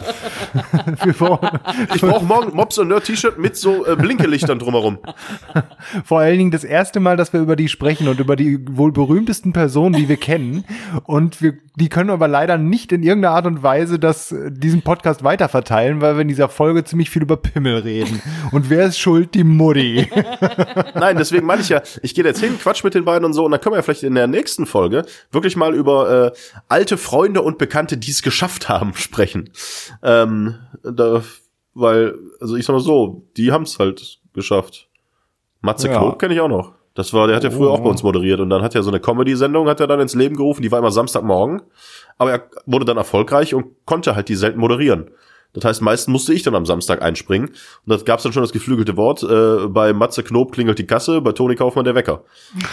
Ich 1.94 2.00
brauche 2.00 2.24
morgen 2.24 2.54
Mobs 2.54 2.78
und 2.78 2.88
Nerd 2.88 3.04
T-Shirt 3.04 3.38
mit 3.38 3.56
so 3.56 3.86
äh, 3.86 3.96
Blinkelichtern 3.96 4.58
drumherum. 4.58 4.98
Vor 6.04 6.20
allen 6.20 6.38
Dingen 6.38 6.50
das 6.50 6.62
erste 6.62 7.00
Mal, 7.00 7.16
dass 7.16 7.32
wir 7.32 7.40
über 7.40 7.56
die 7.56 7.68
sprechen 7.68 8.06
und 8.06 8.20
über 8.20 8.36
die 8.36 8.60
wohl 8.76 8.92
berühmtesten 8.92 9.52
Personen, 9.52 9.94
die 9.94 10.08
wir 10.08 10.18
kennen. 10.18 10.64
Und 11.04 11.42
wir, 11.42 11.54
die 11.74 11.88
können 11.88 12.10
aber 12.10 12.28
leider 12.28 12.58
nicht 12.58 12.92
in 12.92 13.02
irgendeiner 13.02 13.34
Art 13.34 13.46
und 13.46 13.62
Weise 13.62 13.98
das, 13.98 14.30
äh, 14.30 14.52
diesen 14.52 14.82
Podcast 14.82 15.24
weiterverteilen, 15.24 16.00
weil 16.00 16.14
wir 16.14 16.22
in 16.22 16.28
dieser 16.28 16.48
Folge 16.48 16.84
ziemlich 16.84 17.10
viel 17.10 17.22
über 17.22 17.38
Pimmel 17.38 17.78
reden. 17.78 18.22
Und 18.52 18.70
wer 18.70 18.86
ist 18.86 18.98
schuld? 18.98 19.34
Die 19.34 19.42
Mutti. 19.44 20.08
Nein, 20.94 21.16
deswegen 21.16 21.46
meine 21.46 21.62
ich 21.62 21.70
ja, 21.70 21.82
ich 22.02 22.14
gehe 22.14 22.22
da 22.22 22.28
jetzt 22.28 22.40
hin, 22.40 22.58
quatsch 22.60 22.84
mit 22.84 22.94
den 22.94 23.04
beiden 23.04 23.24
und 23.24 23.32
so, 23.32 23.44
und 23.44 23.50
dann 23.50 23.60
können 23.60 23.72
wir 23.72 23.78
ja 23.78 23.82
vielleicht 23.82 24.04
in 24.04 24.14
der 24.14 24.26
nächsten 24.26 24.66
Folge 24.66 25.04
wirklich 25.30 25.56
mal 25.56 25.74
über 25.74 26.32
äh, 26.32 26.38
alte 26.68 26.96
Freunde 26.96 27.42
und 27.42 27.58
Bekannte, 27.58 27.96
die 27.96 28.10
es 28.10 28.22
geschafft 28.22 28.68
haben, 28.68 28.94
sprechen. 28.94 29.50
Ähm, 30.02 30.56
da, 30.82 31.22
weil, 31.74 32.14
also 32.40 32.56
ich 32.56 32.64
sag 32.64 32.74
mal 32.74 32.80
so, 32.80 33.24
die 33.36 33.52
haben 33.52 33.62
es 33.64 33.78
halt 33.78 34.20
geschafft. 34.32 34.88
Matze 35.60 35.88
Ja. 35.88 35.98
Knob 35.98 36.18
kenne 36.18 36.34
ich 36.34 36.40
auch 36.40 36.48
noch. 36.48 36.72
Das 36.94 37.12
war, 37.12 37.26
der 37.26 37.34
hat 37.34 37.42
ja 37.42 37.50
früher 37.50 37.70
auch 37.70 37.80
bei 37.80 37.90
uns 37.90 38.04
moderiert 38.04 38.38
und 38.38 38.50
dann 38.50 38.62
hat 38.62 38.76
er 38.76 38.84
so 38.84 38.90
eine 38.90 39.00
Comedy-Sendung, 39.00 39.68
hat 39.68 39.80
er 39.80 39.88
dann 39.88 39.98
ins 39.98 40.14
Leben 40.14 40.36
gerufen, 40.36 40.62
die 40.62 40.70
war 40.70 40.78
immer 40.78 40.92
Samstagmorgen, 40.92 41.62
aber 42.18 42.30
er 42.30 42.48
wurde 42.66 42.84
dann 42.84 42.96
erfolgreich 42.96 43.52
und 43.52 43.84
konnte 43.84 44.14
halt 44.14 44.28
die 44.28 44.36
selten 44.36 44.60
moderieren. 44.60 45.10
Das 45.54 45.64
heißt, 45.64 45.82
meistens 45.82 46.12
musste 46.12 46.34
ich 46.34 46.42
dann 46.42 46.54
am 46.54 46.66
Samstag 46.66 47.00
einspringen. 47.00 47.48
Und 47.48 47.56
das 47.86 48.04
gab's 48.04 48.24
dann 48.24 48.32
schon 48.32 48.42
das 48.42 48.52
geflügelte 48.52 48.96
Wort. 48.96 49.22
Äh, 49.22 49.68
bei 49.68 49.92
Matze 49.92 50.22
Knob 50.22 50.52
klingelt 50.52 50.78
die 50.78 50.86
Kasse, 50.86 51.20
bei 51.20 51.32
Toni 51.32 51.54
Kaufmann 51.54 51.84
der 51.84 51.94
Wecker. 51.94 52.24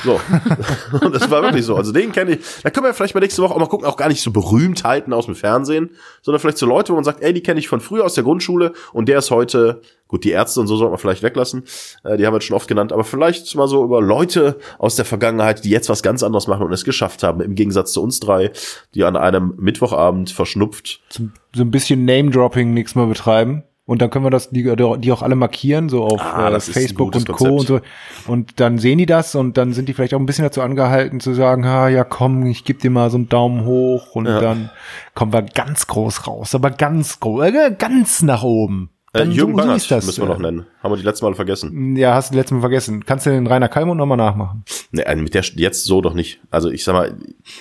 So. 0.04 0.20
und 1.02 1.16
das 1.16 1.30
war 1.30 1.44
wirklich 1.44 1.66
so. 1.66 1.76
Also 1.76 1.92
den 1.92 2.12
kenne 2.12 2.36
ich. 2.36 2.40
Da 2.64 2.72
können 2.72 2.86
wir 2.86 2.94
vielleicht 2.94 3.14
mal 3.14 3.22
nächste 3.22 3.42
Woche 3.44 3.54
auch 3.54 3.60
mal 3.60 3.68
gucken, 3.68 3.88
auch 3.88 3.98
gar 3.98 4.10
nicht 4.10 4.22
so 4.22 4.32
Berühmtheiten 4.32 5.14
aus 5.14 5.26
dem 5.28 5.36
Fernsehen, 5.36 5.92
sondern 6.22 6.40
vielleicht 6.40 6.58
so 6.58 6.66
Leute, 6.66 6.92
wo 6.92 6.96
man 6.96 7.04
sagt, 7.04 7.22
ey, 7.22 7.34
die 7.34 7.44
kenne 7.44 7.60
ich 7.60 7.68
von 7.68 7.80
früher 7.80 8.04
aus 8.04 8.16
der 8.16 8.24
Grundschule 8.24 8.74
und 8.94 9.08
der 9.08 9.20
ist 9.20 9.32
heute, 9.32 9.82
gut, 10.12 10.24
die 10.26 10.30
Ärzte 10.32 10.60
und 10.60 10.68
so 10.68 10.76
sollte 10.76 10.92
man 10.92 11.00
vielleicht 11.00 11.24
weglassen. 11.24 11.64
Äh, 12.04 12.18
die 12.18 12.26
haben 12.28 12.34
wir 12.34 12.38
jetzt 12.38 12.46
schon 12.46 12.56
oft 12.58 12.68
genannt, 12.68 12.94
aber 12.94 13.04
vielleicht 13.04 13.56
mal 13.56 13.68
so 13.68 13.84
über 13.84 14.02
Leute 14.02 14.60
aus 14.78 14.96
der 14.96 15.06
Vergangenheit, 15.06 15.64
die 15.66 15.70
jetzt 15.72 15.90
was 15.90 16.04
ganz 16.04 16.22
anderes 16.22 16.48
machen 16.48 16.64
und 16.68 16.74
es 16.74 16.84
geschafft 16.86 17.24
haben, 17.24 17.42
im 17.42 17.56
Gegensatz 17.56 17.94
zu 17.94 18.04
uns 18.04 18.20
drei, 18.20 18.52
die 18.94 19.04
an 19.04 19.16
einem 19.16 19.56
Mittwochabend 19.58 20.30
verschnupft 20.30 21.02
So 21.10 21.24
ein 21.64 21.72
bisschen 21.72 22.06
Name-Dropping 22.06 22.74
nichts 22.74 22.94
mehr 22.94 23.08
betreiben. 23.08 23.64
Und 23.86 24.02
dann 24.02 24.10
können 24.10 24.24
wir 24.24 24.30
das, 24.30 24.52
die, 24.52 24.64
die 24.64 25.12
auch 25.12 25.22
alle 25.22 25.36
markieren, 25.36 25.90
so 25.90 26.04
auf 26.06 26.22
Ah, 26.22 26.50
äh, 26.50 26.60
Facebook 26.62 27.14
und 27.16 27.28
Co. 27.28 27.46
und 27.58 27.68
so. 27.68 27.74
Konzept. 27.80 27.88
Und 28.30 28.60
dann 28.60 28.78
sehen 28.78 29.00
die 29.00 29.06
das 29.08 29.34
und 29.36 29.58
dann 29.58 29.74
sind 29.74 29.90
die 29.90 29.94
vielleicht 29.94 30.14
auch 30.14 30.20
ein 30.20 30.26
bisschen 30.28 30.46
dazu 30.46 30.62
angehalten 30.62 31.20
zu 31.20 31.34
sagen, 31.34 31.66
ha, 31.66 31.90
ja 31.90 32.04
komm, 32.06 32.46
ich 32.46 32.64
geb 32.64 32.80
dir 32.80 32.92
mal 32.92 33.10
so 33.10 33.18
einen 33.18 33.28
Daumen 33.28 33.66
hoch 33.66 34.16
und 34.16 34.28
Ja. 34.28 34.40
dann 34.40 34.70
kommen 35.16 35.34
wir 35.34 35.42
ganz 35.42 35.88
groß 35.88 36.28
raus, 36.28 36.56
aber 36.56 36.70
ganz 36.70 37.20
groß, 37.20 37.44
äh, 37.48 37.76
ganz 37.78 38.22
nach 38.22 38.44
oben. 38.44 38.91
Äh, 39.14 39.24
Jürgen 39.24 39.52
so, 39.54 39.58
so 39.62 39.68
Bangert 39.68 39.92
das, 39.92 40.06
müssen 40.06 40.22
wir 40.24 40.30
noch 40.30 40.40
äh, 40.40 40.44
nennen. 40.44 40.66
Haben 40.82 40.92
wir 40.94 40.98
die 40.98 41.04
letzte 41.04 41.26
Mal 41.26 41.34
vergessen. 41.36 41.96
Ja, 41.98 42.14
hast 42.16 42.32
du 42.32 42.38
letztes 42.38 42.54
Mal 42.56 42.62
vergessen. 42.62 43.06
Kannst 43.06 43.26
du 43.26 43.30
den 43.30 43.46
Rainer 43.46 43.68
Kalmund 43.68 43.98
nochmal 43.98 44.18
nachmachen? 44.18 44.64
Nee, 44.92 45.02
äh, 45.02 45.16
mit 45.16 45.34
der 45.34 45.44
jetzt 45.56 45.84
so 45.84 46.00
doch 46.02 46.14
nicht. 46.14 46.40
Also 46.50 46.70
ich 46.72 46.84
sag 46.86 46.94
mal, 46.94 47.14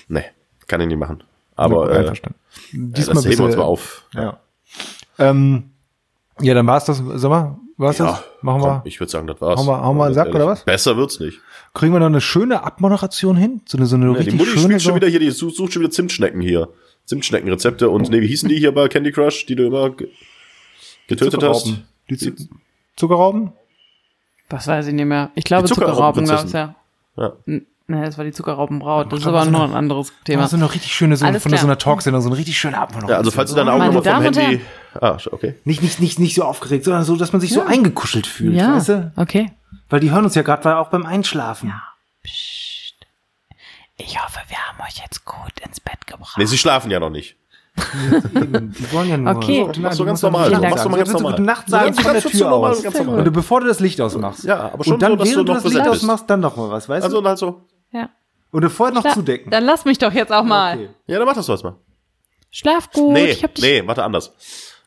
nee, 0.08 0.24
kann 0.68 0.80
ich 0.80 0.86
nicht 0.86 0.98
machen. 0.98 1.24
Aber 1.56 1.86
Gut, 1.88 1.90
äh, 1.96 2.04
ja, 2.04 2.12
Diesmal 2.72 3.14
das 3.16 3.26
heben 3.26 3.38
wir 3.38 3.44
uns 3.46 3.56
mal 3.56 3.62
auf. 3.64 4.04
Ja. 4.14 4.38
Ähm, 5.18 5.64
ja, 6.40 6.54
dann 6.54 6.66
war's 6.66 6.84
das, 6.84 7.02
sag 7.16 7.28
mal, 7.28 7.58
war's 7.76 7.96
das? 7.98 8.22
Machen 8.42 8.60
komm, 8.60 8.70
wir, 8.70 8.82
Ich 8.84 9.00
würde 9.00 9.10
sagen, 9.10 9.26
das 9.26 9.40
war's. 9.40 9.58
Hauen 9.58 9.66
wir- 9.66 9.82
hauen 9.82 9.96
wir 9.96 10.04
einen 10.06 10.14
Sack, 10.14 10.26
Ehrlich. 10.28 10.42
oder 10.42 10.50
was? 10.52 10.64
Besser 10.64 10.96
wird's 10.96 11.18
nicht. 11.20 11.40
kriegen 11.74 11.92
wir 11.92 11.98
noch 12.00 12.06
eine 12.06 12.20
schöne 12.20 12.62
Abmoderation 12.62 13.36
hin? 13.36 13.60
So 13.66 13.76
eine, 13.76 13.86
so 13.86 13.96
eine 13.96 14.06
Ja, 14.06 14.12
die 14.12 14.16
richtig 14.18 14.34
Mutti 14.38 14.50
schöne, 14.52 14.62
spielt 14.64 14.80
so, 14.80 14.86
schon 14.88 14.96
wieder 14.96 15.08
hier, 15.08 15.20
die 15.20 15.30
sucht, 15.30 15.56
sucht 15.56 15.72
schon 15.72 15.82
wieder 15.82 15.90
Zimtschnecken 15.90 16.40
hier. 16.40 16.68
Zimtschneckenrezepte 17.06 17.90
und 17.90 18.08
nee, 18.08 18.20
wie 18.20 18.26
hießen 18.28 18.48
die 18.48 18.56
hier 18.56 18.72
bei 18.72 18.86
Candy 18.88 19.10
Crush, 19.10 19.44
die 19.46 19.56
du 19.56 19.66
immer 19.66 19.90
getötet 21.10 21.42
hast? 21.42 21.64
Zuckerrauben. 21.64 21.86
Die 22.08 22.16
Zu 22.16 22.32
Zuckerrauben? 22.96 23.52
Das 24.48 24.66
weiß 24.66 24.86
ich 24.88 24.94
nicht 24.94 25.04
mehr. 25.04 25.30
Ich 25.34 25.44
glaube 25.44 25.68
Die 25.68 25.74
Zuckerrauben 25.74 26.24
gab's 26.26 26.50
Zuckerraubenprinzessin. 26.50 26.74
ja. 27.16 27.32
Ja. 27.46 27.62
Nee, 27.86 28.02
das 28.04 28.16
war 28.18 28.24
die 28.24 28.32
Zuckerraubenbraut. 28.32 29.12
Das 29.12 29.20
ist 29.20 29.26
aber 29.26 29.38
war 29.38 29.44
so 29.44 29.50
noch 29.50 29.62
eine- 29.64 29.72
ein 29.72 29.76
anderes 29.76 30.08
Ja. 30.08 30.14
Thema. 30.24 30.46
So 30.48 30.56
eine 30.56 30.72
richtig 30.72 30.94
schöne, 30.94 31.16
so 31.16 31.26
Alles 31.26 31.42
von 31.42 31.50
so 31.50 31.56
klar. 31.56 31.64
einer 31.64 31.76
Talksendung, 31.78 32.22
so 32.22 32.28
eine 32.28 32.36
richtig 32.38 32.56
schöne 32.58 32.78
Abmoderation. 32.78 33.10
Ja, 33.10 33.16
also 33.18 33.30
falls 33.32 33.50
du 33.50 33.56
deine 33.56 33.72
Augen 33.72 33.92
nochmal 33.92 34.02
vom 34.02 34.22
Handy. 34.22 34.60
Ah, 35.00 35.16
okay. 35.32 35.56
nicht, 35.64 35.82
nicht, 35.82 35.98
nicht, 36.00 36.18
nicht 36.20 36.34
so 36.36 36.44
aufgeregt, 36.44 36.84
sondern 36.84 37.02
so, 37.04 37.16
dass 37.16 37.32
man 37.32 37.40
sich 37.40 37.52
so 37.52 37.62
eingekuschelt 37.62 38.26
fühlt, 38.28 38.54
ja, 38.54 38.76
weißt 38.76 38.88
du? 38.90 39.12
okay. 39.16 39.50
Weil 39.88 39.98
die 40.00 40.10
hören 40.12 40.24
uns 40.24 40.34
ja 40.36 40.42
gerade 40.42 40.76
auch 40.78 40.88
beim 40.88 41.04
Einschlafen. 41.04 41.72
Ich 43.96 44.18
hoffe, 44.22 44.38
wir 44.48 44.56
haben 44.58 44.78
euch 44.88 44.96
jetzt 45.02 45.24
gut 45.24 45.52
ins 45.64 45.80
Bett 45.80 46.06
gebracht. 46.06 46.38
Nee, 46.38 46.46
sie 46.46 46.58
schlafen 46.58 46.90
ja 46.90 47.00
noch 47.00 47.10
nicht. 47.10 47.36
Die 48.34 48.92
wollen 48.92 49.08
ja 49.08 49.16
nur. 49.16 49.36
Okay. 49.36 49.66
So, 49.72 49.80
Machst 49.80 49.98
du 50.00 50.04
ganz 50.04 50.22
normal. 50.22 50.50
Gute 50.50 50.68
Machst 50.68 50.84
du 50.84 50.88
mal 50.88 50.96
ganz 50.98 51.12
normal. 51.12 51.32
Gute 51.32 51.42
Nacht 51.42 51.68
Ja, 51.68 51.70
sagen 51.70 51.96
der 51.96 52.04
ganz 52.12 52.24
Tür 52.24 52.48
normal, 52.50 52.70
aus. 52.72 52.82
ganz 52.82 52.98
normal. 52.98 53.18
Und 53.18 53.24
du, 53.24 53.30
bevor 53.30 53.60
du 53.60 53.66
das 53.66 53.80
Licht 53.80 54.00
ausmachst. 54.00 54.44
Ja, 54.44 54.70
aber 54.72 54.84
schon 54.84 54.94
Und 54.94 55.02
dann, 55.02 55.12
so, 55.12 55.16
dass 55.16 55.28
du 55.28 55.34
während 55.34 55.48
du 55.48 55.52
noch 55.54 55.62
das 55.62 55.72
Licht 55.72 55.88
ausmachst, 55.88 56.24
dann 56.28 56.40
noch 56.40 56.56
mal 56.56 56.70
was, 56.70 56.88
weißt 56.88 57.04
Also 57.04 57.16
du? 57.16 57.22
dann 57.22 57.28
halt 57.30 57.38
so. 57.38 57.60
Ja. 57.92 58.08
Oder 58.52 58.70
vorher 58.70 58.94
noch 58.94 59.04
Schla- 59.04 59.14
zudecken. 59.14 59.50
Dann 59.50 59.64
lass 59.64 59.84
mich 59.84 59.98
doch 59.98 60.12
jetzt 60.12 60.32
auch 60.32 60.42
mal. 60.44 60.74
Okay. 60.76 60.88
Ja, 61.06 61.18
dann 61.18 61.26
mach 61.26 61.34
das 61.34 61.46
doch 61.46 61.54
jetzt 61.54 61.62
mal. 61.64 61.76
Schlaf 62.50 62.90
gut. 62.90 63.12
Nee, 63.12 63.26
ich 63.30 63.44
hab 63.44 63.54
dich 63.54 63.64
nee, 63.64 63.82
warte 63.86 64.02
anders. 64.02 64.32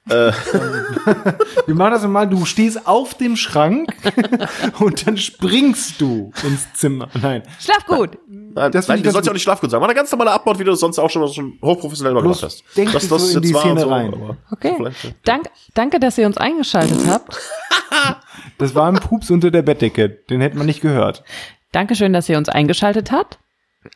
Wir 0.05 1.75
machen 1.75 1.91
das 1.93 2.05
mal, 2.07 2.27
du 2.27 2.45
stehst 2.45 2.85
auf 2.87 3.13
dem 3.15 3.35
Schrank 3.35 3.93
und 4.79 5.07
dann 5.07 5.17
springst 5.17 5.99
du 6.01 6.31
ins 6.43 6.73
Zimmer. 6.73 7.07
Nein. 7.21 7.43
Schlaf 7.59 7.85
gut. 7.85 8.17
Nein, 8.27 8.71
Das 8.71 8.87
nein 8.87 9.01
du 9.01 9.11
sollst 9.11 9.15
ja 9.15 9.21
gut. 9.21 9.29
auch 9.29 9.33
nicht 9.33 9.43
Schlafgut 9.43 9.71
sagen. 9.71 9.81
Mach 9.81 9.87
eine 9.87 9.95
ganz 9.95 10.11
normale 10.11 10.31
Abmord, 10.31 10.59
wie 10.59 10.63
du 10.63 10.71
das 10.71 10.79
sonst 10.81 10.99
auch 10.99 11.09
schon, 11.09 11.27
schon 11.31 11.57
hochprofessionell 11.61 12.13
mal 12.13 12.21
Bloß 12.21 12.39
gemacht 12.39 12.53
hast. 12.63 12.77
denk 12.77 12.91
Dass 12.91 13.03
nicht 13.09 13.19
so 13.19 13.37
in 13.37 13.41
die 13.41 13.47
jetzt 13.49 13.55
war 13.55 13.61
Szene 13.61 13.85
und 13.85 13.91
rein. 13.91 14.37
Okay. 14.51 14.75
ja. 14.79 14.91
Dank, 15.23 15.49
danke, 15.73 15.99
dass 15.99 16.17
ihr 16.17 16.27
uns 16.27 16.37
eingeschaltet 16.37 16.99
habt. 17.07 17.37
Das 18.57 18.75
war 18.75 18.87
ein 18.87 18.95
Pups 18.95 19.31
unter 19.31 19.51
der 19.51 19.61
Bettdecke. 19.61 20.09
Den 20.09 20.41
hätte 20.41 20.57
man 20.57 20.65
nicht 20.65 20.81
gehört. 20.81 21.23
Dankeschön, 21.71 22.13
dass 22.13 22.29
ihr 22.29 22.37
uns 22.37 22.49
eingeschaltet 22.49 23.11
habt. 23.11 23.39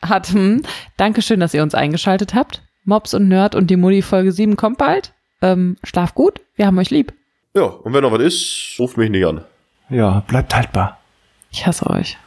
Hat, 0.02 0.30
hm. 0.30 0.64
Dankeschön, 0.98 1.40
dass 1.40 1.54
ihr 1.54 1.64
uns 1.64 1.76
eingeschaltet 1.76 2.34
habt. 2.34 2.64
Mobs 2.84 3.14
und 3.14 3.28
Nerd 3.28 3.54
und 3.56 3.68
die 3.68 3.76
Mutti 3.76 4.02
Folge 4.02 4.32
7 4.32 4.56
kommt 4.56 4.78
bald. 4.78 5.14
Ähm, 5.42 5.78
schlaf 5.84 6.16
gut. 6.16 6.42
Wir 6.56 6.68
haben 6.68 6.78
euch 6.78 6.90
lieb. 6.90 7.14
Ja, 7.54 7.64
und 7.64 7.94
wenn 7.94 8.02
noch 8.02 8.12
was 8.12 8.22
ist, 8.22 8.76
ruft 8.80 8.98
mich 8.98 9.10
nicht 9.10 9.26
an. 9.26 9.44
Ja, 9.90 10.22
bleibt 10.28 10.56
haltbar. 10.56 11.00
Ich 11.52 11.66
hasse 11.66 11.88
euch. 11.90 12.18